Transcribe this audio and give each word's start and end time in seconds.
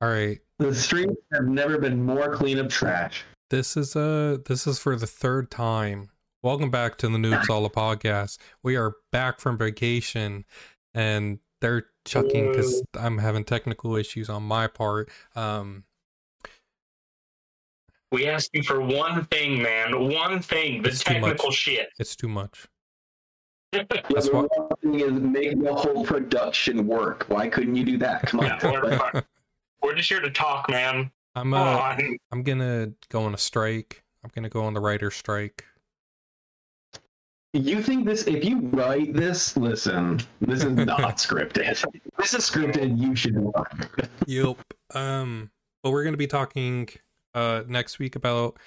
All 0.00 0.08
right. 0.08 0.38
The 0.58 0.74
streets 0.74 1.14
have 1.32 1.44
never 1.44 1.78
been 1.78 2.02
more 2.04 2.34
clean 2.34 2.58
of 2.58 2.68
trash. 2.68 3.24
This 3.50 3.76
is 3.76 3.96
uh 3.96 4.38
this 4.46 4.66
is 4.66 4.78
for 4.78 4.96
the 4.96 5.06
third 5.06 5.50
time. 5.50 6.10
Welcome 6.42 6.70
back 6.70 6.96
to 6.98 7.08
the 7.08 7.18
New 7.18 7.32
Uppsala 7.32 7.70
podcast. 7.70 8.38
We 8.62 8.76
are 8.76 8.94
back 9.12 9.40
from 9.40 9.58
vacation 9.58 10.44
and 10.94 11.38
they're 11.60 11.86
chucking 12.06 12.50
because 12.52 12.82
I'm 12.98 13.18
having 13.18 13.44
technical 13.44 13.96
issues 13.96 14.30
on 14.30 14.42
my 14.44 14.66
part. 14.68 15.10
Um 15.36 15.84
We 18.12 18.26
asked 18.26 18.50
you 18.54 18.62
for 18.62 18.80
one 18.80 19.24
thing, 19.26 19.60
man. 19.60 20.08
One 20.10 20.40
thing. 20.40 20.82
The 20.82 20.90
too 20.90 20.96
technical 20.96 21.48
much. 21.48 21.56
shit. 21.56 21.88
it's 21.98 22.16
too 22.16 22.28
much. 22.28 22.66
Yeah, 23.72 23.84
That's 23.90 24.28
the 24.28 24.34
what- 24.36 24.50
one 24.82 24.98
thing 24.98 25.00
is 25.00 25.12
make 25.12 25.62
the 25.62 25.74
whole 25.74 26.04
production 26.06 26.86
work. 26.86 27.26
Why 27.28 27.48
couldn't 27.48 27.74
you 27.76 27.84
do 27.84 27.98
that? 27.98 28.22
Come 28.22 28.40
on. 28.40 29.22
Yeah, 29.82 29.88
we're, 29.88 29.90
we're 29.90 29.96
just 29.96 30.08
here 30.08 30.20
to 30.20 30.30
talk, 30.30 30.70
man. 30.70 31.10
I'm 31.34 31.54
uh. 31.54 31.96
I'm 32.32 32.42
gonna 32.42 32.92
go 33.08 33.22
on 33.22 33.34
a 33.34 33.38
strike. 33.38 34.02
I'm 34.24 34.30
gonna 34.34 34.48
go 34.48 34.64
on 34.64 34.74
the 34.74 34.80
writer 34.80 35.10
strike. 35.10 35.64
You 37.52 37.82
think 37.82 38.06
this? 38.06 38.26
If 38.26 38.44
you 38.44 38.60
write 38.60 39.12
this, 39.12 39.56
listen. 39.56 40.20
This 40.40 40.62
is 40.62 40.72
not 40.72 41.00
scripted. 41.16 41.84
This 42.18 42.34
is 42.34 42.48
scripted. 42.48 42.98
You 42.98 43.16
should 43.16 43.36
run. 43.36 43.64
Yep. 44.26 44.58
Um, 44.94 45.50
but 45.82 45.90
we're 45.90 46.04
gonna 46.04 46.16
be 46.16 46.26
talking 46.26 46.88
uh 47.34 47.62
next 47.66 47.98
week 47.98 48.16
about 48.16 48.58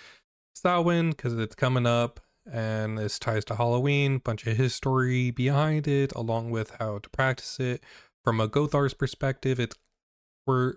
Samhain 0.55 1.11
because 1.11 1.38
it's 1.38 1.55
coming 1.55 1.86
up, 1.86 2.20
and 2.52 2.98
this 2.98 3.20
ties 3.20 3.45
to 3.45 3.55
Halloween. 3.55 4.17
Bunch 4.17 4.48
of 4.48 4.58
history 4.58 5.31
behind 5.31 5.88
it, 5.88 6.11
along 6.14 6.52
with 6.52 6.72
how 6.80 7.00
to 7.00 7.09
practice 7.09 7.59
it 7.59 7.84
from 8.23 8.41
a 8.41 8.47
Gothar's 8.50 8.94
perspective. 8.94 9.59
It's 9.59 9.75
we're 10.45 10.75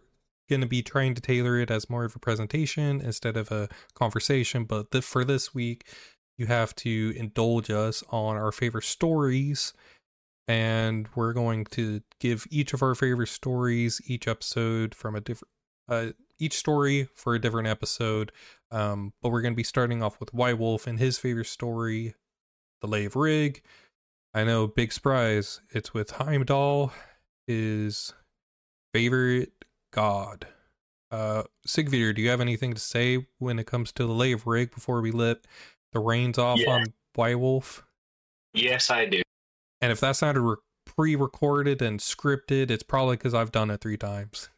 gonna 0.49 0.67
be 0.67 0.83
trying 0.83 1.15
to 1.15 1.21
tailor 1.21 1.59
it 1.59 1.71
as 1.71 1.91
more 1.91 2.05
of 2.05 2.17
a 2.17 2.21
presentation 2.21 3.01
instead 3.01 3.37
of 3.37 3.51
a 3.51 3.69
conversation. 3.95 4.65
But 4.65 4.91
the, 4.91 5.03
for 5.03 5.25
this 5.25 5.55
week, 5.55 5.87
you 6.39 6.47
have 6.47 6.75
to 6.77 7.13
indulge 7.17 7.71
us 7.71 8.05
on 8.11 8.37
our 8.37 8.53
favorite 8.53 8.85
stories 8.85 9.73
and 10.49 11.09
we're 11.15 11.33
going 11.33 11.65
to 11.65 12.01
give 12.21 12.47
each 12.51 12.73
of 12.73 12.83
our 12.83 12.95
favorite 12.95 13.29
stories 13.29 14.01
each 14.07 14.29
episode 14.29 14.95
from 14.95 15.15
a 15.15 15.21
different 15.21 15.51
uh 15.89 16.07
each 16.39 16.57
story 16.57 17.09
for 17.15 17.35
a 17.35 17.41
different 17.41 17.67
episode 17.67 18.31
um 18.71 19.13
but 19.23 19.31
we're 19.31 19.41
going 19.43 19.55
to 19.55 19.57
be 19.57 19.65
starting 19.65 20.03
off 20.03 20.21
with 20.21 20.35
white 20.35 20.59
wolf 20.59 20.87
and 20.87 20.99
his 20.99 21.19
favorite 21.19 21.47
story 21.47 22.15
the 22.81 22.87
lay 22.87 23.05
of 23.05 23.17
rig 23.17 23.63
i 24.35 24.45
know 24.45 24.67
big 24.67 24.93
surprise 24.93 25.61
it's 25.71 25.93
with 25.95 26.13
heimdall 26.13 26.93
his 27.47 28.13
favorite 28.93 29.53
god 29.97 30.47
uh 31.11 31.43
sigvidir 31.67 32.15
do 32.15 32.21
you 32.21 32.29
have 32.29 32.41
anything 32.43 32.75
to 32.75 32.81
say 32.81 33.27
when 33.39 33.59
it 33.59 33.67
comes 33.67 33.91
to 33.93 34.07
the 34.07 34.13
lay 34.13 34.33
of 34.33 34.47
rig 34.47 34.71
before 34.75 35.01
we 35.01 35.11
let 35.11 35.39
the 35.93 35.99
reins 35.99 36.37
off 36.39 36.59
Yeah. 36.61 36.71
on 36.73 36.85
white 37.15 37.39
wolf 37.39 37.83
Yes, 38.53 38.91
I 38.91 39.07
do. 39.07 39.23
and 39.81 39.91
if 39.93 40.01
that 40.01 40.17
sounded 40.17 40.41
re- 40.41 40.57
pre-recorded 40.87 41.83
and 41.83 42.01
scripted, 42.01 42.71
it's 42.71 42.83
probably 42.83 43.17
because 43.17 43.35
I've 43.35 43.53
done 43.53 43.71
it 43.71 43.81
three 43.83 43.97
times. 43.99 44.49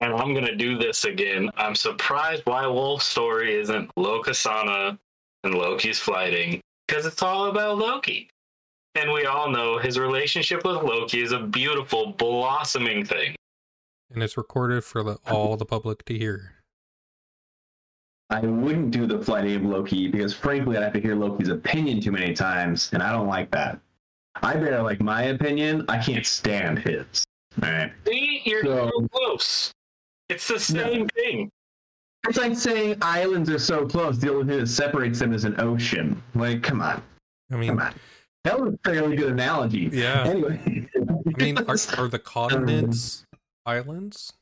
And 0.00 0.12
I'm 0.12 0.34
gonna 0.34 0.56
do 0.56 0.76
this 0.76 1.04
again. 1.04 1.50
I'm 1.56 1.74
surprised 1.76 2.42
White 2.46 2.66
Wolf's 2.66 3.06
story 3.06 3.54
isn't 3.54 3.94
Lokasenna 3.96 4.98
and 5.44 5.54
Loki's 5.54 6.00
flighting. 6.00 6.60
Because 6.88 7.06
it's 7.06 7.22
all 7.22 7.46
about 7.46 7.78
Loki. 7.78 8.28
And 8.96 9.12
we 9.12 9.24
all 9.26 9.48
know 9.50 9.78
his 9.78 9.98
relationship 9.98 10.64
with 10.64 10.76
Loki 10.82 11.22
is 11.22 11.32
a 11.32 11.38
beautiful, 11.40 12.12
blossoming 12.12 13.04
thing. 13.04 13.36
And 14.12 14.22
it's 14.22 14.36
recorded 14.36 14.84
for 14.84 15.02
the, 15.02 15.18
all 15.30 15.56
the 15.56 15.64
public 15.64 16.04
to 16.06 16.16
hear. 16.16 16.52
I 18.30 18.40
wouldn't 18.40 18.90
do 18.90 19.06
the 19.06 19.18
flighting 19.22 19.56
of 19.56 19.62
Loki 19.64 20.08
because, 20.08 20.34
frankly, 20.34 20.76
I'd 20.76 20.82
have 20.82 20.92
to 20.94 21.00
hear 21.00 21.14
Loki's 21.14 21.48
opinion 21.48 22.00
too 22.00 22.12
many 22.12 22.32
times, 22.32 22.90
and 22.92 23.02
I 23.02 23.12
don't 23.12 23.26
like 23.28 23.50
that. 23.50 23.78
I 24.42 24.54
better 24.54 24.82
like 24.82 25.00
my 25.00 25.24
opinion. 25.24 25.84
I 25.88 25.98
can't 25.98 26.26
stand 26.26 26.78
his. 26.80 27.24
All 27.62 27.70
right. 27.70 27.92
See, 28.06 28.42
you're 28.44 28.64
So- 28.64 28.90
so 28.92 29.08
close. 29.08 29.72
It's 30.28 30.48
the 30.48 30.58
same 30.58 31.06
thing. 31.10 31.50
It's 32.26 32.38
like 32.38 32.56
saying 32.56 32.96
islands 33.02 33.50
are 33.50 33.58
so 33.58 33.86
close. 33.86 34.18
The 34.18 34.32
only 34.32 34.46
thing 34.46 34.60
that 34.60 34.68
separates 34.68 35.18
them 35.18 35.34
is 35.34 35.44
an 35.44 35.60
ocean. 35.60 36.20
Like, 36.34 36.62
come 36.62 36.80
on, 36.80 37.02
I 37.52 37.56
mean, 37.56 37.68
come 37.68 37.80
on. 37.80 37.94
That 38.44 38.58
was 38.58 38.72
a 38.74 38.78
fairly 38.82 39.16
good 39.16 39.30
analogy. 39.32 39.90
yeah. 39.92 40.24
Anyway, 40.24 40.88
I 40.96 41.42
mean, 41.42 41.58
are, 41.58 41.76
are 41.98 42.08
the 42.08 42.18
continents 42.24 43.26
islands? 43.66 44.32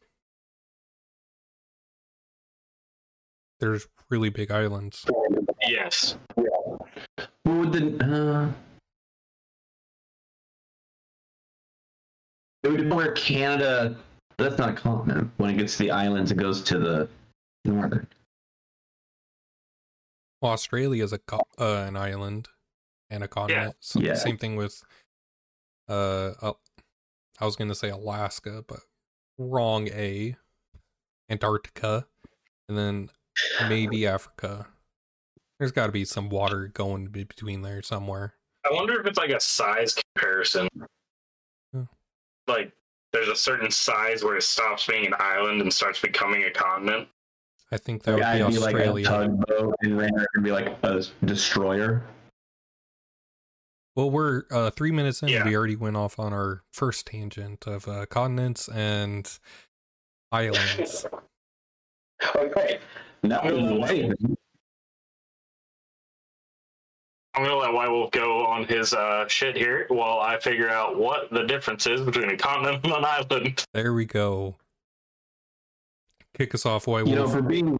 There's 3.60 3.86
really 4.10 4.28
big 4.28 4.50
islands. 4.50 5.06
Yes. 5.66 6.16
what 6.34 6.48
would 7.46 7.72
the? 7.72 8.04
Uh, 8.04 8.52
it 12.64 12.68
would 12.68 12.78
depend 12.78 12.96
where 12.96 13.12
Canada. 13.12 13.96
That's 14.38 14.58
not 14.58 14.70
a 14.70 14.72
continent. 14.72 15.30
When 15.36 15.50
it 15.50 15.56
gets 15.58 15.76
to 15.76 15.84
the 15.84 15.90
islands, 15.92 16.32
it 16.32 16.36
goes 16.36 16.62
to 16.62 16.78
the 16.78 17.08
northern. 17.64 18.06
Well, 20.40 20.52
Australia 20.52 21.04
is 21.04 21.12
a 21.12 21.18
co- 21.18 21.46
uh, 21.58 21.84
an 21.86 21.96
island 21.96 22.48
and 23.10 23.22
a 23.22 23.28
continent. 23.28 23.76
So 23.78 24.00
Yeah. 24.00 24.14
Same 24.14 24.38
thing 24.38 24.56
with, 24.56 24.82
uh, 25.88 26.32
uh, 26.42 26.52
I 27.38 27.44
was 27.44 27.54
gonna 27.54 27.76
say 27.76 27.90
Alaska, 27.90 28.64
but 28.66 28.80
wrong. 29.50 29.88
A, 29.88 30.36
Antarctica, 31.30 32.06
and 32.68 32.76
then 32.78 33.10
maybe 33.68 34.06
Africa. 34.06 34.66
There's 35.58 35.72
got 35.72 35.86
to 35.86 35.92
be 35.92 36.04
some 36.04 36.28
water 36.28 36.66
going 36.74 37.06
between 37.06 37.62
there 37.62 37.82
somewhere. 37.82 38.34
I 38.68 38.74
wonder 38.74 39.00
if 39.00 39.06
it's 39.06 39.18
like 39.18 39.30
a 39.30 39.40
size 39.40 39.94
comparison. 40.14 40.68
Hmm. 41.72 41.82
Like, 42.48 42.72
there's 43.12 43.28
a 43.28 43.36
certain 43.36 43.70
size 43.70 44.24
where 44.24 44.36
it 44.36 44.42
stops 44.42 44.86
being 44.86 45.06
an 45.06 45.14
island 45.18 45.60
and 45.60 45.72
starts 45.72 46.00
becoming 46.00 46.44
a 46.44 46.50
continent. 46.50 47.08
I 47.70 47.76
think 47.76 48.02
that 48.02 48.12
Like, 48.18 48.20
would 48.20 48.42
I'd 48.42 48.46
be 48.48 48.54
be 48.54 48.58
like 48.58 48.74
a 48.74 48.78
Australia. 48.78 49.04
tugboat, 49.06 49.74
and 49.82 49.98
Rainer 49.98 50.26
would 50.34 50.44
be 50.44 50.52
like 50.52 50.76
a 50.82 51.02
destroyer. 51.24 52.02
Well, 53.94 54.10
we're 54.10 54.44
uh, 54.50 54.70
three 54.70 54.92
minutes 54.92 55.22
in. 55.22 55.28
Yeah. 55.28 55.44
We 55.44 55.56
already 55.56 55.76
went 55.76 55.96
off 55.96 56.18
on 56.18 56.32
our 56.32 56.62
first 56.72 57.06
tangent 57.06 57.66
of 57.66 57.86
uh, 57.86 58.06
continents 58.06 58.68
and 58.68 59.30
islands. 60.30 61.06
Okay. 62.36 62.78
Now 63.24 63.40
wait. 63.42 64.12
I'm 67.34 67.42
gonna 67.42 67.56
let 67.56 67.72
White 67.72 67.90
Wolf 67.90 68.12
go 68.12 68.46
on 68.46 68.64
his 68.64 68.92
uh, 68.92 69.26
shit 69.26 69.56
here 69.56 69.86
while 69.88 70.20
I 70.20 70.38
figure 70.38 70.68
out 70.68 70.96
what 70.96 71.30
the 71.32 71.42
difference 71.42 71.86
is 71.88 72.00
between 72.02 72.30
a 72.30 72.36
continent 72.36 72.84
and 72.84 72.92
an 72.92 73.04
island. 73.04 73.64
There 73.74 73.92
we 73.92 74.04
go. 74.04 74.54
Kick 76.38 76.54
us 76.54 76.64
off, 76.64 76.86
White 76.86 77.08
you 77.08 77.16
know, 77.16 77.26
for 77.26 77.42
being 77.42 77.76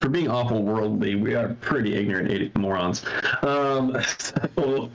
for 0.00 0.08
being 0.08 0.28
awful 0.28 0.62
worldly, 0.62 1.14
we 1.14 1.34
are 1.34 1.54
pretty 1.60 1.94
ignorant 1.94 2.54
morons. 2.56 3.04
Um, 3.42 3.96
so, 4.18 4.90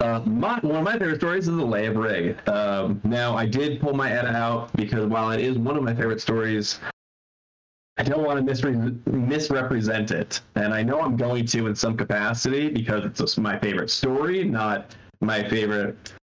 my, 0.00 0.58
one 0.62 0.76
of 0.76 0.84
my 0.84 0.98
favorite 0.98 1.16
stories 1.16 1.48
is 1.48 1.56
the 1.56 1.64
Lay 1.64 1.86
of 1.86 1.96
Rig. 1.96 2.36
Um, 2.48 3.00
now, 3.04 3.36
I 3.36 3.46
did 3.46 3.80
pull 3.80 3.92
my 3.92 4.10
Edda 4.10 4.30
out 4.30 4.74
because 4.76 5.06
while 5.06 5.30
it 5.30 5.40
is 5.40 5.58
one 5.58 5.76
of 5.76 5.82
my 5.82 5.94
favorite 5.94 6.20
stories, 6.20 6.80
I 7.98 8.02
don't 8.02 8.24
want 8.24 8.44
to 8.44 8.52
misre- 8.52 9.06
misrepresent 9.06 10.10
it, 10.10 10.40
and 10.54 10.72
I 10.72 10.82
know 10.82 11.00
I'm 11.02 11.16
going 11.16 11.44
to 11.46 11.66
in 11.66 11.74
some 11.74 11.96
capacity 11.96 12.70
because 12.70 13.04
it's 13.04 13.36
my 13.36 13.58
favorite 13.58 13.90
story, 13.90 14.42
not 14.42 14.96
my 15.20 15.46
favorite 15.46 16.14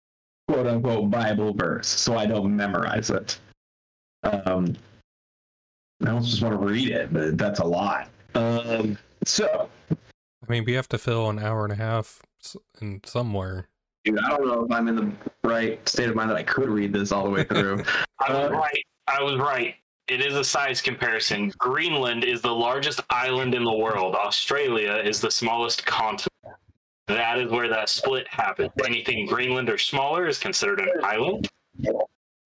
quote 0.47 0.65
unquote 0.65 1.12
Bible 1.12 1.53
verse, 1.53 1.88
so 1.88 2.18
I 2.18 2.25
don't 2.25 2.56
memorize 2.56 3.12
it. 3.12 3.39
Um, 4.23 4.75
I 6.01 6.06
don't 6.06 6.23
just 6.23 6.41
want 6.41 6.59
to 6.59 6.65
read 6.65 6.89
it, 6.89 7.13
but 7.13 7.38
that's 7.38 7.59
a 7.59 7.65
lot. 7.65 8.09
Um, 8.33 8.97
so, 9.23 9.69
I 9.91 10.51
mean, 10.51 10.65
we 10.65 10.73
have 10.73 10.89
to 10.89 10.97
fill 10.97 11.30
an 11.30 11.38
hour 11.38 11.63
and 11.63 11.73
a 11.73 11.75
half 11.75 12.21
in 12.81 13.01
somewhere. 13.05 13.67
dude, 14.05 14.19
I 14.19 14.29
don't 14.29 14.47
know 14.47 14.63
if 14.63 14.71
I'm 14.71 14.88
in 14.88 14.95
the 14.95 15.11
right 15.44 15.88
state 15.88 16.09
of 16.09 16.15
mind 16.15 16.29
that 16.29 16.38
I 16.38 16.44
could 16.44 16.69
read 16.69 16.94
this 16.94 17.11
all 17.11 17.23
the 17.23 17.29
way 17.29 17.44
through. 17.44 17.83
I 18.19 18.33
was 18.33 18.51
right. 18.51 18.83
I 19.07 19.21
was 19.21 19.35
right. 19.38 19.75
It 20.07 20.25
is 20.25 20.35
a 20.35 20.44
size 20.44 20.81
comparison. 20.81 21.51
Greenland 21.57 22.23
is 22.23 22.41
the 22.41 22.53
largest 22.53 23.01
island 23.09 23.53
in 23.53 23.63
the 23.63 23.73
world. 23.73 24.15
Australia 24.15 25.01
is 25.03 25.19
the 25.19 25.31
smallest 25.31 25.85
continent. 25.85 26.31
That 27.07 27.39
is 27.39 27.51
where 27.51 27.67
that 27.69 27.89
split 27.89 28.27
happened. 28.29 28.71
Anything 28.85 29.25
Greenland 29.25 29.69
or 29.69 29.77
smaller 29.77 30.27
is 30.27 30.38
considered 30.38 30.79
an 30.79 30.89
island. 31.03 31.47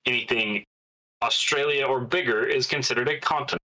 Anything 0.06 0.63
Australia 1.21 1.86
or 1.86 2.00
bigger 2.00 2.45
is 2.45 2.65
considered 2.65 3.09
a 3.09 3.19
continent. 3.19 3.62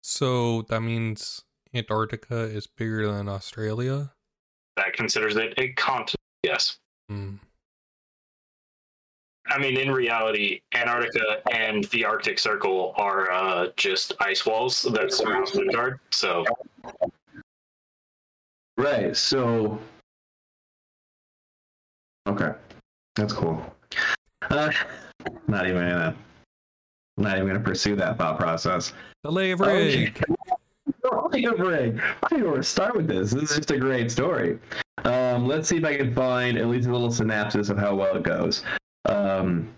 So 0.00 0.62
that 0.62 0.80
means 0.80 1.44
Antarctica 1.72 2.42
is 2.42 2.66
bigger 2.66 3.10
than 3.10 3.28
Australia. 3.28 4.13
That 4.76 4.92
considers 4.92 5.36
it 5.36 5.54
a 5.58 5.68
continent. 5.72 6.20
Yes. 6.42 6.78
Hmm. 7.08 7.34
I 9.46 9.58
mean, 9.58 9.76
in 9.76 9.90
reality, 9.90 10.62
Antarctica 10.74 11.42
and 11.52 11.84
the 11.84 12.04
Arctic 12.04 12.38
Circle 12.38 12.94
are 12.96 13.30
uh, 13.30 13.68
just 13.76 14.14
ice 14.20 14.46
walls 14.46 14.82
that 14.82 15.12
surround 15.12 15.50
Midgard. 15.54 16.00
So 16.10 16.44
Right. 18.76 19.16
So. 19.16 19.78
Okay, 22.26 22.52
that's 23.14 23.32
cool. 23.32 23.62
Uh, 24.50 24.72
not 25.46 25.66
even 25.66 25.88
gonna, 25.88 26.16
not 27.18 27.36
even 27.36 27.46
gonna 27.48 27.60
pursue 27.60 27.94
that 27.96 28.16
thought 28.16 28.38
process. 28.38 28.94
The 29.22 29.30
lay 29.30 29.54
Oh, 31.36 31.52
of 31.52 31.58
Rig. 31.58 32.00
I 32.22 32.28
don't 32.28 32.40
know 32.40 32.46
where 32.46 32.58
to 32.58 32.62
start 32.62 32.94
with 32.94 33.08
this. 33.08 33.32
This 33.32 33.50
is 33.50 33.56
just 33.56 33.70
a 33.72 33.78
great 33.78 34.08
story. 34.08 34.58
Um, 35.04 35.48
let's 35.48 35.68
see 35.68 35.78
if 35.78 35.84
I 35.84 35.96
can 35.96 36.14
find 36.14 36.56
at 36.56 36.68
least 36.68 36.88
a 36.88 36.92
little 36.92 37.10
synopsis 37.10 37.70
of 37.70 37.76
how 37.76 37.96
well 37.96 38.16
it 38.16 38.22
goes. 38.22 38.62
Um, 39.04 39.68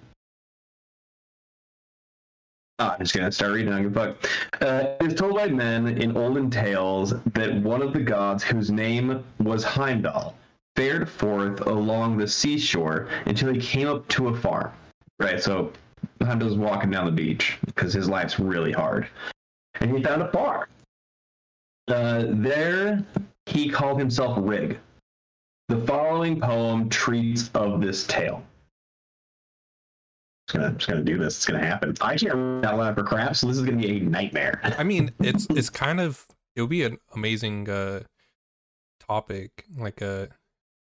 ah, 2.78 2.94
I'm 2.94 3.00
just 3.00 3.14
gonna 3.14 3.32
start 3.32 3.52
reading. 3.52 3.72
I 3.72 3.80
don't 3.80 3.84
give 3.84 3.94
fuck. 3.94 4.30
Uh, 4.60 4.96
it 5.00 5.12
is 5.12 5.14
told 5.14 5.34
by 5.34 5.46
men 5.48 5.88
in 5.88 6.14
olden 6.14 6.50
tales 6.50 7.14
that 7.32 7.54
one 7.62 7.80
of 7.80 7.94
the 7.94 8.00
gods, 8.00 8.44
whose 8.44 8.70
name 8.70 9.24
was 9.38 9.64
Heimdall, 9.64 10.36
fared 10.76 11.08
forth 11.08 11.62
along 11.62 12.18
the 12.18 12.28
seashore 12.28 13.08
until 13.24 13.52
he 13.54 13.58
came 13.58 13.88
up 13.88 14.06
to 14.08 14.28
a 14.28 14.36
farm. 14.36 14.72
Right. 15.18 15.42
So 15.42 15.72
Heimdall's 16.20 16.58
walking 16.58 16.90
down 16.90 17.06
the 17.06 17.12
beach 17.12 17.56
because 17.64 17.94
his 17.94 18.10
life's 18.10 18.38
really 18.38 18.72
hard, 18.72 19.08
and 19.80 19.96
he 19.96 20.02
found 20.02 20.20
a 20.20 20.30
farm. 20.30 20.66
Uh, 21.88 22.24
there, 22.28 23.04
he 23.46 23.68
called 23.68 23.98
himself 23.98 24.38
Rig. 24.40 24.78
The 25.68 25.78
following 25.86 26.40
poem 26.40 26.88
treats 26.88 27.50
of 27.54 27.80
this 27.80 28.06
tale. 28.06 28.42
Gonna, 30.52 30.72
just 30.72 30.88
gonna 30.88 31.02
do 31.02 31.18
this. 31.18 31.36
It's 31.36 31.46
gonna 31.46 31.64
happen. 31.64 31.94
I 32.00 32.16
can't 32.16 32.34
read 32.34 32.64
out 32.64 32.78
loud 32.78 32.94
for 32.94 33.02
crap, 33.02 33.34
so 33.34 33.48
this 33.48 33.56
is 33.56 33.64
gonna 33.64 33.78
be 33.78 33.98
a 33.98 34.00
nightmare. 34.00 34.60
I 34.78 34.84
mean, 34.84 35.12
it's 35.18 35.46
it's 35.50 35.70
kind 35.70 36.00
of 36.00 36.24
it 36.54 36.60
would 36.60 36.70
be 36.70 36.84
an 36.84 36.98
amazing 37.14 37.68
uh 37.68 38.02
topic, 39.00 39.64
like 39.76 40.00
a 40.02 40.28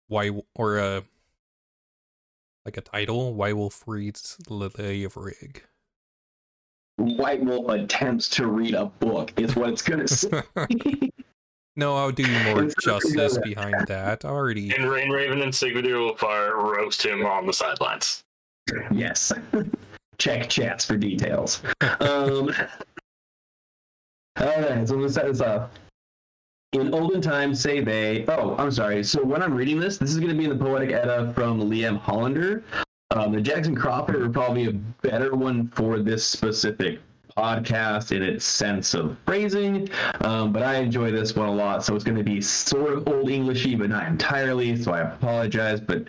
why 0.08 0.30
or 0.56 0.78
a 0.78 1.04
like 2.64 2.76
a 2.76 2.80
title. 2.80 3.34
Why 3.34 3.52
reads 3.86 4.36
the 4.46 4.54
Lay 4.54 5.04
of 5.04 5.16
Rig. 5.16 5.62
White 6.96 7.44
Wolf 7.44 7.68
attempts 7.70 8.28
to 8.30 8.46
read 8.46 8.74
a 8.74 8.86
book. 8.86 9.32
Is 9.36 9.56
what 9.56 9.70
it's 9.70 9.82
gonna 9.82 10.08
say. 10.08 10.42
no, 11.76 11.96
I'll 11.96 12.12
do 12.12 12.22
you 12.22 12.44
more 12.44 12.68
justice 12.80 13.38
behind 13.38 13.86
that. 13.88 14.24
Already, 14.24 14.74
and 14.74 14.88
Rain 14.88 15.10
Raven 15.10 15.42
and 15.42 15.52
Sigvidir 15.52 15.96
Ulfar 15.96 16.54
roast 16.54 17.04
him 17.04 17.26
on 17.26 17.46
the 17.46 17.52
sidelines. 17.52 18.22
yes. 18.90 19.32
Check 20.18 20.48
chats 20.48 20.84
for 20.84 20.96
details. 20.96 21.60
Um, 21.80 22.54
all 24.36 24.60
right, 24.62 24.86
so 24.86 24.94
let's 24.94 25.14
set 25.14 25.26
this 25.26 25.40
up. 25.40 25.72
In 26.72 26.94
olden 26.94 27.20
times, 27.20 27.60
say 27.60 27.80
they. 27.80 28.24
Oh, 28.28 28.54
I'm 28.56 28.70
sorry. 28.70 29.02
So 29.02 29.24
when 29.24 29.42
I'm 29.42 29.54
reading 29.54 29.80
this, 29.80 29.98
this 29.98 30.10
is 30.10 30.18
going 30.18 30.30
to 30.30 30.36
be 30.36 30.44
in 30.44 30.56
the 30.56 30.64
Poetic 30.64 30.90
Edda 30.90 31.32
from 31.34 31.68
Lee 31.68 31.84
M. 31.84 31.96
Hollander. 31.96 32.62
Um, 33.14 33.32
the 33.32 33.40
Jackson 33.40 33.76
Crawford 33.76 34.16
are 34.16 34.28
probably 34.28 34.66
a 34.66 34.72
better 34.72 35.36
one 35.36 35.68
for 35.68 36.00
this 36.00 36.24
specific 36.24 36.98
podcast 37.36 38.10
in 38.10 38.22
its 38.24 38.44
sense 38.44 38.92
of 38.92 39.16
phrasing. 39.24 39.88
Um, 40.22 40.52
but 40.52 40.64
I 40.64 40.76
enjoy 40.76 41.12
this 41.12 41.36
one 41.36 41.48
a 41.48 41.54
lot, 41.54 41.84
so 41.84 41.94
it's 41.94 42.02
going 42.02 42.18
to 42.18 42.24
be 42.24 42.40
sort 42.40 42.92
of 42.92 43.06
old 43.08 43.30
Englishy, 43.30 43.76
but 43.76 43.90
not 43.90 44.08
entirely. 44.08 44.76
So 44.82 44.92
I 44.92 45.02
apologize, 45.02 45.80
but 45.80 46.04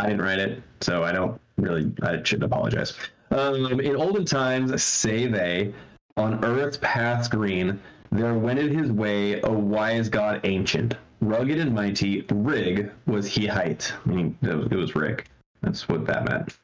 I 0.00 0.08
didn't 0.08 0.22
write 0.22 0.40
it, 0.40 0.60
so 0.80 1.04
I 1.04 1.12
don't 1.12 1.40
really. 1.58 1.92
I 2.02 2.20
shouldn't 2.24 2.52
apologize. 2.52 2.94
Um, 3.30 3.78
in 3.78 3.94
olden 3.94 4.24
times, 4.24 4.82
say 4.82 5.26
they, 5.28 5.72
on 6.16 6.44
earth's 6.44 6.78
path 6.78 7.30
green, 7.30 7.80
there 8.10 8.34
wended 8.34 8.72
his 8.72 8.90
way 8.90 9.40
a 9.42 9.50
wise 9.50 10.08
god 10.08 10.40
ancient. 10.42 10.96
Rugged 11.20 11.58
and 11.60 11.72
mighty, 11.72 12.22
Rig 12.32 12.90
was 13.06 13.26
he 13.26 13.46
height. 13.46 13.92
I 14.06 14.08
mean, 14.08 14.38
it 14.42 14.74
was 14.74 14.96
Rig. 14.96 15.24
That's 15.62 15.88
what 15.88 16.06
that 16.06 16.24
meant. 16.24 16.56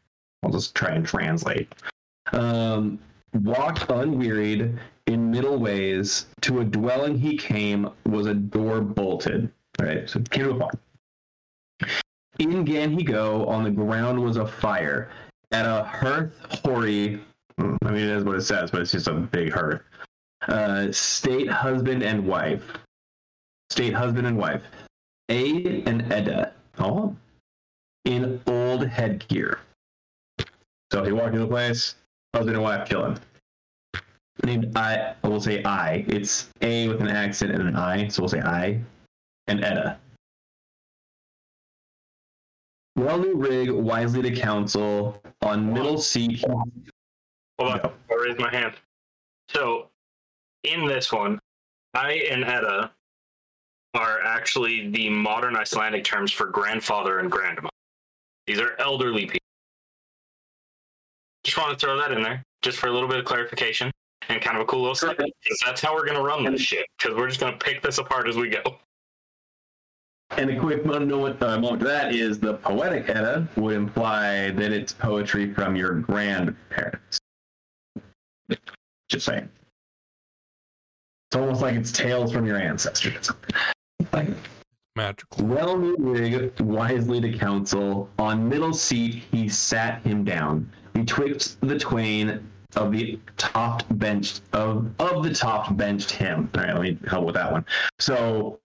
I'll 0.43 0.51
just 0.51 0.75
try 0.75 0.91
and 0.91 1.07
translate. 1.07 1.73
Um, 2.33 2.99
walked 3.33 3.91
unwearied 3.91 4.79
in 5.07 5.31
middle 5.31 5.59
ways. 5.59 6.27
To 6.43 6.61
a 6.61 6.65
dwelling 6.65 7.19
he 7.19 7.37
came, 7.37 7.89
was 8.07 8.27
a 8.27 8.35
door 8.35 8.81
bolted. 8.81 9.51
Right, 9.81 10.09
so 10.09 10.21
came 10.31 10.45
to 10.45 10.51
a 10.51 10.59
farm. 10.59 10.79
In 12.39 12.65
gan 12.65 12.97
he 12.97 13.05
go, 13.05 13.47
on 13.47 13.65
the 13.65 13.71
ground 13.71 14.23
was 14.23 14.37
a 14.37 14.47
fire. 14.47 15.11
At 15.53 15.67
a 15.67 15.85
hearth 15.85 16.33
hoary, 16.65 17.21
I 17.59 17.63
mean, 17.63 17.79
it 17.95 18.09
is 18.09 18.25
what 18.25 18.37
it 18.37 18.43
says, 18.43 18.71
but 18.71 18.81
it's 18.81 18.93
just 18.93 19.09
a 19.09 19.15
big 19.15 19.53
hearth. 19.53 19.83
Uh, 20.49 20.91
state 20.93 21.49
husband 21.49 22.03
and 22.03 22.27
wife. 22.27 22.65
State 23.71 23.95
husband 23.95 24.27
and 24.27 24.37
wife. 24.37 24.63
A 25.31 25.83
and 25.87 26.13
Edda. 26.13 26.53
Oh. 26.79 27.17
In 28.05 28.41
old 28.47 28.87
headgear. 28.87 29.61
So 30.93 31.03
if 31.03 31.09
you 31.09 31.17
walk 31.17 31.29
into 31.29 31.41
the 31.41 31.47
place, 31.47 31.95
husband 32.35 32.57
and 32.57 32.63
wife 32.63 32.89
kill 32.89 33.05
him. 33.07 33.19
Named 34.45 34.77
I, 34.77 35.15
I 35.23 35.29
will 35.29 35.41
say 35.41 35.63
I. 35.65 36.05
It's 36.09 36.51
A 36.61 36.89
with 36.89 37.01
an 37.01 37.09
accent 37.09 37.53
and 37.53 37.63
an 37.63 37.77
I, 37.77 38.09
so 38.09 38.23
we'll 38.23 38.29
say 38.29 38.41
I. 38.41 38.81
And 39.47 39.65
Edda. 39.65 39.99
Well 42.97 43.19
new 43.19 43.35
Rig 43.35 43.71
wisely 43.71 44.23
to 44.23 44.31
counsel 44.31 45.21
on 45.43 45.73
middle 45.73 45.99
seat. 45.99 46.45
Hold 46.47 46.63
on, 47.59 47.81
No. 47.83 47.93
I 48.11 48.15
raised 48.15 48.39
my 48.39 48.51
hand. 48.51 48.75
So, 49.49 49.89
in 50.63 50.87
this 50.87 51.13
one, 51.13 51.39
I 51.95 52.27
and 52.31 52.45
Edda 52.45 52.93
are 53.95 54.21
actually 54.23 54.91
the 54.91 55.09
modern 55.09 55.57
Icelandic 55.57 56.05
terms 56.05 56.33
for 56.33 56.47
grandfather 56.47 57.19
and 57.21 57.31
grandma. 57.31 57.69
These 58.47 58.61
are 58.61 58.75
elderly 58.79 59.27
people. 59.27 59.39
Just 61.45 61.59
want 61.59 61.79
to 61.79 61.87
throw 61.87 61.97
that 61.99 62.13
in 62.13 62.23
there, 62.23 62.43
just 62.63 62.79
for 62.79 62.89
a 62.89 62.93
little 62.93 63.09
bit 63.09 63.19
of 63.19 63.25
clarification 63.25 63.91
and 64.29 64.41
kind 64.41 64.57
of 64.57 64.63
a 64.63 64.67
cool 64.67 64.81
little 64.81 64.95
snippet. 64.95 65.33
Because 65.43 65.59
that's 65.65 65.81
how 65.81 65.95
we're 65.95 66.07
going 66.07 66.17
to 66.17 66.23
run 66.23 66.45
this 66.45 66.61
shit. 66.61 66.87
Because 66.99 67.17
we're 67.17 67.29
just 67.29 67.41
going 67.41 67.53
to 67.53 67.59
pick 67.59 67.83
this 67.83 67.99
apart 67.99 68.29
as 68.29 68.37
we 68.37 68.49
go. 68.49 68.63
And 70.31 70.51
a 70.51 70.59
quick 70.59 70.85
moment, 70.85 71.43
uh, 71.43 71.59
moment 71.61 71.81
to 71.81 71.87
that 71.87 72.15
is 72.15 72.41
the 72.41 72.55
poetic 72.55 73.09
Edda 73.09 73.47
would 73.57 73.77
imply 73.77 74.51
that 74.51 74.73
it's 74.73 74.93
poetry 74.93 75.53
from 75.53 75.77
your 75.77 75.95
grandparents. 75.95 77.21
Just 79.09 79.27
saying. 79.27 79.49
It's 81.29 81.37
almost 81.37 81.61
like 81.61 81.77
it's 81.77 81.93
tales 81.93 82.33
from 82.33 82.47
your 82.47 82.57
ancestors. 82.57 83.31
Like, 84.13 84.29
magical. 84.97 85.47
well 85.47 85.77
knew 85.77 85.97
Rig 85.99 86.61
wisely 86.61 87.21
to 87.21 87.37
counsel. 87.37 88.09
On 88.19 88.49
middle 88.49 88.73
seat 88.73 89.25
he 89.31 89.49
sat 89.49 90.03
him 90.03 90.25
down. 90.25 90.71
Betwixt 90.93 91.61
the 91.61 91.79
twain 91.79 92.49
of 92.77 92.93
the 92.93 93.19
topped 93.37 93.87
bench 93.99 94.41
of 94.53 94.91
of 95.01 95.25
the 95.25 95.35
topped 95.35 95.77
benched 95.77 96.11
him. 96.11 96.49
All 96.55 96.63
right, 96.63 96.75
let 96.75 96.83
me 96.83 96.99
help 97.09 97.25
with 97.25 97.35
that 97.35 97.51
one. 97.51 97.65
So 97.99 98.61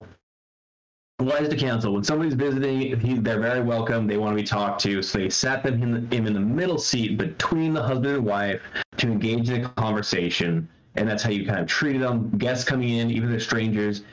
wise 1.19 1.49
to 1.49 1.55
counsel. 1.55 1.93
When 1.93 2.03
somebody's 2.03 2.35
visiting, 2.35 2.99
he, 2.99 3.15
they're 3.15 3.39
very 3.39 3.61
welcome. 3.61 4.07
They 4.07 4.17
want 4.17 4.37
to 4.37 4.41
be 4.41 4.47
talked 4.47 4.81
to. 4.83 5.01
So 5.01 5.17
they 5.17 5.29
sat 5.29 5.63
them 5.63 5.81
in 5.81 5.91
the, 5.91 6.15
him 6.15 6.27
in 6.27 6.33
the 6.33 6.39
middle 6.39 6.77
seat 6.77 7.17
between 7.17 7.73
the 7.73 7.81
husband 7.81 8.15
and 8.15 8.25
wife 8.25 8.61
to 8.97 9.07
engage 9.07 9.49
in 9.49 9.65
a 9.65 9.69
conversation. 9.69 10.69
And 10.95 11.07
that's 11.07 11.21
how 11.21 11.29
you 11.29 11.45
kind 11.45 11.59
of 11.59 11.67
treated 11.67 12.01
them. 12.01 12.29
Guests 12.37 12.63
coming 12.63 12.89
in, 12.89 13.11
even 13.11 13.29
they're 13.29 13.39
strangers, 13.39 14.03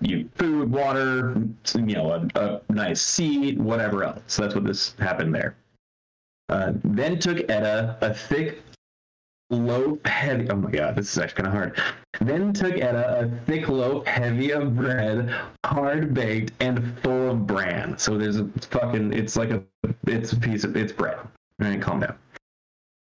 you, 0.00 0.28
food, 0.34 0.70
water, 0.70 1.34
you 1.74 1.94
know, 1.94 2.12
a, 2.12 2.40
a 2.40 2.60
nice 2.72 3.00
seat, 3.00 3.58
whatever 3.58 4.04
else. 4.04 4.20
So 4.26 4.42
that's 4.42 4.54
what 4.54 4.64
this 4.64 4.94
happened 4.98 5.34
there. 5.34 5.56
Uh, 6.48 6.72
then 6.84 7.18
took 7.18 7.38
Edda 7.50 7.98
a 8.00 8.12
thick 8.12 8.62
loaf 9.50 9.98
heavy. 10.04 10.48
Oh 10.50 10.56
my 10.56 10.70
god, 10.70 10.96
this 10.96 11.10
is 11.12 11.18
actually 11.18 11.44
kind 11.44 11.46
of 11.46 11.52
hard. 11.52 11.80
Then 12.20 12.52
took 12.52 12.74
Edda 12.74 13.20
a 13.20 13.44
thick 13.46 13.68
loaf 13.68 14.06
heavy 14.06 14.52
of 14.52 14.76
bread, 14.76 15.34
hard 15.64 16.12
baked 16.14 16.52
and 16.60 16.98
full 17.00 17.30
of 17.30 17.46
bran. 17.46 17.96
So 17.96 18.18
there's 18.18 18.38
a 18.38 18.48
fucking. 18.70 19.12
It's 19.12 19.36
like 19.36 19.50
a. 19.50 19.62
It's 20.06 20.32
a 20.32 20.36
piece 20.36 20.64
of. 20.64 20.76
It's 20.76 20.92
bread. 20.92 21.16
All 21.16 21.28
right, 21.60 21.80
calm 21.80 22.00
down. 22.00 22.16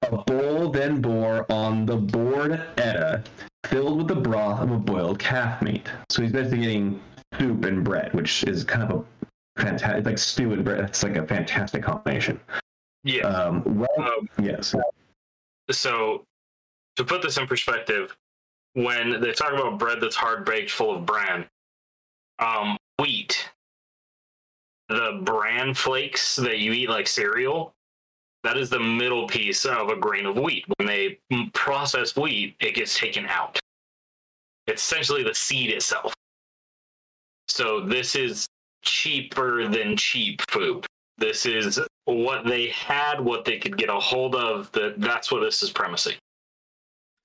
A 0.03 0.17
bowl 0.17 0.69
then 0.69 1.01
bore 1.01 1.45
on 1.51 1.85
the 1.85 1.95
board 1.95 2.53
Edda, 2.77 3.23
filled 3.65 3.97
with 3.97 4.07
the 4.07 4.15
broth 4.15 4.61
of 4.61 4.71
a 4.71 4.77
boiled 4.77 5.19
calf 5.19 5.61
meat. 5.61 5.87
So 6.09 6.21
he's 6.21 6.31
basically 6.31 6.59
getting 6.59 7.01
soup 7.37 7.65
and 7.65 7.83
bread, 7.83 8.13
which 8.13 8.43
is 8.43 8.63
kind 8.63 8.83
of 8.83 9.05
a 9.57 9.61
fantastic. 9.61 10.05
Like 10.05 10.17
stew 10.17 10.53
and 10.53 10.63
bread. 10.63 10.79
It's 10.85 11.03
like 11.03 11.17
a 11.17 11.25
fantastic 11.27 11.83
combination. 11.83 12.39
Yeah. 13.03 13.27
Um, 13.27 13.63
well, 13.79 13.87
Um, 13.97 14.29
yes. 14.41 14.73
so 15.71 16.23
to 16.95 17.03
put 17.03 17.21
this 17.21 17.37
in 17.37 17.47
perspective, 17.47 18.15
when 18.73 19.19
they 19.21 19.31
talk 19.31 19.53
about 19.53 19.79
bread 19.79 19.99
that's 20.01 20.15
hard 20.15 20.45
baked, 20.45 20.71
full 20.71 20.95
of 20.95 21.05
bran, 21.05 21.45
um, 22.39 22.77
wheat, 22.99 23.49
the 24.89 25.21
bran 25.23 25.73
flakes 25.73 26.35
that 26.37 26.59
you 26.59 26.71
eat 26.73 26.89
like 26.89 27.07
cereal, 27.07 27.73
That 28.43 28.57
is 28.57 28.69
the 28.69 28.79
middle 28.79 29.27
piece 29.27 29.65
of 29.65 29.89
a 29.89 29.95
grain 29.95 30.25
of 30.25 30.37
wheat. 30.37 30.65
When 30.77 30.87
they 30.87 31.19
process 31.53 32.15
wheat, 32.15 32.55
it 32.61 32.75
gets 32.75 32.97
taken 32.97 33.25
out. 33.25 33.59
It's 34.67 34.83
essentially 34.83 35.23
the 35.23 35.33
seed 35.33 35.71
itself. 35.71 36.13
So 37.47 37.81
this 37.81 38.15
is 38.15 38.47
cheaper 38.83 39.67
than 39.67 39.97
cheap 39.97 40.41
food. 40.49 40.85
This 41.17 41.45
is 41.45 41.81
what 42.05 42.45
they 42.45 42.67
had, 42.67 43.19
what 43.19 43.43
they 43.43 43.57
could 43.57 43.77
get 43.77 43.89
a 43.89 43.99
hold 43.99 44.35
of. 44.35 44.71
That 44.71 45.01
that's 45.01 45.31
what 45.31 45.41
this 45.41 45.61
is 45.61 45.71
premising. 45.71 46.15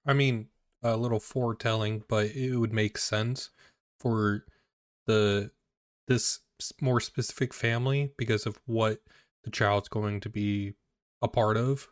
I 0.06 0.14
mean, 0.14 0.49
a 0.83 0.97
little 0.97 1.21
foretelling, 1.21 2.02
but 2.09 2.26
it 2.35 2.56
would 2.56 2.73
make 2.73 2.99
sense 2.99 3.50
for 4.00 4.44
the 5.06 5.50
this 6.09 6.40
more 6.80 7.00
specific 7.00 7.54
family 7.54 8.12
because 8.16 8.47
of 8.47 8.59
what 8.66 9.00
the 9.44 9.50
child's 9.50 9.88
going 9.88 10.21
to 10.21 10.28
be 10.28 10.75
a 11.25 11.28
part 11.28 11.57
of. 11.57 11.88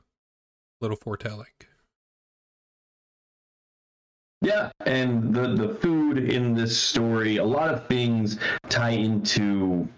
Little 0.80 0.96
foretelling. 0.96 1.46
Yeah, 4.42 4.70
and 4.86 5.32
the 5.34 5.54
the 5.54 5.74
food 5.76 6.18
in 6.18 6.54
this 6.54 6.76
story, 6.76 7.36
a 7.36 7.44
lot 7.44 7.72
of 7.72 7.86
things 7.86 8.38
tie 8.68 8.90
into 8.90 9.88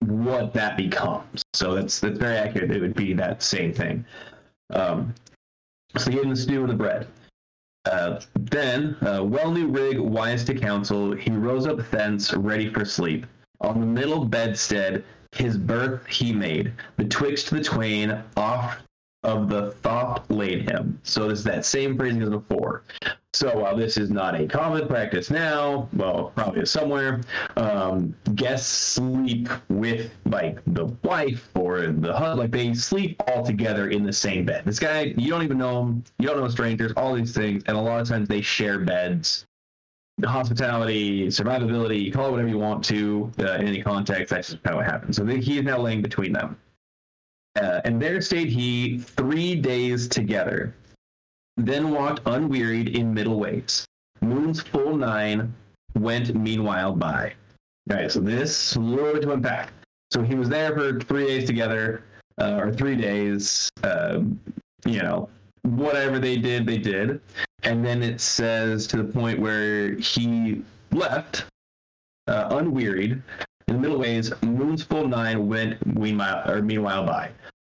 what 0.00 0.52
that 0.52 0.76
becomes. 0.76 1.42
So 1.54 1.74
that's 1.74 2.00
that's 2.00 2.18
very 2.18 2.36
accurate. 2.36 2.72
It 2.72 2.80
would 2.80 2.94
be 2.94 3.12
that 3.14 3.42
same 3.42 3.72
thing. 3.72 4.04
Um, 4.70 5.14
so 5.96 6.10
you 6.10 6.16
get 6.16 6.24
in 6.24 6.30
the 6.30 6.36
stew 6.36 6.62
and 6.62 6.70
the 6.70 6.74
bread. 6.74 7.06
Uh, 7.84 8.20
then, 8.34 8.96
uh, 9.02 9.22
well 9.22 9.52
knew 9.52 9.68
Rig, 9.68 10.00
wise 10.00 10.42
to 10.44 10.54
counsel, 10.54 11.14
he 11.14 11.30
rose 11.30 11.66
up 11.66 11.78
thence, 11.90 12.32
ready 12.32 12.72
for 12.72 12.84
sleep. 12.84 13.26
On 13.60 13.78
the 13.78 13.86
middle 13.86 14.24
bedstead, 14.24 15.04
his 15.34 15.56
berth 15.56 16.06
he 16.06 16.32
made, 16.32 16.72
betwixt 16.96 17.50
the 17.50 17.62
twain, 17.62 18.22
off 18.36 18.78
of 19.24 19.48
the 19.48 19.72
thought 19.82 20.30
laid 20.30 20.70
him. 20.70 21.00
So 21.02 21.28
this 21.28 21.38
is 21.38 21.44
that 21.44 21.64
same 21.64 21.96
phrasing 21.96 22.22
as 22.22 22.28
before. 22.28 22.84
So 23.32 23.58
while 23.58 23.76
this 23.76 23.96
is 23.96 24.10
not 24.10 24.38
a 24.38 24.46
common 24.46 24.86
practice 24.86 25.28
now, 25.28 25.88
well, 25.94 26.30
probably 26.36 26.64
somewhere, 26.66 27.20
um, 27.56 28.14
guests 28.36 28.68
sleep 28.68 29.48
with 29.68 30.12
like 30.26 30.60
the 30.68 30.84
wife 31.02 31.48
or 31.56 31.86
the 31.88 32.12
husband, 32.12 32.38
like 32.38 32.50
they 32.52 32.74
sleep 32.74 33.20
all 33.26 33.44
together 33.44 33.88
in 33.88 34.04
the 34.04 34.12
same 34.12 34.44
bed. 34.44 34.64
This 34.64 34.78
guy, 34.78 35.14
you 35.16 35.30
don't 35.30 35.42
even 35.42 35.58
know 35.58 35.80
him, 35.80 36.04
you 36.18 36.28
don't 36.28 36.38
know 36.38 36.48
strangers, 36.48 36.92
all 36.96 37.14
these 37.14 37.34
things, 37.34 37.64
and 37.66 37.76
a 37.76 37.80
lot 37.80 38.00
of 38.00 38.08
times 38.08 38.28
they 38.28 38.40
share 38.40 38.78
beds. 38.78 39.46
Hospitality, 40.22 41.26
survivability, 41.26 42.12
call 42.12 42.28
it 42.28 42.30
whatever 42.30 42.48
you 42.48 42.58
want 42.58 42.84
to 42.84 43.32
uh, 43.40 43.54
in 43.54 43.66
any 43.66 43.82
context. 43.82 44.30
That's 44.30 44.50
just 44.50 44.60
how 44.64 44.78
it 44.78 44.84
happens. 44.84 45.16
So 45.16 45.26
he 45.26 45.58
is 45.58 45.64
now 45.64 45.78
laying 45.78 46.02
between 46.02 46.32
them. 46.32 46.56
Uh, 47.60 47.80
and 47.84 48.00
there 48.00 48.20
stayed 48.20 48.48
he 48.48 48.98
three 48.98 49.54
days 49.54 50.08
together 50.08 50.74
then 51.56 51.90
walked 51.90 52.20
unwearied 52.26 52.96
in 52.96 53.14
middle 53.14 53.38
ways. 53.38 53.84
Moon's 54.20 54.60
full 54.60 54.96
nine 54.96 55.54
went 55.94 56.34
meanwhile 56.34 56.94
by. 56.94 57.32
All 57.90 57.96
right, 57.96 58.10
so 58.10 58.20
this 58.20 58.76
bit 58.76 59.22
to 59.22 59.32
unpack. 59.32 59.72
So 60.10 60.22
he 60.22 60.34
was 60.34 60.48
there 60.48 60.72
for 60.74 61.00
three 61.00 61.26
days 61.26 61.46
together, 61.46 62.04
uh, 62.40 62.56
or 62.56 62.72
three 62.72 62.96
days. 62.96 63.70
Um, 63.82 64.40
you 64.86 65.02
know, 65.02 65.28
whatever 65.62 66.18
they 66.18 66.36
did, 66.36 66.66
they 66.66 66.78
did. 66.78 67.20
And 67.64 67.84
then 67.84 68.02
it 68.02 68.20
says 68.20 68.86
to 68.88 68.98
the 68.98 69.04
point 69.04 69.38
where 69.38 69.94
he 69.94 70.62
left, 70.92 71.46
uh, 72.28 72.48
unwearied, 72.50 73.22
in 73.68 73.76
the 73.76 73.80
middle 73.80 73.98
ways. 73.98 74.32
Moon's 74.42 74.82
full 74.82 75.08
nine 75.08 75.48
went 75.48 75.84
meanwhile, 75.86 76.48
or 76.50 76.62
meanwhile 76.62 77.04
by. 77.04 77.30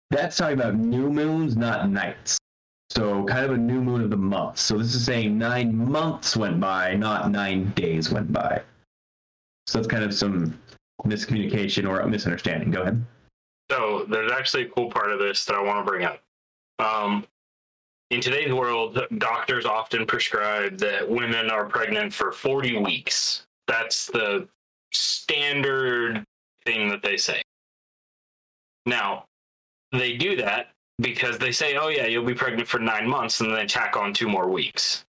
That's 0.10 0.38
talking 0.38 0.60
about 0.60 0.76
new 0.76 1.10
moons, 1.10 1.56
not 1.56 1.90
nights. 1.90 2.38
So 2.90 3.24
kind 3.26 3.46
of 3.46 3.52
a 3.52 3.58
new 3.58 3.82
moon 3.82 4.02
of 4.02 4.10
the 4.10 4.18
month. 4.18 4.58
So 4.58 4.78
this 4.78 4.94
is 4.94 5.06
saying 5.06 5.38
nine 5.38 5.76
months 5.76 6.36
went 6.36 6.60
by, 6.60 6.96
not 6.96 7.32
nine 7.32 7.72
days 7.76 8.12
went 8.12 8.32
by. 8.34 8.62
So 9.68 9.78
that's 9.78 9.88
kind 9.88 10.04
of 10.04 10.14
some 10.14 10.60
miscommunication 11.06 11.88
or 11.88 12.06
misunderstanding. 12.08 12.72
Go 12.72 12.82
ahead. 12.82 13.06
So 13.70 14.06
there's 14.10 14.32
actually 14.34 14.64
a 14.64 14.70
cool 14.70 14.90
part 14.90 15.12
of 15.12 15.20
this 15.20 15.46
that 15.46 15.56
I 15.56 15.62
want 15.62 15.86
to 15.86 15.90
bring 15.90 16.06
up. 16.06 16.22
Um, 16.80 17.26
in 18.12 18.20
today's 18.20 18.53
world, 18.53 19.01
doctors 19.18 19.65
often 19.65 20.06
prescribe 20.06 20.77
that 20.77 21.10
women 21.10 21.50
are 21.50 21.65
pregnant 21.65 22.13
for 22.13 22.34
40 22.34 22.80
weeks. 22.80 23.46
That's 23.68 24.08
the 24.08 24.50
standard 24.91 26.25
thing 26.65 26.89
that 26.89 27.01
they 27.01 27.15
say. 27.15 27.41
Now, 28.86 29.24
they 29.94 30.18
do 30.18 30.36
that 30.36 30.72
because 31.00 31.38
they 31.38 31.53
say, 31.53 31.77
oh, 31.77 31.88
yeah, 31.88 32.06
you'll 32.06 32.25
be 32.25 32.34
pregnant 32.34 32.68
for 32.68 32.80
nine 32.80 33.08
months, 33.08 33.39
and 33.39 33.50
then 33.50 33.56
they 33.56 33.65
tack 33.65 33.96
on 33.96 34.13
two 34.13 34.27
more 34.27 34.50
weeks. 34.50 35.06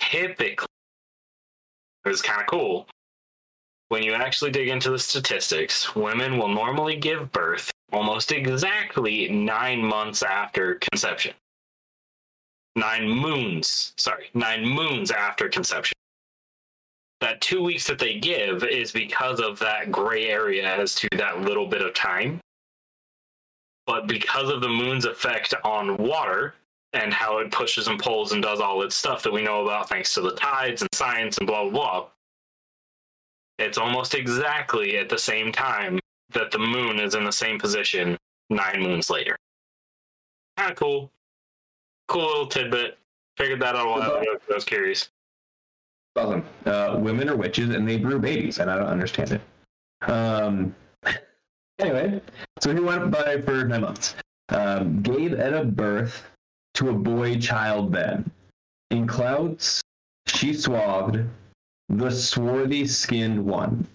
Typically, 0.00 0.66
it's 2.04 2.20
kind 2.20 2.42
of 2.42 2.46
cool. 2.46 2.86
When 3.88 4.02
you 4.02 4.12
actually 4.12 4.50
dig 4.50 4.68
into 4.68 4.90
the 4.90 4.98
statistics, 4.98 5.96
women 5.96 6.36
will 6.36 6.48
normally 6.48 6.96
give 6.96 7.32
birth 7.32 7.70
almost 7.90 8.32
exactly 8.32 9.30
nine 9.30 9.82
months 9.82 10.22
after 10.22 10.74
conception. 10.76 11.32
Nine 12.80 13.06
moons, 13.06 13.92
sorry, 13.98 14.30
nine 14.32 14.64
moons 14.64 15.10
after 15.10 15.50
conception. 15.50 15.92
That 17.20 17.42
two 17.42 17.62
weeks 17.62 17.86
that 17.86 17.98
they 17.98 18.18
give 18.18 18.64
is 18.64 18.90
because 18.90 19.38
of 19.38 19.58
that 19.58 19.92
gray 19.92 20.30
area 20.30 20.76
as 20.76 20.94
to 20.94 21.08
that 21.18 21.42
little 21.42 21.66
bit 21.66 21.82
of 21.82 21.92
time. 21.92 22.40
But 23.86 24.06
because 24.06 24.48
of 24.48 24.62
the 24.62 24.68
moon's 24.70 25.04
effect 25.04 25.52
on 25.62 25.98
water 25.98 26.54
and 26.94 27.12
how 27.12 27.36
it 27.40 27.52
pushes 27.52 27.86
and 27.86 28.00
pulls 28.00 28.32
and 28.32 28.42
does 28.42 28.60
all 28.60 28.80
its 28.80 28.96
stuff 28.96 29.22
that 29.24 29.32
we 29.32 29.42
know 29.42 29.62
about 29.62 29.90
thanks 29.90 30.14
to 30.14 30.22
the 30.22 30.34
tides 30.34 30.80
and 30.80 30.88
science 30.94 31.36
and 31.36 31.46
blah, 31.46 31.64
blah, 31.64 31.70
blah, 31.70 32.06
it's 33.58 33.76
almost 33.76 34.14
exactly 34.14 34.96
at 34.96 35.10
the 35.10 35.18
same 35.18 35.52
time 35.52 35.98
that 36.32 36.50
the 36.50 36.58
moon 36.58 36.98
is 36.98 37.14
in 37.14 37.24
the 37.24 37.32
same 37.32 37.58
position 37.58 38.16
nine 38.48 38.80
moons 38.80 39.10
later. 39.10 39.36
Kind 40.56 40.70
of 40.70 40.78
cool. 40.78 41.10
Cool 42.10 42.26
little 42.26 42.46
tidbit. 42.48 42.98
Figured 43.36 43.60
that 43.62 43.76
out 43.76 43.86
a 43.86 43.88
while 43.88 44.02
ago 44.02 44.36
I 44.50 44.54
was 44.54 44.64
curious. 44.64 45.10
Awesome. 46.16 46.44
Uh, 46.66 46.96
women 46.98 47.28
are 47.28 47.36
witches 47.36 47.72
and 47.72 47.88
they 47.88 47.98
brew 47.98 48.18
babies, 48.18 48.58
and 48.58 48.68
I 48.68 48.76
don't 48.76 48.88
understand 48.88 49.30
it. 49.30 50.10
Um, 50.10 50.74
anyway, 51.78 52.20
so 52.58 52.74
he 52.74 52.80
went 52.80 53.12
by 53.12 53.40
for 53.42 53.64
nine 53.64 53.82
months. 53.82 54.16
Um, 54.48 55.00
gave 55.02 55.38
Edda 55.38 55.64
birth 55.64 56.24
to 56.74 56.88
a 56.88 56.94
boy 56.94 57.38
child 57.38 57.92
then. 57.92 58.28
In 58.90 59.06
clouds 59.06 59.80
she 60.26 60.52
swathed 60.52 61.24
the 61.90 62.10
swarthy 62.10 62.88
skinned 62.88 63.44
one. 63.44 63.86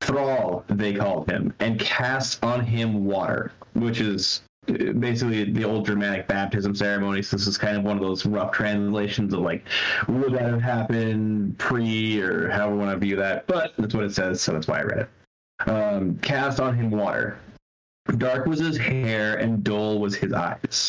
Thrall, 0.00 0.64
they 0.66 0.94
called 0.94 1.30
him, 1.30 1.54
and 1.60 1.78
cast 1.78 2.42
on 2.42 2.64
him 2.64 3.04
water, 3.04 3.52
which 3.74 4.00
is 4.00 4.40
basically 4.66 5.50
the 5.50 5.64
old 5.64 5.86
Germanic 5.86 6.28
baptism 6.28 6.74
ceremony. 6.74 7.22
So 7.22 7.36
this 7.36 7.46
is 7.46 7.58
kind 7.58 7.76
of 7.76 7.84
one 7.84 7.96
of 7.96 8.02
those 8.02 8.26
rough 8.26 8.52
translations 8.52 9.32
of 9.34 9.40
like, 9.40 9.64
would 10.08 10.32
that 10.32 10.42
have 10.42 10.62
happened 10.62 11.58
pre 11.58 12.20
or 12.20 12.50
however 12.50 12.74
you 12.74 12.80
want 12.80 12.90
to 12.92 12.98
view 12.98 13.16
that? 13.16 13.46
But 13.46 13.72
that's 13.78 13.94
what 13.94 14.04
it 14.04 14.14
says, 14.14 14.40
so 14.40 14.52
that's 14.52 14.66
why 14.66 14.80
I 14.80 14.82
read 14.82 14.98
it. 14.98 15.68
Um, 15.68 16.18
cast 16.18 16.60
on 16.60 16.74
him 16.76 16.90
water. 16.90 17.38
Dark 18.16 18.46
was 18.46 18.58
his 18.58 18.76
hair, 18.76 19.36
and 19.36 19.62
dull 19.62 20.00
was 20.00 20.16
his 20.16 20.32
eyes. 20.32 20.88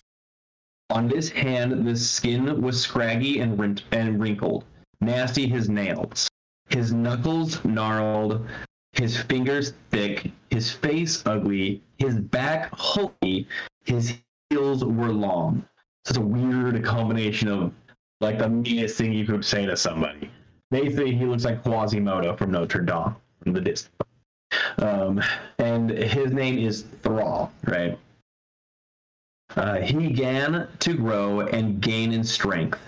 On 0.89 1.09
his 1.09 1.29
hand, 1.29 1.85
the 1.85 1.95
skin 1.95 2.61
was 2.61 2.81
scraggy 2.81 3.39
and, 3.39 3.59
rint- 3.59 3.83
and 3.91 4.19
wrinkled. 4.19 4.63
Nasty 5.01 5.47
his 5.47 5.69
nails. 5.69 6.27
His 6.69 6.93
knuckles 6.93 7.63
gnarled, 7.65 8.47
his 8.93 9.17
fingers 9.17 9.73
thick, 9.89 10.31
his 10.49 10.71
face 10.71 11.23
ugly, 11.25 11.81
his 11.97 12.15
back 12.15 12.69
hulky, 12.73 13.47
his 13.85 14.15
heels 14.49 14.83
were 14.83 15.11
long. 15.11 15.65
It's 16.05 16.17
a 16.17 16.21
weird 16.21 16.83
combination 16.83 17.47
of 17.47 17.73
like 18.19 18.37
the 18.37 18.49
meanest 18.49 18.97
thing 18.97 19.13
you 19.13 19.25
could 19.25 19.45
say 19.45 19.65
to 19.65 19.75
somebody. 19.75 20.29
They 20.69 20.93
say 20.93 21.11
he 21.11 21.25
looks 21.25 21.45
like 21.45 21.63
Quasimodo 21.63 22.35
from 22.37 22.51
Notre 22.51 22.81
Dame 22.81 23.15
from 23.41 23.53
the 23.53 23.61
distance. 23.61 23.95
Um, 24.77 25.21
and 25.59 25.89
his 25.89 26.31
name 26.31 26.57
is 26.57 26.83
Thrall, 27.01 27.51
right? 27.65 27.97
Uh, 29.55 29.81
he 29.81 29.93
began 29.93 30.67
to 30.79 30.93
grow 30.93 31.41
and 31.41 31.81
gain 31.81 32.13
in 32.13 32.23
strength. 32.23 32.79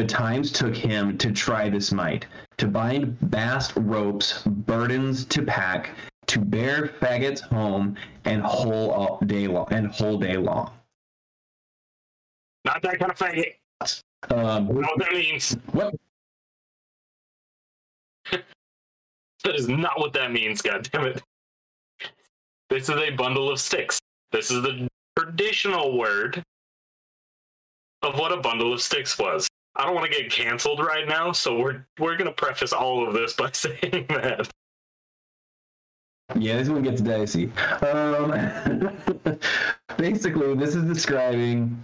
The 0.00 0.06
times 0.06 0.50
took 0.50 0.74
him 0.74 1.18
to 1.18 1.30
try 1.30 1.68
this 1.68 1.92
might, 1.92 2.24
to 2.56 2.66
bind 2.66 3.18
vast 3.20 3.74
ropes, 3.76 4.42
burdens 4.46 5.26
to 5.26 5.42
pack, 5.42 5.90
to 6.26 6.38
bear 6.38 6.88
faggots 7.02 7.40
home, 7.42 7.98
and 8.24 8.40
whole 8.40 8.92
all 8.92 9.18
day 9.26 9.46
long, 9.46 9.66
and 9.70 9.88
whole 9.88 10.16
day 10.16 10.38
long. 10.38 10.72
Not 12.64 12.80
that 12.80 12.98
kind 12.98 13.10
of 13.12 13.18
faggot. 13.18 13.56
Um, 14.30 14.68
what 14.68 14.86
that 15.00 15.12
means? 15.12 15.58
what? 15.72 15.94
That 19.44 19.54
is 19.54 19.68
not 19.68 20.00
what 20.00 20.14
that 20.14 20.32
means, 20.32 20.62
God 20.62 20.88
damn 20.90 21.08
it! 21.08 21.22
This 22.70 22.88
is 22.88 22.96
a 22.96 23.10
bundle 23.10 23.50
of 23.50 23.60
sticks. 23.60 24.00
This 24.32 24.50
is 24.50 24.62
the 24.62 24.88
traditional 25.18 25.98
word 25.98 26.42
of 28.00 28.18
what 28.18 28.32
a 28.32 28.38
bundle 28.38 28.72
of 28.72 28.80
sticks 28.80 29.18
was. 29.18 29.49
I 29.80 29.86
don't 29.86 29.94
want 29.94 30.12
to 30.12 30.22
get 30.22 30.30
canceled 30.30 30.80
right 30.80 31.08
now, 31.08 31.32
so 31.32 31.58
we're 31.58 31.86
we're 31.98 32.14
gonna 32.14 32.32
preface 32.32 32.74
all 32.74 33.06
of 33.06 33.14
this 33.14 33.32
by 33.32 33.50
saying 33.54 34.04
that. 34.10 34.46
Yeah, 36.36 36.58
this 36.58 36.68
one 36.68 36.82
gets 36.82 37.00
dicey. 37.00 37.50
Um, 37.80 38.92
basically, 39.96 40.54
this 40.54 40.74
is 40.74 40.84
describing 40.84 41.82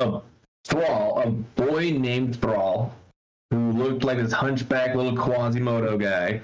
a 0.00 0.22
thrall, 0.64 1.20
a 1.20 1.30
boy 1.30 1.90
named 1.90 2.40
Thrall, 2.40 2.94
who 3.50 3.72
looked 3.72 4.02
like 4.02 4.16
this 4.16 4.32
hunchback 4.32 4.96
little 4.96 5.14
Quasimodo 5.14 5.98
guy, 5.98 6.40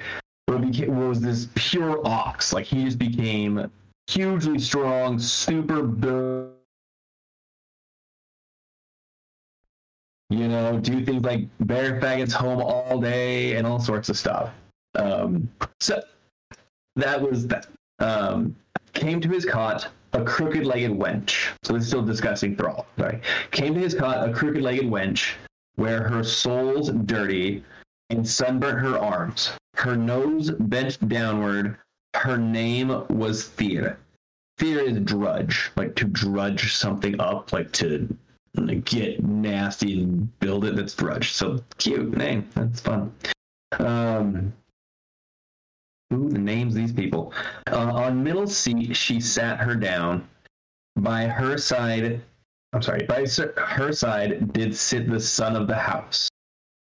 was 0.48 1.20
this 1.20 1.48
pure 1.54 2.06
ox. 2.06 2.52
Like 2.52 2.66
he 2.66 2.84
just 2.84 2.98
became 2.98 3.70
hugely 4.06 4.58
strong, 4.58 5.18
super 5.18 5.82
built. 5.82 6.53
You 10.30 10.48
know, 10.48 10.78
do 10.78 11.04
things 11.04 11.24
like 11.24 11.46
bear 11.60 12.00
faggots 12.00 12.32
home 12.32 12.60
all 12.60 13.00
day 13.00 13.56
and 13.56 13.66
all 13.66 13.78
sorts 13.78 14.08
of 14.08 14.16
stuff. 14.16 14.50
Um, 14.94 15.48
so 15.80 16.02
that 16.96 17.20
was 17.20 17.46
that. 17.48 17.66
Um, 17.98 18.56
came 18.92 19.20
to 19.20 19.28
his 19.28 19.44
cot 19.44 19.88
a 20.14 20.24
crooked-legged 20.24 20.92
wench. 20.92 21.52
So 21.62 21.72
this 21.72 21.82
is 21.82 21.88
still 21.88 22.02
discussing 22.02 22.56
thrall. 22.56 22.86
Sorry. 22.98 23.20
Came 23.50 23.74
to 23.74 23.80
his 23.80 23.94
cot 23.94 24.28
a 24.28 24.32
crooked-legged 24.32 24.84
wench, 24.84 25.34
where 25.76 26.08
her 26.08 26.22
soul's 26.22 26.90
dirty, 26.90 27.64
and 28.10 28.26
sunburnt 28.26 28.78
her 28.78 28.98
arms. 28.98 29.52
Her 29.76 29.96
nose 29.96 30.50
bent 30.50 31.08
downward. 31.08 31.76
Her 32.14 32.38
name 32.38 33.04
was 33.08 33.48
Thir. 33.48 33.98
Thir 34.58 34.80
is 34.80 35.00
drudge, 35.00 35.72
like 35.76 35.96
to 35.96 36.04
drudge 36.04 36.74
something 36.74 37.20
up, 37.20 37.52
like 37.52 37.72
to 37.72 38.16
get 38.84 39.22
nasty 39.22 40.02
and 40.02 40.38
build 40.40 40.64
it. 40.64 40.76
That's 40.76 40.94
drudge. 40.94 41.32
So 41.32 41.58
cute 41.78 42.16
name. 42.16 42.48
That's 42.54 42.80
fun. 42.80 43.12
Um, 43.78 44.52
the 46.10 46.38
names 46.38 46.74
these 46.74 46.92
people. 46.92 47.32
Uh, 47.70 47.92
on 47.92 48.22
middle 48.22 48.46
seat, 48.46 48.96
she 48.96 49.20
sat 49.20 49.58
her 49.58 49.74
down. 49.74 50.28
By 50.96 51.26
her 51.26 51.58
side, 51.58 52.22
I'm 52.72 52.82
sorry, 52.82 53.04
by 53.04 53.26
her 53.56 53.92
side 53.92 54.52
did 54.52 54.76
sit 54.76 55.10
the 55.10 55.20
son 55.20 55.56
of 55.56 55.66
the 55.66 55.74
house. 55.74 56.28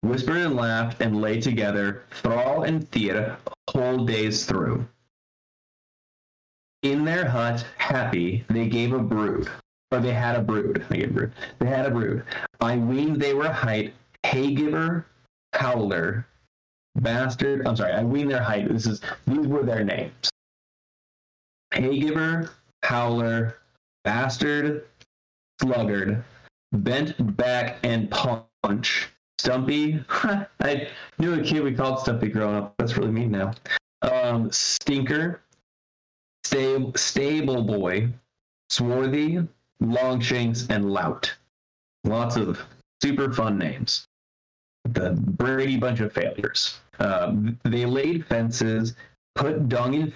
Whispered 0.03 0.37
and 0.37 0.57
laughed 0.57 1.01
and 1.01 1.21
lay 1.21 1.41
together, 1.41 2.05
Thrall 2.11 2.65
and 2.65 2.89
Thir, 2.91 3.37
whole 3.71 4.05
days 4.05 4.45
through. 4.45 4.87
In 6.83 7.05
their 7.05 7.27
hut, 7.27 7.65
happy, 7.79 8.45
they 8.49 8.69
gave 8.69 8.93
a 8.93 8.99
brood. 8.99 9.49
Or 9.97 10.01
they 10.01 10.13
had 10.13 10.37
a 10.37 10.43
brood. 10.43 10.85
They 10.91 10.99
gave 10.99 11.11
a 11.11 11.13
brood. 11.13 11.33
They 11.59 11.67
had 11.67 11.87
a 11.87 11.91
brood. 11.91 12.23
I 12.61 12.77
weened 12.77 13.19
they 13.19 13.33
were 13.33 13.51
height, 13.51 13.95
haygiver, 14.25 15.07
howler, 15.55 16.27
bastard. 16.97 17.67
I'm 17.67 17.77
sorry, 17.77 17.93
I 17.93 18.03
ween 18.03 18.29
their 18.29 18.43
height. 18.43 18.69
This 18.69 18.87
is 18.87 19.01
these 19.27 19.47
were 19.47 19.63
their 19.63 19.85
names. 19.85 20.31
Haygiver, 21.73 22.51
Howler, 22.83 23.59
Bastard, 24.05 24.85
Sluggard, 25.63 26.23
Bent 26.73 27.37
Back, 27.37 27.79
and 27.83 28.11
Punch. 28.11 29.09
Stumpy. 29.39 30.05
I 30.11 30.89
knew 31.19 31.41
a 31.41 31.43
kid 31.43 31.63
we 31.63 31.73
called 31.75 32.01
Stumpy 32.01 32.29
growing 32.29 32.57
up. 32.57 32.75
That's 32.79 32.99
really 32.99 33.13
mean 33.13 33.31
now. 33.31 33.53
Um, 34.03 34.51
Stinker, 34.53 35.41
Stable, 36.45 36.93
Stable 36.97 37.63
Boy, 37.63 38.09
Swarthy, 38.71 39.47
Longshanks, 39.81 40.67
and 40.69 40.91
Lout. 40.91 41.35
Lots 42.05 42.37
of 42.37 42.61
super 43.03 43.33
fun 43.33 43.59
names. 43.59 44.07
The 44.85 45.11
Brady 45.13 45.77
bunch 45.77 46.01
of 46.01 46.13
failures. 46.13 46.79
Um, 46.99 47.59
they 47.65 47.85
laid 47.85 48.27
fences, 48.27 48.95
put 49.35 49.69
dung 49.69 49.95
in 49.95 50.13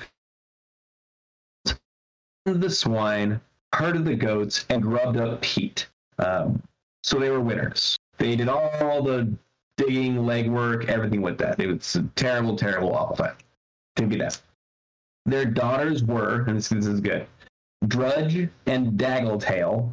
the 2.46 2.70
swine, 2.70 3.40
herded 3.74 4.04
the 4.04 4.14
goats, 4.14 4.64
and 4.70 4.82
grubbed 4.82 5.16
up 5.16 5.42
peat. 5.42 5.88
Um, 6.18 6.62
so 7.02 7.18
they 7.18 7.30
were 7.30 7.40
winners. 7.40 7.96
They 8.18 8.36
did 8.36 8.48
all 8.48 9.02
the 9.02 9.32
digging, 9.76 10.16
legwork, 10.16 10.86
everything 10.88 11.22
with 11.22 11.38
that. 11.38 11.58
It 11.58 11.66
was 11.66 11.96
a 11.96 12.02
terrible, 12.14 12.56
terrible, 12.56 13.14
time. 13.16 13.34
Didn't 13.96 14.10
get 14.10 14.18
that. 14.20 14.40
Their 15.26 15.44
daughters 15.44 16.02
were, 16.02 16.44
and 16.46 16.56
this, 16.56 16.68
this 16.68 16.86
is 16.86 17.00
good, 17.00 17.26
Drudge 17.86 18.48
and 18.66 18.98
Daggletail, 18.98 19.92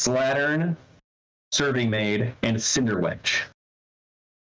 Slattern, 0.00 0.76
Serving 1.50 1.90
Maid, 1.90 2.34
and 2.42 2.56
Cinderwench. 2.56 3.42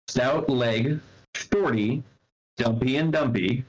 Stout 0.08 0.50
Leg, 0.50 1.00
Shorty, 1.36 2.04
Dumpy 2.58 2.98
and 2.98 3.12
Dumpy, 3.12 3.66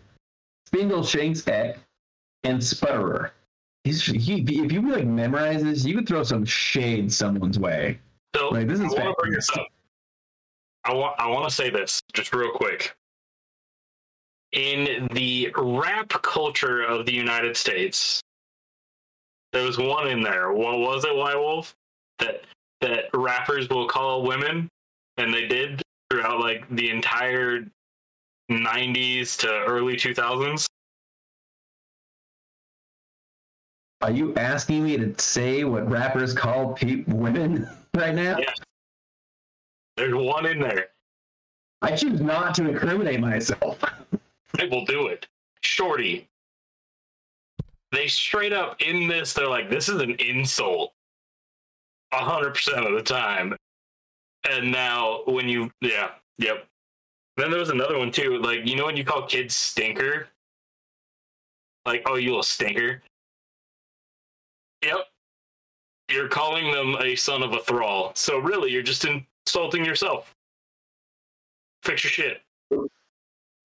Spindleshanks 0.70 1.46
Eck, 1.48 1.78
and 2.44 2.60
Sputterer. 2.60 3.30
He's, 3.84 4.04
he, 4.04 4.40
if 4.40 4.72
you 4.72 4.90
like 4.90 5.06
memorize 5.06 5.62
this, 5.62 5.84
you 5.84 5.94
could 5.94 6.08
throw 6.08 6.22
some 6.22 6.44
shade 6.44 7.12
someone's 7.12 7.58
way. 7.58 7.98
So 8.34 8.48
Like, 8.48 8.68
this 8.68 8.80
is 8.80 8.94
I 8.94 9.04
want 9.04 9.16
to 9.16 9.22
bring 9.22 9.32
this 9.32 9.48
up. 9.50 9.68
I 10.84 10.94
want 10.94 11.18
I 11.18 11.28
want 11.28 11.48
to 11.48 11.54
say 11.54 11.70
this 11.70 12.00
just 12.12 12.34
real 12.34 12.52
quick. 12.52 12.96
In 14.52 15.08
the 15.12 15.52
rap 15.56 16.08
culture 16.22 16.82
of 16.82 17.06
the 17.06 17.12
United 17.12 17.56
States, 17.56 18.22
there 19.56 19.64
was 19.64 19.78
one 19.78 20.08
in 20.08 20.20
there. 20.20 20.52
What 20.52 20.78
was 20.78 21.04
it, 21.04 21.16
White 21.16 21.36
Wolf? 21.36 21.74
That 22.18 22.42
that 22.82 23.04
rappers 23.14 23.68
will 23.70 23.88
call 23.88 24.22
women, 24.22 24.68
and 25.16 25.32
they 25.32 25.46
did 25.46 25.80
throughout 26.10 26.40
like 26.40 26.68
the 26.68 26.90
entire 26.90 27.64
'90s 28.50 29.36
to 29.38 29.48
early 29.48 29.96
2000s. 29.96 30.66
Are 34.02 34.10
you 34.10 34.34
asking 34.34 34.84
me 34.84 34.98
to 34.98 35.18
say 35.18 35.64
what 35.64 35.90
rappers 35.90 36.34
call 36.34 36.74
pe- 36.74 37.04
women 37.06 37.66
right 37.94 38.14
now? 38.14 38.36
Yeah. 38.38 38.52
There's 39.96 40.14
one 40.14 40.44
in 40.44 40.60
there. 40.60 40.88
I 41.80 41.96
choose 41.96 42.20
not 42.20 42.54
to 42.56 42.68
incriminate 42.68 43.20
myself. 43.20 43.82
I 44.58 44.66
will 44.66 44.84
do 44.84 45.06
it. 45.06 45.26
Shorty. 45.62 46.28
They 47.96 48.08
straight 48.08 48.52
up 48.52 48.82
in 48.82 49.08
this, 49.08 49.32
they're 49.32 49.48
like, 49.48 49.70
this 49.70 49.88
is 49.88 50.02
an 50.02 50.16
insult. 50.16 50.92
A 52.12 52.18
hundred 52.18 52.52
percent 52.52 52.86
of 52.86 52.92
the 52.92 53.02
time. 53.02 53.56
And 54.50 54.70
now 54.70 55.22
when 55.24 55.48
you 55.48 55.72
yeah, 55.80 56.10
yep. 56.36 56.66
Then 57.38 57.50
there 57.50 57.58
was 57.58 57.70
another 57.70 57.96
one 57.96 58.12
too. 58.12 58.36
Like, 58.36 58.66
you 58.66 58.76
know 58.76 58.84
when 58.84 58.98
you 58.98 59.04
call 59.04 59.26
kids 59.26 59.56
stinker? 59.56 60.28
Like, 61.86 62.02
oh 62.04 62.16
you 62.16 62.28
little 62.28 62.42
stinker. 62.42 63.00
Yep. 64.84 65.06
You're 66.10 66.28
calling 66.28 66.70
them 66.70 66.96
a 67.00 67.16
son 67.16 67.42
of 67.42 67.54
a 67.54 67.60
thrall. 67.60 68.12
So 68.14 68.36
really 68.36 68.70
you're 68.72 68.82
just 68.82 69.06
insulting 69.06 69.86
yourself. 69.86 70.34
Fix 71.82 72.04
your 72.04 72.10
shit. 72.10 72.42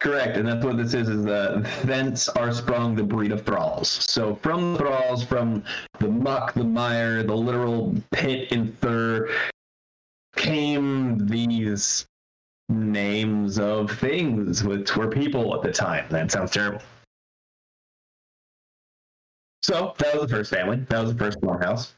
Correct, 0.02 0.36
and 0.36 0.48
that's 0.48 0.66
what 0.66 0.78
this 0.78 0.96
is. 0.96 1.10
Is 1.10 1.24
the 1.24 1.64
thence 1.84 2.28
are 2.30 2.52
sprung 2.52 2.96
the 2.96 3.04
breed 3.04 3.32
of 3.32 3.46
thralls. 3.46 3.88
So 3.88 4.34
from 4.38 4.76
thralls, 4.76 5.24
from 5.24 5.64
the 6.00 6.08
muck, 6.08 6.56
the 6.56 6.64
mire, 6.64 7.22
the 7.22 7.36
literal 7.36 7.96
pit 8.10 8.52
and 8.52 8.76
thur, 8.80 9.30
came 10.36 11.28
these 11.28 12.08
names 12.68 13.60
of 13.60 13.92
things 13.92 14.64
which 14.64 14.98
were 14.98 15.08
people 15.08 15.54
at 15.54 15.62
the 15.62 15.72
time. 15.72 16.08
That 16.10 16.32
sounds 16.32 16.50
terrible. 16.50 16.82
So 19.62 19.94
that 20.00 20.16
was 20.16 20.24
the 20.24 20.36
first 20.36 20.50
family. 20.50 20.78
That 20.90 21.02
was 21.04 21.14
the 21.14 21.20
first 21.20 21.40
farmhouse. 21.42 21.94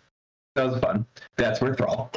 That 0.56 0.66
was 0.70 0.82
fun. 0.82 1.06
That's 1.38 1.62
where 1.62 1.74
Thrall. 1.74 2.12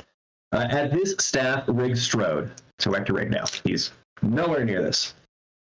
Uh, 0.51 0.66
at 0.68 0.90
this 0.90 1.14
staff, 1.20 1.62
Rig 1.68 1.96
strode. 1.96 2.51
So 2.81 2.90
back 2.90 3.07
to 3.07 3.12
Rig 3.12 3.31
now. 3.31 3.44
He's 3.62 3.92
nowhere 4.20 4.64
near 4.64 4.83
this 4.83 5.14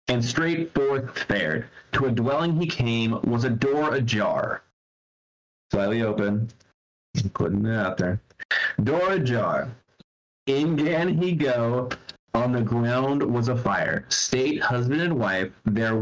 and 0.08 0.24
straight 0.24 0.74
forth 0.74 1.18
fared. 1.18 1.66
To 1.92 2.06
a 2.06 2.10
dwelling 2.10 2.60
he 2.60 2.66
came 2.66 3.20
was 3.22 3.44
a 3.44 3.50
door 3.50 3.94
ajar, 3.94 4.62
slightly 5.70 6.02
open. 6.02 6.48
Putting 7.34 7.66
it 7.66 7.74
out 7.74 7.98
there. 7.98 8.20
Door 8.82 9.12
ajar. 9.12 9.70
In 10.46 10.76
gan 10.76 11.20
he 11.20 11.32
go. 11.32 11.90
On 12.34 12.52
the 12.52 12.60
ground 12.60 13.22
was 13.22 13.48
a 13.48 13.56
fire. 13.56 14.04
State 14.10 14.62
husband 14.62 15.00
and 15.00 15.18
wife. 15.18 15.50
there 15.64 15.96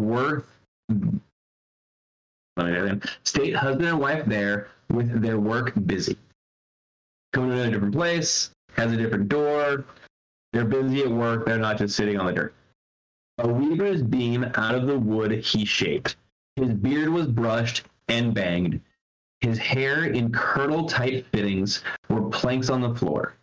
again. 2.57 3.03
State 3.23 3.55
husband 3.55 3.89
and 3.89 4.01
wife 4.01 4.27
there 4.27 4.69
with 4.91 5.23
their 5.23 5.39
work 5.39 5.73
busy. 5.87 6.19
Going 7.33 7.51
to 7.51 7.63
a 7.63 7.71
different 7.71 7.95
place. 7.95 8.51
Has 8.77 8.93
a 8.93 8.97
different 8.97 9.29
door. 9.29 9.85
They're 10.53 10.65
busy 10.65 11.03
at 11.03 11.11
work. 11.11 11.47
They're 11.47 11.59
not 11.59 11.79
just 11.79 11.97
sitting 11.97 12.19
on 12.19 12.27
the 12.27 12.33
dirt. 12.33 12.55
A 13.39 13.49
weaver's 13.49 14.03
beam 14.03 14.45
out 14.55 14.75
of 14.75 14.87
the 14.87 14.99
wood 14.99 15.31
he 15.31 15.65
shaped. 15.65 16.17
His 16.57 16.73
beard 16.73 17.11
was 17.11 17.27
brushed 17.27 17.85
and 18.09 18.33
banged. 18.33 18.81
His 19.43 19.59
hair 19.59 20.05
in 20.05 20.33
kirtle 20.33 20.89
tight 20.89 21.27
fittings 21.33 21.85
were 22.09 22.31
planks 22.31 22.71
on 22.71 22.81
the 22.81 22.95
floor. 22.95 23.35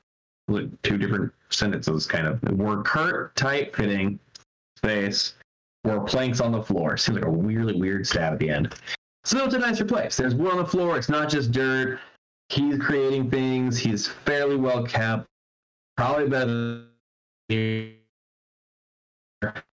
Look, 0.48 0.82
two 0.82 0.98
different 0.98 1.32
sentences, 1.50 2.08
kind 2.08 2.26
of. 2.26 2.42
Were 2.58 2.82
curt 2.82 3.36
tight 3.36 3.76
fitting 3.76 4.20
space, 4.78 5.36
were 5.84 6.02
planks 6.02 6.42
on 6.42 6.52
the 6.52 6.64
floor. 6.64 6.98
Seems 6.98 7.20
like 7.20 7.26
a 7.26 7.32
weirdly 7.32 7.76
weird 7.76 8.08
stab 8.08 8.34
at 8.34 8.40
the 8.40 8.50
end. 8.50 8.74
So 9.24 9.46
it's 9.46 9.54
a 9.54 9.60
nicer 9.60 9.86
place. 9.86 10.18
There's 10.18 10.36
wood 10.36 10.52
on 10.52 10.58
the 10.58 10.66
floor. 10.66 10.98
It's 10.98 11.08
not 11.08 11.30
just 11.30 11.52
dirt. 11.52 12.00
He's 12.50 12.78
creating 12.80 13.30
things. 13.30 13.78
He's 13.78 14.08
fairly 14.08 14.56
well 14.56 14.84
kept. 14.84 15.28
Probably 15.96 16.28
better. 16.28 16.88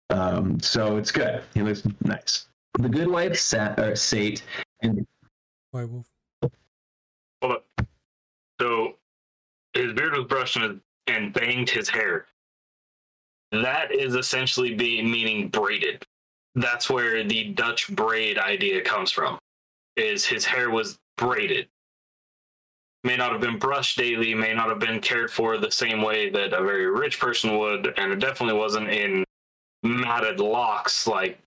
Than- 0.09 0.19
Um, 0.19 0.61
so 0.61 0.97
it's 0.97 1.11
good. 1.13 1.43
He 1.55 1.63
looks 1.63 1.83
nice. 2.03 2.47
The 2.79 2.89
good 2.89 3.09
wife 3.09 3.37
sat, 3.39 3.79
or 3.79 3.95
Sate 3.97 4.43
and 4.83 5.07
White 5.71 5.89
Wolf. 5.89 6.07
Hold 7.43 7.53
up. 7.53 7.87
So 8.61 8.99
his 9.75 9.93
beard 9.95 10.13
was 10.17 10.27
brushed 10.27 10.57
and, 10.57 10.81
and 11.07 11.33
banged 11.33 11.71
his 11.71 11.89
hair. 11.89 12.27
That 13.53 13.93
is 13.93 14.15
essentially 14.15 14.75
be 14.75 15.03
meaning 15.03 15.49
braided. 15.49 16.05
That's 16.57 16.89
where 16.91 17.23
the 17.25 17.53
Dutch 17.53 17.89
braid 17.95 18.39
idea 18.39 18.81
comes 18.83 19.11
from. 19.11 19.39
Is 19.97 20.25
his 20.25 20.45
hair 20.45 20.71
was 20.71 20.99
braided. 21.17 21.69
May 23.05 23.17
not 23.17 23.33
have 23.33 23.41
been 23.41 23.59
brushed 23.59 23.99
daily, 23.99 24.35
may 24.35 24.55
not 24.55 24.69
have 24.69 24.79
been 24.79 25.01
cared 25.01 25.31
for 25.31 25.59
the 25.59 25.71
same 25.71 26.03
way 26.03 26.31
that 26.31 26.53
a 26.53 26.63
very 26.63 26.87
rich 26.87 27.21
person 27.21 27.59
would, 27.59 27.93
and 27.99 28.13
it 28.13 28.19
definitely 28.19 28.59
wasn't 28.59 28.89
in 28.89 29.24
matted 29.85 30.41
locks 30.41 31.07
like 31.07 31.39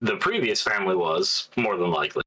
the 0.00 0.16
previous 0.16 0.62
family 0.62 0.96
was, 0.96 1.50
more 1.56 1.76
than 1.76 1.90
likely 1.90 2.22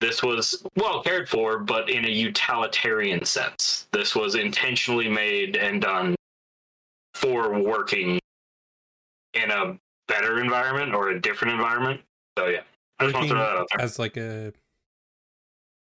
this 0.00 0.22
was 0.22 0.64
well 0.76 1.02
cared 1.02 1.28
for, 1.28 1.58
but 1.58 1.90
in 1.90 2.06
a 2.06 2.08
utilitarian 2.08 3.24
sense. 3.24 3.86
This 3.92 4.14
was 4.16 4.34
intentionally 4.34 5.08
made 5.08 5.56
and 5.56 5.82
done 5.82 6.14
for 7.14 7.60
working 7.60 8.18
in 9.34 9.50
a 9.50 9.78
better 10.08 10.40
environment 10.40 10.94
or 10.94 11.10
a 11.10 11.20
different 11.20 11.52
environment. 11.52 12.00
So 12.38 12.46
yeah, 12.46 12.62
throw 12.98 13.10
that 13.12 13.36
out 13.36 13.68
there. 13.76 13.84
as 13.84 13.98
like 13.98 14.16
a 14.16 14.52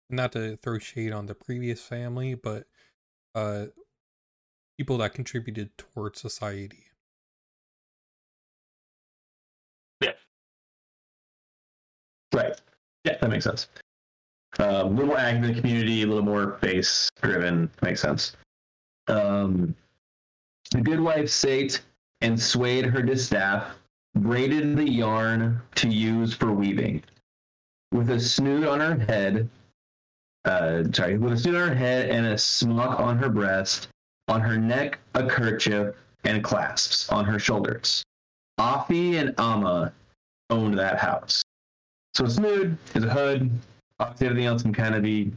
not 0.10 0.32
to 0.34 0.58
throw 0.58 0.78
shade 0.78 1.12
on 1.12 1.26
the 1.26 1.34
previous 1.34 1.82
family, 1.82 2.36
but 2.36 2.66
uh 3.34 3.66
people 4.78 4.98
that 5.00 5.14
contributed 5.14 5.76
towards 5.78 6.22
society. 6.22 6.86
Right. 12.34 12.60
Yeah, 13.04 13.18
that 13.22 13.30
makes 13.30 13.44
sense. 13.44 13.68
Um, 14.60 14.68
a 14.68 14.84
little 14.86 15.08
more 15.08 15.18
active 15.18 15.44
in 15.44 15.54
the 15.54 15.62
community, 15.62 16.04
a 16.04 16.08
little 16.08 16.24
more 16.24 16.58
base 16.62 17.10
driven. 17.22 17.70
Makes 17.82 18.02
sense. 18.02 18.36
Um, 19.08 19.76
the 20.72 20.82
good 20.82 21.00
wife 21.00 21.30
sate 21.30 21.82
and 22.22 22.40
swayed 22.40 22.86
her 22.86 23.02
distaff, 23.02 23.76
braided 24.16 24.78
the 24.78 24.90
yarn 24.90 25.62
to 25.76 25.90
use 25.90 26.34
for 26.34 26.52
weaving. 26.52 27.04
With 27.92 28.10
a 28.10 28.20
snood 28.20 28.66
on 28.66 28.80
her 28.80 28.98
head, 28.98 29.50
uh, 30.46 30.84
sorry, 30.94 31.18
with 31.18 31.34
a 31.34 31.38
snood 31.38 31.56
on 31.56 31.70
her 31.70 31.76
head 31.76 32.10
and 32.10 32.26
a 32.28 32.38
smock 32.38 33.00
on 33.00 33.18
her 33.18 33.30
breast, 33.30 33.90
on 34.28 34.42
her 34.42 34.58
neck 34.58 35.00
a 35.16 35.28
kerchief 35.28 35.96
and 36.24 36.44
clasps 36.44 37.10
on 37.10 37.26
her 37.26 37.40
shoulders. 37.40 38.04
Afi 38.60 39.16
and 39.16 39.34
Amma 39.38 39.92
owned 40.50 40.78
that 40.78 40.98
house. 40.98 41.43
So 42.14 42.28
Snood 42.28 42.78
is 42.94 43.04
a 43.04 43.10
hood. 43.10 43.50
Obviously, 44.00 44.28
everything 44.28 44.46
else 44.46 44.62
can 44.62 44.74
kind 44.74 44.96
of 44.96 45.02
be 45.02 45.32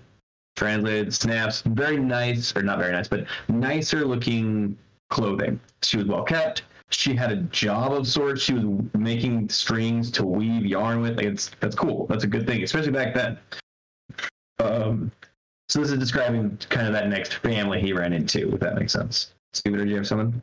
translated. 0.57 1.12
Snaps, 1.15 1.62
very 1.62 1.97
nice, 1.97 2.55
or 2.57 2.62
not 2.62 2.79
very 2.79 2.93
nice, 2.93 3.09
but 3.09 3.27
nicer 3.49 4.05
looking 4.05 4.77
clothing. 5.11 5.61
She 5.83 5.97
was 5.99 6.07
well 6.07 6.23
kept. 6.23 6.62
She 6.91 7.15
had 7.15 7.33
a 7.33 7.37
job 7.37 7.93
of 7.93 8.07
sorts. 8.07 8.43
She 8.43 8.55
was 8.55 8.65
making 8.95 9.49
strings 9.49 10.11
to 10.12 10.25
weave 10.25 10.65
yarn 10.65 11.01
with. 11.01 11.17
Like 11.17 11.27
it's 11.27 11.51
that's 11.61 11.75
cool. 11.75 12.07
That's 12.07 12.25
a 12.25 12.29
good 12.29 12.47
thing, 12.47 12.62
especially 12.62 12.93
back 12.93 13.15
then. 13.15 13.39
Um, 14.59 15.12
so 15.69 15.81
this 15.81 15.91
is 15.91 15.99
describing 15.99 16.57
kind 16.69 16.87
of 16.87 16.93
that 16.93 17.09
next 17.09 17.35
family 17.35 17.81
he 17.81 17.93
ran 17.93 18.12
into, 18.12 18.55
if 18.55 18.61
that 18.61 18.77
makes 18.77 18.93
sense. 18.93 19.33
Steven, 19.53 19.81
did 19.81 19.89
you 19.89 19.97
have 19.97 20.07
someone? 20.07 20.43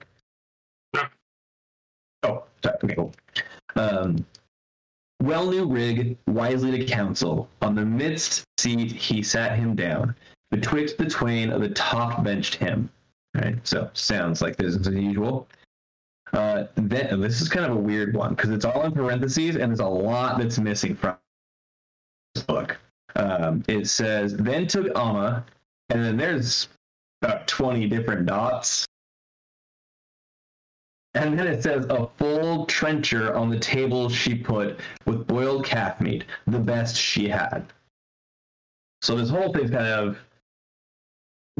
No. 0.93 1.03
Oh, 2.23 2.43
sorry. 2.63 2.77
Okay, 2.83 2.95
cool. 2.95 3.13
Um, 3.75 4.25
well 5.23 5.49
knew 5.49 5.65
Rig 5.65 6.17
wisely 6.27 6.77
to 6.77 6.85
counsel. 6.85 7.47
On 7.61 7.75
the 7.75 7.85
midst 7.85 8.43
seat 8.57 8.91
he 8.91 9.23
sat 9.23 9.57
him 9.57 9.75
down. 9.75 10.15
Betwixt 10.51 10.97
the 10.97 11.09
twain 11.09 11.49
of 11.49 11.61
the 11.61 11.69
top 11.69 12.23
benched 12.23 12.55
him. 12.55 12.89
Right, 13.33 13.57
so 13.65 13.89
sounds 13.93 14.41
like 14.41 14.57
business 14.57 14.85
as 14.85 14.93
usual. 14.93 15.47
Uh, 16.33 16.65
then 16.75 17.21
this 17.21 17.41
is 17.41 17.49
kind 17.49 17.65
of 17.65 17.77
a 17.77 17.79
weird 17.79 18.15
one 18.15 18.35
because 18.35 18.49
it's 18.49 18.65
all 18.65 18.83
in 18.83 18.91
parentheses 18.91 19.55
and 19.55 19.71
there's 19.71 19.79
a 19.79 19.85
lot 19.85 20.37
that's 20.37 20.59
missing 20.59 20.95
from 20.95 21.15
this 22.35 22.43
book. 22.43 22.77
Um, 23.15 23.63
it 23.67 23.87
says, 23.87 24.35
then 24.35 24.67
took 24.67 24.87
Amma, 24.97 25.45
and 25.89 26.03
then 26.03 26.17
there's 26.17 26.67
about 27.21 27.47
20 27.47 27.87
different 27.87 28.25
dots. 28.25 28.85
And 31.15 31.37
then 31.37 31.47
it 31.47 31.61
says 31.61 31.85
a 31.89 32.07
full 32.17 32.65
trencher 32.65 33.35
on 33.35 33.49
the 33.49 33.59
table 33.59 34.09
she 34.09 34.33
put 34.33 34.79
with 35.05 35.27
boiled 35.27 35.65
calf 35.65 36.01
meat, 36.01 36.25
the 36.47 36.59
best 36.59 36.95
she 36.95 37.27
had. 37.27 37.71
So 39.01 39.15
this 39.15 39.29
whole 39.29 39.53
thing's 39.53 39.69
kind 39.69 39.85
of 39.85 40.17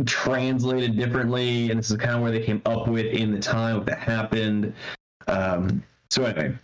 translated 0.06 0.98
differently, 0.98 1.70
and 1.70 1.78
this 1.78 1.92
is 1.92 1.98
kind 1.98 2.16
of 2.16 2.22
where 2.22 2.32
they 2.32 2.44
came 2.44 2.62
up 2.66 2.88
with 2.88 3.06
in 3.06 3.32
the 3.32 3.39
time 3.39 3.84
that 3.86 4.00
happened. 4.00 4.74
Um, 5.28 5.84
so 6.10 6.24
anyway, 6.26 6.56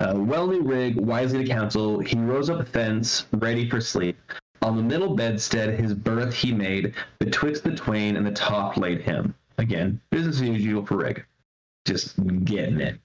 uh, 0.00 0.14
well 0.16 0.48
knew 0.48 0.62
Rig, 0.62 0.96
wisely 0.96 1.44
to 1.44 1.50
counsel, 1.50 2.00
he 2.00 2.16
rose 2.18 2.50
up 2.50 2.72
thence, 2.72 3.26
ready 3.34 3.68
for 3.68 3.80
sleep. 3.80 4.18
On 4.62 4.76
the 4.76 4.82
middle 4.82 5.14
bedstead 5.14 5.78
his 5.78 5.94
berth 5.94 6.34
he 6.34 6.52
made, 6.52 6.94
betwixt 7.18 7.62
the 7.62 7.74
twain 7.74 8.16
and 8.16 8.26
the 8.26 8.32
top 8.32 8.76
laid 8.76 9.00
him. 9.00 9.34
Again, 9.60 10.00
business 10.10 10.36
as 10.36 10.42
usual 10.42 10.86
for 10.86 10.96
Rig. 10.96 11.22
Just 11.86 12.16
getting 12.46 12.80
it. 12.80 12.98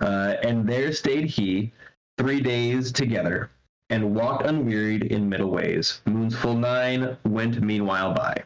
Uh, 0.00 0.36
and 0.44 0.68
there 0.68 0.92
stayed 0.92 1.26
he 1.26 1.72
three 2.16 2.40
days 2.40 2.92
together, 2.92 3.50
and 3.90 4.14
walked 4.14 4.46
unwearied 4.46 5.06
in 5.06 5.28
middle 5.28 5.50
ways. 5.50 6.00
Moon's 6.06 6.36
full 6.36 6.54
nine 6.54 7.16
went 7.24 7.60
meanwhile 7.60 8.14
by. 8.14 8.44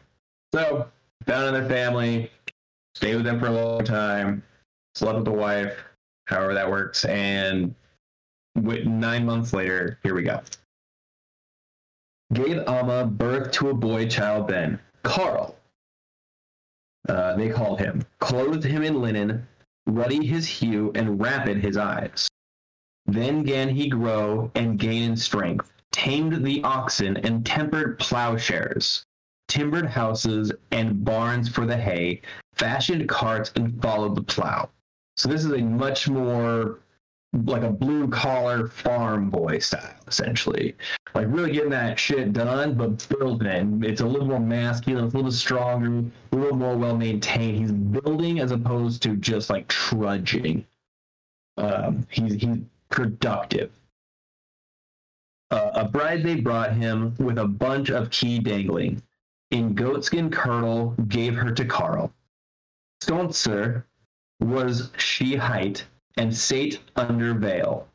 So, 0.55 0.87
found 1.27 1.49
another 1.55 1.69
family, 1.69 2.31
stayed 2.95 3.15
with 3.15 3.25
them 3.25 3.39
for 3.39 3.47
a 3.47 3.51
long 3.51 3.83
time, 3.83 4.41
slept 4.95 5.17
with 5.17 5.25
the 5.25 5.31
wife, 5.31 5.77
however 6.25 6.55
that 6.55 6.69
works, 6.69 7.05
and 7.05 7.75
nine 8.55 9.23
months 9.23 9.53
later, 9.53 9.99
here 10.01 10.15
we 10.15 10.23
go. 10.23 10.41
Gave 12.33 12.57
Amma 12.67 13.05
birth 13.05 13.51
to 13.53 13.69
a 13.69 13.73
boy 13.75 14.07
child 14.07 14.47
then, 14.47 14.79
Carl. 15.03 15.58
Uh, 17.07 17.35
they 17.35 17.49
called 17.49 17.79
him, 17.79 18.03
clothed 18.19 18.63
him 18.63 18.83
in 18.83 19.01
linen, 19.01 19.47
ruddy 19.87 20.25
his 20.25 20.47
hue, 20.47 20.91
and 20.95 21.19
rapid 21.19 21.57
his 21.57 21.77
eyes. 21.77 22.27
Then 23.05 23.43
gan 23.43 23.69
he 23.69 23.89
grow 23.89 24.51
and 24.55 24.77
gain 24.77 25.03
in 25.11 25.15
strength, 25.15 25.71
tamed 25.91 26.45
the 26.45 26.61
oxen 26.63 27.17
and 27.17 27.45
tempered 27.45 27.97
plowshares, 27.99 29.03
timbered 29.47 29.87
houses 29.87 30.51
and 30.71 31.03
barns 31.03 31.49
for 31.49 31.65
the 31.65 31.77
hay, 31.77 32.21
fashioned 32.53 33.09
carts 33.09 33.51
and 33.55 33.81
followed 33.81 34.15
the 34.15 34.23
plow. 34.23 34.69
So 35.17 35.27
this 35.27 35.43
is 35.43 35.51
a 35.51 35.57
much 35.57 36.07
more 36.07 36.79
like 37.45 37.61
a 37.61 37.69
blue 37.69 38.07
collar 38.07 38.67
farm 38.67 39.29
boy 39.29 39.59
style, 39.59 39.95
essentially. 40.07 40.75
Like 41.13 41.27
really 41.29 41.51
getting 41.51 41.69
that 41.71 41.99
shit 41.99 42.33
done, 42.33 42.73
but 42.75 43.07
building 43.09 43.47
it. 43.83 43.89
It's 43.89 44.01
a 44.01 44.05
little 44.05 44.27
more 44.27 44.39
masculine, 44.39 45.05
it's 45.05 45.13
a 45.13 45.17
little 45.17 45.31
stronger, 45.31 46.03
a 46.31 46.35
little 46.35 46.57
more 46.57 46.75
well 46.75 46.97
maintained. 46.97 47.57
He's 47.59 47.71
building 47.71 48.39
as 48.39 48.51
opposed 48.51 49.03
to 49.03 49.15
just 49.15 49.49
like 49.49 49.67
trudging. 49.67 50.65
Um, 51.57 52.07
he's 52.09 52.33
he's 52.33 52.57
productive. 52.89 53.71
Uh, 55.51 55.71
a 55.73 55.87
bride 55.87 56.23
they 56.23 56.35
brought 56.35 56.73
him 56.73 57.15
with 57.17 57.39
a 57.39 57.45
bunch 57.47 57.89
of 57.89 58.09
key 58.11 58.39
dangling. 58.39 59.01
In 59.51 59.73
goatskin 59.73 60.29
kirtle 60.29 60.95
gave 61.07 61.33
her 61.35 61.51
to 61.51 61.65
Carl. 61.65 62.13
Stonser 63.03 63.83
was 64.39 64.91
she 64.97 65.35
height 65.35 65.85
and 66.19 66.35
sate 66.35 66.79
under 66.97 67.33
veil. 67.33 67.87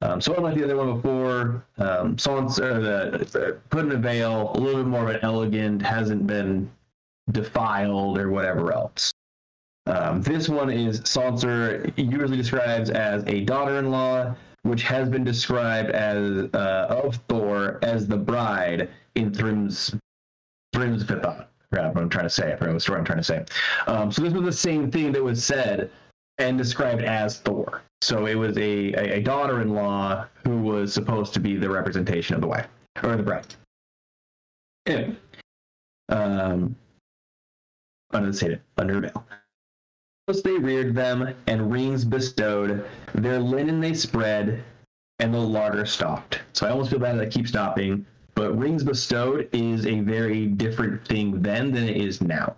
Um, 0.00 0.20
so 0.20 0.34
unlike 0.34 0.54
the 0.54 0.64
other 0.64 0.76
one 0.76 0.94
before, 0.94 1.64
um, 1.78 2.14
the, 2.16 3.26
the 3.32 3.58
put 3.70 3.84
in 3.84 3.92
a 3.92 3.96
veil, 3.96 4.52
a 4.54 4.58
little 4.58 4.82
bit 4.82 4.88
more 4.88 5.02
of 5.02 5.16
an 5.16 5.20
elegant, 5.22 5.82
hasn't 5.82 6.26
been 6.26 6.70
defiled 7.32 8.18
or 8.18 8.30
whatever 8.30 8.72
else. 8.72 9.12
Um, 9.86 10.22
this 10.22 10.48
one 10.48 10.70
is 10.70 11.00
Sanser 11.00 11.92
usually 11.96 12.36
describes 12.36 12.90
as 12.90 13.24
a 13.26 13.40
daughter-in-law, 13.40 14.34
which 14.62 14.82
has 14.82 15.08
been 15.08 15.24
described 15.24 15.90
as 15.90 16.48
uh, 16.54 17.02
of 17.04 17.16
Thor 17.28 17.78
as 17.82 18.06
the 18.06 18.16
bride 18.16 18.90
in 19.16 19.32
Thrym's 19.32 19.94
forgot 21.72 21.94
what 21.94 22.02
I'm 22.02 22.08
trying 22.08 22.26
to 22.26 22.30
say. 22.30 22.52
I 22.52 22.56
forgot 22.56 22.74
what 22.74 22.82
story 22.82 22.98
I'm 22.98 23.04
trying 23.04 23.18
to 23.18 23.24
say. 23.24 23.44
Um, 23.86 24.12
so 24.12 24.22
this 24.22 24.32
was 24.32 24.44
the 24.44 24.52
same 24.52 24.90
thing 24.90 25.12
that 25.12 25.22
was 25.22 25.44
said 25.44 25.90
and 26.38 26.58
described 26.58 27.02
as 27.02 27.38
Thor. 27.38 27.82
So 28.02 28.26
it 28.26 28.34
was 28.34 28.56
a, 28.58 28.92
a, 28.92 29.20
daughter-in-law 29.22 30.26
who 30.44 30.58
was 30.58 30.92
supposed 30.92 31.32
to 31.34 31.40
be 31.40 31.56
the 31.56 31.68
representation 31.68 32.34
of 32.34 32.42
the 32.42 32.46
wife 32.46 32.68
or 33.02 33.16
the 33.16 33.22
bride. 33.22 33.54
Anyway, 34.86 35.16
um, 36.10 36.76
unstated 38.12 38.60
under. 38.76 39.10
Thus 40.26 40.42
they 40.42 40.58
reared 40.58 40.94
them, 40.94 41.34
and 41.46 41.72
rings 41.72 42.04
bestowed. 42.04 42.84
Their 43.14 43.38
linen 43.38 43.80
they 43.80 43.94
spread, 43.94 44.62
and 45.18 45.32
the 45.32 45.38
larder 45.38 45.86
stopped. 45.86 46.40
So 46.52 46.66
I 46.66 46.70
almost 46.70 46.90
feel 46.90 46.98
bad 46.98 47.18
that 47.18 47.26
I 47.26 47.30
keep 47.30 47.48
stopping, 47.48 48.04
but 48.34 48.56
rings 48.58 48.84
bestowed 48.84 49.48
is 49.52 49.86
a 49.86 50.00
very 50.00 50.46
different 50.46 51.06
thing 51.06 51.40
then 51.42 51.72
than 51.72 51.88
it 51.88 51.96
is 51.96 52.20
now. 52.20 52.56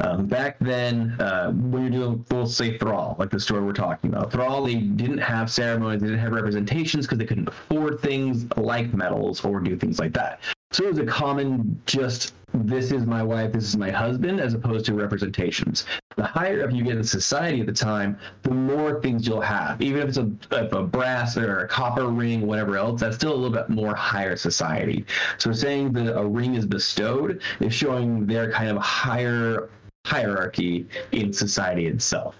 Um, 0.00 0.26
back 0.26 0.56
then, 0.60 1.16
uh, 1.20 1.50
when 1.52 1.82
you're 1.82 1.90
doing, 1.90 2.24
we'll 2.30 2.46
say 2.46 2.78
Thrall, 2.78 3.16
like 3.18 3.30
the 3.30 3.40
story 3.40 3.62
we're 3.62 3.72
talking 3.72 4.12
about, 4.12 4.30
Thrall, 4.30 4.64
they 4.64 4.76
didn't 4.76 5.18
have 5.18 5.50
ceremonies, 5.50 6.00
they 6.00 6.08
didn't 6.08 6.20
have 6.20 6.32
representations 6.32 7.06
because 7.06 7.18
they 7.18 7.26
couldn't 7.26 7.48
afford 7.48 8.00
things 8.00 8.46
like 8.56 8.92
medals 8.94 9.44
or 9.44 9.60
do 9.60 9.76
things 9.76 9.98
like 9.98 10.12
that. 10.14 10.40
So 10.70 10.84
it 10.84 10.90
was 10.90 10.98
a 10.98 11.06
common 11.06 11.80
just 11.86 12.34
this 12.54 12.92
is 12.92 13.06
my 13.06 13.22
wife, 13.22 13.52
this 13.52 13.64
is 13.64 13.76
my 13.76 13.90
husband, 13.90 14.40
as 14.40 14.54
opposed 14.54 14.86
to 14.86 14.94
representations. 14.94 15.84
The 16.16 16.24
higher 16.24 16.64
up 16.64 16.72
you 16.72 16.82
get 16.82 16.96
in 16.96 17.04
society 17.04 17.60
at 17.60 17.66
the 17.66 17.72
time, 17.72 18.18
the 18.42 18.50
more 18.50 19.00
things 19.02 19.26
you'll 19.26 19.40
have. 19.40 19.80
Even 19.82 20.00
if 20.00 20.08
it's 20.08 20.18
a, 20.18 20.30
if 20.52 20.72
a 20.72 20.82
brass 20.82 21.36
or 21.36 21.60
a 21.60 21.68
copper 21.68 22.06
ring, 22.06 22.46
whatever 22.46 22.76
else, 22.76 23.00
that's 23.00 23.16
still 23.16 23.34
a 23.34 23.36
little 23.36 23.54
bit 23.54 23.68
more 23.68 23.94
higher 23.94 24.36
society. 24.36 25.04
So 25.36 25.52
saying 25.52 25.92
that 25.92 26.18
a 26.18 26.24
ring 26.24 26.54
is 26.54 26.64
bestowed 26.64 27.42
is 27.60 27.74
showing 27.74 28.26
their 28.26 28.50
kind 28.50 28.70
of 28.70 28.78
higher 28.78 29.68
hierarchy 30.08 30.86
in 31.12 31.32
society 31.32 31.86
itself. 31.86 32.34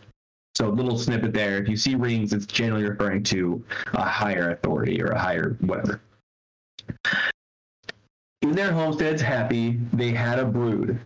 So 0.57 0.68
a 0.68 0.70
little 0.70 0.98
snippet 0.98 1.35
there. 1.35 1.62
If 1.62 1.68
you 1.68 1.76
see 1.76 1.94
rings, 1.94 2.33
it's 2.33 2.46
generally 2.46 2.88
referring 2.88 3.22
to 3.24 3.62
a 3.92 4.02
higher 4.02 4.50
authority 4.50 5.02
or 5.02 5.09
a 5.09 5.18
higher 5.18 5.57
whatever. 5.61 6.00
In 8.42 8.52
their 8.52 8.72
homesteads 8.72 9.20
happy, 9.20 9.78
they 9.92 10.11
had 10.11 10.38
a 10.38 10.46
brood, 10.46 10.98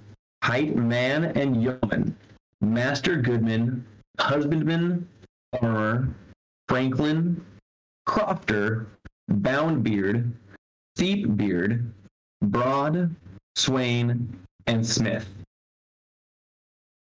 height 0.45 0.77
man 0.77 1.25
and 1.37 1.61
yeoman, 1.63 2.17
master 2.61 3.17
goodman, 3.17 3.85
husbandman, 4.21 5.09
farmer, 5.59 6.09
franklin, 6.69 7.45
crofter, 8.09 8.87
boundbeard, 9.31 10.31
steep 10.97 11.37
beard, 11.37 11.93
broad, 12.43 13.15
swain, 13.57 14.33
and 14.67 14.87
smith. 14.87 15.27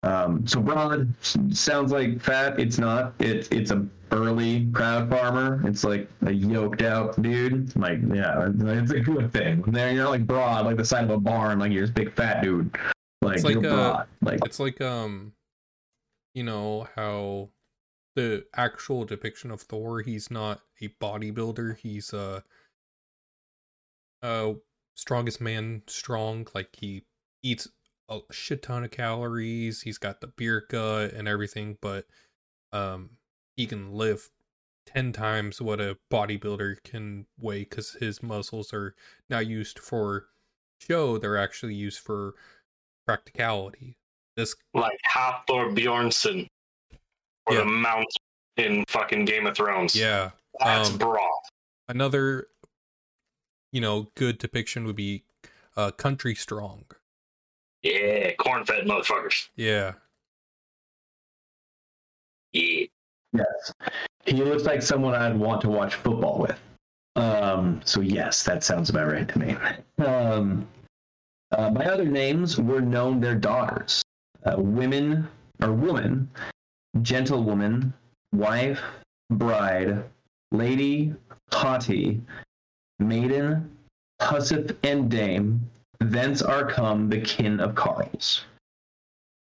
Um, 0.07 0.47
so 0.47 0.61
broad 0.61 1.13
sounds 1.51 1.91
like 1.91 2.21
fat. 2.21 2.57
It's 2.59 2.77
not. 2.77 3.13
It's 3.19 3.49
it's 3.49 3.71
a 3.71 3.75
burly, 3.75 4.65
proud 4.67 5.09
farmer. 5.09 5.61
It's 5.67 5.83
like 5.83 6.09
a 6.25 6.31
yoked 6.31 6.81
out 6.81 7.21
dude. 7.21 7.75
Like 7.75 7.99
yeah, 8.13 8.49
it's 8.57 8.91
a 8.91 9.01
good 9.01 9.33
thing. 9.33 9.63
There 9.67 9.91
you're 9.91 10.03
not 10.03 10.11
like 10.11 10.25
broad, 10.25 10.65
like 10.65 10.77
the 10.77 10.85
side 10.85 11.03
of 11.03 11.09
a 11.09 11.17
barn. 11.17 11.59
Like 11.59 11.73
you're 11.73 11.81
this 11.81 11.91
big 11.91 12.15
fat 12.15 12.41
dude. 12.41 12.73
Like, 13.21 13.35
It's 13.35 13.43
like, 13.43 13.55
you're 13.55 13.65
uh, 13.65 13.75
broad. 13.75 14.07
Like 14.21 14.39
It's 14.45 14.61
like 14.61 14.79
um, 14.79 15.33
you 16.33 16.43
know 16.43 16.87
how 16.95 17.49
the 18.15 18.45
actual 18.55 19.03
depiction 19.03 19.51
of 19.51 19.61
Thor, 19.61 20.01
he's 20.01 20.31
not 20.31 20.61
a 20.81 20.87
bodybuilder. 21.01 21.77
He's 21.79 22.13
uh, 22.13 22.41
uh, 24.23 24.53
strongest 24.95 25.41
man 25.41 25.83
strong. 25.87 26.47
Like 26.55 26.69
he 26.77 27.03
eats 27.43 27.67
a 28.09 28.19
shit 28.31 28.63
ton 28.63 28.83
of 28.83 28.91
calories. 28.91 29.81
He's 29.81 29.97
got 29.97 30.21
the 30.21 30.27
beer 30.27 30.65
gut 30.69 31.13
and 31.13 31.27
everything, 31.27 31.77
but 31.81 32.05
um, 32.71 33.11
he 33.55 33.65
can 33.65 33.91
lift 33.93 34.31
ten 34.85 35.11
times 35.11 35.61
what 35.61 35.79
a 35.81 35.97
bodybuilder 36.11 36.83
can 36.83 37.25
weigh 37.39 37.59
because 37.61 37.93
his 37.93 38.23
muscles 38.23 38.73
are 38.73 38.95
not 39.29 39.47
used 39.47 39.79
for 39.79 40.27
show; 40.79 41.17
they're 41.17 41.37
actually 41.37 41.73
used 41.75 41.99
for 41.99 42.35
practicality. 43.05 43.97
This 44.35 44.55
Like 44.73 44.99
Hafthor 45.09 45.75
Bjornsson 45.75 46.47
or 47.47 47.53
Yeah. 47.55 47.59
the 47.61 47.65
Mount 47.65 48.07
in 48.57 48.85
fucking 48.87 49.25
Game 49.25 49.47
of 49.47 49.55
Thrones. 49.57 49.95
yeah, 49.95 50.31
That's 50.59 50.89
um, 50.89 50.97
broad. 50.97 51.41
another 51.87 52.47
you 53.71 53.81
know 53.81 54.11
good 54.15 54.37
depiction 54.37 54.85
would 54.85 54.95
be 54.95 55.23
uh 55.75 55.91
country 55.91 56.33
strong 56.33 56.85
Yeah, 57.87 58.33
corn 58.33 58.65
fed 58.65 58.85
motherfuckers. 58.85 59.47
yeah 59.55 59.93
Yeah. 62.53 62.85
yes, 63.33 63.73
he 64.25 64.33
looks 64.33 64.63
like 64.63 64.81
someone 64.81 65.15
I'd 65.15 65.37
want 65.37 65.61
to 65.61 65.69
watch 65.69 65.95
football 65.95 66.39
with. 66.39 66.59
Um, 67.15 67.81
so 67.85 68.01
yes, 68.01 68.43
that 68.43 68.63
sounds 68.63 68.89
about 68.89 69.07
right 69.11 69.27
to 69.27 69.39
me. 69.39 69.55
Um, 70.05 70.67
uh, 71.51 71.69
by 71.69 71.85
other 71.85 72.05
names 72.05 72.59
were 72.59 72.81
known 72.81 73.19
their 73.19 73.35
daughters, 73.35 74.03
uh, 74.45 74.55
women 74.57 75.27
or 75.61 75.71
woman, 75.71 76.29
gentlewoman, 77.01 77.93
wife, 78.33 78.81
bride, 79.31 80.03
lady, 80.51 81.13
haughty, 81.53 82.21
maiden, 82.99 83.69
hussif, 84.21 84.75
and 84.83 85.09
dame. 85.09 85.61
Thence 85.99 86.41
are 86.41 86.65
come 86.65 87.09
the 87.09 87.21
kin 87.21 87.59
of 87.59 87.75
Carls. 87.75 88.45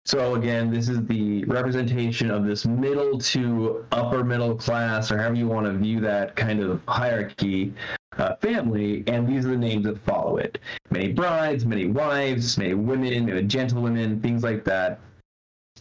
So 0.07 0.35
again, 0.35 0.71
this 0.71 0.91
is 0.91 1.05
the 1.07 1.45
representation 1.45 2.31
of 2.31 2.45
this 2.45 2.67
middle 2.67 3.19
to 3.19 3.87
upper 3.91 4.23
middle 4.23 4.55
class, 4.55 5.11
or 5.11 5.17
however 5.17 5.37
you 5.37 5.49
want 5.49 5.65
to 5.65 5.73
view 5.73 6.01
that 6.01 6.37
kind 6.37 6.61
of 6.61 6.83
hierarchy 6.87 7.73
uh, 8.19 8.37
family, 8.37 9.03
and 9.07 9.27
these 9.27 9.47
are 9.47 9.51
the 9.51 9.57
names 9.57 9.87
that 9.87 9.99
follow 10.05 10.37
it. 10.37 10.59
Many 10.91 11.13
brides, 11.13 11.65
many 11.65 11.87
wives, 11.87 12.59
many 12.59 12.75
women, 12.75 13.25
many 13.27 13.43
gentlewomen, 13.45 14.21
things 14.21 14.43
like 14.43 14.63
that. 14.65 15.01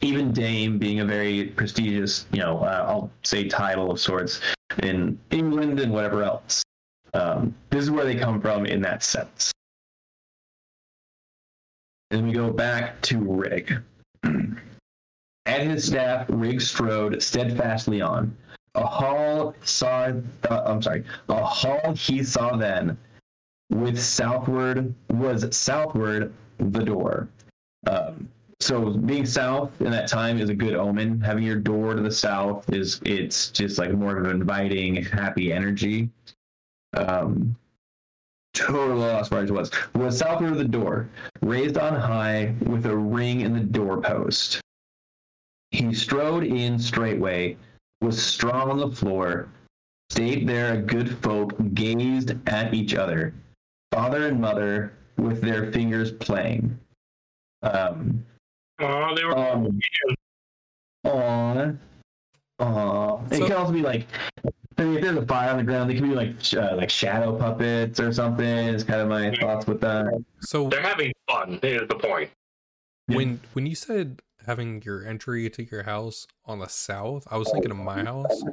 Even 0.01 0.31
dame 0.31 0.79
being 0.79 1.01
a 1.01 1.05
very 1.05 1.47
prestigious, 1.49 2.25
you 2.31 2.39
know, 2.39 2.59
uh, 2.59 2.85
I'll 2.87 3.11
say 3.23 3.47
title 3.47 3.91
of 3.91 3.99
sorts 3.99 4.39
in 4.81 5.19
England 5.31 5.81
and 5.81 5.91
whatever 5.91 6.23
else. 6.23 6.63
Um, 7.13 7.53
this 7.69 7.83
is 7.83 7.91
where 7.91 8.05
they 8.05 8.15
come 8.15 8.41
from 8.41 8.65
in 8.65 8.81
that 8.81 9.03
sense. 9.03 9.51
And 12.13 12.27
we 12.27 12.31
go 12.31 12.51
back 12.51 13.01
to 13.01 13.17
Rig. 13.17 13.75
At 15.47 15.61
his 15.61 15.85
staff, 15.85 16.27
Rig 16.29 16.61
strode 16.61 17.19
steadfastly 17.23 18.01
on. 18.01 18.37
A 18.75 18.85
hall 18.85 19.55
saw, 19.63 20.11
uh, 20.47 20.61
I'm 20.63 20.79
sorry, 20.83 21.05
a 21.29 21.43
hall 21.43 21.95
he 21.95 22.23
saw 22.23 22.55
then, 22.55 22.95
with 23.71 23.99
southward 23.99 24.93
was 25.09 25.57
southward 25.57 26.31
the 26.59 26.83
door. 26.83 27.29
Um, 27.87 28.29
so 28.59 28.91
being 28.91 29.25
south 29.25 29.81
in 29.81 29.89
that 29.89 30.07
time 30.07 30.39
is 30.39 30.51
a 30.51 30.55
good 30.55 30.75
omen. 30.75 31.19
Having 31.19 31.45
your 31.45 31.55
door 31.55 31.95
to 31.95 32.01
the 32.03 32.11
south 32.11 32.71
is 32.71 33.01
it's 33.05 33.49
just 33.49 33.79
like 33.79 33.91
more 33.91 34.17
of 34.17 34.25
an 34.25 34.29
inviting, 34.29 35.03
happy 35.03 35.51
energy. 35.51 36.11
Um, 36.95 37.55
total 38.53 38.97
lost 38.97 39.31
where 39.31 39.43
it 39.43 39.51
was. 39.51 39.71
Was 39.95 40.19
south 40.19 40.41
of 40.43 40.57
the 40.57 40.63
door, 40.63 41.09
raised 41.41 41.77
on 41.77 41.95
high 41.95 42.53
with 42.61 42.85
a 42.85 42.95
ring 42.95 43.41
in 43.41 43.53
the 43.53 43.59
doorpost. 43.59 44.61
He 45.71 45.93
strode 45.93 46.43
in 46.43 46.77
straightway, 46.77 47.57
was 48.01 48.21
strong 48.21 48.69
on 48.69 48.77
the 48.77 48.91
floor, 48.91 49.49
stayed 50.11 50.47
there 50.47 50.73
a 50.73 50.77
good 50.77 51.17
folk 51.19 51.53
gazed 51.73 52.35
at 52.47 52.73
each 52.73 52.93
other, 52.93 53.33
father 53.91 54.27
and 54.27 54.39
mother 54.39 54.93
with 55.17 55.41
their 55.41 55.71
fingers 55.71 56.11
playing. 56.11 56.77
Um, 57.63 58.23
Oh, 58.79 59.15
they 59.15 59.23
were. 59.23 59.37
um, 59.37 59.79
aw, 61.05 61.71
aw. 62.59 63.25
It 63.31 63.37
So- 63.37 63.47
can 63.47 63.55
also 63.55 63.71
be 63.71 63.81
like, 63.81 64.07
I 64.77 64.83
mean, 64.83 64.95
if 64.95 65.01
there's 65.03 65.17
a 65.17 65.25
fire 65.25 65.51
on 65.51 65.57
the 65.57 65.63
ground, 65.63 65.89
they 65.89 65.95
could 65.95 66.03
be 66.03 66.15
like 66.15 66.35
uh, 66.53 66.75
like 66.75 66.89
shadow 66.89 67.37
puppets 67.37 67.99
or 67.99 68.11
something. 68.11 68.45
Is 68.45 68.83
kind 68.83 69.01
of 69.01 69.07
my 69.07 69.35
thoughts 69.35 69.67
with 69.67 69.81
that. 69.81 70.23
so 70.41 70.69
They're 70.69 70.81
having 70.81 71.11
fun. 71.29 71.59
Is 71.61 71.87
the 71.87 71.95
point. 71.95 72.29
Yeah. 73.07 73.17
when 73.17 73.39
when 73.51 73.65
you 73.65 73.75
said 73.75 74.21
having 74.45 74.81
your 74.83 75.05
entry 75.05 75.49
to 75.49 75.63
your 75.63 75.83
house 75.83 76.25
on 76.45 76.59
the 76.59 76.67
south 76.69 77.27
i 77.29 77.35
was 77.37 77.51
thinking 77.51 77.69
of 77.71 77.75
my 77.75 78.01
house 78.01 78.43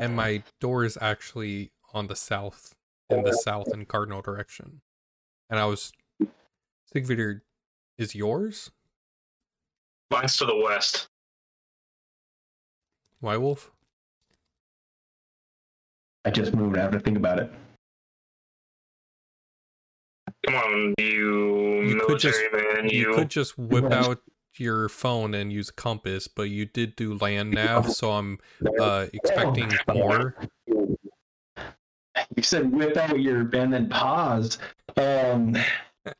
and 0.00 0.14
my 0.14 0.44
door 0.60 0.84
is 0.84 0.96
actually 1.00 1.72
on 1.92 2.06
the 2.06 2.14
south 2.14 2.74
in 3.10 3.24
the 3.24 3.32
south 3.32 3.66
and 3.72 3.88
cardinal 3.88 4.22
direction 4.22 4.80
and 5.50 5.58
i 5.58 5.64
was 5.64 5.92
Sigvidir 6.94 7.40
is 7.98 8.14
yours 8.14 8.70
Mine's 10.10 10.36
to 10.36 10.44
the 10.44 10.56
west. 10.56 11.08
White 13.18 13.38
Wolf 13.38 13.72
I 16.24 16.30
just 16.30 16.54
moved. 16.54 16.76
I 16.78 16.82
have 16.82 16.92
to 16.92 17.00
think 17.00 17.16
about 17.16 17.38
it. 17.38 17.50
Come 20.46 20.54
on, 20.56 20.94
you, 20.98 21.82
You 21.82 22.00
could 22.06 22.18
just- 22.18 22.40
man. 22.52 22.88
You 22.88 23.10
You, 23.10 23.14
could 23.14 23.30
just 23.30 23.56
whip 23.58 23.84
Right. 23.84 23.92
out 23.92 24.22
your 24.56 24.88
phone 24.88 25.34
and 25.34 25.52
use 25.52 25.68
a 25.70 25.72
compass, 25.72 26.28
but 26.28 26.44
you 26.44 26.64
did 26.66 26.96
do 26.96 27.14
land 27.18 27.52
nav, 27.52 27.90
so 27.90 28.12
I'm 28.12 28.38
uh, 28.80 29.06
expecting 29.12 29.70
more. 29.92 30.36
You 32.36 32.42
said 32.42 32.70
whip 32.72 32.96
out 32.96 33.18
your 33.20 33.44
band 33.44 33.74
and 33.74 33.84
then 33.84 33.88
paused. 33.90 34.60
Um, 34.96 35.56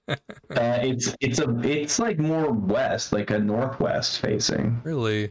uh, 0.09 0.17
it's 0.51 1.15
it's 1.21 1.39
a 1.39 1.49
it's 1.61 1.99
like 1.99 2.19
more 2.19 2.51
west, 2.51 3.13
like 3.13 3.31
a 3.31 3.39
northwest 3.39 4.21
facing. 4.21 4.81
Really? 4.85 5.31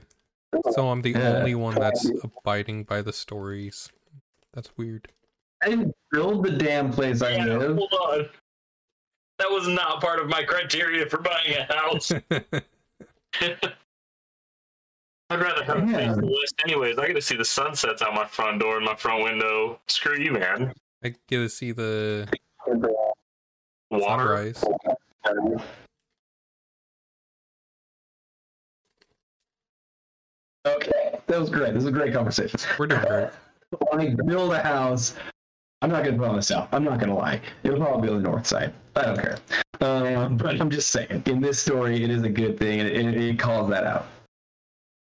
So 0.71 0.89
I'm 0.89 1.01
the 1.01 1.11
Yeah. 1.11 1.37
only 1.39 1.55
one 1.55 1.75
that's 1.75 2.09
abiding 2.23 2.83
by 2.85 3.01
the 3.01 3.11
stories. 3.13 3.89
That's 4.53 4.75
weird. 4.77 5.07
I 5.63 5.69
didn't 5.69 5.95
build 6.11 6.43
the 6.45 6.51
damn 6.51 6.91
place 6.91 7.21
I 7.21 7.31
Yeah, 7.37 7.45
live. 7.57 7.77
hold 7.77 7.93
on. 7.93 8.29
That 9.39 9.49
was 9.49 9.67
not 9.67 10.01
part 10.01 10.19
of 10.19 10.27
my 10.29 10.43
criteria 10.43 11.05
for 11.07 11.17
buying 11.19 11.55
a 11.57 11.73
house. 11.73 12.11
I'd 15.29 15.41
rather 15.41 15.63
have 15.63 15.77
a 15.77 15.81
place 15.81 15.91
Yeah. 15.95 16.13
to 16.13 16.25
list 16.25 16.53
anyways. 16.63 16.97
I 16.99 17.07
get 17.07 17.13
to 17.15 17.21
see 17.21 17.35
the 17.35 17.45
sunsets 17.45 18.01
out 18.01 18.13
my 18.13 18.25
front 18.25 18.59
door 18.59 18.77
and 18.77 18.85
my 18.85 18.95
front 18.95 19.23
window. 19.23 19.79
Screw 19.87 20.17
you, 20.17 20.33
man. 20.33 20.73
I 21.03 21.09
get 21.09 21.21
to 21.29 21.49
see 21.49 21.71
the 21.71 22.27
Water. 23.89 24.53
sunrise. 24.53 24.63
Okay, 30.65 31.19
that 31.27 31.39
was 31.39 31.49
great. 31.49 31.73
This 31.73 31.83
is 31.83 31.89
a 31.89 31.91
great 31.91 32.13
conversation. 32.13 32.59
We're 32.79 32.87
doing 32.87 33.01
great. 33.01 33.29
I 33.93 34.15
build 34.25 34.53
a 34.53 34.61
house, 34.61 35.15
I'm 35.83 35.89
not 35.89 36.05
gonna 36.05 36.17
put 36.17 36.29
on 36.29 36.35
the 36.37 36.41
south. 36.41 36.69
I'm 36.71 36.85
not 36.85 36.99
gonna 36.99 37.15
lie. 37.15 37.41
It'll 37.63 37.77
probably 37.77 38.07
be 38.07 38.13
on 38.13 38.23
the 38.23 38.29
north 38.29 38.47
side. 38.47 38.73
I 38.95 39.01
don't 39.03 39.19
care. 39.19 39.37
Um, 39.81 40.37
but 40.37 40.61
I'm 40.61 40.69
just 40.69 40.91
saying, 40.91 41.23
in 41.25 41.41
this 41.41 41.59
story, 41.59 42.01
it 42.01 42.09
is 42.09 42.23
a 42.23 42.29
good 42.29 42.57
thing, 42.57 42.79
and 42.79 42.89
it, 42.89 43.21
it 43.21 43.37
calls 43.37 43.69
that 43.69 43.83
out. 43.83 44.05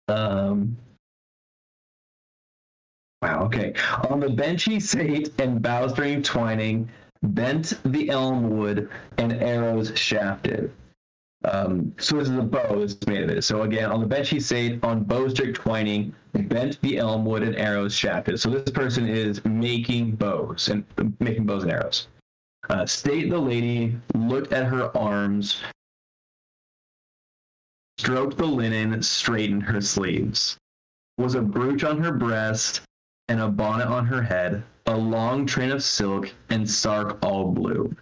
Um. 0.09 0.75
Wow. 3.21 3.43
Okay. 3.45 3.73
On 4.09 4.19
the 4.19 4.29
bench 4.29 4.63
he 4.63 4.79
sate 4.81 5.31
and 5.39 5.61
bowstring 5.61 6.21
twining, 6.21 6.89
bent 7.23 7.79
the 7.85 8.09
elm 8.09 8.57
wood 8.57 8.89
and 9.17 9.31
arrows 9.33 9.97
shafted. 9.97 10.73
Um, 11.45 11.93
so 11.99 12.17
this 12.17 12.29
is 12.29 12.37
a 12.37 12.41
bow 12.41 12.79
is 12.79 12.97
made 13.07 13.23
of 13.23 13.29
it. 13.29 13.43
So 13.43 13.63
again, 13.63 13.91
on 13.91 13.99
the 13.99 14.07
bench 14.07 14.29
he 14.29 14.39
sate 14.39 14.83
on 14.83 15.03
bowstring 15.03 15.53
twining, 15.53 16.15
bent 16.33 16.81
the 16.81 16.97
elm 16.97 17.23
wood 17.25 17.43
and 17.43 17.55
arrows 17.55 17.93
shafted. 17.93 18.39
So 18.39 18.49
this 18.49 18.71
person 18.71 19.07
is 19.07 19.43
making 19.45 20.15
bows 20.15 20.69
and 20.69 20.83
making 21.19 21.45
bows 21.45 21.63
and 21.63 21.71
arrows. 21.71 22.07
Uh, 22.69 22.85
state 22.85 23.29
the 23.29 23.37
lady 23.37 23.95
looked 24.15 24.53
at 24.53 24.65
her 24.65 24.95
arms, 24.97 25.61
stroked 27.99 28.37
the 28.37 28.45
linen, 28.45 29.01
straightened 29.03 29.63
her 29.63 29.81
sleeves. 29.81 30.57
Was 31.17 31.35
a 31.35 31.41
brooch 31.41 31.83
on 31.83 32.01
her 32.03 32.11
breast 32.11 32.81
and 33.29 33.39
a 33.39 33.47
bonnet 33.47 33.87
on 33.87 34.05
her 34.05 34.21
head, 34.21 34.63
a 34.87 34.97
long 34.97 35.45
train 35.45 35.71
of 35.71 35.83
silk 35.83 36.33
and 36.49 36.69
sark 36.69 37.23
all 37.23 37.51
blue. 37.51 37.95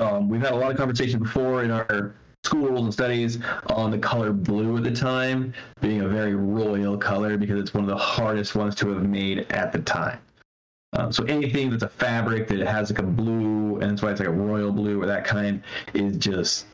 Um, 0.00 0.28
we've 0.28 0.40
had 0.40 0.52
a 0.52 0.56
lot 0.56 0.70
of 0.70 0.76
conversation 0.76 1.20
before 1.20 1.62
in 1.62 1.70
our 1.70 2.14
schools 2.44 2.80
and 2.80 2.92
studies 2.92 3.38
on 3.68 3.90
the 3.90 3.98
color 3.98 4.32
blue 4.32 4.76
at 4.76 4.84
the 4.84 4.90
time 4.90 5.54
being 5.80 6.02
a 6.02 6.08
very 6.08 6.34
royal 6.34 6.96
color 6.98 7.38
because 7.38 7.58
it's 7.58 7.72
one 7.72 7.84
of 7.84 7.88
the 7.88 7.96
hardest 7.96 8.54
ones 8.54 8.74
to 8.74 8.88
have 8.90 9.02
made 9.02 9.50
at 9.50 9.72
the 9.72 9.78
time. 9.78 10.18
Um, 10.92 11.10
so 11.10 11.24
anything 11.24 11.70
that's 11.70 11.82
a 11.82 11.88
fabric 11.88 12.46
that 12.48 12.60
has 12.60 12.90
like 12.90 13.00
a 13.00 13.04
blue, 13.04 13.80
and 13.80 13.90
that's 13.90 14.02
why 14.02 14.10
it's 14.10 14.20
like 14.20 14.28
a 14.28 14.32
royal 14.32 14.70
blue 14.70 15.02
or 15.02 15.06
that 15.06 15.24
kind, 15.24 15.62
is 15.92 16.16
just 16.16 16.66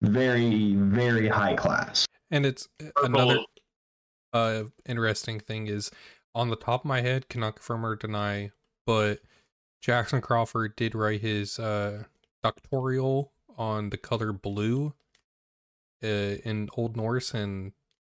very, 0.00 0.74
very 0.76 1.28
high 1.28 1.54
class. 1.54 2.06
And 2.30 2.46
it's 2.46 2.68
another 3.02 3.40
uh 4.32 4.64
interesting 4.86 5.40
thing 5.40 5.66
is 5.66 5.90
on 6.36 6.50
the 6.50 6.56
top 6.56 6.82
of 6.82 6.84
my 6.84 7.00
head 7.00 7.28
cannot 7.28 7.56
confirm 7.56 7.84
or 7.84 7.96
deny, 7.96 8.52
but 8.86 9.18
Jackson 9.82 10.20
Crawford 10.20 10.76
did 10.76 10.94
write 10.94 11.20
his 11.20 11.58
uh 11.58 12.04
doctoral 12.42 13.32
on 13.56 13.90
the 13.90 13.98
color 13.98 14.32
blue 14.32 14.94
uh, 16.02 16.06
in 16.06 16.68
Old 16.76 16.96
Norse 16.96 17.34
and 17.34 17.72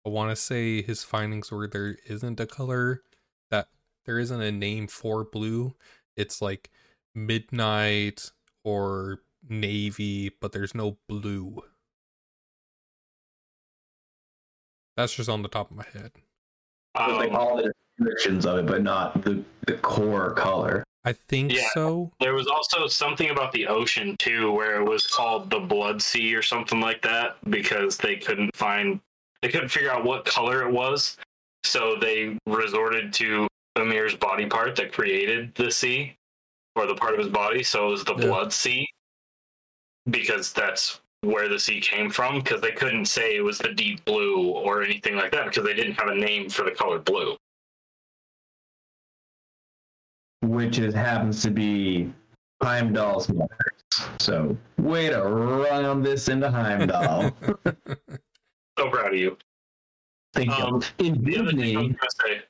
I 0.07 0.11
want 0.11 0.31
to 0.31 0.37
say 0.37 0.83
his 0.83 1.03
findings 1.03 1.51
were 1.51 1.67
there 1.67 1.97
isn't 2.07 2.39
a 2.39 2.47
color 2.47 3.03
that 3.51 3.69
there 4.05 4.19
isn't 4.19 4.41
a 4.41 4.53
name 4.53 4.87
for 4.87 5.25
blue. 5.25 5.75
It's 6.15 6.43
like 6.43 6.71
midnight 7.15 8.31
or 8.65 9.23
navy, 9.49 10.31
but 10.41 10.53
there's 10.53 10.75
no 10.75 10.99
blue. 11.09 11.63
That's 14.97 15.15
just 15.15 15.31
on 15.31 15.43
the 15.43 15.49
top 15.49 15.71
of 15.71 15.77
my 15.77 15.87
head. 15.93 16.13
Um, 16.97 17.35
all 17.35 17.57
the 17.57 17.73
descriptions 17.97 18.47
of 18.47 18.59
it, 18.59 18.67
but 18.67 18.83
not 18.83 19.23
the, 19.25 19.43
the 19.67 19.75
core 19.79 20.35
color. 20.35 20.84
I 21.05 21.13
think 21.13 21.53
Yeah. 21.53 21.69
so. 21.75 22.11
there 22.21 22.35
was 22.35 22.47
also 22.47 22.87
something 22.87 23.31
about 23.31 23.53
the 23.53 23.67
ocean 23.67 24.17
too, 24.17 24.53
where 24.53 24.81
it 24.81 24.85
was 24.85 25.07
called 25.07 25.51
the 25.51 25.61
Blood 25.61 26.01
Sea 26.01 26.35
or 26.35 26.43
something 26.43 26.81
like 26.81 27.03
that, 27.03 27.37
because 27.51 27.99
they 27.99 28.17
couldn't 28.17 28.57
find, 28.57 29.01
they 29.43 29.49
couldn't 29.49 29.69
figure 29.69 29.91
out 29.91 30.05
what 30.05 30.25
color 30.25 30.67
it 30.67 30.73
was, 30.73 31.17
so 31.63 31.97
they 32.01 32.39
resorted 32.47 33.13
to 33.15 33.47
Ymir's 33.77 34.15
body 34.15 34.47
part 34.47 34.77
that 34.77 34.93
created 34.93 35.55
the 35.57 35.71
sea, 35.71 36.17
or 36.77 36.87
the 36.87 36.95
part 36.95 37.13
of 37.13 37.19
his 37.19 37.29
body. 37.29 37.63
So 37.63 37.89
it 37.89 37.91
was 37.91 38.05
the 38.05 38.15
Yeah. 38.15 38.27
Blood 38.27 38.53
Sea, 38.53 38.89
because 40.11 40.53
that's 40.53 41.01
where 41.21 41.49
the 41.49 41.59
sea 41.59 41.81
came 41.81 42.11
from. 42.11 42.41
Because 42.41 42.61
they 42.61 42.73
couldn't 42.73 43.07
say 43.07 43.37
it 43.37 43.41
was 43.45 43.59
the 43.59 43.73
deep 43.73 44.05
blue 44.05 44.49
or 44.49 44.83
anything 44.83 45.17
like 45.17 45.33
that, 45.33 45.47
because 45.47 45.65
they 45.65 45.75
didn't 45.75 45.95
have 45.95 46.09
a 46.09 46.15
name 46.15 46.49
for 46.49 46.65
the 46.65 46.71
color 46.71 46.99
blue. 46.99 47.37
Which 50.45 50.79
is 50.79 50.95
happens 50.95 51.43
to 51.43 51.51
be 51.51 52.13
Heimdall's 52.63 53.29
mother. 53.29 53.57
So, 54.21 54.57
way 54.79 55.09
to 55.09 55.23
run 55.23 56.03
this 56.03 56.29
into 56.29 56.51
Heimdall. 56.51 57.31
So 58.77 58.91
proud 58.91 59.13
of 59.15 59.21
you. 59.21 59.37
Thank 60.33 60.51
Um, 60.51 60.83
you. 60.99 61.07
In 61.07 61.23
The 61.23 61.39
other 61.39 61.53
thing 61.53 61.77
I 61.77 62.05
was 62.05 62.17
say, 62.21 62.43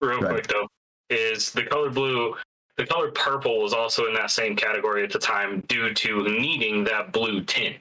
real 0.00 0.20
Right. 0.20 0.30
quick 0.30 0.46
though, 0.46 0.66
is 1.10 1.52
the 1.52 1.64
color 1.64 1.90
blue. 1.90 2.34
The 2.78 2.86
color 2.86 3.10
purple 3.10 3.60
was 3.60 3.74
also 3.74 4.06
in 4.06 4.14
that 4.14 4.30
same 4.30 4.56
category 4.56 5.04
at 5.04 5.10
the 5.12 5.18
time 5.18 5.60
due 5.68 5.92
to 5.92 6.22
needing 6.22 6.82
that 6.84 7.12
blue 7.12 7.42
tint. 7.44 7.76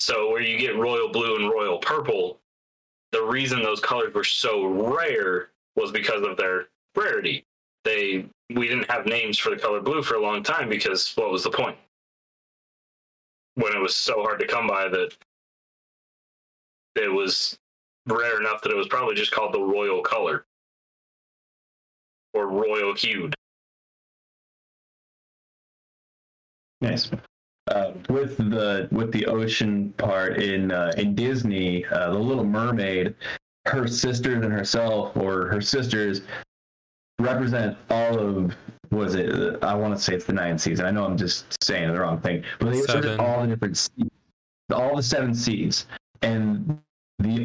So 0.00 0.30
where 0.30 0.40
you 0.40 0.56
get 0.58 0.76
royal 0.78 1.10
blue 1.10 1.36
and 1.36 1.50
royal 1.50 1.76
purple, 1.76 2.40
the 3.12 3.22
reason 3.22 3.62
those 3.62 3.80
colors 3.80 4.14
were 4.14 4.24
so 4.24 4.64
rare 4.64 5.50
was 5.76 5.92
because 5.92 6.22
of 6.26 6.38
their 6.38 6.68
rarity. 6.96 7.44
They 7.84 8.26
we 8.54 8.68
didn't 8.68 8.90
have 8.90 9.06
names 9.06 9.38
for 9.38 9.50
the 9.50 9.56
color 9.56 9.80
blue 9.80 10.02
for 10.02 10.14
a 10.14 10.22
long 10.22 10.42
time 10.42 10.68
because 10.68 11.12
what 11.16 11.30
was 11.30 11.44
the 11.44 11.50
point? 11.50 11.76
When 13.56 13.74
it 13.74 13.80
was 13.80 13.94
so 13.94 14.22
hard 14.22 14.40
to 14.40 14.46
come 14.46 14.66
by 14.66 14.88
that 14.88 15.14
it 16.96 17.12
was 17.12 17.56
rare 18.06 18.40
enough 18.40 18.62
that 18.62 18.72
it 18.72 18.76
was 18.76 18.88
probably 18.88 19.14
just 19.14 19.32
called 19.32 19.52
the 19.52 19.60
royal 19.60 20.02
color 20.02 20.44
or 22.32 22.48
royal 22.48 22.94
hued. 22.94 23.34
nice. 26.84 27.10
Uh, 27.68 27.92
with 28.10 28.36
the 28.36 28.88
with 28.92 29.10
the 29.10 29.24
ocean 29.26 29.92
part 29.96 30.42
in 30.42 30.70
uh, 30.70 30.92
in 30.98 31.14
Disney, 31.14 31.84
uh, 31.86 32.10
the 32.12 32.18
Little 32.18 32.44
Mermaid, 32.44 33.14
her 33.64 33.88
sisters 33.88 34.44
and 34.44 34.52
herself, 34.52 35.16
or 35.16 35.46
her 35.46 35.62
sisters, 35.62 36.20
represent 37.18 37.76
all 37.90 38.18
of 38.18 38.54
was 38.90 39.14
it? 39.14 39.62
I 39.62 39.74
want 39.74 39.96
to 39.96 40.02
say 40.02 40.14
it's 40.14 40.24
the 40.24 40.32
ninth 40.32 40.60
season. 40.60 40.86
I 40.86 40.90
know 40.90 41.04
I'm 41.04 41.16
just 41.16 41.62
saying 41.64 41.92
the 41.92 42.00
wrong 42.00 42.20
thing, 42.20 42.44
but 42.58 42.72
they 42.72 42.80
represent 42.80 43.20
all 43.20 43.42
the 43.42 43.48
different 43.48 43.76
seas, 43.76 44.10
all 44.72 44.96
the 44.96 45.02
seven 45.02 45.34
seas, 45.34 45.86
and 46.22 46.78
the 47.18 47.44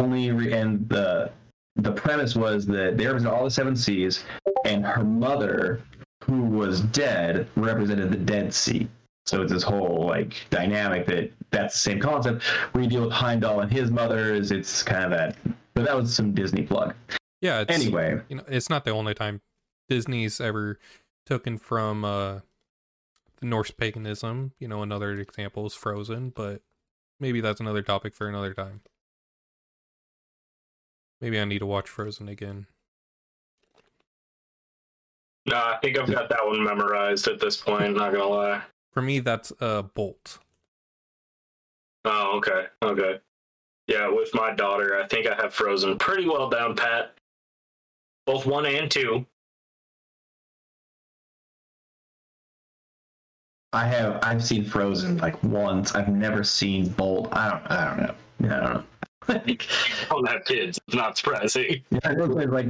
only 0.00 0.32
re- 0.32 0.52
and 0.52 0.88
the 0.88 1.30
the 1.76 1.92
premise 1.92 2.34
was 2.34 2.66
that 2.66 2.96
they 2.96 3.06
represent 3.06 3.32
all 3.32 3.44
the 3.44 3.50
seven 3.50 3.76
seas, 3.76 4.24
and 4.64 4.84
her 4.84 5.04
mother, 5.04 5.82
who 6.24 6.42
was 6.42 6.80
dead, 6.80 7.48
represented 7.56 8.10
the 8.10 8.16
Dead 8.16 8.52
Sea. 8.52 8.88
So 9.26 9.42
it's 9.42 9.52
this 9.52 9.62
whole 9.62 10.06
like 10.06 10.46
dynamic 10.50 11.06
that 11.06 11.32
that's 11.50 11.74
the 11.74 11.80
same 11.80 12.00
concept. 12.00 12.44
Where 12.72 12.84
you 12.84 12.90
deal 12.90 13.02
with 13.02 13.12
Heimdall 13.12 13.60
and 13.60 13.72
his 13.72 13.90
mothers, 13.90 14.50
it's 14.50 14.82
kind 14.82 15.04
of 15.04 15.10
that. 15.10 15.36
But 15.74 15.84
that 15.84 15.96
was 15.96 16.14
some 16.14 16.32
Disney 16.32 16.62
plug. 16.62 16.94
Yeah, 17.46 17.60
it's 17.60 17.72
Anyway, 17.72 18.20
you 18.28 18.36
know, 18.38 18.44
it's 18.48 18.68
not 18.68 18.84
the 18.84 18.90
only 18.90 19.14
time 19.14 19.40
Disney's 19.88 20.40
ever 20.40 20.80
taken 21.26 21.58
from 21.58 22.04
uh 22.04 22.40
Norse 23.40 23.70
paganism. 23.70 24.50
You 24.58 24.66
know, 24.66 24.82
another 24.82 25.12
example 25.12 25.64
is 25.64 25.72
Frozen, 25.72 26.30
but 26.30 26.62
maybe 27.20 27.40
that's 27.40 27.60
another 27.60 27.82
topic 27.82 28.16
for 28.16 28.28
another 28.28 28.52
time. 28.52 28.80
Maybe 31.20 31.38
I 31.38 31.44
need 31.44 31.60
to 31.60 31.66
watch 31.66 31.88
Frozen 31.88 32.28
again. 32.28 32.66
No, 35.46 35.56
I 35.56 35.78
think 35.80 35.96
I've 35.96 36.10
got 36.10 36.28
that 36.30 36.44
one 36.44 36.64
memorized 36.64 37.28
at 37.28 37.38
this 37.38 37.56
point. 37.58 37.96
Not 37.96 38.10
gonna 38.10 38.26
lie. 38.26 38.62
For 38.92 39.02
me, 39.02 39.20
that's 39.20 39.52
uh, 39.60 39.82
Bolt. 39.82 40.40
Oh, 42.04 42.38
okay, 42.38 42.66
okay. 42.82 43.20
Yeah, 43.86 44.08
with 44.08 44.34
my 44.34 44.52
daughter, 44.52 45.00
I 45.00 45.06
think 45.06 45.28
I 45.28 45.36
have 45.36 45.54
Frozen 45.54 45.98
pretty 45.98 46.26
well 46.26 46.50
down 46.50 46.74
pat. 46.74 47.15
Both 48.26 48.44
one 48.44 48.66
and 48.66 48.90
two. 48.90 49.24
I 53.72 53.86
have 53.86 54.18
I've 54.22 54.44
seen 54.44 54.64
Frozen 54.64 55.18
like 55.18 55.42
once. 55.44 55.94
I've 55.94 56.08
never 56.08 56.42
seen 56.42 56.88
Bolt. 56.88 57.28
I 57.32 57.50
don't 57.50 57.70
I 57.70 57.84
don't 57.84 57.96
know. 57.98 58.14
I 58.40 58.60
don't 58.60 58.74
know. 58.74 58.84
like, 59.28 59.66
I 60.02 60.14
don't 60.14 60.28
have 60.28 60.44
kids. 60.44 60.78
It's 60.88 60.96
not 60.96 61.18
surprising. 61.18 61.82
I 62.04 62.14
don't 62.14 62.30
like 62.30 62.68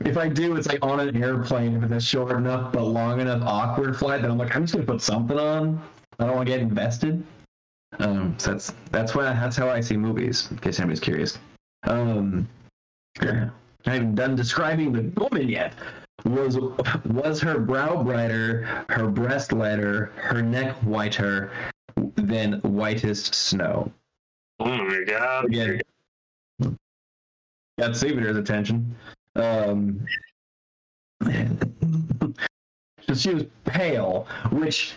if 0.00 0.16
I 0.16 0.28
do, 0.28 0.56
it's 0.56 0.66
like 0.66 0.84
on 0.84 1.00
an 1.00 1.22
airplane 1.22 1.82
it's 1.82 1.92
a 1.92 2.00
short 2.00 2.36
enough 2.36 2.72
but 2.72 2.82
long 2.82 3.20
enough 3.20 3.42
awkward 3.42 3.96
flight. 3.96 4.22
Then 4.22 4.30
I'm 4.30 4.38
like 4.38 4.54
I'm 4.56 4.62
just 4.62 4.74
gonna 4.74 4.86
put 4.86 5.02
something 5.02 5.38
on. 5.38 5.82
I 6.18 6.26
don't 6.26 6.36
want 6.36 6.46
to 6.46 6.52
get 6.52 6.60
invested. 6.60 7.22
Um, 7.98 8.34
so 8.38 8.52
that's 8.52 8.72
that's 8.90 9.14
why 9.14 9.24
that's 9.24 9.56
how 9.56 9.68
I 9.68 9.80
see 9.80 9.96
movies. 9.96 10.48
In 10.50 10.58
case 10.58 10.78
anybody's 10.78 11.00
curious. 11.00 11.38
Um, 11.84 12.48
I 13.86 13.94
haven't 13.94 14.14
done 14.14 14.36
describing 14.36 14.92
the 14.92 15.20
woman 15.20 15.48
yet. 15.48 15.74
Was 16.24 16.58
was 17.06 17.40
her 17.40 17.58
brow 17.58 18.02
brighter, 18.02 18.84
her 18.90 19.08
breast 19.08 19.52
lighter, 19.52 20.12
her 20.16 20.42
neck 20.42 20.76
whiter 20.82 21.50
than 22.16 22.60
whitest 22.60 23.34
snow? 23.34 23.90
Oh 24.58 24.66
my 24.66 25.04
god. 25.06 25.46
Again, 25.46 25.80
got 27.78 27.92
Sigvidir's 27.92 28.36
attention. 28.36 28.94
Um, 29.34 30.06
she 33.14 33.34
was 33.34 33.46
pale, 33.64 34.26
which 34.50 34.92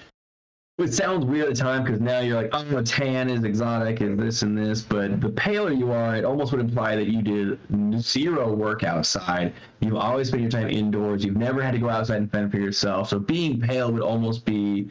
it 0.84 0.94
sounds 0.94 1.26
weird 1.26 1.50
at 1.50 1.56
the 1.56 1.62
time 1.62 1.84
because 1.84 2.00
now 2.00 2.20
you're 2.20 2.42
like, 2.42 2.50
oh, 2.54 2.82
tan 2.82 3.30
is 3.30 3.44
exotic 3.44 4.02
and 4.02 4.20
this 4.20 4.42
and 4.42 4.58
this. 4.58 4.82
But 4.82 5.22
the 5.22 5.30
paler 5.30 5.72
you 5.72 5.92
are, 5.92 6.16
it 6.16 6.26
almost 6.26 6.52
would 6.52 6.62
imply 6.62 6.96
that 6.96 7.08
you 7.08 7.22
did 7.22 8.02
zero 8.02 8.54
work 8.54 8.84
outside. 8.84 9.54
You've 9.80 9.96
always 9.96 10.28
spent 10.28 10.42
your 10.42 10.52
time 10.52 10.70
indoors. 10.70 11.24
You've 11.24 11.38
never 11.38 11.62
had 11.62 11.72
to 11.72 11.80
go 11.80 11.90
outside 11.90 12.18
and 12.18 12.32
fend 12.32 12.52
for 12.52 12.58
yourself. 12.58 13.10
So 13.10 13.20
being 13.20 13.60
pale 13.60 13.92
would 13.92 14.02
almost 14.02 14.46
be 14.46 14.90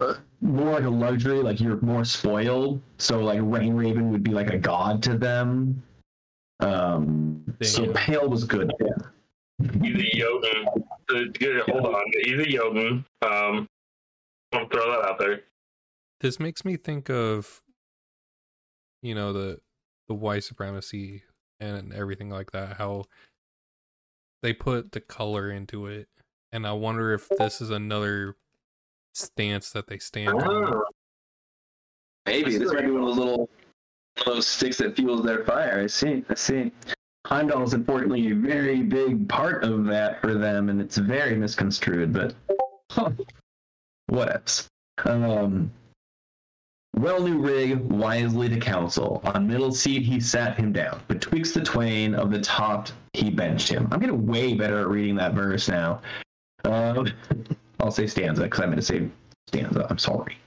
uh, 0.00 0.14
more 0.40 0.72
like 0.72 0.84
a 0.84 0.90
luxury, 0.90 1.42
like 1.42 1.60
you're 1.60 1.80
more 1.80 2.04
spoiled. 2.04 2.80
So 2.98 3.20
like 3.20 3.40
Rain 3.42 3.74
Raven 3.74 4.10
would 4.10 4.22
be 4.22 4.32
like 4.32 4.50
a 4.50 4.58
god 4.58 5.02
to 5.04 5.16
them. 5.16 5.82
Um, 6.60 7.44
so 7.62 7.84
Damn. 7.84 7.94
pale 7.94 8.28
was 8.28 8.44
good. 8.44 8.72
He's 9.82 9.96
a 9.96 10.16
Jotun. 10.16 10.66
Uh, 11.10 11.20
good, 11.38 11.62
Hold 11.68 11.94
on. 11.94 12.04
He's 12.24 12.40
a 12.40 12.46
Jotun. 12.46 13.04
Um, 13.22 13.68
I'll 14.54 14.68
throw 14.68 14.90
that 14.92 15.08
out 15.08 15.18
there. 15.18 15.40
This 16.20 16.40
makes 16.40 16.64
me 16.64 16.76
think 16.76 17.10
of, 17.10 17.62
you 19.02 19.14
know, 19.14 19.32
the 19.32 19.60
the 20.08 20.14
white 20.14 20.44
supremacy 20.44 21.22
and 21.60 21.92
everything 21.92 22.30
like 22.30 22.52
that. 22.52 22.76
How 22.76 23.04
they 24.42 24.52
put 24.52 24.92
the 24.92 25.00
color 25.00 25.50
into 25.50 25.86
it, 25.86 26.08
and 26.52 26.66
I 26.66 26.72
wonder 26.72 27.12
if 27.12 27.28
this 27.38 27.60
is 27.60 27.70
another 27.70 28.36
stance 29.14 29.70
that 29.70 29.86
they 29.86 29.98
stand 29.98 30.30
on. 30.30 30.74
Oh, 30.74 30.84
Maybe 32.26 32.56
this 32.56 32.72
might 32.72 32.82
be 32.82 32.90
one 32.90 33.02
of 33.02 33.08
those 33.08 33.18
little 33.18 33.50
those 34.24 34.46
sticks 34.46 34.78
that 34.78 34.96
fuels 34.96 35.24
their 35.24 35.44
fire. 35.44 35.80
I 35.82 35.86
see. 35.86 36.24
I 36.28 36.34
see. 36.34 36.72
Heimdall 37.26 37.62
is 37.62 37.74
unfortunately 37.74 38.30
a 38.30 38.34
very 38.34 38.82
big 38.82 39.28
part 39.28 39.64
of 39.64 39.86
that 39.86 40.20
for 40.20 40.34
them, 40.34 40.68
and 40.68 40.80
it's 40.80 40.96
very 40.96 41.36
misconstrued. 41.36 42.12
But 42.12 42.34
huh, 42.90 43.10
whatevs. 44.10 44.66
Um, 45.04 45.70
well 46.96 47.20
knew 47.22 47.40
Rig 47.40 47.78
wisely 47.90 48.48
to 48.48 48.58
counsel. 48.58 49.20
On 49.24 49.46
middle 49.46 49.72
seat 49.72 50.02
he 50.02 50.20
sat 50.20 50.56
him 50.56 50.72
down. 50.72 51.00
Betwixt 51.08 51.54
the 51.54 51.62
twain 51.62 52.14
of 52.14 52.30
the 52.30 52.40
topped 52.40 52.92
he 53.12 53.30
benched 53.30 53.68
him. 53.68 53.88
I'm 53.90 54.00
getting 54.00 54.26
way 54.26 54.54
better 54.54 54.80
at 54.80 54.88
reading 54.88 55.16
that 55.16 55.34
verse 55.34 55.68
now. 55.68 56.00
Um, 56.64 57.08
I'll 57.80 57.90
say 57.90 58.06
stanza 58.06 58.42
because 58.44 58.60
I 58.60 58.66
meant 58.66 58.76
to 58.76 58.82
say 58.82 59.08
stanza. 59.48 59.86
I'm 59.90 59.98
sorry. 59.98 60.38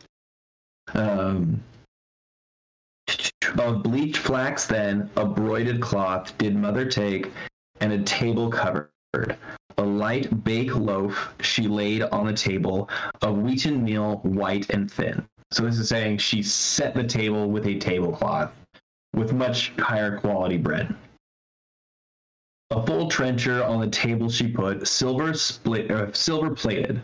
Um, 0.93 1.61
of 3.57 3.83
bleached 3.83 4.17
flax, 4.17 4.65
then 4.65 5.09
a 5.15 5.25
broided 5.25 5.81
cloth 5.81 6.37
did 6.37 6.55
mother 6.55 6.85
take, 6.85 7.31
and 7.81 7.91
a 7.91 8.03
table 8.03 8.49
covered. 8.49 8.89
A 9.80 9.84
light 9.84 10.43
bake 10.43 10.75
loaf 10.75 11.36
she 11.39 11.67
laid 11.67 12.01
on 12.01 12.25
the 12.25 12.34
table 12.34 12.89
of 13.21 13.38
wheaten 13.38 13.84
meal, 13.84 14.17
white 14.23 14.69
and 14.71 14.91
thin. 14.91 15.23
So 15.51 15.63
this 15.63 15.78
is 15.78 15.88
saying 15.88 16.17
she 16.17 16.41
set 16.41 16.95
the 16.95 17.03
table 17.03 17.49
with 17.51 17.67
a 17.67 17.78
tablecloth 17.78 18.51
with 19.13 19.34
much 19.34 19.71
higher 19.78 20.17
quality 20.17 20.57
bread. 20.57 20.95
A 22.71 22.86
full 22.86 23.07
trencher 23.07 23.63
on 23.63 23.80
the 23.80 23.88
table 23.88 24.30
she 24.30 24.47
put, 24.47 24.88
silver 24.88 25.34
split, 25.34 25.89
uh, 25.89 26.11
silver 26.11 26.49
plated, 26.55 27.01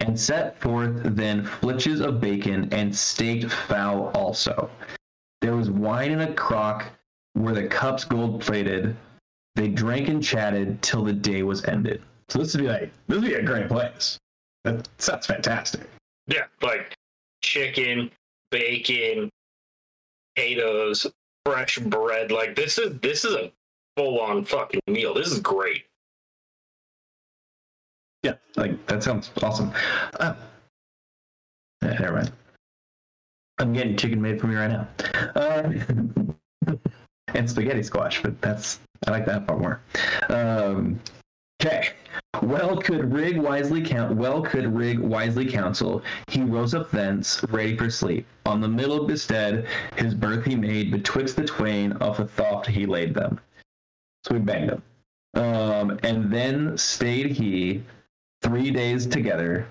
and 0.00 0.18
set 0.18 0.58
forth 0.60 1.02
then 1.04 1.44
flitches 1.44 2.00
of 2.00 2.20
bacon 2.20 2.68
and 2.72 2.94
staked 2.94 3.52
fowl 3.52 4.08
also. 4.14 4.70
There 5.40 5.56
was 5.56 5.70
wine 5.70 6.10
in 6.10 6.22
a 6.22 6.34
crock 6.34 6.86
where 7.34 7.54
the 7.54 7.68
cups 7.68 8.04
gold 8.04 8.40
plated. 8.40 8.96
They 9.54 9.68
drank 9.68 10.08
and 10.08 10.22
chatted 10.22 10.82
till 10.82 11.04
the 11.04 11.12
day 11.12 11.42
was 11.42 11.64
ended. 11.66 12.02
So 12.28 12.38
this 12.38 12.54
would 12.54 12.62
be 12.62 12.68
like 12.68 12.92
this 13.06 13.20
would 13.20 13.28
be 13.28 13.34
a 13.34 13.42
great 13.42 13.68
place. 13.68 14.18
That 14.64 14.88
sounds 14.98 15.26
fantastic. 15.26 15.82
yeah, 16.26 16.44
like 16.62 16.94
chicken, 17.42 18.10
bacon, 18.50 19.30
potatoes, 20.34 21.06
fresh 21.44 21.78
bread. 21.78 22.32
Like 22.32 22.56
this 22.56 22.78
is 22.78 22.98
this 23.00 23.24
is 23.24 23.34
a 23.34 23.52
full 23.96 24.20
on 24.20 24.44
fucking 24.44 24.80
meal. 24.86 25.14
This 25.14 25.28
is 25.28 25.40
great. 25.40 25.84
Yeah, 28.22 28.34
like 28.56 28.86
that 28.86 29.02
sounds 29.02 29.30
awesome. 29.42 29.70
Uh, 30.18 30.34
yeah, 31.82 31.98
never 31.98 32.16
mind. 32.16 32.32
I'm 33.58 33.72
getting 33.72 33.96
chicken 33.96 34.20
made 34.20 34.40
for 34.40 34.46
me 34.46 34.56
right 34.56 34.70
now. 34.70 34.88
Uh, 35.36 35.72
and 37.34 37.48
spaghetti 37.48 37.82
squash, 37.82 38.22
but 38.22 38.40
that's 38.40 38.80
I 39.06 39.10
like 39.10 39.26
that 39.26 39.46
far 39.46 39.58
more. 39.58 39.80
Um, 40.30 40.98
okay. 41.64 41.90
Well 42.42 42.76
could 42.76 43.12
Rig 43.12 43.38
wisely 43.38 43.82
count 43.82 44.16
well 44.16 44.42
could 44.42 44.66
Rig 44.66 44.98
wisely 44.98 45.46
counsel. 45.46 46.02
He 46.28 46.42
rose 46.42 46.74
up 46.74 46.90
thence, 46.90 47.44
ready 47.50 47.76
for 47.76 47.90
sleep. 47.90 48.26
On 48.44 48.60
the 48.60 48.68
middle 48.68 49.06
bestead, 49.06 49.66
his 49.96 50.14
berth 50.14 50.44
he 50.44 50.56
made, 50.56 50.90
betwixt 50.90 51.36
the 51.36 51.44
twain 51.44 51.92
of 51.92 52.20
a 52.20 52.26
thought 52.26 52.66
he 52.66 52.86
laid 52.86 53.14
them. 53.14 53.40
So 54.24 54.34
we 54.34 54.40
banged 54.40 54.70
them. 54.70 54.82
Um, 55.34 55.98
and 56.02 56.32
then 56.32 56.76
stayed 56.76 57.32
he 57.32 57.82
three 58.42 58.70
days 58.70 59.06
together, 59.06 59.66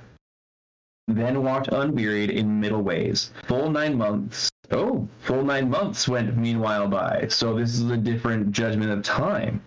then 1.08 1.44
walked 1.44 1.68
unwearied 1.68 2.32
in 2.32 2.60
middle 2.60 2.82
ways. 2.82 3.32
Full 3.44 3.70
nine 3.70 3.98
months. 3.98 4.50
Oh, 4.72 5.08
full 5.20 5.44
nine 5.44 5.70
months 5.70 6.08
went 6.08 6.36
meanwhile 6.38 6.88
by. 6.88 7.28
So 7.30 7.56
this 7.56 7.76
is 7.76 7.89
a 7.89 7.98
different 7.98 8.52
judgment 8.52 8.91
of 8.91 9.04
time. 9.04 9.62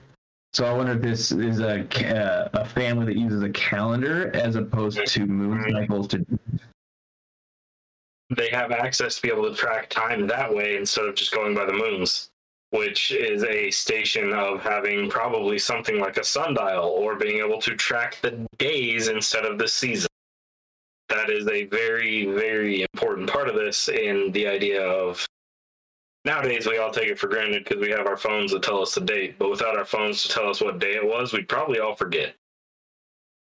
So 0.56 0.64
I 0.64 0.72
wonder 0.72 0.92
if 0.92 1.02
this 1.02 1.32
is 1.32 1.60
a 1.60 1.84
ca- 1.84 2.48
a 2.54 2.64
family 2.64 3.04
that 3.04 3.18
uses 3.18 3.42
a 3.42 3.50
calendar 3.50 4.34
as 4.34 4.56
opposed 4.56 5.06
to 5.06 5.26
moon 5.26 5.58
mm-hmm. 5.58 5.70
cycles. 5.70 6.08
To 6.08 6.24
They 8.34 8.48
have 8.48 8.72
access 8.72 9.16
to 9.16 9.22
be 9.22 9.28
able 9.28 9.50
to 9.50 9.54
track 9.54 9.90
time 9.90 10.26
that 10.28 10.50
way 10.50 10.78
instead 10.78 11.04
of 11.04 11.14
just 11.14 11.32
going 11.32 11.54
by 11.54 11.66
the 11.66 11.74
moons, 11.74 12.30
which 12.70 13.10
is 13.10 13.44
a 13.44 13.70
station 13.70 14.32
of 14.32 14.62
having 14.62 15.10
probably 15.10 15.58
something 15.58 16.00
like 16.00 16.16
a 16.16 16.24
sundial 16.24 16.88
or 16.88 17.16
being 17.16 17.44
able 17.44 17.60
to 17.60 17.76
track 17.76 18.16
the 18.22 18.46
days 18.56 19.08
instead 19.08 19.44
of 19.44 19.58
the 19.58 19.68
season. 19.68 20.08
That 21.10 21.28
is 21.28 21.46
a 21.48 21.66
very, 21.66 22.24
very 22.24 22.80
important 22.80 23.28
part 23.28 23.50
of 23.50 23.56
this 23.56 23.90
in 23.90 24.32
the 24.32 24.48
idea 24.48 24.80
of 24.80 25.26
nowadays 26.26 26.66
we 26.66 26.76
all 26.76 26.90
take 26.90 27.08
it 27.08 27.18
for 27.18 27.28
granted 27.28 27.64
because 27.64 27.80
we 27.80 27.90
have 27.90 28.06
our 28.06 28.16
phones 28.16 28.52
that 28.52 28.62
tell 28.62 28.82
us 28.82 28.94
the 28.94 29.00
date, 29.00 29.38
but 29.38 29.48
without 29.48 29.78
our 29.78 29.84
phones 29.84 30.24
to 30.24 30.28
tell 30.28 30.50
us 30.50 30.60
what 30.60 30.80
day 30.80 30.96
it 30.96 31.06
was, 31.06 31.32
we'd 31.32 31.48
probably 31.48 31.78
all 31.78 31.94
forget. 31.94 32.34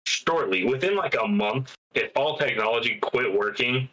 Shortly, 0.07 0.65
within 0.65 0.95
like 0.95 1.17
a 1.21 1.27
month, 1.27 1.75
if 1.95 2.13
all 2.15 2.39
technology 2.39 2.99
quit 3.01 3.33
working 3.33 3.89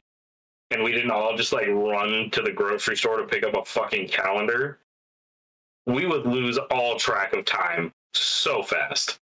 and 0.70 0.84
we 0.84 0.92
didn't 0.92 1.12
all 1.12 1.36
just 1.36 1.54
like 1.54 1.68
run 1.68 2.30
to 2.32 2.42
the 2.42 2.52
grocery 2.52 2.98
store 2.98 3.18
to 3.18 3.26
pick 3.26 3.44
up 3.44 3.56
a 3.56 3.66
fucking 3.66 4.10
calendar, 4.10 4.78
we 5.88 6.06
would 6.06 6.26
lose 6.26 6.58
all 6.70 6.98
track 6.98 7.34
of 7.34 7.46
time 7.46 7.92
so 8.14 8.62
fast. 8.62 9.18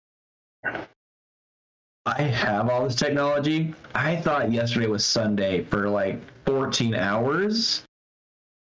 I 2.06 2.22
have 2.22 2.70
all 2.70 2.86
this 2.86 2.96
technology. 2.96 3.74
I 3.94 4.16
thought 4.16 4.52
yesterday 4.52 4.88
was 4.88 5.06
Sunday 5.06 5.64
for 5.66 5.90
like 5.90 6.20
14 6.46 6.96
hours, 6.96 7.84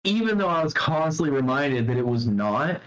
even 0.05 0.39
though 0.39 0.49
I 0.49 0.63
was 0.65 0.73
constantly 0.75 1.31
reminded 1.35 1.87
that 1.89 1.97
it 1.97 2.07
was 2.07 2.27
not. 2.27 2.81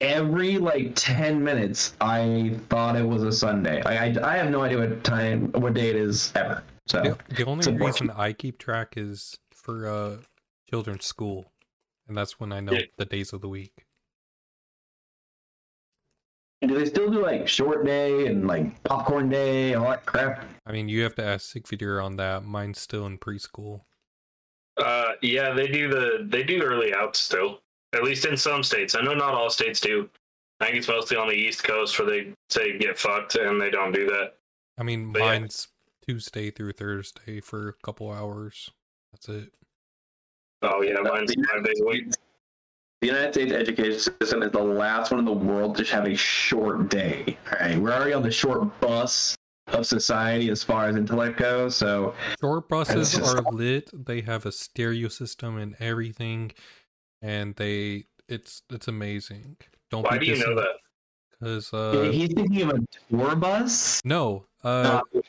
every 0.00 0.58
like 0.58 0.92
10 0.94 1.42
minutes 1.42 1.96
i 2.00 2.54
thought 2.68 2.94
it 2.94 3.02
was 3.02 3.24
a 3.24 3.32
sunday 3.32 3.82
i 3.82 4.06
i, 4.06 4.34
I 4.34 4.36
have 4.36 4.48
no 4.48 4.60
idea 4.62 4.78
what 4.78 5.02
time 5.02 5.50
what 5.52 5.74
day 5.74 5.90
it 5.90 5.96
is 5.96 6.32
ever 6.36 6.62
so 6.86 7.02
The, 7.02 7.34
the 7.34 7.44
only 7.44 7.66
it's 7.72 7.82
reason 7.82 8.08
I 8.10 8.32
keep 8.32 8.58
track 8.58 8.94
is 8.96 9.36
for 9.52 9.88
uh 9.88 10.18
children's 10.70 11.04
school, 11.04 11.50
and 12.06 12.16
that's 12.16 12.38
when 12.38 12.52
I 12.52 12.60
know 12.60 12.74
Yeah. 12.74 12.82
the 12.96 13.04
days 13.06 13.32
of 13.32 13.40
the 13.40 13.48
week. 13.48 13.86
do 16.62 16.74
they 16.78 16.86
still 16.86 17.10
do 17.10 17.20
like 17.22 17.48
short 17.48 17.84
day 17.84 18.26
and 18.28 18.46
like 18.46 18.82
popcorn 18.84 19.28
day 19.28 19.74
all 19.74 19.88
that 19.90 20.06
crap 20.06 20.44
I 20.66 20.70
mean, 20.72 20.88
you 20.88 21.02
have 21.02 21.14
to 21.16 21.24
ask 21.24 21.52
Sigvidir 21.52 22.02
on 22.04 22.16
that. 22.16 22.44
Mine's 22.44 22.78
still 22.78 23.04
in 23.06 23.18
preschool. 23.18 23.82
Uh, 24.78 25.12
yeah, 25.22 25.52
they 25.52 25.66
do 25.68 25.88
the 25.88 26.26
they 26.28 26.42
do 26.42 26.62
early 26.62 26.94
out 26.94 27.16
still. 27.16 27.60
At 27.94 28.04
least 28.04 28.26
in 28.26 28.36
some 28.36 28.62
states. 28.62 28.94
I 28.94 29.00
know 29.00 29.14
not 29.14 29.34
all 29.34 29.50
states 29.50 29.80
do. 29.80 30.08
I 30.60 30.66
think 30.66 30.76
it's 30.76 30.88
mostly 30.88 31.16
on 31.16 31.28
the 31.28 31.34
East 31.34 31.64
Coast 31.64 31.98
where 31.98 32.08
they 32.08 32.32
say 32.50 32.76
get 32.78 32.98
fucked 32.98 33.36
and 33.36 33.60
they 33.60 33.70
don't 33.70 33.92
do 33.92 34.06
that. 34.06 34.34
I 34.76 34.82
mean, 34.82 35.12
But 35.12 35.20
yeah. 35.20 35.24
mine's 35.26 35.68
Tuesday 36.06 36.50
through 36.50 36.72
Thursday 36.72 37.40
for 37.40 37.68
a 37.68 37.72
couple 37.84 38.10
hours. 38.12 38.70
That's 39.12 39.28
it. 39.28 39.52
Oh 40.62 40.82
yeah, 40.82 40.96
mine's 41.02 41.32
five 41.52 41.64
days 41.64 41.80
a 41.80 41.86
week. 41.86 42.10
the 43.00 43.06
united 43.06 43.32
states 43.32 43.52
education 43.52 43.98
system 44.20 44.42
is 44.42 44.50
the 44.50 44.58
last 44.62 45.10
one 45.12 45.20
in 45.20 45.24
the 45.24 45.32
world 45.32 45.76
to 45.76 45.84
have 45.84 46.04
a 46.04 46.16
short 46.16 46.88
day 46.90 47.38
all 47.52 47.58
right 47.60 47.78
we're 47.78 47.92
already 47.92 48.12
on 48.12 48.22
the 48.22 48.30
short 48.30 48.80
bus 48.80 49.36
of 49.68 49.86
society 49.86 50.50
as 50.50 50.62
far 50.62 50.86
as 50.88 50.96
intellect 50.96 51.38
goes 51.38 51.76
so 51.76 52.14
Short 52.40 52.68
buses 52.68 53.12
just- 53.12 53.34
are 53.36 53.42
lit. 53.52 53.90
They 53.92 54.20
have 54.22 54.46
a 54.46 54.52
stereo 54.52 55.08
system 55.08 55.56
and 55.58 55.76
everything, 55.80 56.52
and 57.22 57.54
they 57.56 58.04
it's 58.28 58.62
it's 58.70 58.88
amazing. 58.88 59.56
Don't 59.90 60.04
Why 60.04 60.18
be 60.18 60.26
do 60.26 60.32
you 60.32 60.38
know 60.46 60.54
that? 60.56 60.76
Because 61.30 61.72
uh, 61.72 62.10
he's 62.12 62.32
thinking 62.34 62.62
of 62.62 62.70
a 62.70 62.80
tour 63.10 63.36
bus 63.36 64.00
no, 64.04 64.46
uh, 64.64 65.00
Uh, 65.14 65.20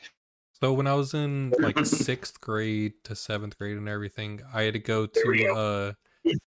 So 0.60 0.72
when 0.74 0.86
I 0.86 0.94
was 0.94 1.14
in 1.14 1.52
like 1.58 1.78
sixth 1.86 2.40
grade 2.40 2.92
to 3.04 3.14
seventh 3.14 3.56
grade 3.58 3.76
and 3.78 3.88
everything, 3.88 4.40
I 4.52 4.62
had 4.62 4.74
to 4.74 4.78
go 4.80 5.06
There 5.06 5.24
we 5.26 5.38
to 5.44 5.52
uh 5.54 5.92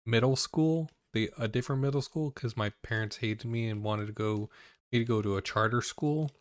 middle 0.05 0.35
school, 0.35 0.89
the 1.13 1.29
a 1.37 1.47
different 1.47 1.81
middle 1.81 2.01
school, 2.01 2.31
because 2.31 2.57
my 2.57 2.71
parents 2.83 3.17
hated 3.17 3.45
me 3.45 3.69
and 3.69 3.83
wanted 3.83 4.07
to 4.07 4.13
go 4.13 4.49
me 4.91 4.99
to 4.99 5.05
go 5.05 5.21
to 5.21 5.37
a 5.37 5.41
charter 5.41 5.81
school. 5.81 6.31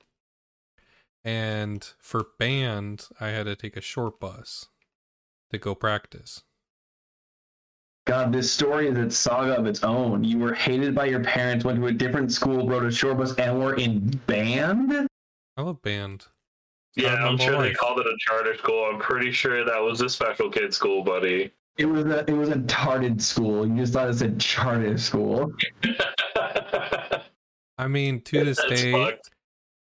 And 1.24 1.86
for 1.98 2.26
band, 2.38 3.08
I 3.20 3.28
had 3.28 3.44
to 3.44 3.56
take 3.56 3.76
a 3.76 3.82
short 3.82 4.18
bus 4.20 4.66
to 5.50 5.58
go 5.58 5.74
practice. 5.74 6.42
God, 8.06 8.32
this 8.32 8.50
story 8.50 8.88
is 8.88 8.96
a 8.96 9.10
saga 9.10 9.56
of 9.56 9.66
its 9.66 9.84
own. 9.84 10.24
You 10.24 10.38
were 10.38 10.54
hated 10.54 10.94
by 10.94 11.04
your 11.06 11.22
parents, 11.22 11.64
went 11.64 11.78
to 11.78 11.86
a 11.86 11.92
different 11.92 12.32
school, 12.32 12.66
rode 12.66 12.84
a 12.84 12.90
short 12.90 13.18
bus, 13.18 13.34
and 13.36 13.58
were 13.58 13.76
in 13.76 14.08
band. 14.26 15.06
I 15.56 15.62
love 15.62 15.82
band. 15.82 16.26
Yeah, 16.96 17.14
I'm 17.14 17.36
my 17.36 17.44
sure 17.44 17.62
they 17.62 17.72
called 17.72 18.00
it 18.00 18.06
a 18.06 18.16
charter 18.18 18.56
school. 18.56 18.90
I'm 18.92 18.98
pretty 18.98 19.30
sure 19.30 19.64
that 19.64 19.78
was 19.78 20.00
a 20.00 20.08
special 20.08 20.50
kid 20.50 20.74
school, 20.74 21.04
buddy. 21.04 21.52
It 21.78 21.84
was 21.86 22.04
a 22.06 22.28
it 22.28 22.32
was 22.32 22.48
a 22.48 22.60
charted 22.62 23.22
school. 23.22 23.66
You 23.66 23.76
just 23.76 23.92
thought 23.92 24.08
it 24.08 24.14
said 24.14 24.40
charted 24.40 24.98
school. 24.98 25.52
I 27.78 27.86
mean, 27.88 28.22
to 28.22 28.44
this 28.44 28.58
That's 28.58 28.82
day, 28.82 28.92
fucked. 28.92 29.30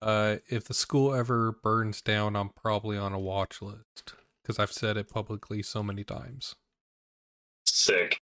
Uh, 0.03 0.37
if 0.49 0.65
the 0.65 0.73
school 0.73 1.13
ever 1.13 1.51
burns 1.51 2.01
down, 2.01 2.35
I'm 2.35 2.49
probably 2.49 2.97
on 2.97 3.13
a 3.13 3.19
watch 3.19 3.61
list 3.61 4.13
because 4.41 4.59
I've 4.59 4.71
said 4.71 4.97
it 4.97 5.09
publicly 5.09 5.63
so 5.63 5.81
many 5.81 6.03
times. 6.03 6.55
Sick. 7.65 8.19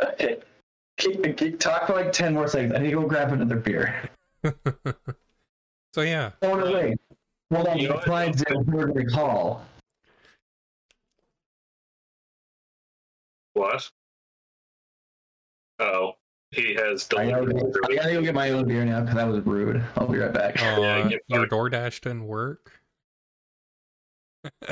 Okay. 0.00 0.38
Keep, 0.98 1.36
keep, 1.36 1.60
talk 1.60 1.86
for 1.86 1.94
like 1.94 2.12
ten 2.12 2.32
more 2.34 2.48
seconds. 2.48 2.74
I 2.74 2.78
need 2.78 2.90
to 2.90 3.00
go 3.00 3.06
grab 3.06 3.32
another 3.32 3.56
beer. 3.56 4.08
so 5.94 6.00
yeah, 6.02 6.30
Oh 6.42 6.54
no, 6.54 6.72
wait. 6.72 6.98
Hold 7.52 7.68
on. 7.68 7.78
You 7.78 7.88
know 7.88 8.00
The 8.04 8.10
what? 8.10 8.50
in 8.50 8.64
Burger 8.64 9.10
Hall. 9.12 9.64
What? 13.54 13.90
Oh, 15.78 16.12
he 16.50 16.74
has 16.74 17.08
I 17.16 17.30
gotta, 17.30 17.46
delivered. 17.46 17.80
I 17.90 17.94
gotta 17.94 18.12
go 18.12 18.22
get 18.22 18.34
my 18.34 18.50
own 18.50 18.66
beer 18.66 18.84
now 18.84 19.00
because 19.00 19.16
that 19.16 19.28
was 19.28 19.44
rude. 19.44 19.82
I'll 19.96 20.06
be 20.06 20.18
right 20.18 20.32
back. 20.32 20.62
Uh, 20.62 21.08
get 21.08 21.20
your 21.28 21.40
fucked. 21.40 21.52
DoorDash 21.52 22.00
didn't 22.02 22.26
work. 22.26 22.72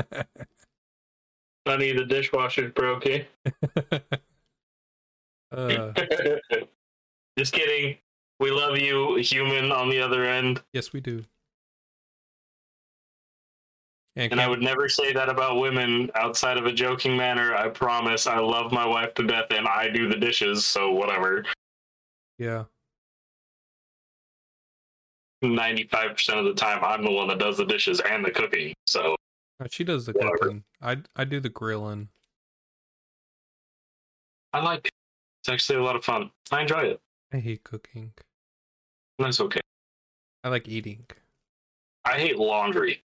Honey, 1.66 1.92
the 1.92 2.04
dishwasher's 2.04 2.72
broken. 2.72 3.24
uh, 5.52 5.92
Just 7.38 7.52
kidding. 7.52 7.96
We 8.40 8.50
love 8.50 8.78
you, 8.78 9.16
human 9.16 9.72
on 9.72 9.88
the 9.88 10.00
other 10.00 10.24
end. 10.24 10.62
yes, 10.72 10.92
we 10.92 11.00
do. 11.00 11.24
And, 14.16 14.32
And 14.32 14.40
I 14.40 14.46
would 14.46 14.62
never 14.62 14.88
say 14.88 15.12
that 15.12 15.28
about 15.28 15.58
women 15.58 16.10
outside 16.14 16.56
of 16.56 16.66
a 16.66 16.72
joking 16.72 17.16
manner. 17.16 17.54
I 17.54 17.68
promise. 17.68 18.26
I 18.28 18.38
love 18.38 18.70
my 18.70 18.86
wife 18.86 19.14
to 19.14 19.24
death 19.24 19.46
and 19.50 19.66
I 19.66 19.88
do 19.88 20.08
the 20.08 20.16
dishes, 20.16 20.64
so 20.64 20.92
whatever. 20.92 21.44
Yeah, 22.38 22.64
95% 25.42 26.38
of 26.38 26.44
the 26.44 26.54
time, 26.54 26.82
I'm 26.82 27.04
the 27.04 27.10
one 27.10 27.28
that 27.28 27.38
does 27.38 27.56
the 27.58 27.64
dishes 27.66 28.00
and 28.00 28.24
the 28.24 28.30
cooking. 28.30 28.72
So, 28.86 29.16
she 29.70 29.84
does 29.84 30.06
the 30.06 30.12
Whatever. 30.12 30.36
cooking. 30.38 30.64
I 30.82 30.98
I 31.16 31.24
do 31.24 31.40
the 31.40 31.48
grilling. 31.48 32.08
I 34.52 34.60
like 34.62 34.86
it. 34.86 34.92
It's 35.40 35.48
actually 35.48 35.78
a 35.78 35.82
lot 35.82 35.96
of 35.96 36.04
fun. 36.04 36.30
I 36.50 36.62
enjoy 36.62 36.80
it. 36.80 37.00
I 37.32 37.38
hate 37.38 37.64
cooking. 37.64 38.12
That's 39.18 39.40
okay. 39.40 39.60
I 40.42 40.48
like 40.48 40.68
eating. 40.68 41.06
I 42.04 42.18
hate 42.18 42.38
laundry. 42.38 43.02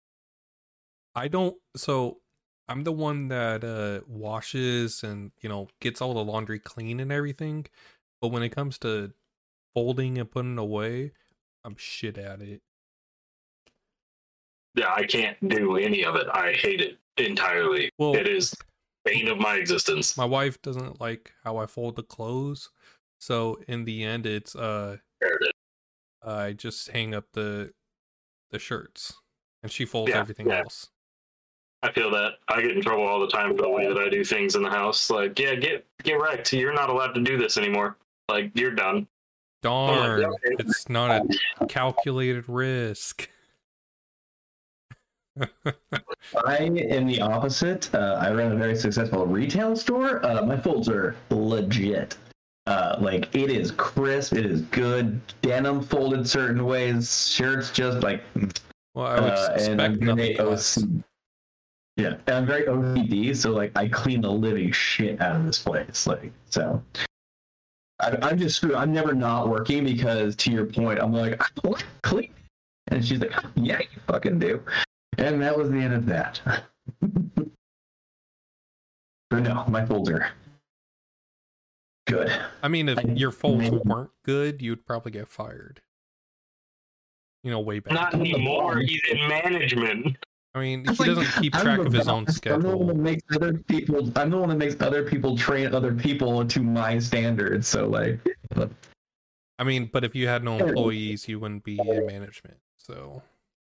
I 1.16 1.28
don't. 1.28 1.58
So 1.76 2.20
I'm 2.68 2.84
the 2.84 2.92
one 2.92 3.28
that 3.30 3.64
uh 3.64 4.02
washes 4.08 5.04
and 5.04 5.32
you 5.42 5.50
know 5.50 5.68
gets 5.82 6.02
all 6.02 6.14
the 6.14 6.24
laundry 6.24 6.60
clean 6.60 7.00
and 7.00 7.12
everything. 7.12 7.66
But 8.22 8.30
when 8.30 8.44
it 8.44 8.50
comes 8.50 8.78
to 8.80 9.14
folding 9.74 10.17
and 10.17 10.30
putting 10.30 10.57
away, 10.57 11.11
I'm 11.63 11.76
shit 11.78 12.17
at 12.17 12.41
it. 12.41 12.61
Yeah, 14.76 14.93
I 14.93 15.03
can't 15.03 15.38
do 15.49 15.78
any 15.78 16.05
of 16.05 16.15
it. 16.15 16.28
I 16.32 16.53
hate 16.53 16.82
it 16.82 16.97
entirely. 17.17 17.89
Well, 17.97 18.15
It 18.15 18.28
is 18.28 18.53
bane 19.03 19.28
of 19.28 19.38
my 19.39 19.55
existence. 19.55 20.15
my 20.17 20.26
wife 20.26 20.61
doesn't 20.61 21.01
like 21.01 21.34
how 21.43 21.57
I 21.57 21.65
fold 21.65 21.95
the 21.95 22.03
clothes, 22.03 22.70
so 23.20 23.59
in 23.67 23.86
the 23.86 24.03
end, 24.03 24.26
it's 24.26 24.55
uh 24.55 24.97
I 26.24 26.53
just 26.53 26.89
hang 26.89 27.13
up 27.15 27.26
the 27.34 27.72
the 28.51 28.59
shirts, 28.59 29.13
and 29.63 29.72
she 29.72 29.86
folds 29.86 30.11
Yeah, 30.11 30.20
everything 30.20 30.47
yeah. 30.49 30.59
else. 30.59 30.89
I 31.82 31.91
feel 31.93 32.11
that 32.11 32.34
I 32.49 32.61
get 32.61 32.72
in 32.72 32.82
trouble 32.82 33.07
all 33.07 33.22
the 33.22 33.28
time 33.30 33.55
for 33.55 33.61
the 33.61 33.70
way 33.70 33.88
that 33.88 33.97
I 33.97 34.09
do 34.09 34.24
things 34.24 34.55
in 34.55 34.61
the 34.63 34.70
house. 34.70 35.09
Like, 35.09 35.39
yeah, 35.39 35.55
get 35.55 35.86
get 36.03 36.15
wrecked. 36.22 36.51
You're 36.53 36.74
not 36.74 36.89
allowed 36.89 37.13
to 37.13 37.22
do 37.22 37.38
this 37.38 37.57
anymore. 37.57 37.97
Like, 38.28 38.51
you're 38.53 38.76
done. 38.76 39.07
Darn, 39.62 40.34
it's 40.43 40.88
not 40.89 41.26
a 41.60 41.66
calculated 41.66 42.47
risk. 42.47 43.30
I 45.38 46.57
am 46.57 47.07
the 47.07 47.22
opposite. 47.22 47.93
Uh, 47.93 48.18
I 48.22 48.34
run 48.34 48.51
a 48.51 48.55
very 48.55 48.76
successful 48.76 49.26
retail 49.26 49.76
store. 49.76 50.26
Uh, 50.26 50.45
my 50.45 50.57
folds 50.57 50.89
are 50.89 51.16
legit. 51.30 52.18
Uh, 52.68 52.97
like 52.99 53.34
it 53.36 53.49
is 53.49 53.72
crisp. 53.72 54.34
It 54.34 54.45
is 54.45 54.62
good. 54.62 55.20
Denim 55.41 55.82
folded 55.82 56.28
certain 56.28 56.66
ways. 56.66 57.30
Shirts 57.30 57.72
just 57.72 58.03
like. 58.03 58.22
well, 58.93 59.07
I 59.07 59.20
would 59.20 59.32
uh, 59.32 59.55
and 59.60 59.82
I'm 59.82 59.91
expect 59.93 60.03
nothing 60.03 60.38
very 60.38 60.49
less. 60.49 60.78
OC 60.78 60.89
Yeah, 61.97 62.14
and 62.28 62.36
I'm 62.36 62.45
very 62.45 62.66
OCD, 62.66 63.36
so 63.36 63.51
like 63.51 63.72
I 63.76 63.88
clean 63.88 64.22
the 64.22 64.32
living 64.32 64.72
shit 64.72 65.20
out 65.22 65.36
of 65.36 65.45
this 65.45 65.60
place. 65.60 66.05
Like 66.05 66.32
so. 66.49 66.82
I, 68.00 68.18
I'm 68.22 68.38
just 68.38 68.56
screwed. 68.58 68.76
I'm 68.76 68.93
never 68.93 69.14
not 69.14 69.50
working 69.50 69.84
because, 69.84 70.36
to 70.38 70.52
your 70.52 70.66
point, 70.66 71.00
I'm 71.00 71.12
like, 71.14 71.41
I 71.41 71.47
want 71.68 71.80
to 71.80 71.86
clean, 72.04 72.34
and 72.88 73.06
she's 73.06 73.20
like, 73.20 73.34
Yeah, 73.56 73.80
you 73.80 74.00
fucking 74.08 74.39
do. 74.39 74.62
And 75.18 75.41
that 75.41 75.58
was 75.58 75.70
the 75.70 75.78
end 75.78 75.93
of 75.93 76.06
that. 76.06 76.39
but 79.30 79.43
no, 79.43 79.66
my 79.68 79.86
folder. 79.86 80.30
good. 82.08 82.32
I 82.64 82.68
mean, 82.70 82.89
if 82.89 82.97
I- 83.00 83.02
your 83.02 83.32
folds 83.32 83.60
maybe- 83.70 83.82
weren't 83.86 84.12
good, 84.24 84.62
you'd 84.62 84.86
probably 84.86 85.12
get 85.12 85.28
fired. 85.28 85.82
You 87.43 87.52
know, 87.52 87.60
way 87.60 87.80
back. 87.80 87.93
Not 87.93 88.14
anymore. 88.14 88.80
He's 88.80 89.02
in 89.10 89.18
management. 89.30 90.18
I 90.56 90.60
mean, 90.60 90.82
It's 90.88 90.97
he 90.97 91.04
like, 91.10 91.16
doesn't 91.16 91.41
keep 91.41 91.54
track 91.54 91.80
of 91.80 91.93
his 91.93 92.08
own 92.08 92.26
boss. 92.26 92.39
I'm 92.47 92.62
the 92.62 92.76
one 92.76 92.88
that 92.88 92.93
schedule. 92.93 92.95
makes 92.95 93.24
other 93.36 93.54
people. 93.54 94.12
I'm 94.18 94.30
the 94.32 94.38
one 94.38 94.50
that 94.50 94.58
makes 94.58 94.82
other 94.82 95.04
people 95.04 95.38
train 95.38 95.74
other 95.76 95.93
people 95.93 96.43
to 96.45 96.64
my 96.64 96.97
standards. 97.00 97.68
So 97.68 97.88
like, 97.88 98.20
I 99.60 99.64
mean, 99.64 99.89
but 99.91 100.04
if 100.04 100.16
you 100.16 100.28
had 100.28 100.43
no 100.43 100.58
employees, 100.58 101.28
you 101.28 101.39
wouldn't 101.39 101.64
be 101.64 101.78
in 101.80 102.06
management. 102.08 102.58
So 102.78 103.22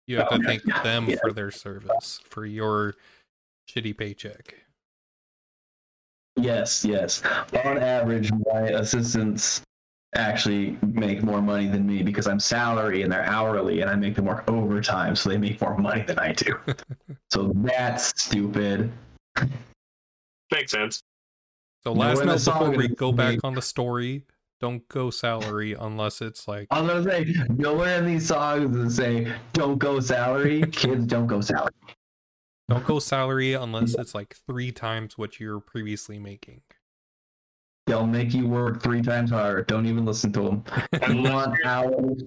you 0.07 0.19
have 0.19 0.29
Oh, 0.31 0.39
to 0.39 0.45
thank 0.45 0.63
them 0.85 1.09
Yeah. 1.09 1.17
for 1.21 1.33
their 1.33 1.51
service, 1.51 2.21
for 2.25 2.47
your 2.47 2.95
shitty 3.69 3.97
paycheck. 3.99 4.55
yes, 6.37 6.85
yes. 6.85 7.23
On 7.65 7.77
average, 7.79 8.31
my 8.47 8.61
assistants 8.69 9.63
actually 10.15 10.79
make 10.83 11.23
more 11.23 11.43
money 11.43 11.69
than 11.69 11.87
me 11.87 12.03
because 12.03 12.27
I'm 12.27 12.41
salary 12.41 13.03
and 13.03 13.13
they're 13.13 13.27
hourly 13.27 13.83
and 13.83 13.91
I 13.91 13.95
make 13.95 14.15
them 14.15 14.25
work 14.25 14.49
overtime 14.49 15.15
so 15.15 15.29
they 15.29 15.37
make 15.37 15.61
more 15.61 15.77
money 15.77 16.03
than 16.03 16.19
I 16.19 16.33
do. 16.33 16.59
so 17.31 17.53
that's 17.57 18.21
stupid. 18.23 18.91
Makes 20.51 20.73
sense. 20.73 21.03
So 21.85 21.93
last 21.93 22.25
note 22.25 22.45
before 22.45 22.71
we 22.71 22.89
go 22.89 23.13
back 23.13 23.35
like- 23.35 23.45
on 23.45 23.55
the 23.55 23.63
story, 23.63 24.25
don't 24.61 24.87
go 24.89 25.11
salary 25.11 25.75
unless 25.79 26.21
it's 26.21 26.49
like 26.49 26.67
I 26.71 26.81
was 26.81 27.07
gonna 27.07 27.25
say 27.25 27.35
nowhere 27.51 27.99
in 27.99 28.07
these 28.07 28.27
songs 28.27 28.75
does 28.75 28.93
it 28.93 28.97
say 28.97 29.33
don't 29.53 29.79
go 29.79 30.01
salary. 30.01 30.63
Kids 30.73 31.07
don't 31.07 31.29
go 31.29 31.41
salary. 31.41 31.71
don't 32.69 32.85
go 32.85 32.99
salary 32.99 33.53
unless 33.53 33.95
it's 33.95 34.15
like 34.17 34.37
three 34.47 34.73
times 34.73 35.17
what 35.17 35.39
you're 35.39 35.61
previously 35.61 36.19
making. 36.19 36.63
They'll 37.89 38.07
make 38.07 38.35
you 38.35 38.47
work 38.47 38.83
three 38.83 39.01
times 39.01 39.31
harder. 39.31 39.63
Don't 39.63 39.87
even 39.87 40.05
listen 40.05 40.31
to 40.35 40.43
them. 40.43 40.65
You 40.93 40.99
Unless 41.03 41.57
hours? 41.65 42.23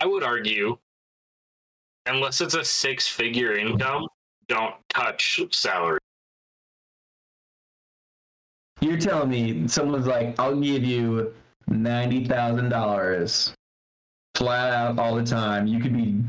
I 0.00 0.06
would 0.06 0.22
argue, 0.22 0.78
unless 2.06 2.40
it's 2.40 2.54
a 2.54 2.64
six-figure 2.64 3.56
income, 3.58 4.08
don't 4.48 4.74
touch 4.88 5.42
salary. 5.52 5.98
You're 8.80 8.96
telling 8.96 9.28
me 9.28 9.68
someone's 9.68 10.06
like, 10.06 10.38
I'll 10.40 10.58
give 10.58 10.84
you 10.84 11.34
ninety 11.66 12.24
thousand 12.24 12.70
dollars 12.70 13.52
flat 14.34 14.72
out 14.72 14.98
all 14.98 15.16
the 15.16 15.24
time. 15.24 15.66
You 15.66 15.80
could 15.80 15.92
be 15.92 16.22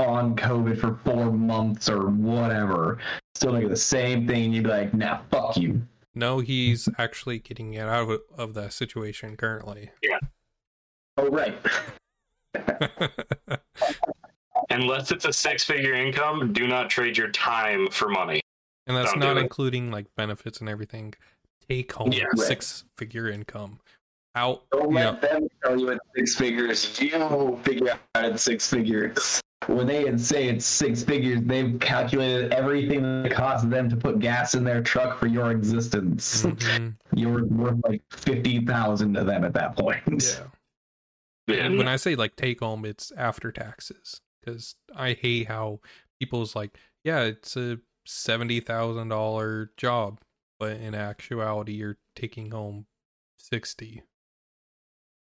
on 0.00 0.36
COVID 0.36 0.78
for 0.78 0.98
four 1.04 1.32
months 1.32 1.88
or 1.88 2.08
whatever, 2.10 2.98
still 3.34 3.52
make 3.52 3.68
the 3.70 3.76
same 3.76 4.26
thing. 4.26 4.46
And 4.46 4.54
you'd 4.54 4.64
be 4.64 4.70
like, 4.70 4.92
nah, 4.92 5.20
fuck 5.30 5.56
you. 5.56 5.80
No, 6.14 6.40
he's 6.40 6.88
actually 6.98 7.38
getting 7.38 7.74
it 7.74 7.80
out 7.88 8.08
of, 8.10 8.20
of 8.36 8.54
that 8.54 8.72
situation 8.72 9.36
currently. 9.36 9.90
Yeah. 10.02 10.18
Oh 11.18 11.28
right. 11.28 11.54
Unless 14.70 15.10
it's 15.10 15.24
a 15.24 15.32
six-figure 15.32 15.94
income, 15.94 16.52
do 16.52 16.66
not 16.66 16.88
trade 16.90 17.16
your 17.16 17.28
time 17.30 17.88
for 17.90 18.08
money. 18.08 18.40
and 18.86 18.96
that's 18.96 19.10
Don't 19.12 19.20
not 19.20 19.34
do 19.34 19.40
it. 19.40 19.42
including 19.42 19.90
like 19.90 20.06
benefits 20.16 20.60
and 20.60 20.68
everything. 20.68 21.14
Take 21.68 21.92
home 21.92 22.12
Yeah. 22.12 22.24
Right. 22.24 22.38
six 22.38 22.84
figure 22.96 23.28
income. 23.28 23.80
Out 24.34 24.62
Don't 24.72 24.92
yeah. 24.94 25.10
let 25.10 25.20
them 25.22 25.48
tell 25.62 25.78
you 25.78 25.90
it's 25.90 26.00
six 26.16 26.36
figures. 26.36 27.00
You 27.00 27.60
figure 27.64 27.98
out 28.14 28.24
it's 28.24 28.42
six 28.42 28.68
figures. 28.68 29.40
When 29.68 29.86
they 29.86 30.16
say 30.18 30.48
it's 30.48 30.64
six 30.66 31.02
figures, 31.02 31.40
they've 31.42 31.78
calculated 31.80 32.52
everything 32.52 33.02
that 33.02 33.26
it 33.30 33.34
costs 33.34 33.66
them 33.66 33.88
to 33.90 33.96
put 33.96 34.18
gas 34.18 34.54
in 34.54 34.64
their 34.64 34.82
truck 34.82 35.18
for 35.18 35.26
your 35.26 35.50
existence. 35.50 36.42
Mhm, 36.46 36.96
You're 37.14 37.44
worth 37.46 37.78
like 37.84 38.02
fifty 38.10 38.64
thousand 38.64 39.14
to 39.14 39.24
them 39.24 39.44
at 39.44 39.52
that 39.54 39.76
point. 39.76 40.02
yeah. 40.06 40.44
Yeah. 41.48 41.64
And 41.66 41.76
when 41.78 41.88
I 41.88 41.96
say 41.96 42.14
like 42.14 42.36
take 42.36 42.60
home, 42.60 42.84
it's 42.84 43.12
after 43.16 43.50
taxes 43.52 44.20
because 44.40 44.76
I 44.94 45.12
hate 45.14 45.48
how 45.48 45.80
people's 46.20 46.54
like, 46.56 46.76
yeah, 47.04 47.20
it's 47.22 47.56
a 47.56 47.78
seventy 48.06 48.60
thousand 48.60 49.08
dollar 49.08 49.70
job, 49.76 50.20
but 50.58 50.76
in 50.78 50.94
actuality, 50.94 51.72
you're 51.72 51.98
taking 52.14 52.50
home 52.52 52.86
sixty. 53.38 54.02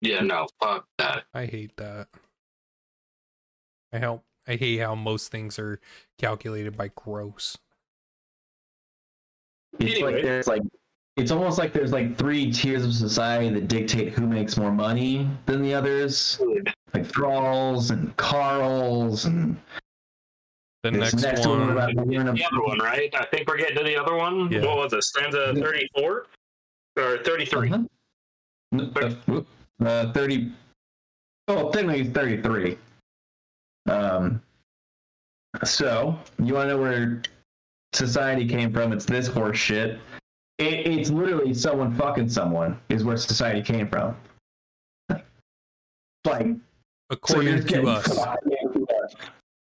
Yeah, 0.00 0.20
no, 0.22 0.48
fuck 0.60 0.86
that. 0.98 1.24
I 1.32 1.46
hate 1.46 1.76
that. 1.76 2.08
I 3.92 3.98
help. 3.98 4.24
I 4.48 4.56
hate 4.56 4.78
how 4.78 4.94
most 4.94 5.30
things 5.30 5.58
are 5.58 5.78
calculated 6.18 6.76
by 6.76 6.90
gross. 6.96 7.56
It's 9.78 9.92
Anyway. 9.94 10.14
like 10.14 10.22
there's 10.22 10.46
like 10.46 10.62
it's 11.16 11.30
almost 11.30 11.58
like 11.58 11.72
there's 11.72 11.92
like 11.92 12.16
three 12.16 12.50
tiers 12.50 12.84
of 12.84 12.94
society 12.94 13.50
that 13.50 13.68
dictate 13.68 14.12
who 14.12 14.26
makes 14.26 14.56
more 14.56 14.72
money 14.72 15.28
than 15.46 15.62
the 15.62 15.74
others. 15.74 16.40
Like 16.94 17.06
thralls 17.06 17.90
and 17.90 18.14
carls 18.16 19.26
and 19.26 19.56
The 20.82 20.90
this 20.90 21.14
next, 21.14 21.46
one 21.46 21.60
one, 21.60 21.70
about 21.70 21.94
the 21.94 22.18
other 22.18 22.62
one, 22.62 22.78
right? 22.78 23.14
I 23.14 23.24
think 23.26 23.46
we're 23.48 23.58
getting 23.58 23.76
to 23.76 23.84
the 23.84 23.96
other 23.96 24.14
one. 24.16 24.50
Yeah. 24.50 24.64
What 24.64 24.76
was 24.78 24.92
it? 24.94 25.04
Stanza 25.04 25.54
34 25.54 26.26
or 26.98 27.18
33? 27.24 27.72
Uh-huh. 27.72 29.12
Uh. 29.28 29.42
Uh, 29.84 30.12
30. 30.12 30.52
Oh, 31.48 31.70
technically 31.70 32.04
33. 32.10 32.78
Um, 33.88 34.42
so, 35.64 36.18
you 36.42 36.54
want 36.54 36.68
to 36.68 36.74
know 36.74 36.80
where 36.80 37.22
society 37.92 38.46
came 38.46 38.72
from? 38.72 38.92
It's 38.92 39.04
this 39.04 39.26
horse 39.26 39.58
shit. 39.58 39.98
It, 40.58 40.86
it's 40.86 41.10
literally 41.10 41.54
someone 41.54 41.94
fucking 41.94 42.28
someone, 42.28 42.78
is 42.88 43.04
where 43.04 43.16
society 43.16 43.62
came 43.62 43.88
from. 43.88 44.16
like, 46.24 46.46
according 47.10 47.56
you're 47.56 47.62
to 47.62 47.88
us. 47.88 48.18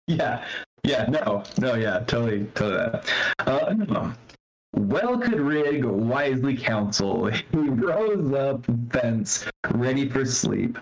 Yeah, 0.08 0.44
yeah, 0.84 1.04
no, 1.08 1.42
no, 1.58 1.74
yeah, 1.74 1.98
totally, 2.06 2.44
totally 2.54 2.76
that. 2.76 3.10
Uh, 3.40 3.74
no. 3.74 4.12
Well 4.72 5.18
could 5.18 5.40
Rig 5.40 5.84
wisely 5.84 6.56
counsel. 6.56 7.26
He 7.50 7.58
rose 7.58 8.32
up 8.32 8.64
thence, 8.68 9.46
ready 9.72 10.08
for 10.08 10.24
sleep. 10.24 10.78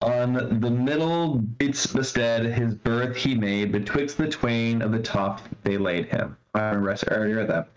On 0.00 0.34
the 0.60 0.70
middle 0.70 1.36
bedstead 1.38 2.44
his 2.44 2.74
berth 2.74 3.16
he 3.16 3.34
made, 3.34 3.72
betwixt 3.72 4.18
the 4.18 4.28
twain 4.28 4.82
of 4.82 4.92
the 4.92 4.98
top 4.98 5.40
they 5.62 5.78
laid 5.78 6.06
him. 6.06 6.36
I 6.54 6.68
remember 6.70 6.90
I 7.10 7.14
already 7.14 7.46
that. 7.46 7.68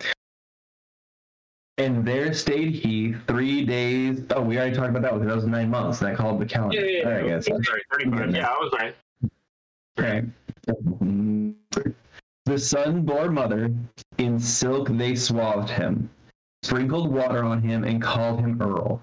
And 1.80 2.05
there 2.05 2.34
stayed 2.34 2.74
he 2.74 3.13
three 3.28 3.63
days. 3.63 4.24
Oh, 4.32 4.41
we 4.41 4.57
already 4.57 4.76
talked 4.76 4.89
about 4.89 5.03
that 5.03 5.13
because 5.13 5.28
that 5.28 5.36
was 5.36 5.45
nine 5.45 5.70
months, 5.70 6.01
and 6.01 6.09
I 6.09 6.15
called 6.15 6.41
the 6.41 6.45
calendar. 6.45 6.84
Yeah, 6.84 7.01
yeah, 7.01 7.05
All 7.05 7.11
right, 7.11 7.26
yeah. 7.26 7.32
guys. 7.36 7.45
Sorry, 7.45 7.82
35. 7.93 8.36
Yeah, 8.36 8.47
I 8.47 8.53
was 8.53 8.74
right. 8.74 8.95
Okay. 9.99 10.26
The 12.45 12.57
son 12.57 13.03
bore 13.03 13.30
mother, 13.30 13.72
in 14.18 14.39
silk 14.39 14.89
they 14.89 15.15
swathed 15.15 15.70
him, 15.70 16.09
sprinkled 16.63 17.13
water 17.13 17.43
on 17.43 17.61
him, 17.61 17.84
and 17.84 18.01
called 18.01 18.39
him 18.39 18.61
Earl. 18.61 19.01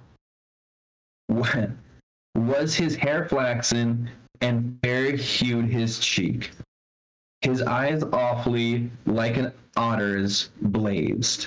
When 1.28 1.78
was 2.34 2.74
his 2.74 2.96
hair 2.96 3.28
flaxen, 3.28 4.10
and 4.40 4.78
fair 4.82 5.12
hued 5.16 5.66
his 5.66 5.98
cheek. 5.98 6.50
His 7.40 7.62
eyes 7.62 8.02
awfully 8.02 8.90
like 9.06 9.36
an 9.36 9.52
otter's 9.76 10.50
blazed. 10.62 11.46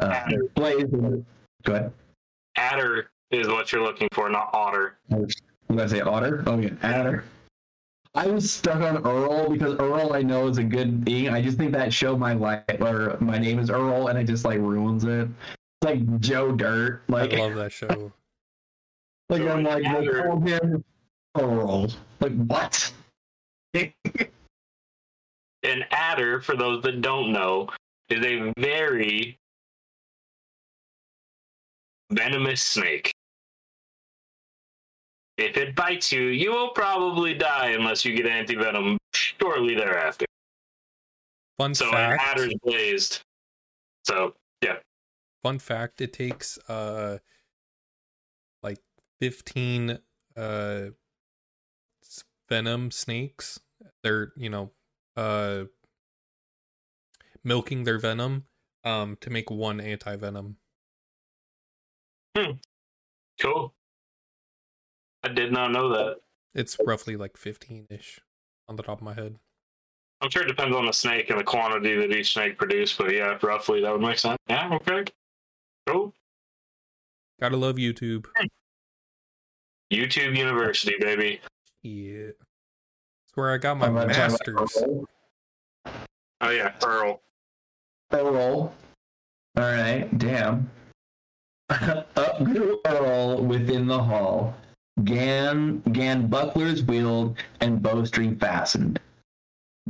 Uh, 0.00 0.06
Adder. 0.12 0.44
blazed. 0.54 0.90
Go 1.64 1.74
ahead. 1.74 1.92
Adder 2.56 3.10
is 3.30 3.48
what 3.48 3.72
you're 3.72 3.82
looking 3.82 4.08
for, 4.12 4.28
not 4.28 4.50
otter. 4.52 4.98
You 5.10 5.26
gonna 5.68 5.88
say 5.88 6.00
otter? 6.00 6.42
Oh 6.46 6.58
yeah, 6.58 6.70
adder. 6.82 7.24
I 8.14 8.26
was 8.26 8.50
stuck 8.50 8.80
on 8.80 9.06
Earl 9.06 9.50
because 9.50 9.78
Earl 9.78 10.12
I 10.12 10.22
know 10.22 10.48
is 10.48 10.58
a 10.58 10.64
good 10.64 11.04
thing. 11.04 11.28
I 11.28 11.42
just 11.42 11.58
think 11.58 11.72
that 11.72 11.92
show 11.92 12.16
my 12.16 12.32
life 12.32 12.64
or 12.80 13.16
my 13.20 13.38
name 13.38 13.58
is 13.58 13.70
Earl 13.70 14.08
and 14.08 14.18
it 14.18 14.24
just 14.24 14.44
like 14.44 14.58
ruins 14.58 15.04
it. 15.04 15.28
It's 15.52 15.84
like 15.84 16.20
Joe 16.20 16.52
Dirt. 16.52 17.02
Like 17.08 17.34
I 17.34 17.38
love 17.38 17.54
that 17.56 17.70
show. 17.72 18.12
Like 19.28 19.42
I'm 19.42 19.62
like 19.62 19.82
they 19.82 19.88
Adder. 19.88 20.22
call 20.24 20.40
him 20.40 20.84
Earl. 21.38 21.88
Like 22.20 22.32
what? 22.46 22.92
An 25.64 25.84
adder, 25.90 26.40
for 26.40 26.56
those 26.56 26.82
that 26.82 27.02
don't 27.02 27.32
know, 27.32 27.68
is 28.08 28.24
a 28.24 28.52
very 28.58 29.38
venomous 32.10 32.62
snake. 32.62 33.12
If 35.36 35.56
it 35.56 35.76
bites 35.76 36.10
you, 36.10 36.22
you 36.22 36.50
will 36.50 36.70
probably 36.70 37.34
die 37.34 37.68
unless 37.68 38.04
you 38.04 38.16
get 38.16 38.26
antivenom 38.26 38.96
shortly 39.14 39.74
thereafter. 39.74 40.26
Fun 41.58 41.74
fact 41.74 41.90
So 41.90 41.96
an 41.96 42.18
adder's 42.20 42.54
blazed. 42.62 43.20
So 44.04 44.34
yeah. 44.62 44.76
fun 45.42 45.58
fact 45.58 46.00
it 46.00 46.12
takes 46.12 46.56
uh 46.68 47.12
like 47.12 47.22
15 49.20 49.98
uh 50.36 50.80
venom 52.48 52.90
snakes 52.90 53.60
they're 54.02 54.32
you 54.36 54.48
know 54.48 54.70
uh 55.16 55.64
milking 57.44 57.84
their 57.84 57.98
venom 57.98 58.44
um 58.84 59.16
to 59.20 59.30
make 59.30 59.50
one 59.50 59.80
anti-venom 59.80 60.56
Hmm. 62.36 62.52
cool. 63.40 63.74
I 65.24 65.28
did 65.28 65.50
not 65.50 65.72
know 65.72 65.88
that. 65.88 66.18
it's 66.54 66.76
roughly 66.86 67.16
like 67.16 67.32
15ish 67.34 68.20
on 68.68 68.76
the 68.76 68.82
top 68.84 68.98
of 68.98 69.04
my 69.04 69.14
head 69.14 69.36
I'm 70.20 70.30
sure 70.30 70.42
it 70.42 70.46
depends 70.48 70.76
on 70.76 70.86
the 70.86 70.92
snake 70.92 71.30
and 71.30 71.38
the 71.38 71.44
quantity 71.44 71.94
that 71.96 72.10
each 72.10 72.32
snake 72.32 72.58
produced, 72.58 72.98
but 72.98 73.12
yeah, 73.14 73.38
roughly 73.40 73.80
that 73.82 73.92
would 73.92 74.00
make 74.00 74.18
sense. 74.18 74.36
Yeah, 74.48 74.68
okay. 74.74 75.04
Cool. 75.86 76.12
gotta 77.40 77.56
love 77.56 77.76
youtube 77.76 78.26
YouTube 79.92 80.36
University, 80.36 80.94
baby. 81.00 81.40
yeah 81.82 82.26
That's 82.26 83.36
where 83.36 83.52
i 83.52 83.58
got 83.58 83.78
my 83.78 83.86
I'm 83.86 83.94
gonna 83.94 84.12
talk 84.14 84.28
about 84.28 84.46
masters 84.46 85.04
Oh 86.40 86.50
yeah, 86.50 86.72
Earl. 86.84 87.20
Earl. 88.12 88.72
All 89.56 89.62
right, 89.64 90.06
damn. 90.18 90.70
Up 91.70 92.44
grew 92.44 92.80
Earl 92.86 93.42
within 93.44 93.86
the 93.88 94.00
hall. 94.00 94.54
Gan, 95.04 95.80
Gan 95.92 96.28
bucklers 96.28 96.84
wheeled 96.84 97.38
and 97.60 97.80
bowstring 97.82 98.38
fastened. 98.38 99.00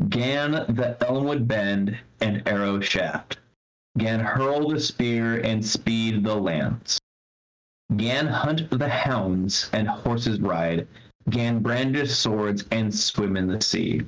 Gan 0.09 0.53
the 0.53 0.97
elmwood 1.07 1.47
bend 1.47 1.99
and 2.21 2.43
arrow 2.49 2.81
shaft. 2.81 3.39
Gan 3.99 4.21
hurl 4.21 4.69
the 4.71 4.81
spear 4.81 5.41
and 5.41 5.65
speed 5.65 6.25
the 6.25 6.35
lance. 6.35 6.98
Gan 7.97 8.27
hunt 8.27 8.71
the 8.71 8.89
hounds 8.89 9.71
and 9.73 9.89
horses 9.89 10.41
ride. 10.41 10.87
Gan 11.31 11.61
brandish 11.61 12.13
swords 12.13 12.65
and 12.71 12.95
swim 12.95 13.37
in 13.37 13.47
the 13.49 13.61
sea. 13.61 14.03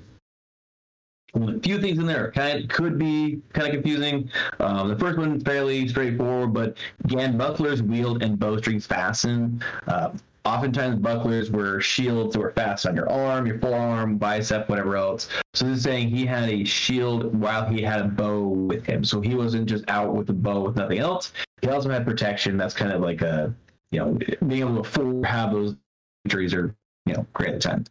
A 1.35 1.59
few 1.61 1.81
things 1.81 1.99
in 1.99 2.07
there 2.07 2.31
kind 2.33 2.63
of, 2.63 2.69
could 2.69 2.99
be 2.99 3.41
kind 3.53 3.69
of 3.69 3.73
confusing. 3.73 4.31
Um, 4.59 4.89
the 4.89 4.99
first 4.99 5.17
one 5.17 5.41
fairly 5.41 5.87
straightforward, 5.89 6.53
but 6.53 6.77
Gan 7.07 7.39
bucklers 7.39 7.83
wield 7.83 8.23
and 8.23 8.39
bowstrings 8.39 8.87
fasten. 8.87 9.63
Uh, 9.87 10.11
oftentimes 10.45 10.99
bucklers 10.99 11.51
were 11.51 11.81
shields 11.81 12.35
that 12.35 12.41
were 12.41 12.53
fastened 12.53 12.91
on 12.91 12.97
your 12.97 13.11
arm, 13.11 13.47
your 13.47 13.59
forearm, 13.61 14.19
bicep, 14.19 14.69
whatever 14.69 14.97
else. 14.97 15.29
So 15.55 15.67
this 15.67 15.79
is 15.79 15.85
saying 15.85 16.09
he 16.09 16.27
had 16.27 16.49
a 16.49 16.65
shield 16.65 17.35
while 17.35 17.67
he 17.67 17.81
had 17.81 18.01
a 18.01 18.09
bow 18.09 18.49
with 18.49 18.85
him. 18.85 19.05
So 19.05 19.21
he 19.21 19.35
wasn't 19.35 19.69
just 19.69 19.89
out 19.89 20.15
with 20.15 20.29
a 20.31 20.35
bow 20.35 20.61
with 20.65 20.77
nothing 20.77 20.99
else. 20.99 21.33
He 21.63 21.69
also 21.69 21.91
had 21.91 22.05
protection. 22.05 22.57
That's 22.57 22.75
kind 22.75 22.93
of 22.93 23.01
like 23.01 23.23
a 23.23 23.55
you 23.91 23.99
know 24.01 24.19
being 24.47 24.63
able 24.63 24.75
to 24.75 24.81
afford 24.81 25.25
have 25.25 25.53
those 25.53 25.77
injuries 26.25 26.55
are 26.55 26.75
you 27.07 27.15
know 27.15 27.27
great 27.33 27.51
at 27.51 27.55
the 27.61 27.69
time. 27.69 27.85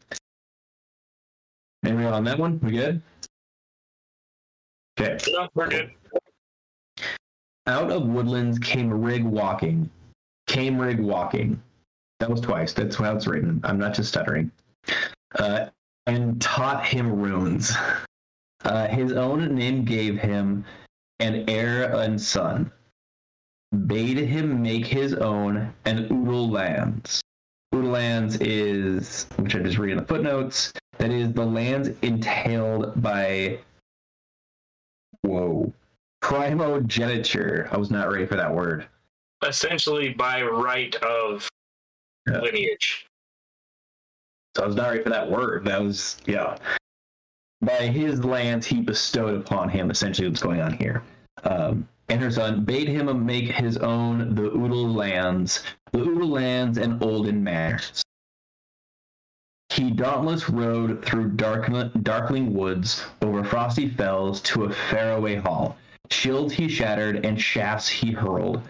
Anyone 1.86 2.14
on 2.14 2.24
that 2.26 2.38
one? 2.38 2.60
We 2.62 2.72
good? 2.72 3.02
Okay. 5.00 5.18
No, 5.32 5.47
we're 5.56 5.70
good. 5.70 5.91
Out 7.68 7.91
of 7.91 8.08
woodlands 8.08 8.60
came 8.60 8.91
Rig 8.91 9.24
walking. 9.24 9.89
Came 10.47 10.80
Rig 10.80 11.00
walking. 11.00 11.62
That 12.20 12.30
was 12.30 12.41
twice. 12.41 12.74
That's 12.74 12.97
how 12.97 13.16
it's 13.16 13.28
written. 13.28 13.62
I'm 13.64 13.78
not 13.78 13.93
just 13.93 14.10
stuttering. 14.10 14.52
Uh, 15.38 15.68
and 16.08 16.41
taught 16.41 16.86
him 16.86 17.12
runes. 17.12 17.72
Uh, 18.66 18.88
his 18.88 19.14
own 19.14 19.56
name 19.56 19.86
gave 19.86 20.20
him 20.20 20.66
an 21.20 21.50
heir 21.50 21.93
and 21.93 22.20
son. 22.20 22.70
Bade 23.86 24.17
him 24.17 24.61
make 24.61 24.86
his 24.86 25.13
own 25.13 25.74
and 25.86 26.09
Udal 26.09 26.49
lands. 26.49 27.22
Udal 27.72 27.91
lands 27.91 28.38
is, 28.38 29.28
which 29.38 29.55
I 29.55 29.59
just 29.59 29.78
read 29.78 29.91
in 29.91 29.97
the 29.97 30.05
footnotes, 30.05 30.74
that 30.97 31.11
is 31.11 31.32
the 31.34 31.45
lands 31.45 31.89
entailed 32.01 33.01
by 33.01 33.59
Whoa. 35.22 35.72
Primogeniture. 36.22 37.70
I 37.72 37.78
was 37.78 37.91
not 37.91 38.11
ready 38.11 38.26
for 38.26 38.36
that 38.36 38.53
word. 38.53 38.88
Essentially, 39.45 40.13
by 40.13 40.41
right 40.41 40.95
of 40.97 41.47
Yeah. 42.28 42.39
lineage. 42.41 43.05
So 44.55 44.63
I 44.63 44.67
was 44.67 44.76
not 44.76 44.89
ready 44.89 45.03
for 45.03 45.09
that 45.09 45.30
word. 45.30 45.63
That 45.65 45.82
was, 45.82 46.17
yeah. 46.26 46.57
By 47.61 47.88
his 47.88 48.24
lands 48.24 48.65
he 48.65 48.82
bestowed 48.82 49.39
upon 49.39 49.70
him, 49.70 49.91
essentially 49.91 50.28
what's 50.28 50.41
going 50.41 50.61
on 50.61 50.74
here. 50.74 51.03
Um, 51.43 51.88
and 52.10 52.22
her 52.22 52.32
son 52.32 52.66
bade 52.66 52.88
him 52.88 53.26
make 53.26 53.45
his 53.45 53.78
own 53.78 54.34
the 54.36 54.51
Udal 54.51 54.91
lands, 54.91 55.64
the 55.91 55.99
Udal 55.99 56.28
lands 56.28 56.78
and 56.78 57.01
Olden 57.03 57.43
manors. 57.43 58.03
He 59.70 59.91
dauntless 59.91 60.49
rode 60.49 61.05
through 61.05 61.34
darkling, 61.34 61.91
darkling 62.01 62.53
woods, 62.53 63.05
over 63.22 63.43
frosty 63.43 63.88
fells 63.88 64.41
to 64.41 64.64
a 64.64 64.74
faraway 64.74 65.36
hall. 65.36 65.78
Shields 66.10 66.53
he 66.53 66.68
shattered 66.68 67.24
and 67.24 67.39
shafts 67.39 67.88
he 67.88 68.12
hurled, 68.12 68.62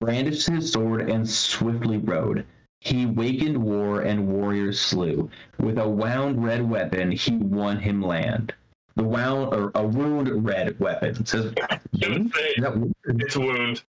brandished 0.00 0.48
his 0.48 0.72
sword 0.72 1.08
and 1.08 1.28
swiftly 1.28 1.98
rode. 1.98 2.44
He 2.80 3.06
wakened 3.06 3.58
war 3.58 4.00
and 4.00 4.28
warriors 4.28 4.80
slew. 4.80 5.30
With 5.58 5.78
a 5.78 5.88
wound 5.88 6.44
red 6.44 6.68
weapon, 6.68 7.12
he 7.12 7.36
won 7.36 7.78
him 7.78 8.02
land. 8.02 8.52
The 8.98 9.04
wound 9.04 9.54
or 9.54 9.70
a 9.76 9.86
wound 9.86 10.44
red 10.44 10.78
weapon. 10.80 11.10
It 11.10 11.28
says 11.28 11.52
say, 11.54 12.54
that 12.58 12.76
wound? 12.76 12.94
It's 13.04 13.36
wound. 13.36 13.82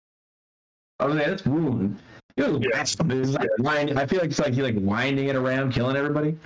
Oh, 0.99 1.07
yeah, 1.15 1.29
that's 1.29 1.45
wound. 1.45 1.97
It 2.35 2.45
was 2.51 2.61
Yes. 2.73 2.97
it's 2.99 3.31
like 3.31 3.49
wind- 3.59 3.97
I 3.97 4.05
feel 4.05 4.19
like 4.19 4.31
it's 4.31 4.39
like 4.39 4.53
he 4.53 4.61
like 4.61 4.75
winding 4.77 5.29
it 5.29 5.37
around, 5.37 5.71
killing 5.71 5.95
everybody. 5.95 6.37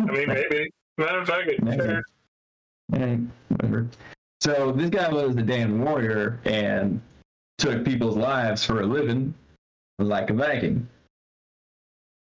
I 0.00 0.04
mean, 0.06 0.26
maybe. 0.26 0.68
Matter 0.98 1.18
of 1.20 1.28
fact, 1.28 1.62
Maybe. 1.62 2.00
Eh, 2.94 3.18
whatever. 3.50 3.86
So 4.40 4.72
this 4.72 4.90
guy 4.90 5.08
was 5.10 5.36
a 5.36 5.42
damn 5.42 5.80
warrior 5.80 6.40
and 6.44 7.00
took 7.58 7.84
people's 7.84 8.16
lives 8.16 8.64
for 8.64 8.80
a 8.80 8.86
living, 8.86 9.32
like 10.00 10.30
a 10.30 10.34
Viking, 10.34 10.88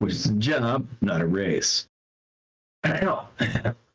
which 0.00 0.14
is 0.14 0.26
a 0.26 0.32
job, 0.32 0.84
not 1.00 1.20
a 1.20 1.26
race. 1.26 1.86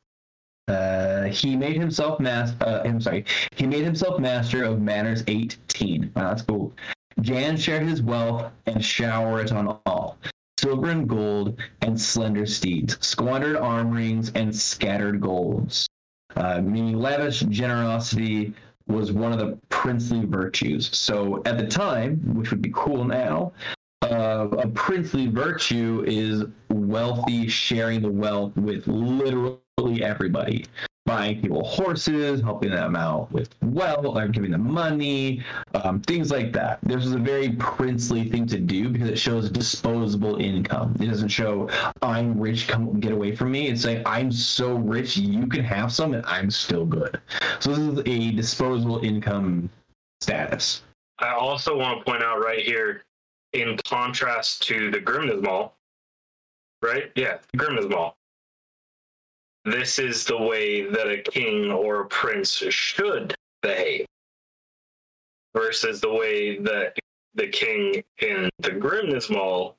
Uh, 0.67 1.23
he 1.25 1.55
made 1.55 1.75
himself 1.77 2.19
mas- 2.19 2.55
uh, 2.61 2.81
I'm 2.85 3.01
sorry. 3.01 3.25
He 3.55 3.67
made 3.67 3.83
himself 3.83 4.19
master 4.19 4.63
of 4.63 4.81
manners 4.81 5.23
18. 5.27 6.11
Wow, 6.15 6.29
that's 6.29 6.43
cool. 6.43 6.73
Jan 7.21 7.57
shared 7.57 7.83
his 7.83 8.01
wealth 8.01 8.51
and 8.65 8.83
shower 8.83 9.41
it 9.41 9.51
on 9.51 9.79
all. 9.85 10.17
Silver 10.59 10.89
and 10.89 11.09
gold 11.09 11.59
and 11.81 11.99
slender 11.99 12.45
steeds, 12.45 12.97
squandered 13.05 13.57
arm 13.57 13.91
rings 13.91 14.31
and 14.35 14.55
scattered 14.55 15.19
golds. 15.19 15.87
Uh, 16.35 16.61
meaning 16.61 16.97
lavish 16.97 17.41
generosity 17.41 18.53
was 18.87 19.11
one 19.11 19.33
of 19.33 19.39
the 19.39 19.57
princely 19.69 20.25
virtues. 20.25 20.95
So 20.95 21.41
at 21.45 21.57
the 21.57 21.67
time, 21.67 22.17
which 22.35 22.51
would 22.51 22.61
be 22.61 22.71
cool 22.73 23.03
now, 23.03 23.51
uh, 24.03 24.47
a 24.51 24.67
princely 24.67 25.27
virtue 25.27 26.03
is 26.07 26.43
wealthy 26.69 27.47
sharing 27.47 28.01
the 28.01 28.11
wealth 28.11 28.55
with 28.55 28.87
literally 29.81 30.03
everybody. 30.03 30.65
Buying 31.07 31.41
people 31.41 31.63
horses, 31.63 32.41
helping 32.41 32.69
them 32.69 32.95
out 32.95 33.31
with 33.31 33.49
wealth, 33.63 34.05
or 34.05 34.27
giving 34.27 34.51
them 34.51 34.71
money, 34.71 35.43
um, 35.73 35.99
things 36.01 36.29
like 36.29 36.53
that. 36.53 36.77
This 36.83 37.03
is 37.03 37.13
a 37.13 37.17
very 37.17 37.53
princely 37.53 38.29
thing 38.29 38.45
to 38.45 38.59
do 38.59 38.87
because 38.87 39.09
it 39.09 39.17
shows 39.17 39.49
disposable 39.49 40.35
income. 40.35 40.95
It 40.99 41.07
doesn't 41.07 41.29
show 41.29 41.69
I'm 42.03 42.39
rich, 42.39 42.67
come 42.67 42.99
get 42.99 43.11
away 43.13 43.35
from 43.35 43.51
me. 43.51 43.67
It's 43.67 43.83
like 43.83 44.03
I'm 44.05 44.31
so 44.31 44.75
rich, 44.75 45.17
you 45.17 45.47
can 45.47 45.63
have 45.63 45.91
some, 45.91 46.13
and 46.13 46.23
I'm 46.27 46.51
still 46.51 46.85
good. 46.85 47.19
So 47.59 47.71
this 47.71 47.79
is 47.79 47.99
a 48.05 48.31
disposable 48.35 49.03
income 49.03 49.71
status. 50.21 50.83
I 51.17 51.33
also 51.33 51.75
want 51.77 51.99
to 51.99 52.05
point 52.05 52.23
out 52.23 52.39
right 52.39 52.59
here, 52.59 53.03
in 53.53 53.75
contrast 53.85 54.61
to 54.67 54.91
the 54.91 54.99
Grimnismal, 54.99 55.71
right? 56.81 57.11
Yeah, 57.15 57.39
Grimnismal. 57.57 58.13
This 59.65 59.99
is 59.99 60.25
the 60.25 60.37
way 60.37 60.89
that 60.89 61.07
a 61.07 61.21
king 61.21 61.71
or 61.71 62.01
a 62.01 62.07
prince 62.07 62.55
should 62.55 63.35
behave, 63.61 64.07
versus 65.55 66.01
the 66.01 66.11
way 66.11 66.57
that 66.59 66.97
the 67.35 67.47
king 67.47 68.03
in 68.19 68.49
the 68.59 68.71
Grimnismal 68.71 69.75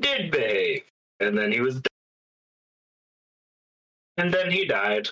did 0.00 0.30
behave, 0.30 0.84
and 1.20 1.36
then 1.36 1.50
he 1.50 1.60
was, 1.60 1.74
dead. 1.74 1.86
and 4.18 4.32
then 4.32 4.50
he 4.50 4.64
died. 4.64 5.08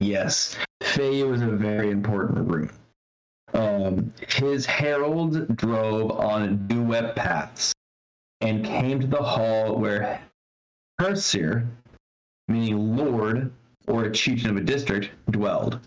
Yes, 0.00 0.56
Faye 0.82 1.24
was 1.24 1.42
a 1.42 1.46
very 1.46 1.90
important 1.90 2.48
route. 2.48 2.72
Um, 3.52 4.12
his 4.28 4.66
herald 4.66 5.56
drove 5.56 6.10
on 6.10 6.66
dew-wet 6.66 7.16
paths 7.16 7.72
and 8.40 8.64
came 8.64 9.00
to 9.00 9.06
the 9.06 9.22
hall 9.22 9.76
where 9.76 10.20
Hersir, 11.00 11.66
meaning 12.48 12.96
lord 12.96 13.52
or 13.86 14.04
a 14.04 14.12
chieftain 14.12 14.50
of 14.50 14.56
a 14.56 14.60
district, 14.60 15.10
dwelled. 15.30 15.80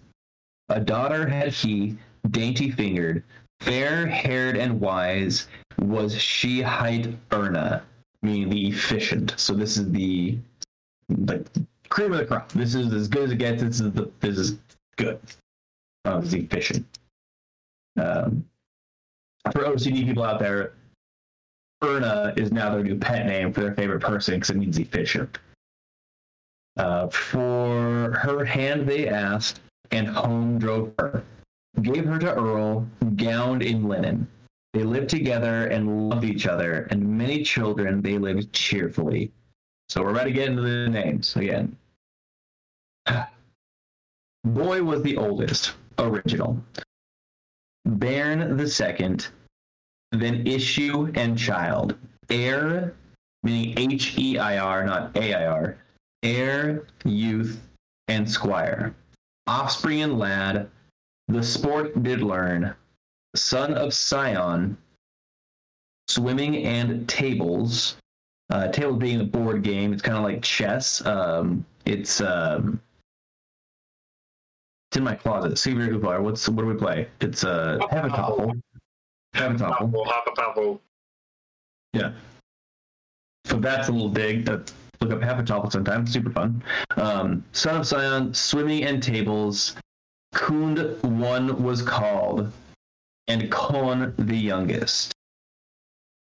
A 0.70 0.80
daughter 0.80 1.28
had 1.28 1.50
he, 1.50 1.98
dainty 2.30 2.72
fingered, 2.72 3.24
fair 3.62 4.06
haired 4.06 4.58
and 4.58 4.80
wise, 4.80 5.48
was 5.80 6.20
she 6.20 6.62
hight 6.62 7.16
Erna, 7.32 7.84
meaning 8.22 8.50
the 8.50 8.68
efficient. 8.68 9.34
So 9.38 9.54
this 9.54 9.78
is 9.78 9.92
the 9.92 10.38
like 11.10 11.48
cream 11.90 12.12
of 12.12 12.20
the 12.20 12.26
crop. 12.26 12.52
This 12.52 12.76
is 12.76 12.94
as 12.94 13.08
good 13.08 13.24
as 13.24 13.32
it 13.32 13.38
gets. 13.38 13.64
This 13.64 13.80
is 13.80 13.92
the 13.94 14.12
this 14.20 14.38
is 14.38 14.58
good. 14.98 15.20
Uh, 16.06 16.20
this 16.20 16.30
is 16.30 16.34
efficient. 16.36 16.86
Um, 17.98 18.46
for 19.52 19.64
OCD 19.64 20.06
people 20.06 20.24
out 20.24 20.40
there, 20.40 20.74
Erna 21.84 22.34
is 22.36 22.52
now 22.52 22.72
their 22.72 22.84
new 22.84 22.98
pet 22.98 23.26
name 23.26 23.54
for 23.54 23.62
their 23.62 23.76
favorite 23.76 24.02
person 24.02 24.36
because 24.36 24.50
it 24.50 24.58
means 24.58 24.80
efficient. 24.80 25.38
Uh, 26.78 27.08
for 27.08 28.12
her 28.12 28.46
hand 28.46 28.88
they 28.88 29.08
asked, 29.08 29.62
and 29.92 30.08
home 30.08 30.60
drove 30.60 30.94
her. 31.00 31.24
Gave 31.82 32.06
her 32.06 32.20
to 32.20 32.34
Earl, 32.34 32.88
gowned 33.16 33.62
in 33.62 33.88
linen. 33.88 34.28
They 34.74 34.84
lived 34.84 35.10
together 35.10 35.68
and 35.68 36.10
loved 36.10 36.26
each 36.26 36.48
other, 36.48 36.88
and 36.92 37.18
many 37.18 37.44
children 37.44 38.02
they 38.02 38.18
lived 38.18 38.52
cheerfully. 38.54 39.32
So 39.90 40.04
we're 40.04 40.12
about 40.12 40.26
to 40.26 40.32
get 40.32 40.50
into 40.50 40.62
the 40.62 40.90
names 40.90 41.36
again. 41.36 41.76
Boy 44.44 44.84
was 44.84 45.02
the 45.02 45.18
oldest, 45.18 45.74
original. 45.98 46.62
Bairn 47.86 48.58
the 48.58 48.68
second, 48.68 49.30
then 50.12 50.46
issue 50.48 51.12
and 51.16 51.38
child. 51.38 51.98
Heir, 52.30 52.96
meaning 53.44 53.78
H 53.78 54.18
E 54.18 54.38
I 54.38 54.58
R, 54.58 54.86
not 54.86 55.16
A 55.16 55.34
I 55.34 55.46
R. 55.48 55.78
Heir, 56.24 56.88
youth, 57.06 57.62
and 58.08 58.30
squire. 58.30 58.96
Offspring 59.48 60.02
and 60.02 60.18
lad. 60.18 60.70
The 61.28 61.44
sport 61.44 62.04
did 62.04 62.22
learn. 62.22 62.74
Son 63.36 63.74
of 63.74 63.94
Swain. 63.94 64.78
Swimming 66.08 66.64
and 66.66 67.08
tables. 67.08 67.98
Uh, 68.50 68.70
tables 68.70 68.98
being 68.98 69.22
a 69.22 69.26
board 69.26 69.62
game. 69.62 69.92
It's 69.92 70.02
kind 70.02 70.18
of 70.18 70.24
like 70.24 70.42
chess. 70.42 71.06
Um, 71.06 71.66
it's 71.86 72.22
um, 72.22 72.82
it's 74.90 74.98
in 74.98 75.04
my 75.04 75.16
closet. 75.16 75.62
We 75.66 75.98
play. 75.98 76.18
What's 76.18 76.48
what 76.48 76.62
do 76.62 76.68
we 76.68 76.76
play? 76.76 77.10
It's 77.20 77.44
uh, 77.44 77.78
Hnefatafl. 77.82 77.92
Hnefatafl. 77.92 78.14
Apple, 78.14 78.56
up, 79.36 80.40
apple. 80.40 80.82
Yeah. 81.94 82.12
So 83.46 83.60
that's 83.60 83.88
a 83.88 83.92
little 83.92 84.10
dig. 84.10 84.46
That 84.46 84.72
look 85.02 85.12
up 85.12 85.20
Hnefatafl 85.20 85.72
sometime. 85.72 86.06
Super 86.08 86.32
fun. 86.32 86.64
Um, 86.96 87.44
Son 87.52 87.78
of 87.78 87.88
Swain, 87.88 88.34
swimming 88.34 88.84
and 88.84 89.02
tables. 89.02 89.76
Kund 90.34 91.02
one 91.02 91.64
was 91.64 91.82
called, 91.82 92.52
and 93.28 93.50
Kon 93.50 94.14
the 94.18 94.36
youngest. 94.36 95.14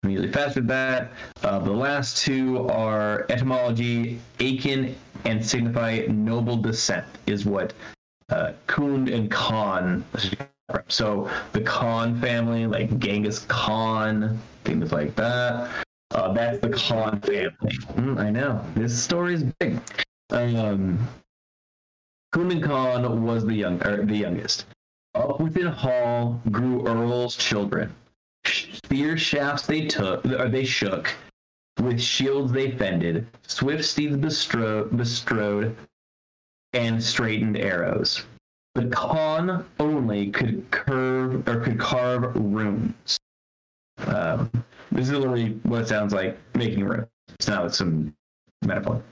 Immediately 0.04 0.34
faster 0.34 0.60
than 0.60 0.68
that. 0.68 1.12
Uh, 1.44 1.60
the 1.60 1.72
last 1.72 2.18
two 2.18 2.68
are 2.68 3.26
etymology, 3.30 4.20
Akin, 4.40 4.96
and 5.24 5.46
signify 5.46 6.06
noble 6.10 6.58
descent, 6.58 7.06
is 7.26 7.46
what 7.46 7.74
uh, 8.34 8.54
Kund 8.68 9.10
and 9.10 9.30
Khan. 9.30 10.04
So 10.88 11.30
the 11.52 11.62
Khan 11.62 12.20
family, 12.20 12.66
like 12.66 12.98
Genghis 12.98 13.46
Khan, 13.48 14.40
things 14.64 14.92
like 14.92 15.16
that. 15.16 15.70
Uh, 16.12 16.34
that's 16.34 16.60
the 16.60 16.70
Khan 16.70 17.20
family. 17.22 17.78
Mm, 17.96 18.20
I 18.20 18.30
know 18.32 18.64
this 18.76 19.02
story 19.02 19.36
is 19.36 19.44
big. 19.60 19.80
Um, 20.32 21.08
Kund 22.32 22.52
and 22.52 22.64
Khan 22.64 23.24
was 23.24 23.46
the 23.46 23.54
young, 23.54 23.82
or 23.86 24.04
the 24.04 24.18
youngest. 24.18 24.66
Up 25.14 25.40
within 25.40 25.68
hall 25.68 26.42
grew 26.50 26.88
Earl's 26.88 27.36
children. 27.36 27.94
Spear 28.46 29.16
shafts 29.16 29.68
they 29.68 29.86
took, 29.86 30.26
or 30.26 30.50
they 30.50 30.66
shook. 30.66 31.14
With 31.80 32.02
shields 32.02 32.52
they 32.52 32.72
fended. 32.72 33.28
Swift 33.46 33.86
steeds 33.86 34.16
bestro- 34.16 34.90
bestrode, 34.96 35.76
and 36.74 37.02
straightened 37.02 37.58
arrows. 37.58 38.26
The 38.76 38.88
Khan 38.88 39.66
only 39.80 40.32
could 40.32 40.70
curve 40.72 41.48
or 41.48 41.60
could 41.60 41.80
carve 41.80 42.36
runes. 42.36 43.20
Um, 44.08 44.50
this 44.92 45.10
is 45.10 45.14
literally 45.14 45.60
what 45.64 45.82
it 45.82 45.88
sounds 45.88 46.14
like 46.14 46.38
making 46.56 46.84
runes. 46.84 47.08
It's 47.30 47.48
not 47.48 47.74
some 47.76 48.14
metaphor. 48.66 49.04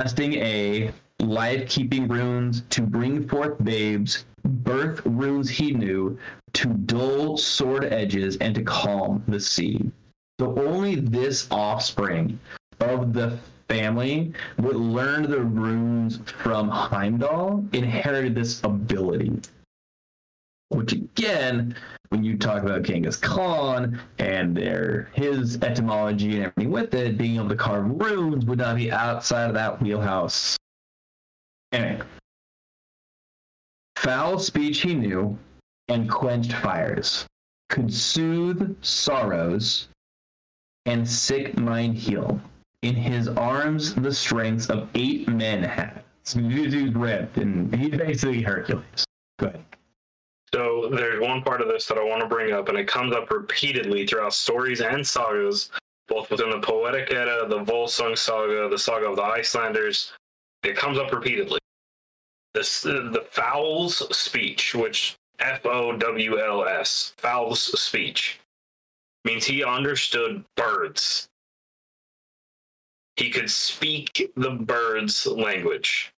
Testing 0.00 0.34
a 0.34 0.90
life 1.20 1.68
keeping 1.68 2.08
runes 2.08 2.62
to 2.70 2.82
bring 2.82 3.28
forth 3.28 3.62
babes, 3.62 4.24
birth 4.44 5.02
runes 5.04 5.48
he 5.48 5.72
knew, 5.72 6.18
to 6.54 6.68
dull 6.68 7.36
sword 7.36 7.84
edges 7.84 8.36
and 8.38 8.54
to 8.54 8.62
calm 8.62 9.22
the 9.28 9.38
sea. 9.38 9.90
So 10.40 10.58
only 10.58 10.96
this 10.96 11.46
offspring 11.50 12.40
of 12.80 13.12
the 13.12 13.38
family 13.70 14.32
would 14.58 14.76
learn 14.76 15.30
the 15.30 15.40
runes 15.40 16.18
from 16.42 16.68
Heimdall, 16.68 17.64
inherited 17.72 18.34
this 18.34 18.60
ability. 18.64 19.40
Which 20.70 20.92
again, 20.92 21.76
when 22.08 22.24
you 22.24 22.36
talk 22.36 22.64
about 22.64 22.82
Genghis 22.82 23.16
Khan 23.16 24.00
and 24.18 24.56
their 24.56 25.08
his 25.14 25.56
etymology 25.62 26.36
and 26.36 26.46
everything 26.46 26.72
with 26.72 26.94
it, 26.94 27.16
being 27.16 27.36
able 27.36 27.48
to 27.48 27.56
carve 27.56 27.88
runes 27.88 28.44
would 28.46 28.58
not 28.58 28.76
be 28.76 28.90
outside 28.90 29.48
of 29.48 29.54
that 29.54 29.80
wheelhouse. 29.80 30.56
Anyway. 31.72 32.02
Fowl 33.96 34.38
speech 34.38 34.80
he 34.80 34.94
knew 34.94 35.38
and 35.88 36.10
quenched 36.10 36.54
fires, 36.54 37.26
could 37.68 37.92
soothe 37.92 38.76
sorrows 38.82 39.88
and 40.86 41.08
sick 41.08 41.56
mind 41.58 41.96
heal. 41.96 42.40
In 42.82 42.94
his 42.94 43.28
arms 43.28 43.94
the 43.94 44.12
strength 44.12 44.70
of 44.70 44.88
eight 44.94 45.28
men 45.28 45.62
had. 45.62 46.02
So 46.22 46.40
ripped, 46.40 47.38
and 47.38 47.74
he's 47.74 47.90
basically 47.90 48.42
Hercules. 48.42 49.04
Go 49.38 49.48
ahead. 49.48 49.64
So 50.52 50.90
there's 50.92 51.20
one 51.20 51.42
part 51.42 51.60
of 51.60 51.68
this 51.68 51.86
that 51.86 51.98
I 51.98 52.04
want 52.04 52.20
to 52.22 52.28
bring 52.28 52.52
up, 52.52 52.68
and 52.68 52.78
it 52.78 52.88
comes 52.88 53.14
up 53.14 53.30
repeatedly 53.30 54.06
throughout 54.06 54.34
stories 54.34 54.80
and 54.80 55.06
sagas, 55.06 55.70
both 56.08 56.30
within 56.30 56.50
the 56.50 56.60
Poetic 56.60 57.12
Edda, 57.12 57.46
the 57.48 57.60
Volsung 57.64 58.18
saga, 58.18 58.68
the 58.68 58.78
saga 58.78 59.06
of 59.06 59.16
the 59.16 59.22
Icelanders. 59.22 60.12
It 60.62 60.76
comes 60.76 60.98
up 60.98 61.12
repeatedly. 61.12 61.58
This 62.52 62.82
the 62.82 63.24
Fowl's 63.30 64.16
speech, 64.16 64.74
which 64.74 65.16
F 65.38 65.64
O 65.64 65.96
W 65.96 66.38
L 66.38 66.66
S, 66.66 67.14
Fowl's 67.16 67.62
speech, 67.80 68.40
means 69.24 69.46
he 69.46 69.64
understood 69.64 70.44
birds. 70.56 71.29
He 73.20 73.30
could 73.30 73.50
speak 73.50 74.32
the 74.34 74.50
birds' 74.50 75.26
language 75.26 76.12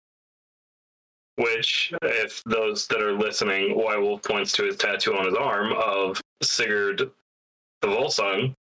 which, 1.37 1.93
if 2.03 2.43
those 2.45 2.87
that 2.89 3.03
are 3.03 3.13
listening, 3.13 3.77
White 3.77 4.01
Wolf 4.01 4.23
points 4.23 4.53
to 4.53 4.65
his 4.65 4.77
tattoo 4.77 5.17
on 5.17 5.27
his 5.27 5.35
arm 5.35 5.73
of 5.73 6.21
Sigurd 6.43 7.11
the 7.81 7.89
Volsung 7.89 8.55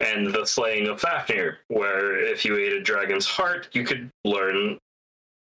and 0.00 0.32
the 0.32 0.44
slaying 0.44 0.88
of 0.88 1.00
Fafnir, 1.00 1.58
where 1.68 2.18
if 2.18 2.44
you 2.44 2.56
ate 2.56 2.72
a 2.72 2.80
dragon's 2.80 3.26
heart, 3.26 3.68
you 3.72 3.84
could 3.84 4.10
learn 4.24 4.78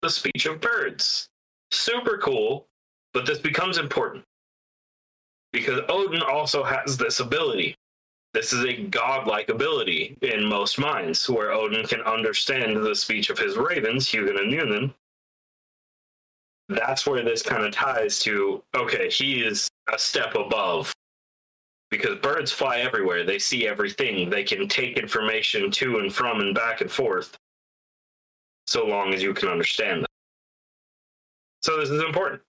the 0.03 0.11
speech 0.11 0.47
of 0.47 0.61
birds. 0.61 1.29
Super 1.71 2.19
cool, 2.19 2.67
but 3.15 3.27
this 3.27 3.39
becomes 3.39 3.79
important 3.79 4.25
because 5.53 5.81
Odin 5.89 6.23
also 6.23 6.63
has 6.63 6.97
this 6.97 7.21
ability. 7.21 7.75
This 8.35 8.53
is 8.53 8.65
a 8.65 8.83
godlike 8.85 9.49
ability 9.49 10.17
in 10.23 10.45
most 10.45 10.79
minds, 10.79 11.29
where 11.29 11.53
Odin 11.53 11.87
can 11.87 12.03
understand 12.03 12.77
the 12.77 12.95
speech 12.95 13.31
of 13.31 13.39
his 13.39 13.57
ravens, 13.57 14.07
Hugin 14.07 14.39
and 14.39 14.51
Munin, 14.51 14.95
that's 16.69 17.07
where 17.07 17.23
this 17.23 17.43
kind 17.43 17.65
of 17.65 17.73
ties 17.73 18.19
to 18.21 18.63
okay, 18.75 19.09
he 19.09 19.43
is 19.43 19.69
a 19.93 19.99
step 19.99 20.35
above 20.35 20.95
because 21.91 22.19
birds 22.19 22.53
fly 22.53 22.81
everywhere. 22.81 23.25
They 23.25 23.39
see 23.39 23.67
everything. 23.67 24.29
They 24.29 24.45
can 24.45 24.69
take 24.69 24.99
information 24.99 25.71
to 25.73 25.99
and 25.99 26.13
from 26.13 26.41
and 26.41 26.55
back 26.55 26.83
and 26.83 26.91
forth 26.91 27.39
so 28.67 28.85
long 28.87 29.15
as 29.15 29.23
you 29.23 29.33
can 29.33 29.49
understand 29.49 30.03
them. 30.03 30.09
So 31.63 31.81
this 31.81 31.89
is 31.89 32.03
important. 32.03 32.43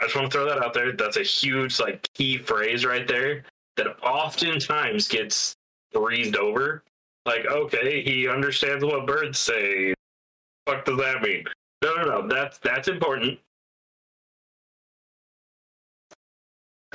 I 0.00 0.04
just 0.04 0.16
want 0.16 0.30
to 0.30 0.38
throw 0.38 0.46
that 0.46 0.64
out 0.64 0.72
there. 0.72 0.92
That's 0.92 1.18
a 1.18 1.22
huge 1.22 1.78
like 1.78 2.08
key 2.14 2.38
phrase 2.38 2.86
right 2.86 3.06
there 3.06 3.44
that 3.76 3.86
oftentimes 4.02 5.08
gets 5.08 5.56
breezed 5.92 6.36
over. 6.36 6.82
Like, 7.26 7.46
okay, 7.46 8.02
he 8.02 8.28
understands 8.28 8.84
what 8.84 9.06
birds 9.06 9.38
say. 9.38 9.94
What 10.64 10.84
does 10.84 10.98
that 10.98 11.22
mean? 11.22 11.44
No, 11.82 11.94
no, 11.96 12.04
no. 12.04 12.28
That's 12.28 12.58
that's 12.58 12.88
important. 12.88 13.38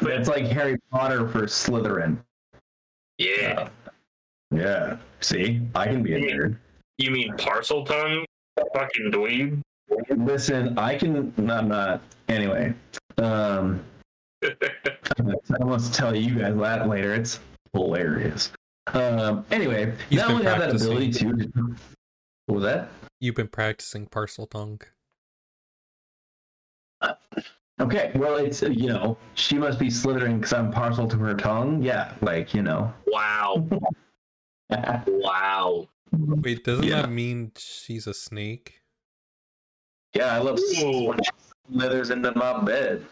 It's 0.01 0.27
like 0.27 0.45
Harry 0.45 0.77
Potter 0.91 1.27
for 1.29 1.43
Slytherin. 1.43 2.17
Yeah. 3.17 3.69
Yeah. 4.51 4.97
See, 5.21 5.61
I 5.73 5.85
can 5.87 6.03
be 6.03 6.13
a 6.13 6.19
nerd. 6.19 6.57
You 6.97 7.11
mean 7.11 7.33
Parseltongue? 7.33 8.25
Fucking 8.73 9.11
dweeb. 9.11 9.61
Listen, 10.09 10.77
I 10.77 10.95
can. 10.95 11.33
I'm 11.49 11.67
not. 11.67 12.01
Anyway, 12.27 12.73
um, 13.17 13.83
I 15.59 15.63
must 15.63 15.93
tell 15.93 16.15
you 16.15 16.35
guys 16.39 16.55
that 16.57 16.87
later. 16.87 17.13
It's 17.13 17.39
hilarious. 17.73 18.51
Um, 18.87 19.45
anyway, 19.51 19.93
He's 20.09 20.19
not 20.19 20.27
been 20.27 20.35
only 20.37 20.45
have 20.47 20.59
that 20.59 20.75
ability 20.75 21.11
to. 21.13 21.27
What 22.45 22.55
was 22.55 22.63
that? 22.63 22.89
You've 23.19 23.35
been 23.35 23.47
practicing 23.47 24.05
parcel 24.05 24.45
tongue. 24.45 24.81
Okay, 27.81 28.11
well, 28.15 28.37
it's 28.37 28.63
uh, 28.63 28.69
you 28.69 28.87
know 28.87 29.17
she 29.33 29.57
must 29.57 29.79
be 29.79 29.89
slithering 29.89 30.37
because 30.37 30.53
I'm 30.53 30.71
partial 30.71 31.07
to 31.09 31.17
her 31.17 31.33
tongue. 31.33 31.81
Yeah, 31.83 32.13
like 32.21 32.53
you 32.53 32.61
know. 32.61 32.93
wow. 33.07 33.67
Wow. 35.07 35.87
Wait, 36.11 36.63
doesn't 36.63 36.85
Yeah. 36.85 37.03
that 37.03 37.11
mean 37.11 37.51
she's 37.55 38.07
a 38.07 38.13
snake? 38.15 38.81
Yeah, 40.13 40.33
I 40.33 40.39
love 40.39 40.57
Ooh. 40.81 41.09
when 41.09 41.19
she 41.23 41.29
slithers 41.71 42.09
into 42.09 42.31
my 42.35 42.63
bed. 42.63 43.05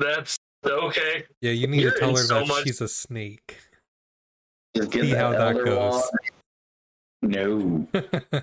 That's 0.00 0.36
okay. 0.66 1.24
Yeah, 1.40 1.52
you 1.52 1.66
need 1.68 1.82
You're 1.82 1.92
to 1.92 1.98
tell 2.00 2.10
her 2.10 2.16
so 2.16 2.40
that 2.40 2.48
much- 2.48 2.64
she's 2.64 2.80
a 2.80 2.88
snake. 2.88 3.58
Just 4.76 4.90
get 4.90 5.02
See 5.02 5.10
how 5.10 5.30
that 5.32 5.54
goes. 5.64 6.02
wand. 7.22 7.86
No. 7.92 8.40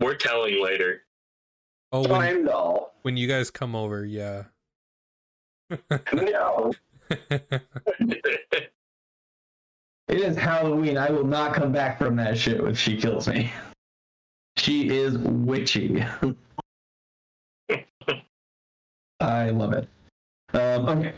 We're 0.00 0.14
telling 0.16 0.62
later. 0.62 1.02
oh, 1.92 2.02
when, 2.08 2.20
Heimdall. 2.20 2.94
when 3.02 3.16
you 3.16 3.28
guys 3.28 3.50
come 3.50 3.74
over, 3.76 4.04
yeah. 4.04 4.44
no. 6.12 6.72
It 10.08 10.18
is 10.22 10.36
Halloween. 10.36 10.98
I 10.98 11.08
will 11.10 11.22
not 11.24 11.54
come 11.54 11.70
back 11.70 11.96
from 12.00 12.16
that 12.16 12.36
shit 12.36 12.58
if 12.60 12.76
she 12.76 12.96
kills 12.96 13.28
me. 13.28 13.52
She 14.56 14.88
is 14.88 15.16
witchy. 15.18 16.04
I 19.20 19.50
love 19.50 19.72
it. 19.72 19.88
Um, 20.52 20.88
okay. 20.88 21.12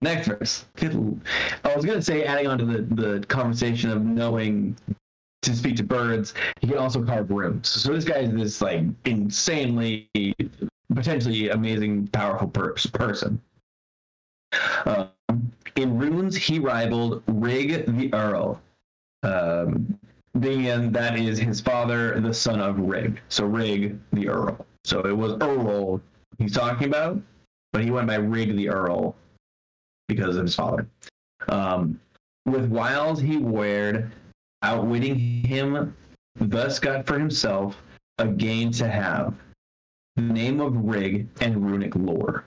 Next 0.00 0.28
verse. 0.28 0.66
Good- 0.76 1.20
I 1.64 1.74
was 1.74 1.84
gonna 1.84 2.02
say, 2.02 2.24
adding 2.24 2.46
on 2.46 2.58
to 2.58 2.64
the, 2.64 2.82
the 2.94 3.26
conversation 3.26 3.90
of 3.90 4.04
knowing 4.04 4.76
to 5.42 5.54
speak 5.54 5.76
to 5.76 5.84
birds, 5.84 6.34
he 6.60 6.66
can 6.66 6.78
also 6.78 7.04
carve 7.04 7.30
runes. 7.30 7.68
So 7.68 7.92
this 7.92 8.04
guy 8.04 8.18
is 8.18 8.32
this 8.32 8.60
like 8.60 8.84
insanely, 9.04 10.08
potentially 10.94 11.50
amazing, 11.50 12.08
powerful 12.08 12.48
per- 12.48 12.74
person. 12.92 13.40
Um, 14.86 15.10
in 15.76 15.98
runes, 15.98 16.34
he 16.36 16.58
rivaled 16.58 17.22
Rig 17.26 17.86
the 17.96 18.12
Earl, 18.14 18.60
um, 19.22 19.98
being 20.40 20.64
in 20.64 20.92
that 20.92 21.18
is 21.18 21.38
his 21.38 21.60
father, 21.60 22.20
the 22.20 22.32
son 22.34 22.60
of 22.60 22.78
Rig. 22.78 23.20
So 23.28 23.44
Rig 23.46 23.98
the 24.12 24.28
Earl. 24.28 24.66
So 24.84 25.00
it 25.00 25.16
was 25.16 25.34
Earl 25.40 26.00
he's 26.38 26.52
talking 26.52 26.88
about, 26.88 27.20
but 27.72 27.84
he 27.84 27.90
went 27.90 28.06
by 28.06 28.16
Rig 28.16 28.56
the 28.56 28.68
Earl 28.68 29.14
because 30.08 30.36
of 30.36 30.44
his 30.44 30.54
father. 30.54 30.86
Um, 31.48 32.00
with 32.46 32.70
wiles 32.70 33.20
he 33.20 33.36
wared, 33.36 34.10
outwitting 34.62 35.18
him, 35.44 35.94
thus 36.36 36.78
got 36.78 37.06
for 37.06 37.18
himself 37.18 37.76
a 38.18 38.26
gain 38.26 38.72
to 38.72 38.88
have, 38.88 39.34
the 40.16 40.22
name 40.22 40.60
of 40.60 40.74
Rig 40.76 41.28
and 41.40 41.64
runic 41.64 41.94
lore. 41.94 42.44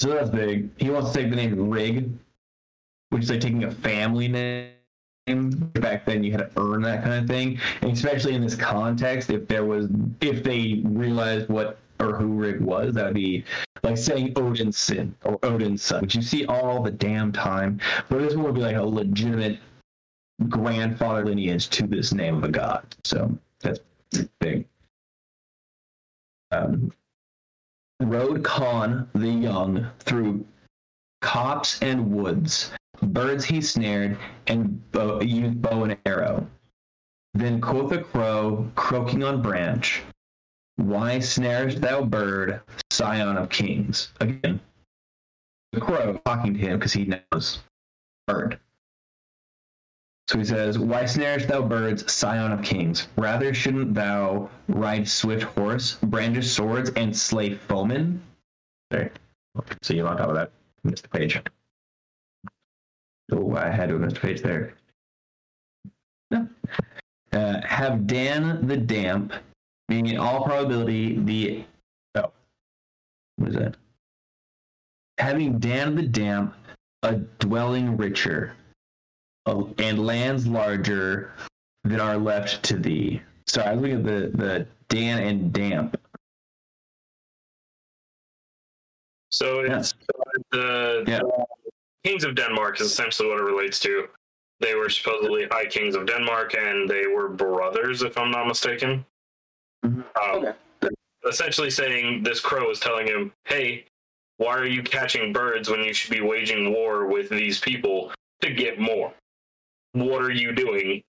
So 0.00 0.10
that's 0.10 0.30
big. 0.30 0.70
He 0.76 0.90
wants 0.90 1.12
to 1.12 1.18
take 1.18 1.30
the 1.30 1.36
name 1.36 1.70
Rig, 1.70 2.10
which 3.10 3.22
is 3.22 3.30
like 3.30 3.40
taking 3.40 3.64
a 3.64 3.70
family 3.70 4.28
name. 4.28 4.70
Back 5.26 6.04
then, 6.04 6.22
you 6.22 6.32
had 6.32 6.50
to 6.50 6.50
earn 6.58 6.82
that 6.82 7.02
kind 7.02 7.14
of 7.14 7.26
thing, 7.26 7.58
and 7.80 7.92
especially 7.92 8.34
in 8.34 8.42
this 8.42 8.54
context, 8.54 9.30
if 9.30 9.48
there 9.48 9.64
was, 9.64 9.88
if 10.20 10.42
they 10.42 10.82
realized 10.84 11.48
what 11.48 11.78
or 12.00 12.16
who 12.16 12.28
Rig 12.28 12.60
was, 12.60 12.94
that 12.94 13.06
would 13.06 13.14
be 13.14 13.44
like 13.82 13.96
saying 13.96 14.32
Odin's 14.36 14.78
sin 14.78 15.14
or 15.24 15.38
Odin's 15.42 15.82
son, 15.82 16.02
which 16.02 16.14
you 16.14 16.22
see 16.22 16.46
all 16.46 16.82
the 16.82 16.90
damn 16.90 17.32
time. 17.32 17.80
But 18.08 18.20
this 18.20 18.34
one 18.34 18.44
would 18.46 18.54
be 18.54 18.62
like 18.62 18.76
a 18.76 18.82
legitimate 18.82 19.58
grandfather 20.48 21.24
lineage 21.24 21.68
to 21.70 21.86
this 21.86 22.12
name 22.12 22.36
of 22.36 22.44
a 22.44 22.48
god. 22.48 22.84
So 23.04 23.36
that's 23.60 23.80
big. 24.40 24.66
Um, 26.50 26.92
rode 28.00 28.42
Kon 28.44 29.08
the 29.14 29.28
young 29.28 29.86
through 30.00 30.46
copse 31.20 31.80
and 31.82 32.10
woods. 32.10 32.72
Birds 33.02 33.44
he 33.44 33.60
snared 33.60 34.16
and 34.46 34.80
bow, 34.92 35.20
used 35.20 35.60
bow 35.60 35.84
and 35.84 35.96
arrow. 36.06 36.46
Then 37.34 37.60
quoth 37.60 37.90
a 37.92 37.98
crow, 37.98 38.70
croaking 38.76 39.24
on 39.24 39.42
branch, 39.42 40.02
Why 40.76 41.20
snarest 41.20 41.80
thou 41.80 42.02
bird, 42.02 42.60
scion 42.90 43.36
of 43.36 43.48
kings? 43.48 44.12
Again, 44.20 44.60
the 45.72 45.80
crow 45.80 46.20
talking 46.24 46.54
to 46.54 46.60
him 46.60 46.78
because 46.78 46.92
he 46.92 47.04
knows 47.32 47.60
bird. 48.26 48.58
So 50.28 50.38
he 50.38 50.44
says, 50.44 50.78
Why 50.78 51.04
snarest 51.04 51.48
thou 51.48 51.62
birds, 51.62 52.10
scion 52.10 52.52
of 52.52 52.62
kings? 52.62 53.08
Rather 53.16 53.52
shouldn't 53.52 53.94
thou 53.94 54.50
ride 54.68 55.06
swift 55.06 55.42
horse, 55.42 55.96
brandish 56.02 56.50
swords, 56.50 56.90
and 56.96 57.16
slay 57.16 57.54
foemen? 57.54 58.22
There. 58.90 59.12
See 59.82 59.96
you 59.96 60.06
on 60.06 60.16
top 60.16 60.30
of 60.30 60.34
that. 60.34 60.50
Missed 60.82 61.04
the 61.04 61.08
page. 61.08 61.40
Oh, 63.32 63.54
I 63.56 63.70
had 63.70 63.90
to 63.90 63.98
missed 63.98 64.14
the 64.14 64.20
page 64.20 64.42
there. 64.42 64.74
No. 66.30 66.48
Uh, 67.32 67.60
have 67.66 68.06
Dan 68.06 68.66
the 68.66 68.76
Damp, 68.76 69.32
being 69.88 70.06
in 70.06 70.18
all 70.18 70.44
probability 70.44 71.18
the. 71.20 71.64
Oh. 72.14 72.32
What 73.36 73.50
is 73.50 73.56
that? 73.56 73.76
Having 75.18 75.58
Dan 75.58 75.94
the 75.94 76.02
Damp, 76.02 76.54
a 77.02 77.16
dwelling 77.38 77.96
richer, 77.96 78.54
uh, 79.46 79.64
and 79.78 80.04
lands 80.06 80.46
larger 80.46 81.32
than 81.84 82.00
are 82.00 82.16
left 82.16 82.62
to 82.64 82.76
thee. 82.78 83.20
Sorry, 83.46 83.66
I 83.68 83.72
was 83.74 83.82
looking 83.82 83.98
at 83.98 84.04
the, 84.04 84.36
the 84.36 84.66
Dan 84.88 85.22
and 85.22 85.52
Damp. 85.52 86.00
So 89.30 89.62
Yeah. 89.62 89.78
it's 89.78 89.94
the 90.52 91.04
Yeah. 91.06 91.20
kings 92.04 92.24
of 92.24 92.34
Denmark 92.34 92.80
is 92.80 92.86
essentially 92.86 93.28
what 93.28 93.38
it 93.38 93.42
relates 93.42 93.80
to. 93.80 94.08
They 94.60 94.74
were 94.74 94.88
supposedly 94.88 95.46
high 95.46 95.66
kings 95.66 95.94
of 95.96 96.06
Denmark, 96.06 96.54
and 96.54 96.88
they 96.88 97.06
were 97.06 97.28
brothers, 97.28 98.02
if 98.02 98.16
I'm 98.16 98.30
not 98.30 98.46
mistaken. 98.46 99.04
Mhm. 99.84 100.04
Um, 100.22 100.54
Essentially, 101.26 101.70
saying 101.70 102.22
this 102.22 102.38
crow 102.38 102.70
is 102.70 102.78
telling 102.80 103.06
him, 103.06 103.32
"Hey, 103.46 103.86
why 104.36 104.54
are 104.58 104.66
you 104.66 104.82
catching 104.82 105.32
birds 105.32 105.70
when 105.70 105.82
you 105.82 105.94
should 105.94 106.10
be 106.10 106.20
waging 106.20 106.70
war 106.74 107.06
with 107.06 107.30
these 107.30 107.58
people 107.58 108.12
to 108.42 108.52
get 108.52 108.78
more? 108.78 109.10
What 109.92 110.20
are 110.20 110.30
you 110.30 110.52
doing?" 110.52 111.02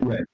Right. 0.00 0.24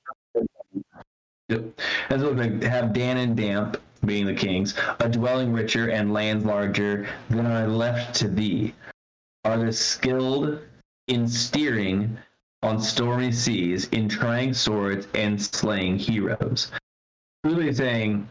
Yep. 1.51 1.79
As 2.09 2.23
it 2.23 2.25
looks 2.25 2.41
like 2.41 2.63
have 2.63 2.95
Dan 2.95 3.19
and 3.19 3.37
Damp 3.37 3.77
being 4.07 4.25
the 4.25 4.35
kings, 4.35 4.75
a 5.01 5.11
dwelling 5.11 5.53
richer 5.53 5.91
and 5.91 6.15
lands 6.15 6.47
larger 6.47 7.07
than 7.29 7.45
are 7.45 7.69
left 7.69 8.15
to 8.17 8.29
thee, 8.29 8.75
are 9.45 9.59
the 9.59 9.73
skilled 9.73 10.59
in 11.09 11.29
steering 11.29 12.17
on 12.63 12.81
stormy 12.81 13.31
seas, 13.31 13.89
in 13.91 14.09
trying 14.09 14.55
swords 14.55 15.07
and 15.15 15.41
slaying 15.41 15.99
heroes. 15.99 16.73
Really 17.45 17.73
saying, 17.73 18.27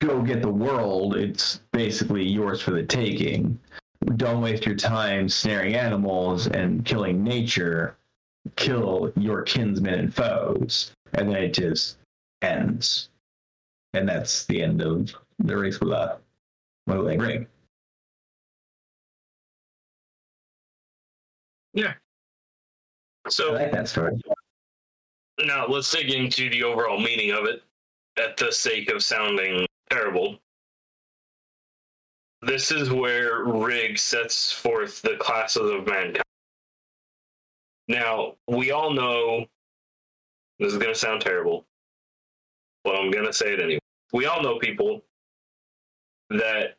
go 0.00 0.20
get 0.20 0.42
the 0.42 0.50
world. 0.50 1.16
It's 1.16 1.60
basically 1.72 2.24
yours 2.24 2.60
for 2.60 2.72
the 2.72 2.82
taking. 2.82 3.58
Don't 4.16 4.42
waste 4.42 4.66
your 4.66 4.74
time 4.74 5.28
snaring 5.28 5.76
animals 5.76 6.48
and 6.48 6.84
killing 6.84 7.22
nature 7.22 7.96
kill 8.56 9.12
your 9.16 9.42
kinsmen 9.42 9.94
and 9.94 10.14
foes, 10.14 10.92
and 11.14 11.28
then 11.28 11.36
it 11.36 11.54
just 11.54 11.98
ends. 12.42 13.10
And 13.94 14.08
that's 14.08 14.46
the 14.46 14.62
end 14.62 14.82
of 14.82 15.14
the 15.38 15.56
race 15.56 15.80
with 15.80 15.90
a 15.90 16.18
Modeling 16.86 17.18
Ring. 17.18 17.46
I 21.76 21.94
So 23.28 23.54
I 23.54 23.62
like 23.62 23.72
that 23.72 23.88
story. 23.88 24.20
Now 25.44 25.66
let's 25.66 25.90
dig 25.90 26.10
into 26.10 26.50
the 26.50 26.62
overall 26.62 26.98
meaning 26.98 27.30
of 27.30 27.44
it 27.44 27.62
at 28.16 28.36
the 28.36 28.52
sake 28.52 28.90
of 28.90 29.02
sounding 29.02 29.66
terrible. 29.90 30.38
This 32.42 32.70
is 32.70 32.90
where 32.90 33.44
Rig 33.44 33.98
sets 33.98 34.52
forth 34.52 35.02
the 35.02 35.16
classes 35.16 35.70
of 35.70 35.86
mankind. 35.86 36.22
Now, 37.88 38.36
we 38.48 38.70
all 38.70 38.90
know 38.92 39.46
this 40.58 40.72
is 40.72 40.78
going 40.78 40.94
to 40.94 40.98
sound 40.98 41.20
terrible, 41.20 41.66
but 42.84 42.96
I'm 42.96 43.10
going 43.10 43.26
to 43.26 43.32
say 43.32 43.52
it 43.52 43.60
anyway. 43.60 43.80
We 44.12 44.26
all 44.26 44.42
know 44.42 44.58
people 44.58 45.02
that 46.30 46.76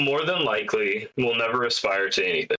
more 0.00 0.24
than 0.24 0.44
likely 0.44 1.08
will 1.16 1.36
never 1.36 1.64
aspire 1.64 2.10
to 2.10 2.26
anything. 2.26 2.56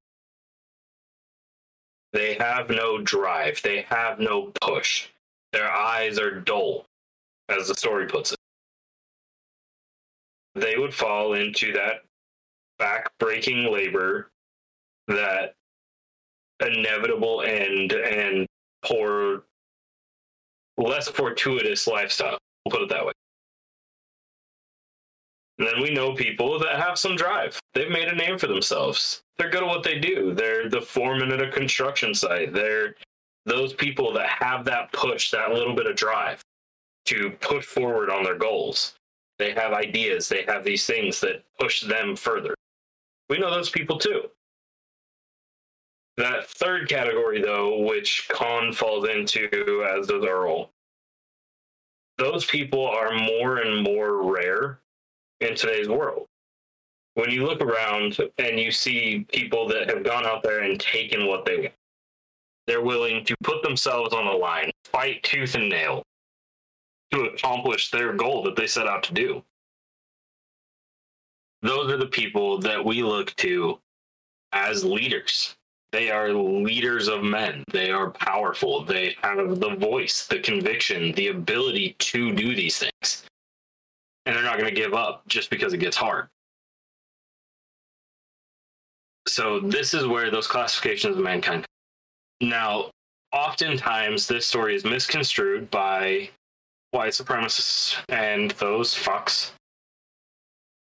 They 2.14 2.36
have 2.36 2.70
no 2.70 3.00
drive. 3.00 3.62
They 3.62 3.82
have 3.82 4.20
no 4.20 4.54
push. 4.62 5.10
Their 5.58 5.72
eyes 5.72 6.20
are 6.20 6.40
dull, 6.40 6.86
as 7.50 7.68
the 7.68 7.74
story 7.74 8.06
puts 8.06 8.32
it. 8.32 8.38
They 10.54 10.78
would 10.78 10.94
fall 10.94 11.34
into 11.34 11.74
that 11.74 12.04
back-breaking 12.78 13.74
labor, 13.74 14.30
that 15.08 15.56
inevitable 16.64 17.42
end, 17.42 17.94
and 17.94 18.46
poor, 18.86 19.46
less 20.78 21.08
fortuitous 21.08 21.88
lifestyle. 21.88 22.38
We'll 22.64 22.78
put 22.78 22.84
it 22.84 22.90
that 22.90 23.08
way. 23.08 23.14
And 25.58 25.68
then 25.68 25.82
we 25.82 25.90
know 25.90 26.14
people 26.14 26.60
that 26.60 26.80
have 26.80 27.00
some 27.00 27.16
drive. 27.16 27.60
They've 27.74 27.90
made 27.90 28.10
a 28.10 28.16
name 28.16 28.38
for 28.38 28.46
themselves. 28.46 29.24
They're 29.40 29.50
good 29.50 29.64
at 29.64 29.70
what 29.70 29.82
they 29.82 29.98
do. 29.98 30.36
They're 30.36 30.70
the 30.70 30.82
foreman 30.82 31.32
at 31.32 31.42
a 31.42 31.50
construction 31.50 32.14
site. 32.14 32.54
They're 32.54 32.94
those 33.48 33.74
people 33.74 34.14
that 34.14 34.28
have 34.28 34.66
that 34.66 34.92
push, 34.92 35.32
that 35.32 35.52
little 35.52 35.74
bit 35.74 35.88
of 35.88 35.96
drive 35.96 36.42
to 37.06 37.32
push 37.40 37.66
forward 37.66 38.10
on 38.10 38.24
their 38.24 38.38
goals. 38.38 38.96
They 39.40 39.52
have 39.54 39.72
ideas. 39.72 40.28
They 40.28 40.44
have 40.48 40.64
these 40.64 40.86
things 40.86 41.22
that 41.22 41.44
push 41.58 41.82
them 41.82 42.16
further. 42.16 42.54
We 43.30 43.38
know 43.38 43.50
those 43.50 43.70
people 43.70 43.98
too. 43.98 44.24
That 46.18 46.48
third 46.48 46.90
category, 46.90 47.42
though, 47.42 47.80
which 47.80 48.28
Kon 48.30 48.74
falls 48.74 49.08
into, 49.08 49.86
as 49.90 50.08
does 50.08 50.26
Earl, 50.26 50.72
those 52.18 52.44
people 52.46 52.86
are 52.86 53.14
more 53.14 53.58
and 53.58 53.84
more 53.84 54.34
rare 54.34 54.80
in 55.40 55.56
today's 55.56 55.88
world. 55.88 56.26
When 57.14 57.30
you 57.30 57.46
look 57.46 57.62
around 57.62 58.18
and 58.40 58.60
you 58.60 58.72
see 58.72 59.26
people 59.32 59.68
that 59.70 59.90
have 59.90 60.04
gone 60.04 60.26
out 60.26 60.44
there 60.44 60.64
and 60.64 60.80
taken 60.80 61.28
what 61.28 61.46
they 61.46 61.58
want, 61.58 61.74
they're 62.68 62.82
willing 62.82 63.24
to 63.26 63.36
put 63.44 63.64
themselves 63.64 64.14
on 64.14 64.26
the 64.26 64.32
line, 64.32 64.70
fight 64.84 65.24
tooth 65.24 65.56
and 65.56 65.70
nail 65.70 66.04
to 67.12 67.22
accomplish 67.22 67.90
their 67.90 68.14
goal 68.14 68.44
that 68.44 68.56
they 68.56 68.68
set 68.68 68.88
out 68.88 69.04
to 69.04 69.14
do. 69.14 69.44
Those 71.62 71.92
are 71.92 71.98
the 71.98 72.08
people 72.08 72.60
that 72.60 72.84
we 72.84 73.02
look 73.02 73.34
to 73.38 73.80
as 74.52 74.84
leaders. 74.84 75.56
They 75.92 76.12
are 76.12 76.34
leaders 76.34 77.08
of 77.08 77.24
men. 77.24 77.64
They 77.72 77.90
are 77.92 78.12
powerful. 78.12 78.84
They 78.84 79.16
have 79.24 79.60
the 79.60 79.76
voice, 79.76 80.28
the 80.28 80.40
conviction, 80.40 81.14
the 81.14 81.30
ability 81.30 81.96
to 82.00 82.34
do 82.34 82.56
these 82.56 82.78
things. 82.78 83.24
And 84.26 84.36
they're 84.36 84.44
not 84.44 84.60
going 84.60 84.74
to 84.74 84.80
give 84.80 84.94
up 84.94 85.26
just 85.28 85.50
because 85.50 85.74
it 85.74 85.78
gets 85.78 85.96
hard. 85.96 86.28
So, 89.28 89.60
this 89.60 89.94
is 89.94 90.08
where 90.08 90.30
those 90.32 90.48
classifications 90.48 91.18
of 91.18 91.24
mankind. 91.24 91.67
Now, 92.42 92.92
oftentimes, 93.32 94.28
this 94.28 94.46
story 94.46 94.76
is 94.76 94.84
misconstrued 94.84 95.72
by 95.72 96.30
white 96.92 97.14
supremacists 97.14 97.98
and 98.10 98.52
those 98.52 98.94
fucks. 98.94 99.52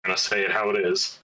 I'm 0.04 0.16
to 0.16 0.18
say 0.18 0.44
it 0.44 0.52
how 0.52 0.70
it 0.70 0.86
is 0.86 1.20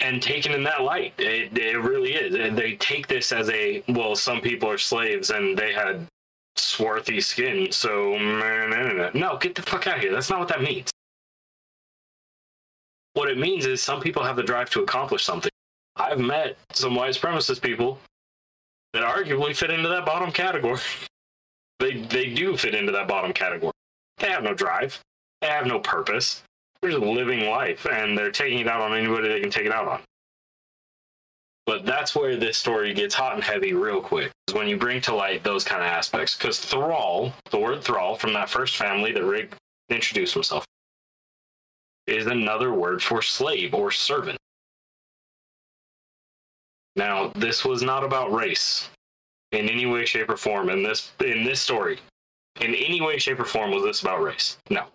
and 0.00 0.22
taken 0.22 0.52
in 0.52 0.62
that 0.64 0.82
light. 0.82 1.14
It, 1.18 1.56
it 1.56 1.78
really 1.78 2.12
is. 2.12 2.54
They 2.54 2.76
take 2.76 3.06
this 3.06 3.32
as 3.32 3.48
a 3.50 3.82
well, 3.88 4.14
some 4.14 4.40
people 4.40 4.68
are 4.68 4.78
slaves 4.78 5.30
and 5.30 5.56
they 5.56 5.72
had 5.72 6.06
swarthy 6.56 7.20
skin, 7.20 7.72
so 7.72 8.16
no, 9.14 9.36
get 9.40 9.54
the 9.54 9.62
fuck 9.62 9.86
out 9.86 9.96
of 9.96 10.02
here. 10.02 10.12
That's 10.12 10.30
not 10.30 10.38
what 10.38 10.48
that 10.48 10.62
means. 10.62 10.90
What 13.14 13.28
it 13.30 13.38
means 13.38 13.64
is 13.66 13.82
some 13.82 14.00
people 14.00 14.22
have 14.24 14.36
the 14.36 14.42
drive 14.42 14.70
to 14.70 14.82
accomplish 14.82 15.24
something. 15.24 15.50
I've 15.96 16.18
met 16.18 16.56
some 16.72 16.94
white 16.94 17.14
supremacist 17.14 17.62
people 17.62 17.98
that 18.94 19.02
arguably 19.02 19.54
fit 19.54 19.70
into 19.70 19.88
that 19.90 20.06
bottom 20.06 20.32
category. 20.32 20.80
they 21.78 22.00
they 22.02 22.32
do 22.32 22.56
fit 22.56 22.74
into 22.74 22.92
that 22.92 23.06
bottom 23.06 23.32
category. 23.32 23.72
They 24.18 24.30
have 24.30 24.42
no 24.42 24.54
drive. 24.54 24.98
They 25.42 25.48
have 25.48 25.66
no 25.66 25.78
purpose 25.80 26.42
they're 26.84 26.98
just 26.98 27.02
living 27.02 27.48
life 27.48 27.86
and 27.86 28.16
they're 28.16 28.30
taking 28.30 28.58
it 28.58 28.68
out 28.68 28.82
on 28.82 28.94
anybody 28.96 29.28
they 29.28 29.40
can 29.40 29.50
take 29.50 29.64
it 29.64 29.72
out 29.72 29.88
on. 29.88 30.00
But 31.66 31.86
that's 31.86 32.14
where 32.14 32.36
this 32.36 32.58
story 32.58 32.92
gets 32.92 33.14
hot 33.14 33.34
and 33.34 33.42
heavy 33.42 33.72
real 33.72 34.02
quick. 34.02 34.30
Is 34.48 34.54
when 34.54 34.68
you 34.68 34.76
bring 34.76 35.00
to 35.02 35.14
light 35.14 35.42
those 35.42 35.64
kind 35.64 35.80
of 35.80 35.88
aspects. 35.88 36.36
Because 36.36 36.58
thrall, 36.58 37.32
the 37.50 37.58
word 37.58 37.82
thrall 37.82 38.16
from 38.16 38.34
that 38.34 38.50
first 38.50 38.76
family 38.76 39.12
that 39.12 39.24
Rig 39.24 39.54
introduced 39.88 40.34
himself, 40.34 40.66
is 42.06 42.26
another 42.26 42.74
word 42.74 43.02
for 43.02 43.22
slave 43.22 43.72
or 43.72 43.90
servant. 43.90 44.36
Now, 46.96 47.28
this 47.34 47.64
was 47.64 47.82
not 47.82 48.04
about 48.04 48.32
race 48.32 48.88
in 49.52 49.68
any 49.68 49.86
way, 49.86 50.04
shape, 50.04 50.28
or 50.28 50.36
form 50.36 50.68
in 50.70 50.82
this 50.82 51.12
in 51.20 51.44
this 51.44 51.60
story. 51.60 51.98
In 52.60 52.74
any 52.74 53.00
way, 53.00 53.18
shape, 53.18 53.40
or 53.40 53.44
form 53.44 53.72
was 53.72 53.82
this 53.82 54.02
about 54.02 54.22
race? 54.22 54.58
No. 54.70 54.86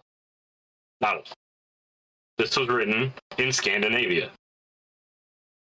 Not 1.01 1.17
at 1.17 1.27
all. 1.27 1.33
This 2.37 2.55
was 2.55 2.69
written 2.69 3.13
in 3.37 3.51
Scandinavia. 3.51 4.31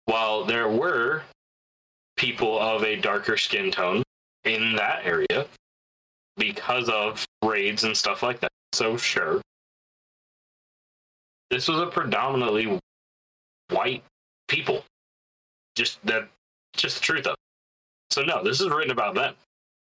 While 0.04 0.44
there 0.44 0.68
were 0.68 1.22
people 2.16 2.58
of 2.58 2.82
a 2.82 2.96
darker 2.96 3.36
skin 3.36 3.70
tone 3.70 4.02
in 4.44 4.74
that 4.76 5.04
area 5.04 5.46
because 6.36 6.88
of 6.88 7.24
raids 7.42 7.84
and 7.84 7.96
stuff 7.96 8.22
like 8.22 8.40
that. 8.40 8.52
So, 8.72 8.96
sure. 8.96 9.40
This 11.50 11.68
was 11.68 11.80
a 11.80 11.86
predominantly 11.86 12.78
white 13.70 14.04
people. 14.48 14.84
Just 15.78 16.04
that, 16.04 16.28
just 16.74 16.98
the 16.98 17.02
truth 17.02 17.26
of 17.26 17.34
it. 17.34 17.38
So, 18.10 18.22
no, 18.22 18.42
this 18.42 18.60
is 18.60 18.68
written 18.68 18.90
about 18.90 19.14
them, 19.14 19.34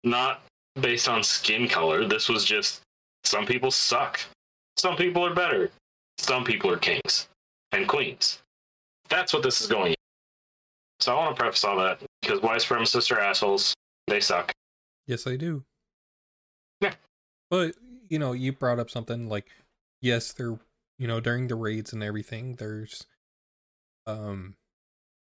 not 0.03 0.43
based 0.79 1.09
on 1.09 1.23
skin 1.23 1.67
color. 1.67 2.05
This 2.05 2.29
was 2.29 2.45
just 2.45 2.81
some 3.23 3.47
people 3.47 3.71
suck. 3.71 4.19
Some 4.77 4.95
people 4.95 5.25
are 5.25 5.33
better. 5.33 5.71
Some 6.19 6.43
people 6.43 6.69
are 6.69 6.77
kings 6.77 7.27
and 7.71 7.87
queens. 7.87 8.43
That's 9.09 9.33
what 9.33 9.41
this 9.41 9.59
is 9.59 9.65
going. 9.65 9.93
In. 9.93 9.95
So 10.99 11.15
I 11.15 11.15
want 11.15 11.35
to 11.35 11.41
preface 11.41 11.63
all 11.63 11.77
that 11.77 11.99
because 12.21 12.43
white 12.43 12.59
supremacists 12.59 13.11
are 13.11 13.19
assholes. 13.19 13.73
They 14.05 14.19
suck. 14.19 14.51
Yes, 15.07 15.25
I 15.25 15.35
do. 15.35 15.63
Yeah. 16.79 16.93
But 17.49 17.73
you 18.07 18.19
know, 18.19 18.33
you 18.33 18.51
brought 18.51 18.79
up 18.79 18.91
something 18.91 19.27
like, 19.29 19.47
yes, 19.99 20.31
there. 20.33 20.59
You 20.99 21.07
know, 21.07 21.19
during 21.19 21.47
the 21.47 21.55
raids 21.55 21.91
and 21.91 22.03
everything, 22.03 22.55
there's 22.55 23.07
um 24.05 24.55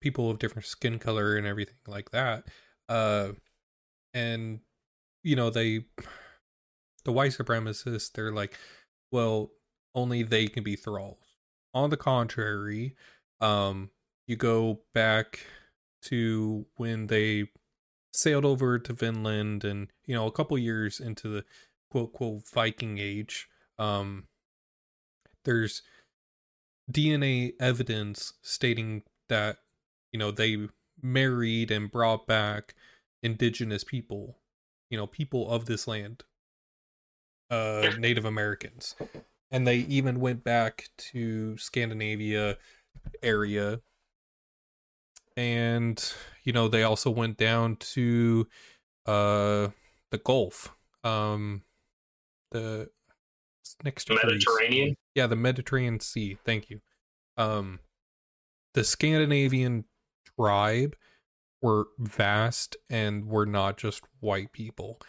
people 0.03 0.31
of 0.31 0.39
different 0.39 0.67
skin 0.67 0.99
color 0.99 1.37
and 1.37 1.47
everything 1.47 1.77
like 1.87 2.11
that. 2.11 2.45
Uh, 2.89 3.29
and 4.13 4.61
you 5.23 5.37
know, 5.37 5.51
they 5.51 5.85
the 7.05 7.13
white 7.13 7.33
supremacists, 7.33 8.13
they're 8.13 8.33
like, 8.33 8.59
well, 9.11 9.51
only 9.95 10.23
they 10.23 10.47
can 10.47 10.63
be 10.63 10.77
thralls. 10.77 11.37
On 11.75 11.91
the 11.91 11.97
contrary, 11.97 12.95
um, 13.41 13.91
you 14.27 14.37
go 14.37 14.81
back 14.95 15.41
to 16.03 16.67
when 16.77 17.07
they 17.07 17.49
sailed 18.13 18.45
over 18.45 18.79
to 18.79 18.93
Vinland 18.93 19.65
and, 19.65 19.89
you 20.07 20.15
know, 20.15 20.27
a 20.27 20.33
couple 20.33 20.57
years 20.59 21.01
into 21.01 21.29
the 21.29 21.45
quote, 21.91 22.13
quote, 22.13 22.49
Viking 22.49 22.99
age, 22.99 23.49
um, 23.79 24.27
there's 25.45 25.83
DNA 26.91 27.53
evidence 27.59 28.35
stating 28.43 29.03
that, 29.29 29.59
you 30.13 30.19
know, 30.19 30.31
they 30.31 30.69
married 31.03 31.71
and 31.71 31.91
brought 31.91 32.27
back 32.27 32.75
indigenous 33.23 33.85
people, 33.85 34.39
you 34.91 34.97
know, 34.97 35.07
people 35.07 35.51
of 35.51 35.67
this 35.67 35.89
land, 35.89 36.25
uh, 37.51 37.91
Native 37.99 38.25
Americans. 38.25 38.95
And 39.51 39.67
they 39.67 39.79
even 39.79 40.21
went 40.21 40.45
back 40.45 40.89
to 40.97 41.57
Scandinavia 41.59 42.57
area. 43.23 43.81
And 45.37 46.03
you 46.45 46.53
know 46.53 46.69
they 46.69 46.83
also 46.83 47.11
went 47.11 47.37
down 47.37 47.77
to 47.77 48.47
uh 49.07 49.69
the 50.11 50.19
Gulf 50.25 50.75
um 51.05 51.63
the 52.51 52.91
next 53.85 54.07
to 54.07 54.15
Mediterranean? 54.15 54.97
Yeah 55.15 55.27
the 55.27 55.37
Mediterranean 55.37 56.01
Sea. 56.01 56.37
Thank 56.45 56.71
you. 56.71 56.81
Um 57.37 57.81
the 58.75 58.85
Scandinavian 58.85 59.85
tribe 60.39 60.97
were 61.61 61.89
vast 61.99 62.77
and 62.91 63.27
were 63.27 63.47
not 63.47 63.77
just 63.77 64.03
white 64.21 64.53
people 64.53 65.01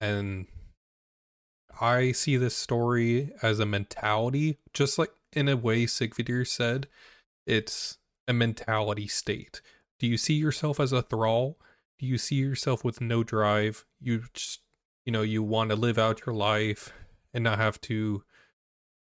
and 0.00 0.46
I 1.80 2.12
see 2.12 2.36
this 2.36 2.56
story 2.56 3.32
as 3.42 3.60
a 3.60 3.66
mentality, 3.66 4.58
just 4.72 4.98
like 4.98 5.10
in 5.32 5.48
a 5.48 5.56
way 5.56 5.86
Sigvidir 5.86 6.46
said, 6.46 6.88
it's 7.46 7.98
a 8.26 8.32
mentality 8.32 9.06
state. 9.06 9.60
Do 9.98 10.06
you 10.06 10.16
see 10.16 10.34
yourself 10.34 10.80
as 10.80 10.92
a 10.92 11.02
thrall? 11.02 11.58
Do 11.98 12.06
you 12.06 12.18
see 12.18 12.36
yourself 12.36 12.84
with 12.84 13.00
no 13.00 13.22
drive? 13.22 13.84
You 14.00 14.24
just, 14.32 14.60
you 15.04 15.12
know, 15.12 15.22
you 15.22 15.42
want 15.42 15.70
to 15.70 15.76
live 15.76 15.98
out 15.98 16.26
your 16.26 16.34
life 16.34 16.92
and 17.32 17.44
not 17.44 17.58
have 17.58 17.80
to, 17.82 18.22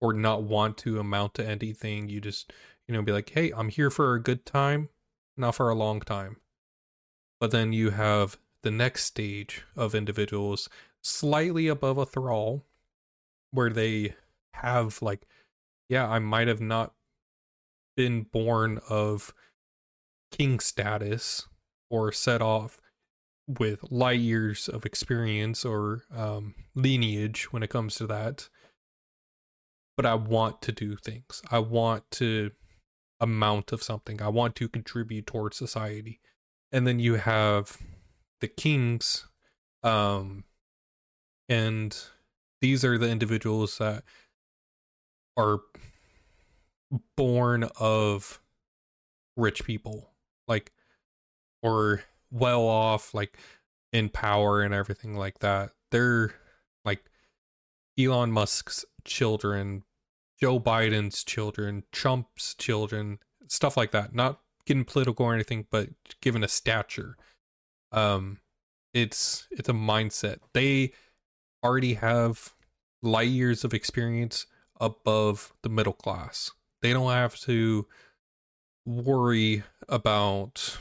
or 0.02 0.14
not 0.14 0.44
want 0.44 0.78
to 0.80 1.00
amount 1.00 1.34
to 1.36 1.48
anything. 1.48 2.10
You 2.10 2.22
just, 2.22 2.52
you 2.88 2.94
know, 2.94 3.02
be 3.02 3.12
like, 3.12 3.30
hey, 3.30 3.52
I'm 3.56 3.70
here 3.70 3.90
for 3.90 4.14
a 4.14 4.22
good 4.22 4.46
time, 4.46 4.90
not 5.38 5.56
for 5.56 5.70
a 5.70 5.76
long 5.76 6.02
time. 6.02 6.38
But 7.40 7.52
then 7.52 7.74
you 7.74 7.92
have 7.92 8.38
the 8.62 8.72
next 8.72 9.06
stage 9.06 9.64
of 9.76 9.94
individuals 9.94 10.70
slightly 11.02 11.68
above 11.68 12.00
a 12.00 12.06
thrall 12.06 12.64
where 13.52 13.70
they 13.70 14.16
have 14.54 15.02
like 15.04 15.28
yeah 15.88 16.10
i 16.10 16.18
might 16.18 16.48
have 16.48 16.62
not 16.62 16.94
been 17.96 18.24
born 18.24 18.80
of 18.90 19.34
king 20.32 20.60
status 20.60 21.48
or 21.92 22.12
set 22.12 22.42
off 22.42 22.82
with 23.48 23.80
light 23.92 24.20
years 24.20 24.68
of 24.68 24.84
experience 24.84 25.64
or 25.64 26.02
um, 26.16 26.56
lineage 26.74 27.54
when 27.54 27.62
it 27.62 27.70
comes 27.70 27.94
to 27.94 28.08
that 28.08 28.50
but 29.96 30.08
i 30.08 30.16
want 30.16 30.60
to 30.62 30.72
do 30.72 30.96
things 30.96 31.44
i 31.52 31.60
want 31.60 32.04
to 32.10 32.50
amount 33.20 33.72
of 33.72 33.82
something. 33.82 34.22
I 34.22 34.28
want 34.28 34.56
to 34.58 34.70
contribute 34.70 35.28
towards 35.28 35.58
society. 35.58 36.20
And 36.72 36.86
then 36.86 37.00
you 37.00 37.16
have 37.16 37.78
the 38.42 38.48
kings 38.48 39.28
um 39.84 40.44
and 41.48 41.98
these 42.62 42.84
are 42.84 42.98
the 42.98 43.10
individuals 43.10 43.78
that 43.78 44.04
are 45.38 45.60
born 47.16 47.70
of 47.80 48.42
rich 49.38 49.64
people 49.64 50.10
like 50.48 50.72
or 51.62 52.04
well 52.32 52.64
off 52.68 53.14
like 53.14 53.38
in 53.94 54.10
power 54.10 54.62
and 54.62 54.74
everything 54.74 55.16
like 55.16 55.40
that. 55.40 55.72
They're 55.92 56.34
like 56.84 57.04
Elon 57.98 58.32
Musk's 58.32 58.84
children 59.04 59.84
Joe 60.40 60.60
Biden's 60.60 61.24
children, 61.24 61.84
Trump's 61.92 62.56
children, 62.56 63.20
stuff 63.48 63.78
like 63.78 63.92
that. 63.92 64.14
Not 64.14 64.40
getting 64.66 64.86
political 64.86 65.26
or 65.26 65.34
anything, 65.34 65.68
but 65.70 65.90
given 66.22 66.44
a 66.44 66.48
stature. 66.48 67.18
Um, 67.92 68.40
it's 68.94 69.48
it's 69.52 69.70
a 69.70 69.74
mindset. 69.74 70.40
They 70.54 70.94
already 71.64 71.96
have 71.96 72.54
light 73.02 73.30
years 73.30 73.64
of 73.64 73.74
experience 73.74 74.46
above 74.80 75.54
the 75.62 75.70
middle 75.70 75.94
class. 75.94 76.52
They 76.82 76.94
don't 76.94 77.12
have 77.12 77.38
to 77.42 77.88
worry 78.86 79.64
about 79.90 80.78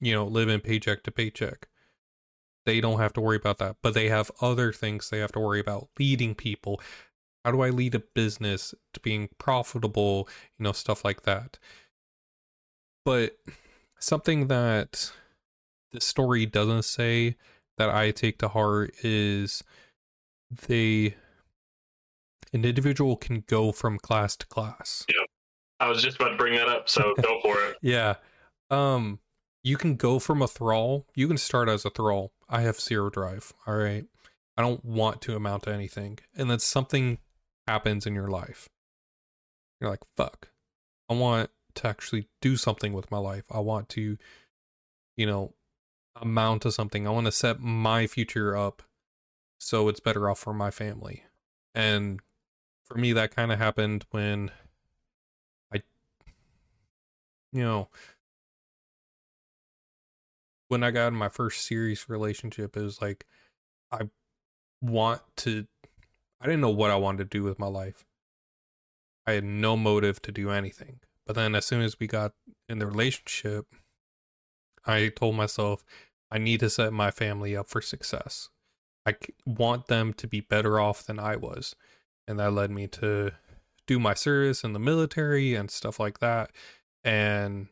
you 0.00 0.14
know 0.14 0.24
living 0.24 0.60
paycheck 0.60 1.02
to 1.02 1.10
paycheck 1.10 1.68
they 2.64 2.80
don't 2.80 2.98
have 2.98 3.12
to 3.12 3.20
worry 3.20 3.36
about 3.36 3.58
that 3.58 3.76
but 3.82 3.94
they 3.94 4.08
have 4.08 4.30
other 4.40 4.72
things 4.72 5.10
they 5.10 5.18
have 5.18 5.32
to 5.32 5.40
worry 5.40 5.60
about 5.60 5.88
leading 5.98 6.34
people 6.34 6.80
how 7.46 7.52
do 7.52 7.62
i 7.62 7.70
lead 7.70 7.94
a 7.94 8.00
business 8.00 8.74
to 8.92 8.98
being 8.98 9.28
profitable 9.38 10.28
you 10.58 10.64
know 10.64 10.72
stuff 10.72 11.04
like 11.04 11.22
that. 11.22 11.58
But 13.04 13.38
something 14.00 14.48
that 14.48 15.12
the 15.92 16.00
story 16.00 16.44
doesn't 16.44 16.82
say 16.82 17.36
that 17.78 17.88
i 17.88 18.10
take 18.10 18.38
to 18.38 18.48
heart 18.48 18.92
is 19.04 19.62
they 20.66 21.14
an 22.52 22.64
individual 22.64 23.16
can 23.16 23.44
go 23.46 23.70
from 23.70 23.98
class 23.98 24.36
to 24.36 24.46
class. 24.46 25.06
Yeah. 25.08 25.24
I 25.78 25.88
was 25.88 26.02
just 26.02 26.16
about 26.16 26.30
to 26.30 26.36
bring 26.36 26.54
that 26.54 26.68
up, 26.68 26.88
so 26.88 27.14
go 27.22 27.38
for 27.42 27.60
it. 27.62 27.76
yeah. 27.80 28.14
Um 28.70 29.20
you 29.62 29.76
can 29.76 29.94
go 29.94 30.18
from 30.18 30.42
a 30.42 30.48
thrall 30.48 31.06
you 31.14 31.28
can 31.28 31.38
start 31.38 31.68
as 31.68 31.84
a 31.84 31.90
thrall. 31.90 32.32
I 32.48 32.62
have 32.62 32.80
zero 32.80 33.08
drive 33.08 33.52
all 33.68 33.76
right? 33.76 34.04
I 34.56 34.62
don't 34.62 34.84
want 34.84 35.22
to 35.22 35.36
amount 35.36 35.64
to 35.64 35.72
anything. 35.72 36.18
And 36.36 36.50
then 36.50 36.58
something 36.58 37.18
happens 37.66 38.06
in 38.06 38.14
your 38.14 38.28
life. 38.28 38.68
You're 39.80 39.90
like 39.90 40.02
fuck. 40.16 40.48
I 41.08 41.14
want 41.14 41.50
to 41.76 41.88
actually 41.88 42.28
do 42.40 42.56
something 42.56 42.92
with 42.92 43.10
my 43.10 43.18
life. 43.18 43.44
I 43.50 43.60
want 43.60 43.88
to 43.90 44.16
you 45.16 45.26
know 45.26 45.54
amount 46.20 46.62
to 46.62 46.72
something. 46.72 47.06
I 47.06 47.10
want 47.10 47.26
to 47.26 47.32
set 47.32 47.60
my 47.60 48.06
future 48.06 48.56
up 48.56 48.82
so 49.58 49.88
it's 49.88 50.00
better 50.00 50.28
off 50.28 50.38
for 50.38 50.54
my 50.54 50.70
family. 50.70 51.24
And 51.74 52.20
for 52.84 52.96
me 52.96 53.12
that 53.12 53.34
kind 53.34 53.50
of 53.52 53.58
happened 53.58 54.04
when 54.12 54.50
i 55.74 55.82
you 57.52 57.62
know 57.62 57.88
when 60.68 60.82
I 60.82 60.90
got 60.90 61.08
in 61.08 61.14
my 61.14 61.28
first 61.28 61.66
serious 61.66 62.08
relationship, 62.08 62.76
it 62.76 62.82
was 62.82 63.00
like 63.00 63.26
I 63.90 64.08
want 64.80 65.22
to 65.38 65.66
I 66.40 66.46
didn't 66.46 66.60
know 66.60 66.70
what 66.70 66.90
I 66.90 66.96
wanted 66.96 67.18
to 67.30 67.38
do 67.38 67.42
with 67.42 67.58
my 67.58 67.66
life. 67.66 68.04
I 69.26 69.32
had 69.32 69.44
no 69.44 69.76
motive 69.76 70.22
to 70.22 70.32
do 70.32 70.50
anything. 70.50 71.00
But 71.26 71.34
then 71.34 71.54
as 71.54 71.66
soon 71.66 71.82
as 71.82 71.98
we 71.98 72.06
got 72.06 72.32
in 72.68 72.78
the 72.78 72.86
relationship, 72.86 73.66
I 74.84 75.08
told 75.08 75.34
myself 75.36 75.84
I 76.30 76.38
need 76.38 76.60
to 76.60 76.70
set 76.70 76.92
my 76.92 77.10
family 77.10 77.56
up 77.56 77.68
for 77.68 77.80
success. 77.80 78.50
I 79.04 79.14
want 79.44 79.86
them 79.86 80.12
to 80.14 80.26
be 80.26 80.40
better 80.40 80.78
off 80.80 81.04
than 81.04 81.18
I 81.18 81.36
was. 81.36 81.74
And 82.28 82.38
that 82.38 82.52
led 82.52 82.70
me 82.70 82.86
to 82.88 83.32
do 83.86 83.98
my 83.98 84.14
service 84.14 84.64
in 84.64 84.72
the 84.72 84.78
military 84.78 85.54
and 85.54 85.70
stuff 85.70 85.98
like 86.00 86.18
that. 86.18 86.50
And 87.04 87.68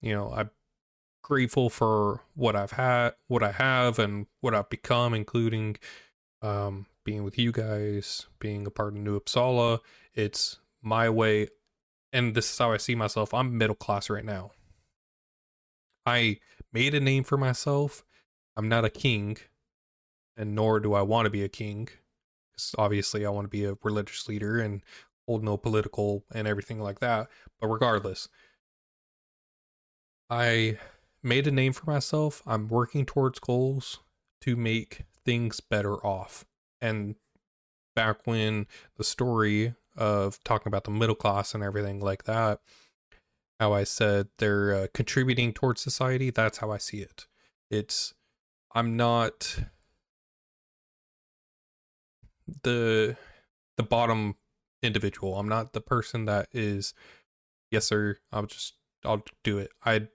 you 0.00 0.14
know, 0.14 0.32
I'm 0.32 0.50
grateful 1.22 1.70
for 1.70 2.20
what 2.34 2.56
I've 2.56 2.72
had, 2.72 3.14
what 3.26 3.42
I 3.42 3.52
have, 3.52 3.98
and 3.98 4.26
what 4.40 4.54
I've 4.54 4.70
become, 4.70 5.12
including 5.12 5.76
um, 6.40 6.86
being 7.08 7.24
with 7.24 7.38
you 7.38 7.50
guys, 7.50 8.26
being 8.38 8.66
a 8.66 8.70
part 8.70 8.88
of 8.88 8.98
New 9.00 9.18
Uppsala. 9.18 9.78
It's 10.12 10.58
my 10.82 11.08
way, 11.08 11.48
and 12.12 12.34
this 12.34 12.52
is 12.52 12.58
how 12.58 12.72
I 12.72 12.76
see 12.76 12.94
myself. 12.94 13.32
I'm 13.32 13.56
middle 13.56 13.74
class 13.74 14.10
right 14.10 14.26
now. 14.26 14.50
I 16.04 16.40
made 16.70 16.94
a 16.94 17.00
name 17.00 17.24
for 17.24 17.38
myself. 17.38 18.04
I'm 18.58 18.68
not 18.68 18.84
a 18.84 18.90
king, 18.90 19.38
and 20.36 20.54
nor 20.54 20.80
do 20.80 20.92
I 20.92 21.00
want 21.00 21.24
to 21.24 21.30
be 21.30 21.42
a 21.42 21.48
king. 21.48 21.88
Because 22.52 22.74
obviously, 22.76 23.24
I 23.24 23.30
want 23.30 23.46
to 23.46 23.48
be 23.48 23.64
a 23.64 23.78
religious 23.82 24.28
leader 24.28 24.60
and 24.60 24.82
hold 25.26 25.42
no 25.42 25.56
political 25.56 26.24
and 26.34 26.46
everything 26.46 26.78
like 26.78 27.00
that. 27.00 27.28
But 27.58 27.68
regardless, 27.68 28.28
I 30.28 30.76
made 31.22 31.46
a 31.46 31.52
name 31.52 31.72
for 31.72 31.90
myself. 31.90 32.42
I'm 32.46 32.68
working 32.68 33.06
towards 33.06 33.38
goals 33.38 34.00
to 34.42 34.56
make 34.56 35.06
things 35.24 35.60
better 35.60 35.94
off. 36.04 36.44
And 36.80 37.16
back 37.96 38.26
when 38.26 38.66
the 38.96 39.04
story 39.04 39.74
of 39.96 40.42
talking 40.44 40.68
about 40.68 40.84
the 40.84 40.90
middle 40.90 41.14
class 41.14 41.54
and 41.54 41.62
everything 41.62 42.00
like 42.00 42.24
that, 42.24 42.60
how 43.58 43.72
I 43.72 43.84
said 43.84 44.28
they're 44.38 44.74
uh, 44.74 44.86
contributing 44.94 45.52
towards 45.52 45.80
society, 45.80 46.30
that's 46.30 46.58
how 46.58 46.70
I 46.70 46.78
see 46.78 46.98
it. 46.98 47.26
It's, 47.70 48.14
I'm 48.72 48.96
not 48.96 49.58
the 52.62 53.16
the 53.76 53.82
bottom 53.82 54.36
individual. 54.82 55.38
I'm 55.38 55.48
not 55.48 55.72
the 55.72 55.80
person 55.80 56.24
that 56.26 56.48
is 56.52 56.94
yes 57.70 57.86
sir, 57.86 58.18
I'll 58.32 58.46
just 58.46 58.74
I'll 59.04 59.22
do 59.44 59.58
it. 59.58 59.70
I 59.84 60.08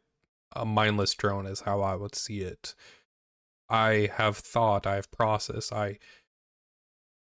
a 0.56 0.66
mindless 0.66 1.14
drone 1.14 1.48
is 1.48 1.62
how 1.62 1.82
I 1.82 1.96
would 1.96 2.16
see 2.16 2.42
it. 2.42 2.76
I 3.70 4.10
have 4.16 4.38
thought, 4.38 4.86
I 4.86 4.96
have 4.96 5.12
process, 5.12 5.72
I 5.72 5.98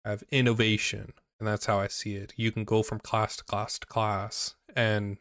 have 0.05 0.23
innovation, 0.31 1.13
and 1.39 1.47
that's 1.47 1.65
how 1.65 1.79
I 1.79 1.87
see 1.87 2.15
it. 2.15 2.33
You 2.37 2.51
can 2.51 2.63
go 2.63 2.83
from 2.83 2.99
class 2.99 3.35
to 3.37 3.43
class 3.43 3.79
to 3.79 3.87
class, 3.87 4.55
and 4.75 5.17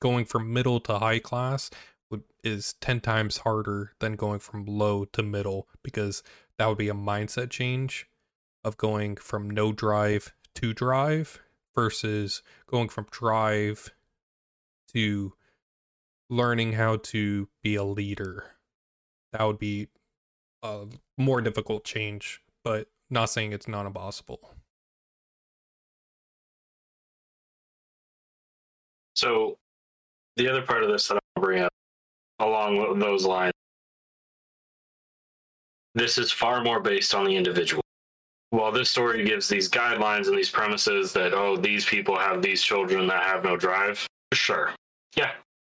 going 0.00 0.24
from 0.24 0.52
middle 0.52 0.80
to 0.80 0.98
high 0.98 1.18
class 1.18 1.70
would, 2.10 2.22
is 2.42 2.74
10 2.80 3.00
times 3.00 3.38
harder 3.38 3.92
than 4.00 4.16
going 4.16 4.38
from 4.38 4.64
low 4.64 5.04
to 5.06 5.22
middle 5.22 5.68
because 5.82 6.22
that 6.56 6.66
would 6.66 6.78
be 6.78 6.88
a 6.88 6.94
mindset 6.94 7.50
change 7.50 8.06
of 8.64 8.76
going 8.76 9.16
from 9.16 9.50
no 9.50 9.72
drive 9.72 10.32
to 10.54 10.72
drive 10.72 11.40
versus 11.74 12.42
going 12.66 12.88
from 12.88 13.06
drive 13.10 13.90
to 14.92 15.32
learning 16.30 16.72
how 16.72 16.96
to 16.96 17.48
be 17.62 17.74
a 17.74 17.84
leader. 17.84 18.52
That 19.32 19.44
would 19.44 19.58
be 19.58 19.88
a 20.62 20.86
more 21.16 21.40
difficult 21.40 21.84
change, 21.84 22.42
but 22.64 22.88
not 23.10 23.30
saying 23.30 23.52
it's 23.52 23.68
not 23.68 23.86
impossible. 23.86 24.40
So, 29.14 29.58
the 30.36 30.48
other 30.48 30.62
part 30.62 30.84
of 30.84 30.90
this 30.90 31.08
that 31.08 31.14
I'll 31.14 31.42
bring 31.42 31.62
up 31.62 31.72
along 32.38 32.98
those 32.98 33.24
lines, 33.24 33.52
this 35.94 36.18
is 36.18 36.30
far 36.30 36.62
more 36.62 36.80
based 36.80 37.14
on 37.14 37.24
the 37.24 37.34
individual. 37.34 37.82
While 38.50 38.72
this 38.72 38.90
story 38.90 39.24
gives 39.24 39.48
these 39.48 39.68
guidelines 39.68 40.28
and 40.28 40.38
these 40.38 40.50
premises 40.50 41.12
that, 41.12 41.34
oh, 41.34 41.56
these 41.56 41.84
people 41.84 42.16
have 42.16 42.40
these 42.40 42.62
children 42.62 43.06
that 43.08 43.24
have 43.24 43.44
no 43.44 43.56
drive, 43.56 44.06
sure. 44.32 44.72
Yeah, 45.16 45.32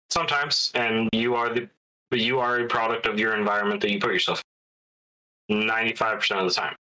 sometimes 0.09 0.71
and 0.75 1.07
you 1.13 1.35
are 1.35 1.53
the 1.53 1.69
you 2.11 2.39
are 2.39 2.59
a 2.59 2.67
product 2.67 3.05
of 3.05 3.19
your 3.19 3.35
environment 3.35 3.81
that 3.81 3.91
you 3.91 3.99
put 3.99 4.13
yourself 4.13 4.41
in 5.49 5.61
95% 5.63 6.31
of 6.37 6.47
the 6.47 6.53
time 6.53 6.75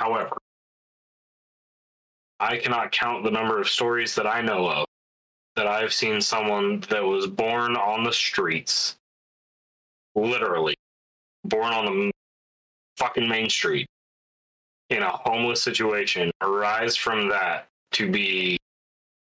however 0.00 0.36
i 2.40 2.56
cannot 2.56 2.90
count 2.90 3.22
the 3.22 3.30
number 3.30 3.60
of 3.60 3.68
stories 3.68 4.14
that 4.14 4.26
i 4.26 4.40
know 4.40 4.68
of 4.68 4.86
that 5.56 5.66
i've 5.66 5.92
seen 5.92 6.20
someone 6.20 6.80
that 6.88 7.04
was 7.04 7.26
born 7.26 7.76
on 7.76 8.02
the 8.02 8.12
streets 8.12 8.96
literally 10.14 10.74
born 11.44 11.72
on 11.72 11.84
the 11.84 12.10
fucking 12.96 13.28
main 13.28 13.48
street 13.48 13.86
in 14.88 15.02
a 15.02 15.10
homeless 15.10 15.62
situation 15.62 16.30
arise 16.40 16.96
from 16.96 17.28
that 17.28 17.68
to 17.92 18.10
be 18.10 18.58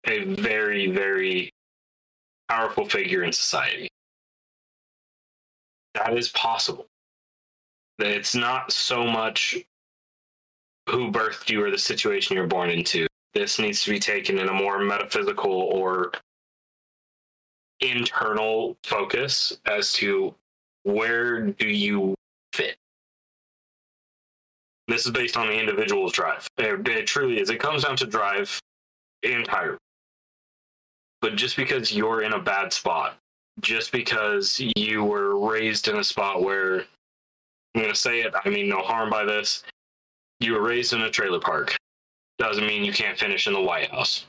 a 0.07 0.25
very 0.25 0.91
very 0.91 1.51
powerful 2.49 2.85
figure 2.85 3.25
in 3.25 3.33
society. 3.33 3.89
That 5.95 6.17
is 6.17 6.29
possible. 6.31 6.87
It's 7.99 8.35
not 8.35 8.73
so 8.73 9.05
much 9.05 9.57
who 10.89 11.11
birthed 11.11 11.49
you 11.49 11.65
or 11.65 11.71
the 11.71 11.79
situation 11.79 12.37
you're 12.37 12.47
born 12.47 12.71
into. 12.71 13.07
This 13.33 13.59
needs 13.59 13.83
to 13.85 13.91
be 13.91 13.99
taken 13.99 14.39
in 14.39 14.49
a 14.49 14.53
more 14.53 14.79
metaphysical 14.79 15.51
or 15.51 16.13
internal 17.81 18.77
focus 18.85 19.59
as 19.67 19.93
to 19.95 20.35
where 20.85 21.43
do 21.43 21.69
you 21.69 22.15
fit. 22.53 22.77
This 24.87 25.07
is 25.07 25.13
based 25.13 25.37
on 25.37 25.49
the 25.49 25.59
individual's 25.59 26.13
drive. 26.13 26.47
It, 26.59 26.87
it 26.87 27.07
truly 27.07 27.41
is. 27.41 27.51
It 27.51 27.59
comes 27.59 27.85
down 27.85 27.97
to 27.97 28.07
drive 28.07 28.61
entirely. 29.23 29.79
But 31.21 31.37
just 31.37 31.57
because 31.57 31.93
you're 31.93 32.23
in 32.23 32.35
a 32.35 32.39
bad 32.39 32.73
spot, 32.73 33.17
just 33.61 33.93
because 33.93 34.61
you 34.77 35.05
were 35.05 35.39
raised 35.39 35.89
in 35.89 35.97
a 35.97 36.05
spot 36.05 36.43
where 36.43 36.81
I'm 37.75 37.83
going 37.83 37.89
to 37.89 37.95
say 37.95 38.21
it, 38.21 38.35
I 38.45 38.49
mean 38.51 38.69
no 38.69 38.81
harm 38.81 39.09
by 39.09 39.25
this, 39.25 39.65
you 40.45 40.53
were 40.55 40.63
raised 40.63 40.93
in 40.93 41.01
a 41.03 41.11
trailer 41.11 41.41
park. 41.41 41.75
doesn't 42.39 42.67
mean 42.67 42.85
you 42.85 42.93
can't 42.93 43.19
finish 43.19 43.47
in 43.47 43.53
the 43.53 43.61
White 43.61 43.91
House. 43.91 44.27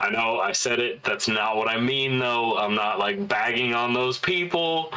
I 0.00 0.10
know 0.10 0.40
I 0.40 0.52
said 0.52 0.78
it. 0.78 1.02
That's 1.04 1.26
not 1.26 1.56
what 1.56 1.68
I 1.68 1.78
mean, 1.80 2.18
though. 2.18 2.58
I'm 2.58 2.74
not 2.74 2.98
like 2.98 3.26
bagging 3.28 3.72
on 3.74 3.94
those 3.94 4.18
people. 4.18 4.92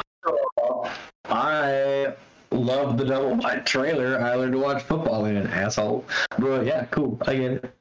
I 1.24 2.14
love 2.50 2.98
the 2.98 3.04
double 3.04 3.36
wide 3.36 3.64
trailer. 3.66 4.20
I 4.20 4.34
learned 4.34 4.52
to 4.52 4.58
watch 4.58 4.82
football 4.82 5.24
in 5.26 5.36
an 5.36 5.46
asshole. 5.46 6.04
Bro, 6.38 6.62
yeah, 6.62 6.84
cool. 6.86 7.18
I 7.26 7.34
get 7.36 7.52
it. 7.52 7.74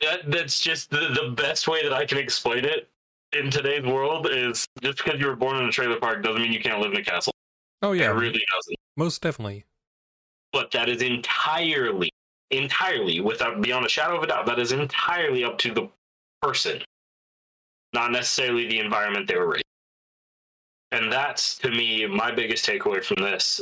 That, 0.00 0.20
that's 0.30 0.60
just 0.60 0.90
the, 0.90 1.10
the 1.14 1.34
best 1.36 1.68
way 1.68 1.82
that 1.82 1.92
I 1.92 2.06
can 2.06 2.18
explain 2.18 2.64
it 2.64 2.88
in 3.38 3.50
today's 3.50 3.84
world 3.84 4.28
is 4.30 4.66
just 4.82 4.98
because 5.04 5.20
you 5.20 5.26
were 5.26 5.36
born 5.36 5.56
in 5.58 5.66
a 5.66 5.72
trailer 5.72 5.98
park 5.98 6.22
doesn't 6.22 6.40
mean 6.40 6.52
you 6.52 6.60
can't 6.60 6.80
live 6.80 6.92
in 6.92 6.98
a 6.98 7.04
castle. 7.04 7.32
Oh 7.82 7.92
yeah, 7.92 8.10
It 8.10 8.14
really 8.14 8.42
doesn't. 8.52 8.76
most 8.96 9.20
definitely. 9.20 9.64
But 10.54 10.70
that 10.70 10.88
is 10.88 11.02
entirely, 11.02 12.10
entirely, 12.52 13.18
without 13.18 13.60
beyond 13.60 13.86
a 13.86 13.88
shadow 13.88 14.16
of 14.16 14.22
a 14.22 14.28
doubt, 14.28 14.46
that 14.46 14.60
is 14.60 14.70
entirely 14.70 15.42
up 15.42 15.58
to 15.58 15.74
the 15.74 15.88
person, 16.40 16.80
not 17.92 18.12
necessarily 18.12 18.68
the 18.68 18.78
environment 18.78 19.26
they 19.26 19.36
were 19.36 19.48
raised. 19.48 19.64
And 20.92 21.12
that's 21.12 21.58
to 21.58 21.70
me 21.70 22.06
my 22.06 22.30
biggest 22.30 22.64
takeaway 22.64 23.02
from 23.02 23.20
this, 23.20 23.60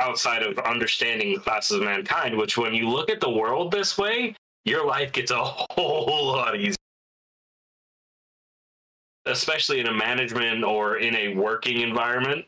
outside 0.00 0.42
of 0.42 0.58
understanding 0.58 1.34
the 1.34 1.38
classes 1.38 1.76
of 1.76 1.84
mankind, 1.84 2.36
which 2.36 2.58
when 2.58 2.74
you 2.74 2.88
look 2.88 3.08
at 3.08 3.20
the 3.20 3.30
world 3.30 3.70
this 3.70 3.96
way, 3.96 4.34
your 4.64 4.84
life 4.84 5.12
gets 5.12 5.30
a 5.30 5.36
whole 5.44 6.26
lot 6.26 6.56
easier. 6.56 6.74
Especially 9.26 9.78
in 9.78 9.86
a 9.86 9.94
management 9.94 10.64
or 10.64 10.96
in 10.96 11.14
a 11.14 11.36
working 11.36 11.82
environment. 11.82 12.46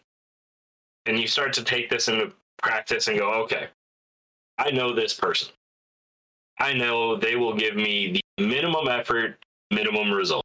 And 1.07 1.17
you 1.17 1.29
start 1.29 1.53
to 1.53 1.63
take 1.63 1.89
this 1.89 2.09
into 2.09 2.33
practice 2.65 3.07
and 3.07 3.19
go, 3.19 3.31
okay, 3.45 3.69
I 4.59 4.71
know 4.71 4.93
this 4.93 5.15
person. 5.15 5.51
I 6.59 6.73
know 6.73 7.17
they 7.17 7.37
will 7.37 7.55
give 7.55 7.77
me 7.77 8.21
the 8.37 8.45
minimum 8.45 8.89
effort, 8.89 9.37
minimum 9.71 10.11
result. 10.11 10.45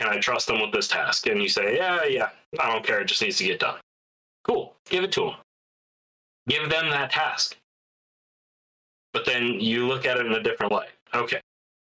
And 0.00 0.08
I 0.08 0.18
trust 0.18 0.48
them 0.48 0.60
with 0.60 0.72
this 0.72 0.88
task. 0.88 1.26
And 1.26 1.42
you 1.42 1.48
say, 1.48 1.76
yeah, 1.76 2.04
yeah, 2.04 2.30
I 2.60 2.72
don't 2.72 2.84
care. 2.84 3.00
It 3.00 3.06
just 3.06 3.22
needs 3.22 3.38
to 3.38 3.44
get 3.44 3.60
done. 3.60 3.76
Cool. 4.44 4.74
Give 4.90 5.04
it 5.04 5.12
to 5.12 5.20
them. 5.26 5.34
Give 6.48 6.68
them 6.68 6.90
that 6.90 7.10
task. 7.10 7.56
But 9.12 9.24
then 9.24 9.60
you 9.60 9.86
look 9.86 10.06
at 10.06 10.16
it 10.16 10.26
in 10.26 10.32
a 10.32 10.42
different 10.42 10.72
light. 10.72 10.90
Okay, 11.14 11.40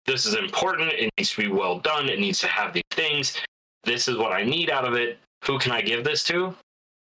this 0.06 0.26
is 0.26 0.34
important. 0.34 0.92
It 0.92 1.10
needs 1.16 1.30
to 1.30 1.42
be 1.42 1.48
well 1.48 1.78
done. 1.78 2.08
It 2.08 2.20
needs 2.20 2.40
to 2.40 2.48
have 2.48 2.72
these 2.72 2.82
things. 2.90 3.36
This 3.84 4.08
is 4.08 4.16
what 4.16 4.32
I 4.32 4.44
need 4.44 4.70
out 4.70 4.86
of 4.86 4.94
it. 4.94 5.18
Who 5.44 5.58
can 5.58 5.72
I 5.72 5.80
give 5.80 6.04
this 6.04 6.22
to? 6.24 6.54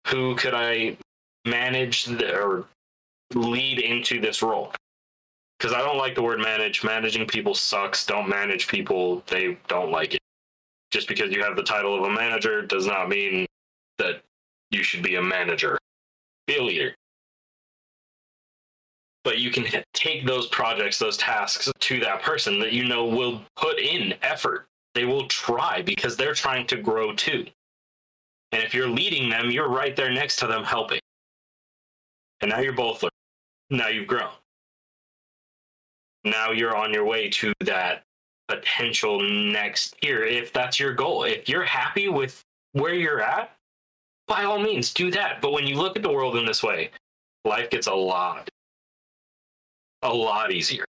Who 0.08 0.36
could 0.36 0.54
I 0.54 0.98
manage 1.46 2.06
the, 2.06 2.36
or 2.40 2.66
lead 3.34 3.80
into 3.80 4.20
this 4.20 4.42
role? 4.42 4.74
Because 5.58 5.74
I 5.74 5.80
don't 5.80 5.98
like 5.98 6.16
the 6.16 6.24
word 6.24 6.40
manage. 6.40 6.84
Managing 6.84 7.26
people 7.26 7.56
sucks. 7.56 8.06
Don't 8.06 8.28
manage 8.28 8.68
people. 8.68 9.24
They 9.28 9.58
don't 9.68 9.92
like 9.92 10.14
it. 10.14 10.22
Just 10.92 11.08
because 11.08 11.32
you 11.32 11.42
have 11.42 11.56
the 11.56 11.64
title 11.64 11.96
of 11.96 12.04
a 12.04 12.14
manager 12.14 12.62
does 12.62 12.86
not 12.86 13.10
mean 13.10 13.46
that 13.98 14.22
you 14.72 14.84
should 14.84 15.04
be 15.04 15.16
a 15.16 15.22
manager. 15.22 15.78
Be 16.48 16.58
a 16.58 16.64
leader. 16.64 16.96
But 19.24 19.40
you 19.40 19.52
can 19.52 19.66
take 19.94 20.26
those 20.26 20.48
projects, 20.48 21.00
those 21.00 21.16
tasks 21.16 21.72
to 21.80 22.00
that 22.02 22.22
person 22.22 22.60
that 22.60 22.74
you 22.74 22.86
know 22.86 23.06
will 23.06 23.42
put 23.56 23.80
in 23.80 24.16
effort. 24.22 24.66
They 24.96 25.06
will 25.06 25.28
try 25.28 25.82
because 25.82 26.18
they're 26.18 26.34
trying 26.34 26.68
to 26.68 26.76
grow 26.76 27.14
too. 27.14 27.46
And 28.52 28.62
if 28.62 28.74
you're 28.74 28.90
leading 28.90 29.30
them, 29.30 29.50
you're 29.50 29.70
right 29.70 29.96
there 29.96 30.12
next 30.12 30.36
to 30.38 30.48
them 30.48 30.64
helping. 30.64 31.00
And 32.44 32.50
now 32.50 32.60
you're 32.60 32.74
both. 32.74 33.06
Now 33.70 33.88
you've 33.88 34.06
grown. 34.06 34.30
Now 36.26 36.52
you're 36.52 36.76
on 36.76 36.94
your 36.94 37.06
way 37.06 37.30
to 37.30 37.54
that 37.62 38.04
potential 38.50 39.22
next 39.22 39.96
year 40.04 40.26
if 40.26 40.52
that's 40.52 40.78
your 40.78 40.94
goal. 40.94 41.24
If 41.24 41.48
you're 41.48 41.64
happy 41.64 42.10
with 42.10 42.44
where 42.74 42.94
you're 42.94 43.22
at, 43.22 43.56
by 44.28 44.44
all 44.44 44.60
means 44.60 44.94
do 44.94 45.10
that. 45.12 45.42
But 45.42 45.54
when 45.54 45.66
you 45.66 45.76
look 45.76 45.96
at 45.96 46.04
the 46.04 46.12
world 46.12 46.36
in 46.36 46.46
this 46.46 46.62
way, 46.62 46.92
life 47.46 47.70
gets 47.70 47.88
a 47.88 47.94
lot, 47.94 48.50
a 50.02 50.14
lot 50.14 50.52
easier. 50.52 50.84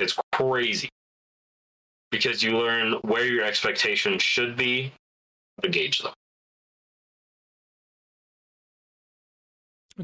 It's 0.00 0.18
crazy 0.32 0.90
because 2.10 2.42
you 2.42 2.58
learn 2.58 2.92
where 3.02 3.24
your 3.24 3.44
expectations 3.44 4.22
should 4.22 4.54
be 4.54 4.92
to 5.62 5.68
gauge 5.70 6.00
them. 6.00 6.12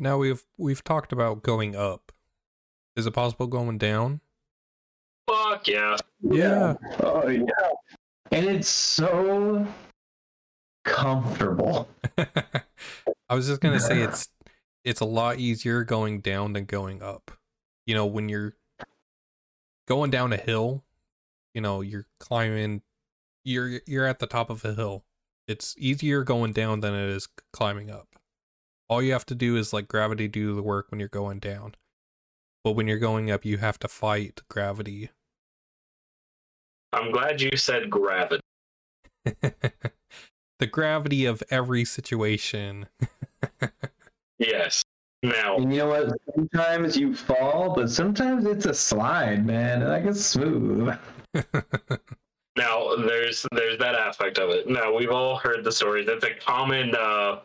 Now 0.00 0.18
we've 0.18 0.42
we've 0.56 0.84
talked 0.84 1.12
about 1.12 1.42
going 1.42 1.74
up. 1.74 2.12
Is 2.96 3.06
it 3.06 3.12
possible 3.12 3.46
going 3.46 3.78
down? 3.78 4.20
Fuck 5.28 5.68
yeah. 5.68 5.96
Yeah. 6.22 6.74
Oh 7.02 7.28
yeah. 7.28 7.44
And 8.30 8.46
it's 8.46 8.68
so 8.68 9.66
comfortable. 10.84 11.88
I 13.28 13.34
was 13.34 13.46
just 13.46 13.60
gonna 13.60 13.80
say 13.80 14.02
it's 14.02 14.28
it's 14.84 15.00
a 15.00 15.04
lot 15.04 15.38
easier 15.38 15.84
going 15.84 16.20
down 16.20 16.52
than 16.52 16.64
going 16.64 17.02
up. 17.02 17.30
You 17.86 17.94
know, 17.94 18.06
when 18.06 18.28
you're 18.28 18.54
going 19.88 20.10
down 20.10 20.32
a 20.32 20.36
hill, 20.36 20.84
you 21.54 21.60
know, 21.60 21.80
you're 21.80 22.06
climbing 22.20 22.82
you're 23.44 23.80
you're 23.86 24.06
at 24.06 24.18
the 24.18 24.26
top 24.26 24.50
of 24.50 24.64
a 24.64 24.74
hill. 24.74 25.04
It's 25.48 25.74
easier 25.78 26.24
going 26.24 26.52
down 26.52 26.80
than 26.80 26.94
it 26.94 27.10
is 27.10 27.28
climbing 27.52 27.90
up. 27.90 28.15
All 28.88 29.02
you 29.02 29.12
have 29.12 29.26
to 29.26 29.34
do 29.34 29.56
is 29.56 29.72
like 29.72 29.88
gravity 29.88 30.28
do 30.28 30.54
the 30.54 30.62
work 30.62 30.90
when 30.90 31.00
you're 31.00 31.08
going 31.08 31.38
down. 31.38 31.74
But 32.62 32.72
when 32.72 32.88
you're 32.88 32.98
going 32.98 33.30
up, 33.30 33.44
you 33.44 33.58
have 33.58 33.78
to 33.80 33.88
fight 33.88 34.42
gravity. 34.48 35.10
I'm 36.92 37.12
glad 37.12 37.40
you 37.40 37.56
said 37.56 37.90
gravity. 37.90 38.42
the 39.24 40.66
gravity 40.70 41.26
of 41.26 41.42
every 41.50 41.84
situation. 41.84 42.86
Yes. 44.38 44.84
Now, 45.22 45.56
And 45.56 45.72
you 45.72 45.80
know 45.80 45.88
what? 45.88 46.12
Sometimes 46.34 46.96
you 46.96 47.14
fall, 47.14 47.74
but 47.74 47.90
sometimes 47.90 48.44
it's 48.44 48.66
a 48.66 48.74
slide, 48.74 49.46
man. 49.46 49.86
Like 49.86 50.04
it's 50.04 50.24
smooth. 50.24 50.94
now 52.56 52.96
there's 52.96 53.46
there's 53.52 53.78
that 53.78 53.94
aspect 53.94 54.38
of 54.38 54.50
it. 54.50 54.68
Now 54.68 54.94
we've 54.94 55.10
all 55.10 55.36
heard 55.36 55.64
the 55.64 55.72
stories. 55.72 56.06
It's 56.08 56.24
a 56.24 56.34
common 56.34 56.94
uh 56.94 57.40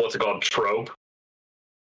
what's 0.00 0.14
it 0.14 0.20
called 0.20 0.42
trope 0.42 0.90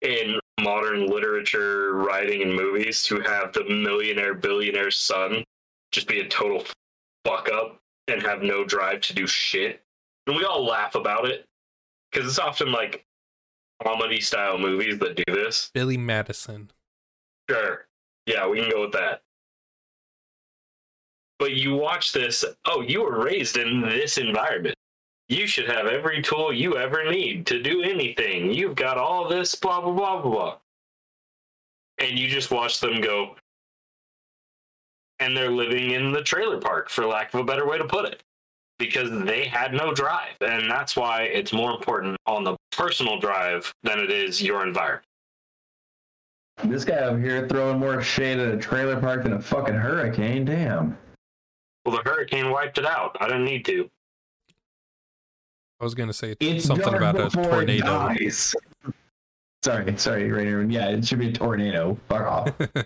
in 0.01 0.39
modern 0.59 1.07
literature, 1.07 1.93
writing, 1.93 2.41
and 2.41 2.53
movies 2.53 3.03
to 3.03 3.19
have 3.21 3.53
the 3.53 3.63
millionaire 3.65 4.33
billionaire 4.33 4.91
son 4.91 5.43
just 5.91 6.07
be 6.07 6.19
a 6.19 6.27
total 6.27 6.63
fuck 7.25 7.49
up 7.51 7.79
and 8.07 8.21
have 8.21 8.41
no 8.41 8.63
drive 8.63 9.01
to 9.01 9.13
do 9.13 9.25
shit. 9.27 9.81
And 10.27 10.35
we 10.35 10.43
all 10.43 10.65
laugh 10.65 10.95
about 10.95 11.25
it 11.27 11.45
because 12.11 12.27
it's 12.27 12.39
often 12.39 12.71
like 12.71 13.05
comedy 13.83 14.21
style 14.21 14.57
movies 14.57 14.99
that 14.99 15.15
do 15.15 15.23
this. 15.27 15.71
Billy 15.73 15.97
Madison. 15.97 16.71
Sure. 17.49 17.85
Yeah, 18.25 18.47
we 18.47 18.61
can 18.61 18.69
go 18.69 18.81
with 18.81 18.93
that. 18.93 19.21
But 21.39 21.53
you 21.53 21.75
watch 21.75 22.13
this, 22.13 22.45
oh, 22.65 22.81
you 22.81 23.01
were 23.03 23.23
raised 23.23 23.57
in 23.57 23.81
this 23.81 24.17
environment. 24.17 24.75
You 25.33 25.47
should 25.47 25.67
have 25.67 25.87
every 25.87 26.21
tool 26.21 26.53
you 26.53 26.77
ever 26.77 27.09
need 27.09 27.47
to 27.47 27.59
do 27.59 27.81
anything. 27.81 28.53
You've 28.53 28.75
got 28.75 28.99
all 28.99 29.27
this, 29.27 29.55
blah, 29.55 29.81
blah, 29.81 29.91
blah, 29.91 30.21
blah, 30.21 30.31
blah. 30.31 30.57
And 31.97 32.19
you 32.19 32.27
just 32.27 32.51
watch 32.51 32.79
them 32.79 33.01
go. 33.01 33.35
And 35.19 35.35
they're 35.35 35.49
living 35.49 35.91
in 35.91 36.11
the 36.11 36.21
trailer 36.21 36.59
park, 36.59 36.87
for 36.87 37.07
lack 37.07 37.33
of 37.33 37.39
a 37.39 37.43
better 37.43 37.67
way 37.67 37.79
to 37.79 37.85
put 37.85 38.05
it, 38.05 38.21
because 38.77 39.09
they 39.25 39.45
had 39.45 39.73
no 39.73 39.91
drive. 39.91 40.35
And 40.41 40.69
that's 40.69 40.95
why 40.95 41.23
it's 41.23 41.51
more 41.51 41.71
important 41.71 42.15
on 42.27 42.43
the 42.43 42.55
personal 42.71 43.19
drive 43.19 43.73
than 43.81 43.97
it 43.97 44.11
is 44.11 44.39
your 44.39 44.63
environment. 44.63 45.07
This 46.65 46.85
guy 46.85 46.97
over 46.97 47.19
here 47.19 47.47
throwing 47.47 47.79
more 47.79 48.03
shade 48.03 48.37
at 48.37 48.53
a 48.53 48.57
trailer 48.57 48.99
park 48.99 49.23
than 49.23 49.33
a 49.33 49.41
fucking 49.41 49.73
hurricane. 49.73 50.45
Damn. 50.45 50.95
Well, 51.85 51.95
the 51.95 52.07
hurricane 52.07 52.51
wiped 52.51 52.77
it 52.77 52.85
out. 52.85 53.17
I 53.19 53.25
didn't 53.25 53.45
need 53.45 53.65
to. 53.65 53.89
I 55.83 55.85
was 55.85 55.95
gonna 55.95 56.13
say 56.13 56.33
It's 56.39 56.63
something 56.63 56.93
about 56.93 57.19
a 57.19 57.29
tornado. 57.29 58.15
Sorry, 59.63 59.97
sorry, 59.97 60.31
Rainer. 60.31 60.63
Yeah, 60.63 60.91
it 60.91 61.05
should 61.05 61.19
be 61.19 61.27
a 61.27 61.33
tornado. 61.33 61.97
Fuck 62.07 62.21
off. 62.21 62.53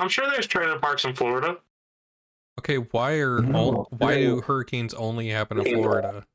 I'm 0.00 0.10
sure 0.10 0.30
there's 0.30 0.46
trailer 0.46 0.78
parks 0.78 1.06
in 1.06 1.14
Florida. 1.14 1.56
okay, 2.58 2.76
why 2.76 3.20
are 3.20 3.38
all, 3.54 3.88
why 3.96 4.16
do 4.16 4.42
hurricanes 4.42 4.92
only 4.92 5.28
happen 5.30 5.58
in 5.58 5.74
Florida? 5.74 6.26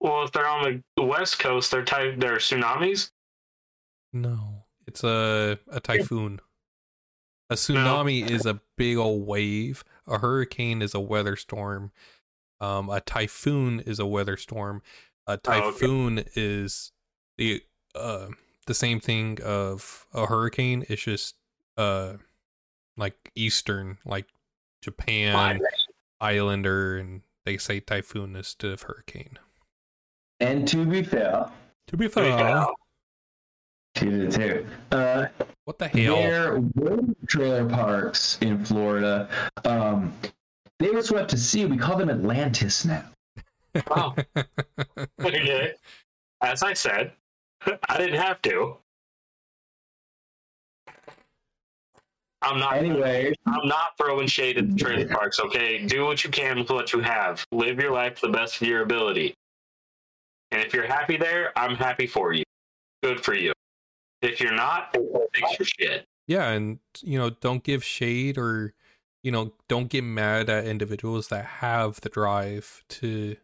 Well, 0.00 0.24
if 0.24 0.32
they're 0.32 0.48
on 0.48 0.82
the 0.96 1.04
west 1.04 1.38
coast, 1.38 1.70
they're 1.70 1.84
type 1.84 2.18
they're 2.18 2.38
tsunamis. 2.38 3.12
No, 4.12 4.64
it's 4.88 5.04
a 5.04 5.60
a 5.70 5.78
typhoon. 5.78 6.40
A 7.50 7.54
tsunami 7.54 8.28
is 8.28 8.46
a 8.46 8.60
big 8.76 8.96
old 8.96 9.24
wave. 9.26 9.84
A 10.08 10.18
hurricane 10.18 10.82
is 10.82 10.94
a 10.94 11.00
weather 11.00 11.36
storm. 11.36 11.92
Um, 12.60 12.88
a 12.90 13.00
typhoon 13.00 13.80
is 13.80 13.98
a 13.98 14.06
weather 14.06 14.36
storm. 14.36 14.82
A 15.26 15.32
Oh, 15.32 15.34
okay. 15.34 15.60
typhoon 15.60 16.24
is 16.34 16.92
the 17.38 17.62
uh 17.94 18.28
the 18.66 18.74
same 18.74 19.00
thing 19.00 19.38
of 19.44 20.06
a 20.12 20.26
hurricane. 20.26 20.84
It's 20.88 21.02
just 21.02 21.34
uh 21.76 22.14
like 22.96 23.30
Eastern, 23.34 23.98
like 24.06 24.26
Japan, 24.82 25.60
Islander, 26.20 26.96
and 26.96 27.22
they 27.44 27.58
say 27.58 27.80
typhoon 27.80 28.36
instead 28.36 28.70
of 28.70 28.82
hurricane. 28.82 29.38
And 30.40 30.66
to 30.68 30.84
be 30.86 31.02
fair, 31.02 31.50
To 31.88 31.96
be 31.96 32.08
fair, 32.08 32.36
go. 32.36 32.74
she 33.96 34.06
did 34.06 34.36
it. 34.38 34.66
Uh, 34.92 35.26
what 35.64 35.78
the 35.78 35.88
hell? 35.88 36.16
There 36.16 36.60
were 36.74 37.00
trailer 37.26 37.68
parks 37.68 38.38
in 38.40 38.64
Florida. 38.64 39.28
Um, 39.64 40.12
they 40.78 40.90
were 40.90 41.02
swept 41.02 41.30
to 41.30 41.38
sea. 41.38 41.64
We 41.64 41.76
call 41.76 41.96
them 41.96 42.10
Atlantis 42.10 42.84
now. 42.84 43.04
Wow. 43.88 44.14
okay. 45.20 45.74
As 46.42 46.62
I 46.62 46.72
said, 46.72 47.12
I 47.88 47.98
didn't 47.98 48.20
have 48.20 48.42
to. 48.42 48.76
I'm 52.42 52.60
not. 52.60 52.76
Anyway, 52.76 53.34
I'm 53.46 53.66
not 53.66 53.96
throwing 53.98 54.26
shade 54.26 54.58
at 54.58 54.70
the 54.70 54.76
trailer 54.76 55.08
parks. 55.08 55.40
Okay, 55.40 55.84
do 55.86 56.04
what 56.04 56.22
you 56.22 56.30
can 56.30 56.58
with 56.58 56.70
what 56.70 56.92
you 56.92 57.00
have. 57.00 57.44
Live 57.50 57.80
your 57.80 57.92
life 57.92 58.20
to 58.20 58.26
the 58.26 58.32
best 58.32 58.60
of 58.60 58.68
your 58.68 58.82
ability. 58.82 59.34
And 60.52 60.62
if 60.62 60.72
you're 60.72 60.86
happy 60.86 61.16
there, 61.16 61.52
I'm 61.58 61.74
happy 61.74 62.06
for 62.06 62.32
you. 62.32 62.44
Good 63.02 63.20
for 63.20 63.34
you. 63.34 63.52
If 64.22 64.40
you're 64.40 64.54
not, 64.54 64.96
fix 65.34 65.58
your 65.58 65.66
shit. 65.66 66.06
yeah, 66.28 66.50
and 66.50 66.78
you 67.02 67.18
know, 67.18 67.30
don't 67.30 67.64
give 67.64 67.82
shade 67.82 68.38
or 68.38 68.74
you 69.26 69.32
know, 69.32 69.52
don't 69.66 69.88
get 69.88 70.04
mad 70.04 70.48
at 70.48 70.66
individuals 70.66 71.26
that 71.26 71.44
have 71.44 72.00
the 72.02 72.08
drive 72.08 72.84
to 72.88 73.34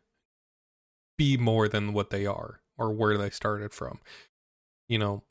be 1.19 1.37
more 1.37 1.67
than 1.67 1.93
what 1.93 2.11
they 2.11 2.25
are 2.25 2.61
or 2.79 2.93
where 2.93 3.19
they 3.19 3.31
started 3.31 3.75
from. 3.75 3.99
You 4.87 5.01
know, 5.01 5.25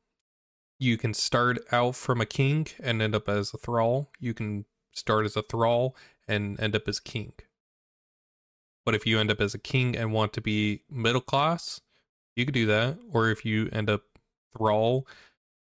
you 0.77 0.97
can 0.97 1.13
start 1.13 1.59
out 1.71 1.95
from 1.95 2.19
a 2.19 2.25
king 2.25 2.67
and 2.83 3.01
end 3.01 3.15
up 3.15 3.29
as 3.29 3.53
a 3.53 3.57
thrall. 3.57 4.09
You 4.19 4.33
can 4.33 4.65
start 4.91 5.25
as 5.25 5.37
a 5.37 5.41
thrall 5.41 5.95
and 6.27 6.59
end 6.59 6.75
up 6.75 6.85
as 6.85 6.99
king. 6.99 7.31
But 8.85 8.93
if 8.93 9.07
you 9.07 9.19
end 9.19 9.31
up 9.31 9.39
as 9.39 9.53
a 9.53 9.57
king 9.57 9.95
and 9.95 10.11
want 10.11 10.33
to 10.33 10.41
be 10.41 10.81
middle 10.89 11.21
class, 11.21 11.79
you 12.35 12.43
could 12.43 12.53
do 12.53 12.65
that. 12.65 12.97
Or 13.13 13.29
if 13.29 13.45
you 13.45 13.69
end 13.71 13.89
up 13.89 14.01
thrall 14.57 15.07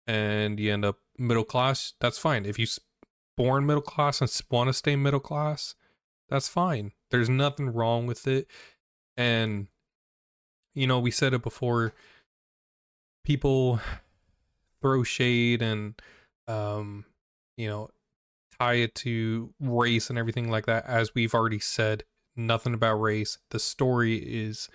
and 0.07 0.60
you 0.60 0.74
end 0.74 0.84
up 0.84 0.98
middle 1.16 1.44
class, 1.44 1.94
that's 1.99 2.18
fine. 2.18 2.44
If 2.44 2.57
you 2.57 2.66
born 3.40 3.66
middle 3.66 3.82
class 3.82 4.20
and 4.20 4.30
want 4.52 4.68
to 4.68 4.74
stay 4.74 4.98
middle 4.98 5.22
class, 5.22 5.74
that's 6.28 6.49
fine. 6.49 6.91
There's 7.10 7.30
nothing 7.30 7.70
wrong 7.70 8.06
with 8.06 8.28
it. 8.28 8.48
And 9.16 9.68
you 10.76 10.86
know, 10.86 10.99
we 10.99 11.10
said 11.10 11.34
it 11.34 11.41
before. 11.41 11.94
People 13.24 13.80
throw 14.82 15.03
shade 15.03 15.61
and 15.61 15.99
um, 16.49 17.06
you 17.56 17.70
know, 17.70 17.90
tie 18.60 18.74
it 18.74 18.94
to 18.95 19.53
race 19.61 20.10
and 20.10 20.20
everything 20.20 20.52
like 20.52 20.66
that. 20.66 20.86
As 20.86 21.16
we've 21.16 21.34
already 21.34 21.60
said, 21.60 22.03
nothing 22.36 22.74
about 22.74 22.95
race. 22.95 23.38
The 23.52 23.60
story 23.60 24.18
is 24.18 24.68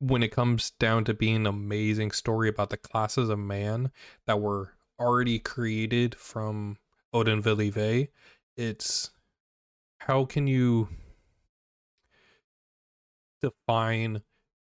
when 0.00 0.24
it 0.24 0.32
comes 0.32 0.72
down 0.72 1.04
to 1.04 1.14
being 1.14 1.36
an 1.36 1.46
amazing 1.46 2.10
story 2.10 2.48
about 2.48 2.70
the 2.70 2.76
classes 2.76 3.28
of 3.28 3.38
man 3.38 3.92
that 4.26 4.40
were 4.40 4.72
already 4.98 5.38
created 5.38 6.16
from 6.16 6.78
Odin 7.16 7.40
Vili 7.40 7.70
Ve, 7.70 8.10
it's 8.58 9.10
how 10.00 10.26
can 10.26 10.46
you 10.46 10.88
define 13.40 14.22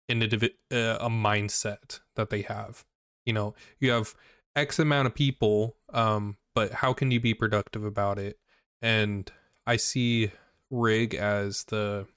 an 0.10 0.24
uh, 0.24 0.98
a 1.00 1.10
mindset 1.10 2.00
that 2.16 2.32
they 2.32 2.42
have? 2.42 2.86
You 3.24 3.34
know, 3.34 3.54
you 3.80 3.92
have 3.92 4.16
X 4.56 4.80
amount 4.80 5.06
of 5.06 5.14
people, 5.14 5.76
um, 5.94 6.38
but 6.56 6.72
how 6.72 6.92
can 6.92 7.12
you 7.12 7.20
be 7.20 7.36
productive 7.36 7.84
about 7.84 8.18
it? 8.18 8.40
And 8.82 9.32
I 9.68 9.78
see 9.78 10.32
Rig 10.72 11.14
as 11.14 11.66
the 11.66 12.08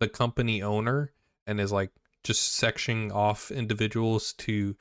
the 0.00 0.08
company 0.08 0.62
owner 0.62 1.12
and 1.46 1.62
is 1.62 1.72
like 1.72 1.92
just 2.24 2.60
sectioning 2.60 3.10
off 3.10 3.50
individuals 3.50 4.34
to 4.34 4.76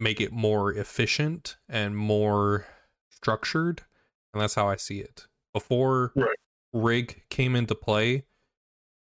make 0.00 0.20
it 0.20 0.32
more 0.32 0.72
efficient 0.72 1.56
and 1.68 1.96
more 1.96 2.66
structured 3.22 3.82
and 4.34 4.42
that's 4.42 4.56
how 4.56 4.68
i 4.68 4.74
see 4.74 4.98
it 4.98 5.28
before 5.52 6.12
Right. 6.16 6.36
rig 6.72 7.22
came 7.30 7.54
into 7.54 7.76
play 7.76 8.24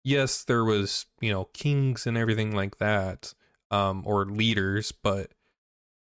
yes 0.04 0.44
there 0.44 0.66
was 0.66 1.06
you 1.22 1.32
know 1.32 1.46
kings 1.54 2.06
and 2.06 2.18
everything 2.18 2.54
like 2.54 2.78
that 2.80 3.34
um 3.70 4.04
or 4.06 4.26
leaders 4.26 4.92
but 4.92 5.32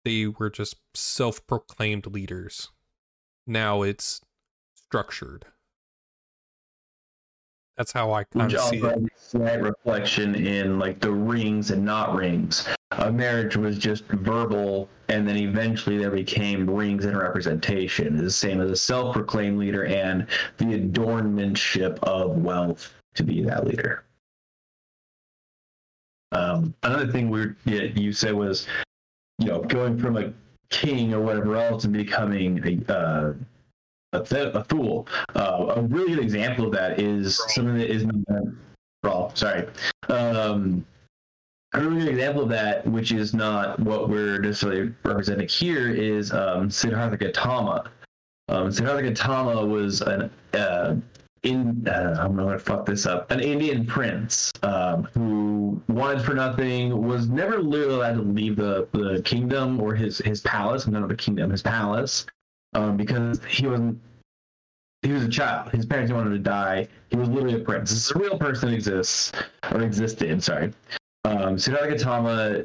they 0.05 0.26
were 0.26 0.51
just 0.51 0.76
self-proclaimed 0.93 2.06
leaders 2.06 2.68
now 3.47 3.81
it's 3.81 4.20
structured 4.74 5.47
that's 7.78 7.93
how 7.93 8.12
i 8.12 8.24
kind 8.24 8.52
of 8.52 8.60
see 8.60 8.81
it 8.81 8.98
has 9.32 9.60
reflection 9.62 10.35
in 10.35 10.78
like 10.78 11.01
the 11.01 11.10
rings 11.10 11.70
and 11.70 11.85
not 11.85 12.14
rings. 12.14 12.68
A 12.98 13.10
marriage 13.10 13.56
was 13.56 13.78
just 13.78 14.04
verbal, 14.04 14.88
and 15.08 15.26
then 15.26 15.36
eventually 15.36 15.98
there 15.98 16.10
became 16.10 16.68
rings 16.68 17.04
and 17.04 17.16
representation. 17.16 18.14
It's 18.14 18.22
the 18.22 18.30
same 18.30 18.60
as 18.60 18.70
a 18.70 18.76
self-proclaimed 18.76 19.58
leader 19.58 19.84
and 19.86 20.26
the 20.58 20.78
adornmentship 20.78 21.98
of 22.02 22.38
wealth 22.38 22.94
to 23.14 23.24
be 23.24 23.42
that 23.42 23.66
leader. 23.66 24.04
Um, 26.32 26.74
another 26.82 27.10
thing 27.10 27.30
we 27.30 27.46
yeah, 27.64 27.82
you 27.94 28.12
said 28.12 28.34
was, 28.34 28.66
you 29.38 29.46
know, 29.46 29.60
going 29.60 29.98
from 29.98 30.16
a 30.16 30.32
king 30.70 31.14
or 31.14 31.20
whatever 31.20 31.56
else 31.56 31.84
and 31.84 31.92
becoming 31.92 32.82
a 32.88 32.92
uh, 32.92 33.34
a, 34.12 34.20
th- 34.22 34.54
a 34.54 34.64
fool. 34.64 35.06
Uh, 35.34 35.74
a 35.76 35.82
really 35.82 36.14
good 36.14 36.22
example 36.22 36.66
of 36.66 36.72
that 36.72 37.00
is 37.00 37.40
something 37.48 37.76
that 37.78 37.90
is 37.90 38.04
not 38.04 38.44
Brawl, 39.02 39.30
sorry. 39.34 39.68
Um, 40.08 40.86
a 41.74 41.80
really 41.80 42.05
good 42.05 42.09
example 42.14 42.42
of 42.42 42.48
that, 42.51 42.86
which 42.86 43.12
is 43.12 43.34
not 43.34 43.78
what 43.80 44.09
we're 44.09 44.38
necessarily 44.38 44.94
representing 45.05 45.48
here, 45.48 45.90
is 45.90 46.32
um, 46.32 46.70
Siddhartha 46.70 47.16
Gautama. 47.16 47.90
Um, 48.48 48.70
Siddhartha 48.70 49.02
Gautama 49.02 49.64
was 49.66 50.01
an 50.02 50.30
uh, 50.52 50.96
in 51.42 51.86
uh, 51.86 52.16
I'm 52.18 52.36
gonna 52.36 52.59
fuck 52.59 52.86
this 52.86 53.06
up. 53.06 53.30
An 53.30 53.40
Indian 53.40 53.84
prince 53.86 54.52
um, 54.62 55.05
who 55.14 55.80
wanted 55.88 56.24
for 56.24 56.34
nothing, 56.34 57.06
was 57.06 57.28
never 57.28 57.60
literally 57.60 57.94
allowed 57.94 58.14
to 58.14 58.22
leave 58.22 58.56
the, 58.56 58.88
the 58.92 59.20
kingdom 59.22 59.80
or 59.80 59.94
his 59.94 60.18
his 60.18 60.40
palace, 60.40 60.86
none 60.86 61.02
of 61.02 61.09
the 61.09 61.16
kingdom, 61.16 61.51
his 61.51 61.62
palace, 61.62 62.26
um, 62.74 62.96
because 62.96 63.40
he 63.48 63.66
wasn't. 63.66 64.01
He 65.02 65.12
was 65.12 65.22
a 65.22 65.28
child. 65.28 65.70
His 65.70 65.84
parents 65.84 66.10
wanted 66.10 66.30
to 66.30 66.38
die. 66.38 66.88
He 67.10 67.16
was 67.16 67.28
literally 67.28 67.60
a 67.60 67.64
prince. 67.64 67.90
This 67.90 68.06
is 68.06 68.10
a 68.12 68.18
real 68.18 68.38
person 68.38 68.72
exists 68.72 69.32
or 69.70 69.82
existed. 69.82 70.42
Sorry. 70.42 70.72
Um, 71.35 71.59
Siddhartha 71.59 71.90
Gautama 71.90 72.65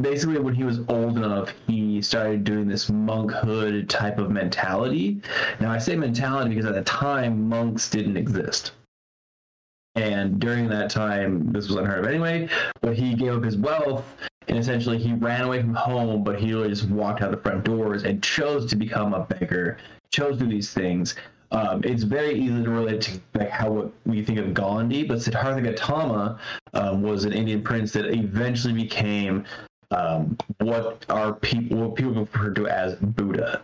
basically 0.00 0.38
when 0.38 0.54
he 0.54 0.64
was 0.64 0.80
old 0.88 1.16
enough 1.16 1.52
he 1.66 2.00
started 2.00 2.44
doing 2.44 2.68
this 2.68 2.88
monkhood 2.88 3.88
type 3.88 4.18
of 4.18 4.30
mentality. 4.30 5.20
Now 5.58 5.70
i 5.70 5.78
say 5.78 5.96
mentality 5.96 6.50
because 6.50 6.66
at 6.66 6.74
the 6.74 6.82
time 6.82 7.48
monks 7.48 7.90
didn't 7.90 8.16
exist. 8.16 8.72
And 9.96 10.38
during 10.38 10.68
that 10.68 10.90
time 10.90 11.52
this 11.52 11.68
was 11.68 11.76
unheard 11.76 12.04
of 12.04 12.10
anyway 12.10 12.48
but 12.80 12.96
he 12.96 13.14
gave 13.14 13.34
up 13.34 13.42
his 13.42 13.56
wealth 13.56 14.04
and 14.48 14.58
essentially 14.58 14.98
he 14.98 15.12
ran 15.14 15.42
away 15.42 15.60
from 15.60 15.74
home 15.74 16.22
but 16.22 16.38
he 16.38 16.52
really 16.52 16.68
just 16.68 16.88
walked 16.88 17.22
out 17.22 17.30
the 17.30 17.36
front 17.36 17.64
doors 17.64 18.04
and 18.04 18.22
chose 18.22 18.68
to 18.70 18.76
become 18.76 19.14
a 19.14 19.24
beggar 19.24 19.78
chose 20.12 20.38
to 20.38 20.44
do 20.44 20.50
these 20.50 20.72
things 20.72 21.14
um, 21.52 21.82
it's 21.84 22.04
very 22.04 22.38
easy 22.38 22.62
to 22.62 22.70
relate 22.70 23.00
to 23.02 23.20
like 23.34 23.50
how 23.50 23.90
we 24.06 24.22
think 24.22 24.38
of 24.38 24.54
Gandhi, 24.54 25.02
but 25.04 25.20
Siddhartha 25.20 25.60
Gautama 25.62 26.38
um, 26.74 27.02
was 27.02 27.24
an 27.24 27.32
Indian 27.32 27.62
prince 27.62 27.92
that 27.92 28.06
eventually 28.06 28.74
became 28.74 29.44
um, 29.90 30.36
what 30.58 31.04
our 31.08 31.32
people 31.32 31.78
what 31.78 31.96
people 31.96 32.12
refer 32.12 32.50
to 32.50 32.68
as 32.68 32.94
Buddha. 32.96 33.62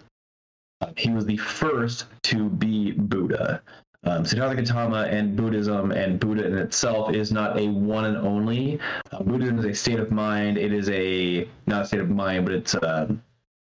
Uh, 0.80 0.90
he 0.96 1.10
was 1.10 1.24
the 1.24 1.36
first 1.36 2.06
to 2.24 2.48
be 2.50 2.92
Buddha. 2.92 3.62
Um, 4.02 4.24
Siddhartha 4.24 4.56
Gautama 4.56 5.02
and 5.04 5.36
Buddhism 5.36 5.92
and 5.92 6.18
Buddha 6.18 6.44
in 6.44 6.58
itself 6.58 7.14
is 7.14 7.30
not 7.30 7.58
a 7.58 7.68
one 7.68 8.04
and 8.04 8.16
only. 8.16 8.80
Uh, 9.12 9.22
Buddhism 9.22 9.58
is 9.60 9.64
a 9.64 9.74
state 9.74 10.00
of 10.00 10.10
mind. 10.10 10.58
It 10.58 10.72
is 10.72 10.88
a 10.90 11.48
not 11.66 11.82
a 11.82 11.86
state 11.86 12.00
of 12.00 12.10
mind, 12.10 12.46
but 12.46 12.54
it's 12.54 12.74
a 12.74 13.16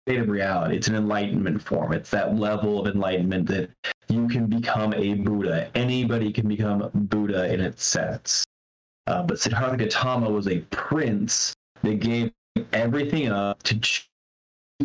state 0.07 0.19
of 0.19 0.29
reality. 0.29 0.77
It's 0.77 0.87
an 0.87 0.95
enlightenment 0.95 1.61
form. 1.61 1.93
It's 1.93 2.11
that 2.11 2.35
level 2.35 2.79
of 2.79 2.93
enlightenment 2.93 3.47
that 3.49 3.69
you 4.09 4.27
can 4.27 4.47
become 4.47 4.93
a 4.93 5.13
Buddha. 5.15 5.69
Anybody 5.75 6.31
can 6.31 6.47
become 6.47 6.89
Buddha 6.93 7.51
in 7.53 7.61
its 7.61 7.83
sense. 7.83 8.45
Uh, 9.07 9.23
but 9.23 9.39
Siddhartha 9.39 9.77
Gautama 9.77 10.29
was 10.29 10.47
a 10.47 10.59
prince 10.69 11.53
that 11.81 11.99
gave 11.99 12.31
everything 12.73 13.29
up 13.29 13.61
to 13.63 13.79
choose 13.79 14.07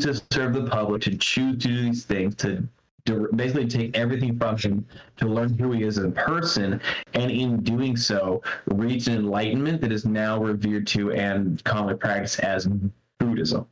to 0.01 0.14
serve 0.30 0.55
the 0.55 0.66
public, 0.68 1.02
to 1.02 1.16
choose 1.16 1.56
to 1.62 1.68
do 1.68 1.82
these 1.82 2.05
things, 2.05 2.34
to 2.36 2.68
to 3.06 3.28
basically 3.36 3.66
take 3.66 3.97
everything 3.97 4.36
from 4.38 4.56
him 4.59 4.86
to 5.16 5.26
learn 5.26 5.56
who 5.56 5.72
he 5.72 5.84
is 5.84 5.97
as 5.97 6.05
a 6.05 6.10
person, 6.10 6.80
and 7.14 7.30
in 7.30 7.62
doing 7.62 7.97
so, 7.97 8.43
reach 8.66 9.06
an 9.06 9.14
enlightenment 9.14 9.80
that 9.80 9.93
is 9.93 10.05
now 10.05 10.43
revered 10.43 10.86
to 10.88 11.12
and 11.12 11.62
commonly 11.64 11.94
practiced 11.94 12.40
as 12.40 12.68
Buddhism. 13.18 13.66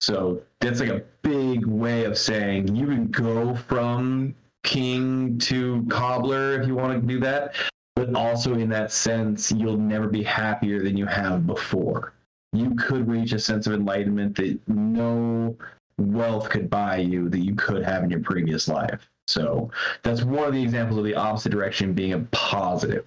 So 0.00 0.42
that's 0.60 0.80
like 0.80 0.90
a 0.90 1.02
big 1.22 1.64
way 1.64 2.04
of 2.04 2.18
saying 2.18 2.76
you 2.76 2.86
can 2.86 3.10
go 3.10 3.54
from 3.54 4.34
king 4.64 5.38
to 5.38 5.86
cobbler 5.88 6.60
if 6.60 6.66
you 6.66 6.74
want 6.74 7.00
to 7.00 7.06
do 7.06 7.20
that, 7.20 7.54
but 7.94 8.12
also 8.14 8.54
in 8.54 8.68
that 8.70 8.90
sense, 8.90 9.52
you'll 9.52 9.78
never 9.78 10.08
be 10.08 10.22
happier 10.22 10.82
than 10.82 10.96
you 10.96 11.06
have 11.06 11.46
before. 11.46 12.14
You 12.52 12.74
could 12.74 13.08
reach 13.08 13.32
a 13.32 13.38
sense 13.38 13.66
of 13.66 13.74
enlightenment 13.74 14.36
that 14.36 14.58
no 14.68 15.56
wealth 15.98 16.50
could 16.50 16.68
buy 16.68 16.96
you 16.96 17.28
that 17.28 17.38
you 17.38 17.54
could 17.54 17.84
have 17.84 18.02
in 18.02 18.10
your 18.10 18.20
previous 18.20 18.66
life. 18.66 19.08
So 19.26 19.70
that's 20.02 20.22
one 20.22 20.48
of 20.48 20.54
the 20.54 20.62
examples 20.62 20.98
of 20.98 21.04
the 21.04 21.14
opposite 21.14 21.50
direction 21.50 21.94
being 21.94 22.12
a 22.12 22.20
positive. 22.30 23.04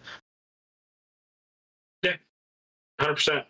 Yeah, 2.03 2.13
Hundred 2.99 3.15
percent. 3.15 3.45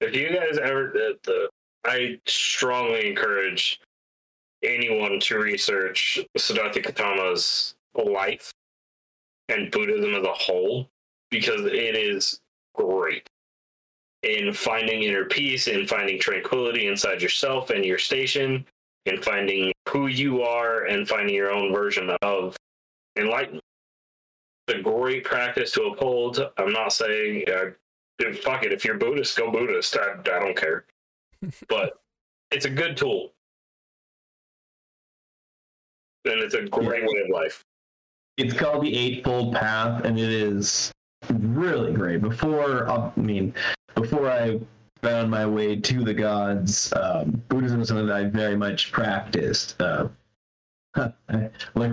If 0.00 0.16
you 0.16 0.28
guys 0.30 0.58
ever, 0.58 0.90
the, 0.92 1.18
the, 1.22 1.48
I 1.84 2.18
strongly 2.26 3.08
encourage 3.08 3.80
anyone 4.62 5.18
to 5.20 5.38
research 5.38 6.18
Siddhartha 6.36 6.80
Gautama's 6.80 7.74
life 7.94 8.52
and 9.48 9.70
Buddhism 9.70 10.14
as 10.14 10.24
a 10.24 10.32
whole 10.32 10.88
because 11.30 11.62
it 11.64 11.96
is 11.96 12.40
great 12.74 13.28
in 14.22 14.52
finding 14.52 15.02
inner 15.02 15.24
peace, 15.24 15.66
in 15.66 15.86
finding 15.86 16.18
tranquility 16.18 16.86
inside 16.86 17.20
yourself 17.20 17.70
and 17.70 17.84
your 17.84 17.98
station, 17.98 18.64
in 19.06 19.20
finding 19.20 19.72
who 19.88 20.06
you 20.06 20.42
are 20.42 20.84
and 20.84 21.08
finding 21.08 21.34
your 21.34 21.50
own 21.50 21.72
version 21.72 22.10
of 22.22 22.56
enlightenment. 23.16 23.64
It's 24.68 24.78
a 24.78 24.82
great 24.82 25.24
practice 25.24 25.72
to 25.72 25.84
uphold. 25.84 26.40
I'm 26.56 26.72
not 26.72 26.92
saying 26.92 27.44
uh, 27.48 27.70
fuck 28.42 28.64
it. 28.64 28.72
If 28.72 28.84
you're 28.84 28.96
Buddhist, 28.96 29.36
go 29.36 29.50
Buddhist. 29.50 29.96
I, 29.96 30.12
I 30.12 30.38
don't 30.38 30.56
care. 30.56 30.84
but 31.68 32.00
it's 32.52 32.64
a 32.64 32.70
good 32.70 32.96
tool. 32.96 33.32
And 36.24 36.40
it's 36.40 36.54
a 36.54 36.62
great 36.62 37.02
way 37.02 37.20
of 37.20 37.30
life. 37.30 37.64
It's 38.38 38.54
called 38.54 38.84
the 38.84 38.96
Eightfold 38.96 39.54
Path, 39.54 40.04
and 40.04 40.18
it 40.18 40.30
is 40.30 40.92
really 41.30 41.92
great. 41.92 42.22
Before, 42.22 42.88
I 42.88 43.10
mean, 43.16 43.54
before 43.94 44.30
I 44.30 44.60
found 45.02 45.30
my 45.30 45.44
way 45.44 45.76
to 45.76 46.04
the 46.04 46.14
gods, 46.14 46.92
um, 46.94 47.42
Buddhism 47.48 47.80
is 47.80 47.88
something 47.88 48.06
that 48.06 48.16
I 48.16 48.24
very 48.24 48.56
much 48.56 48.92
practiced, 48.92 49.80
uh, 49.82 50.08
like 50.96 51.10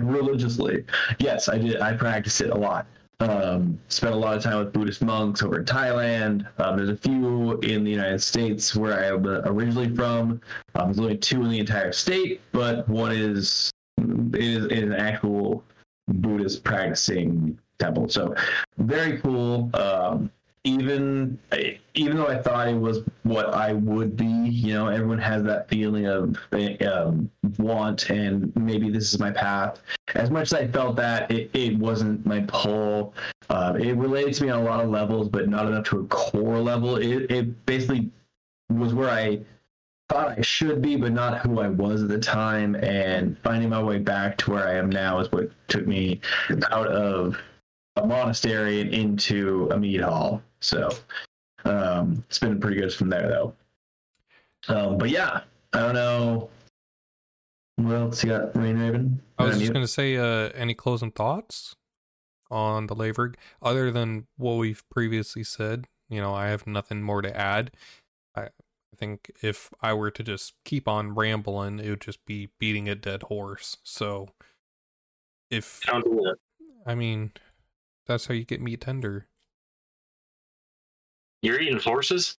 religiously. 0.02 0.84
Yes, 1.18 1.48
I 1.48 1.58
did. 1.58 1.80
I 1.80 1.94
practiced 1.94 2.40
it 2.40 2.50
a 2.50 2.56
lot. 2.56 2.86
Um, 3.18 3.78
spent 3.88 4.14
a 4.14 4.16
lot 4.16 4.36
of 4.36 4.42
time 4.42 4.58
with 4.60 4.72
Buddhist 4.72 5.02
monks 5.02 5.42
over 5.42 5.58
in 5.58 5.66
Thailand. 5.66 6.46
Um, 6.58 6.76
there's 6.78 6.88
a 6.88 6.96
few 6.96 7.58
in 7.58 7.84
the 7.84 7.90
United 7.90 8.22
States 8.22 8.74
where 8.74 8.98
I 8.98 9.08
am 9.08 9.26
originally 9.26 9.94
from. 9.94 10.40
Um, 10.74 10.86
there's 10.86 10.98
only 10.98 11.18
two 11.18 11.42
in 11.42 11.50
the 11.50 11.58
entire 11.58 11.92
state, 11.92 12.40
but 12.52 12.88
one 12.88 13.12
is 13.12 13.70
is, 14.34 14.66
is 14.66 14.82
an 14.82 14.92
actual 14.94 15.64
Buddhist 16.08 16.64
practicing 16.64 17.58
temple. 17.78 18.08
So 18.08 18.34
very 18.78 19.18
cool. 19.18 19.70
Um, 19.74 20.30
even 20.64 21.38
even 21.94 22.16
though 22.16 22.26
I 22.26 22.36
thought 22.36 22.68
it 22.68 22.74
was 22.78 22.98
what 23.22 23.54
I 23.54 23.72
would 23.72 24.16
be, 24.16 24.26
you 24.26 24.74
know, 24.74 24.88
everyone 24.88 25.18
has 25.18 25.42
that 25.44 25.68
feeling 25.68 26.06
of 26.06 26.36
um, 26.86 27.30
want 27.58 28.10
and 28.10 28.54
maybe 28.56 28.90
this 28.90 29.12
is 29.12 29.18
my 29.18 29.30
path. 29.30 29.80
As 30.14 30.30
much 30.30 30.52
as 30.52 30.54
I 30.54 30.68
felt 30.68 30.96
that, 30.96 31.30
it, 31.30 31.50
it 31.54 31.78
wasn't 31.78 32.26
my 32.26 32.40
pull. 32.46 33.14
Uh, 33.48 33.74
it 33.80 33.96
related 33.96 34.34
to 34.34 34.44
me 34.44 34.50
on 34.50 34.60
a 34.60 34.64
lot 34.64 34.84
of 34.84 34.90
levels, 34.90 35.28
but 35.28 35.48
not 35.48 35.66
enough 35.66 35.84
to 35.86 36.00
a 36.00 36.04
core 36.06 36.58
level. 36.58 36.96
It, 36.96 37.30
it 37.30 37.66
basically 37.66 38.10
was 38.68 38.92
where 38.92 39.10
I 39.10 39.40
thought 40.10 40.36
I 40.36 40.40
should 40.42 40.82
be, 40.82 40.96
but 40.96 41.12
not 41.12 41.38
who 41.38 41.60
I 41.60 41.68
was 41.68 42.02
at 42.02 42.08
the 42.08 42.18
time. 42.18 42.74
And 42.74 43.38
finding 43.38 43.68
my 43.68 43.82
way 43.82 43.98
back 43.98 44.36
to 44.38 44.50
where 44.50 44.66
I 44.66 44.74
am 44.74 44.90
now 44.90 45.20
is 45.20 45.30
what 45.30 45.50
took 45.68 45.86
me 45.86 46.20
out 46.70 46.88
of 46.88 47.38
a 47.96 48.06
monastery 48.06 48.80
and 48.80 48.92
into 48.92 49.68
a 49.70 49.78
mead 49.78 50.00
hall. 50.00 50.42
So 50.58 50.90
um, 51.64 52.24
it's 52.28 52.40
been 52.40 52.58
pretty 52.58 52.80
good 52.80 52.92
from 52.92 53.08
there, 53.08 53.28
though. 53.28 53.54
Um, 54.68 54.98
but 54.98 55.10
yeah, 55.10 55.42
I 55.72 55.78
don't 55.78 55.94
know. 55.94 56.50
What 57.76 57.94
else 57.94 58.24
you 58.24 58.30
got, 58.30 58.54
Rain 58.56 58.78
Raven? 58.78 59.22
I 59.38 59.44
was 59.44 59.58
just 59.58 59.72
going 59.72 59.84
to 59.84 59.90
say, 59.90 60.16
uh, 60.16 60.50
any 60.54 60.74
closing 60.74 61.12
thoughts 61.12 61.76
on 62.50 62.88
the 62.88 62.94
Lay 62.94 63.10
of 63.10 63.18
Rig 63.18 63.36
other 63.62 63.90
than 63.90 64.26
what 64.36 64.54
we've 64.54 64.82
previously 64.90 65.44
said? 65.44 65.86
You 66.08 66.20
know, 66.20 66.34
I 66.34 66.48
have 66.48 66.66
nothing 66.66 67.00
more 67.00 67.22
to 67.22 67.34
add. 67.34 67.70
I 68.36 68.48
think 69.00 69.32
if 69.42 69.70
I 69.80 69.94
were 69.94 70.10
to 70.10 70.22
just 70.22 70.54
keep 70.64 70.86
on 70.86 71.14
rambling, 71.14 71.80
it 71.80 71.88
would 71.88 72.02
just 72.02 72.24
be 72.26 72.50
beating 72.58 72.88
a 72.88 72.94
dead 72.94 73.24
horse. 73.24 73.78
So, 73.82 74.28
if 75.50 75.80
I 76.86 76.94
mean, 76.94 77.32
that's 78.06 78.26
how 78.26 78.34
you 78.34 78.44
get 78.44 78.60
meat 78.60 78.82
tender. 78.82 79.26
You're 81.42 81.60
eating 81.60 81.80
horses? 81.80 82.36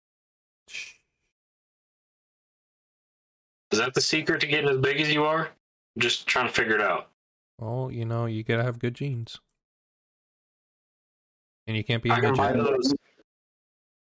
Is 3.71 3.79
that 3.79 3.93
the 3.93 4.01
secret 4.01 4.41
to 4.41 4.47
getting 4.47 4.69
as 4.69 4.77
big 4.77 5.01
as 5.01 5.11
you 5.11 5.23
are? 5.23 5.47
I'm 5.95 6.01
just 6.01 6.27
trying 6.27 6.47
to 6.47 6.53
figure 6.53 6.75
it 6.75 6.81
out. 6.81 7.09
Well, 7.57 7.89
you 7.91 8.05
know, 8.05 8.27
you 8.27 8.43
gotta 8.43 8.63
have 8.63 8.79
good 8.79 8.93
genes. 8.93 9.39
And 11.67 11.75
you 11.75 11.83
can't 11.83 12.03
be 12.03 12.11
I 12.11 12.19
can 12.19 12.35
buy 12.35 12.53
those. 12.53 12.93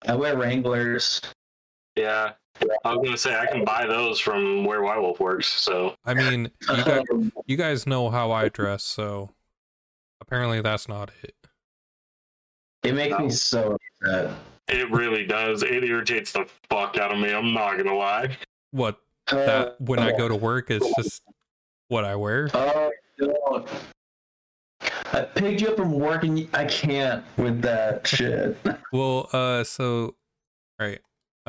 I 0.07 0.15
wear 0.15 0.38
Wranglers. 0.38 1.22
Yeah. 2.00 2.32
I 2.84 2.94
was 2.94 3.06
gonna 3.06 3.18
say 3.18 3.38
I 3.38 3.46
can 3.46 3.64
buy 3.64 3.86
those 3.86 4.20
from 4.20 4.66
where 4.66 4.82
White 4.82 5.00
Wolf 5.00 5.20
works, 5.20 5.48
so 5.48 5.96
I 6.06 6.14
mean, 6.14 6.52
you 6.70 6.84
guys, 6.84 7.04
you 7.46 7.58
guys 7.58 7.88
know 7.88 8.10
how 8.10 8.32
I 8.32 8.50
dress, 8.50 8.84
so 8.84 9.30
apparently 10.20 10.62
that's 10.62 10.88
not 10.90 11.12
it. 11.24 11.36
It 12.84 12.96
makes 12.96 13.18
me 13.18 13.30
so 13.30 13.78
upset. 14.02 14.34
it 14.68 14.92
really 14.92 15.26
does. 15.26 15.64
It 15.64 15.84
irritates 15.84 16.34
the 16.34 16.48
fuck 16.70 16.98
out 16.98 17.14
of 17.14 17.20
me, 17.20 17.32
I'm 17.32 17.54
not 17.54 17.78
gonna 17.78 17.96
lie. 17.96 18.38
What 18.72 19.00
that 19.28 19.80
when 19.80 20.00
I 20.00 20.16
go 20.18 20.28
to 20.28 20.36
work 20.36 20.70
is 20.70 20.84
just 20.98 21.24
what 21.88 22.04
I 22.04 22.16
wear. 22.16 22.50
Oh, 22.54 22.92
no. 23.20 23.66
I 25.12 25.22
picked 25.22 25.62
you 25.62 25.70
up 25.70 25.78
from 25.78 25.94
work 25.94 26.24
and 26.24 26.48
I 26.54 26.66
can't 26.66 27.24
with 27.38 27.62
that 27.62 28.08
shit. 28.08 28.58
Well, 28.92 29.30
uh, 29.34 29.64
so, 29.64 30.16
right, 30.80 31.00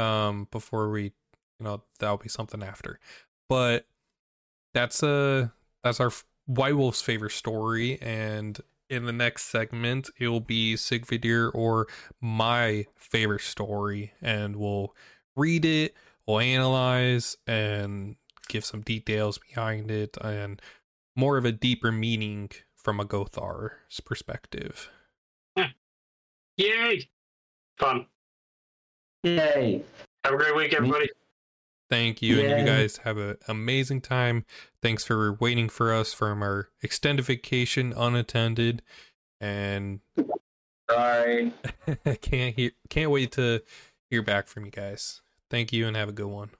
um, 0.00 0.48
before 0.50 0.90
we, 0.90 1.04
you 1.04 1.12
know, 1.60 1.82
that'll 1.98 2.16
be 2.16 2.28
something 2.28 2.62
after, 2.62 2.98
but 3.48 3.86
that's 4.74 5.02
a 5.02 5.52
that's 5.84 6.00
our 6.00 6.10
White 6.46 6.76
Wolf's 6.76 7.02
favorite 7.02 7.32
story, 7.32 8.00
and 8.00 8.60
in 8.88 9.04
the 9.04 9.12
next 9.12 9.44
segment, 9.44 10.10
it 10.18 10.28
will 10.28 10.40
be 10.40 10.74
Sigvidir 10.74 11.50
or 11.54 11.86
my 12.20 12.86
favorite 12.96 13.42
story, 13.42 14.12
and 14.20 14.56
we'll 14.56 14.94
read 15.36 15.64
it, 15.64 15.94
we'll 16.26 16.40
analyze, 16.40 17.36
and 17.46 18.16
give 18.48 18.64
some 18.64 18.80
details 18.80 19.38
behind 19.38 19.90
it, 19.90 20.16
and 20.20 20.60
more 21.14 21.36
of 21.36 21.44
a 21.44 21.52
deeper 21.52 21.92
meaning 21.92 22.50
from 22.74 22.98
a 22.98 23.04
Gothar's 23.04 24.00
perspective. 24.00 24.90
Yay! 26.56 27.08
Fun. 27.78 28.06
Yay. 29.22 29.82
Have 30.24 30.34
a 30.34 30.36
great 30.36 30.56
week, 30.56 30.74
everybody. 30.74 31.08
Thank 31.88 32.22
you, 32.22 32.40
and 32.40 32.60
you 32.60 32.66
guys 32.66 32.98
have 32.98 33.18
an 33.18 33.36
amazing 33.48 34.00
time. 34.00 34.44
Thanks 34.80 35.04
for 35.04 35.32
waiting 35.34 35.68
for 35.68 35.92
us 35.92 36.12
from 36.12 36.40
our 36.42 36.68
extended 36.82 37.24
vacation 37.24 37.92
unattended, 37.96 38.82
and 39.40 40.00
Sorry. 40.88 41.52
can't 42.20 42.54
hear, 42.54 42.70
can't 42.88 43.10
wait 43.10 43.32
to 43.32 43.62
hear 44.08 44.22
back 44.22 44.46
from 44.46 44.64
you 44.64 44.70
guys. 44.70 45.20
Thank 45.48 45.72
you, 45.72 45.86
and 45.86 45.96
have 45.96 46.08
a 46.08 46.12
good 46.12 46.26
one. 46.26 46.50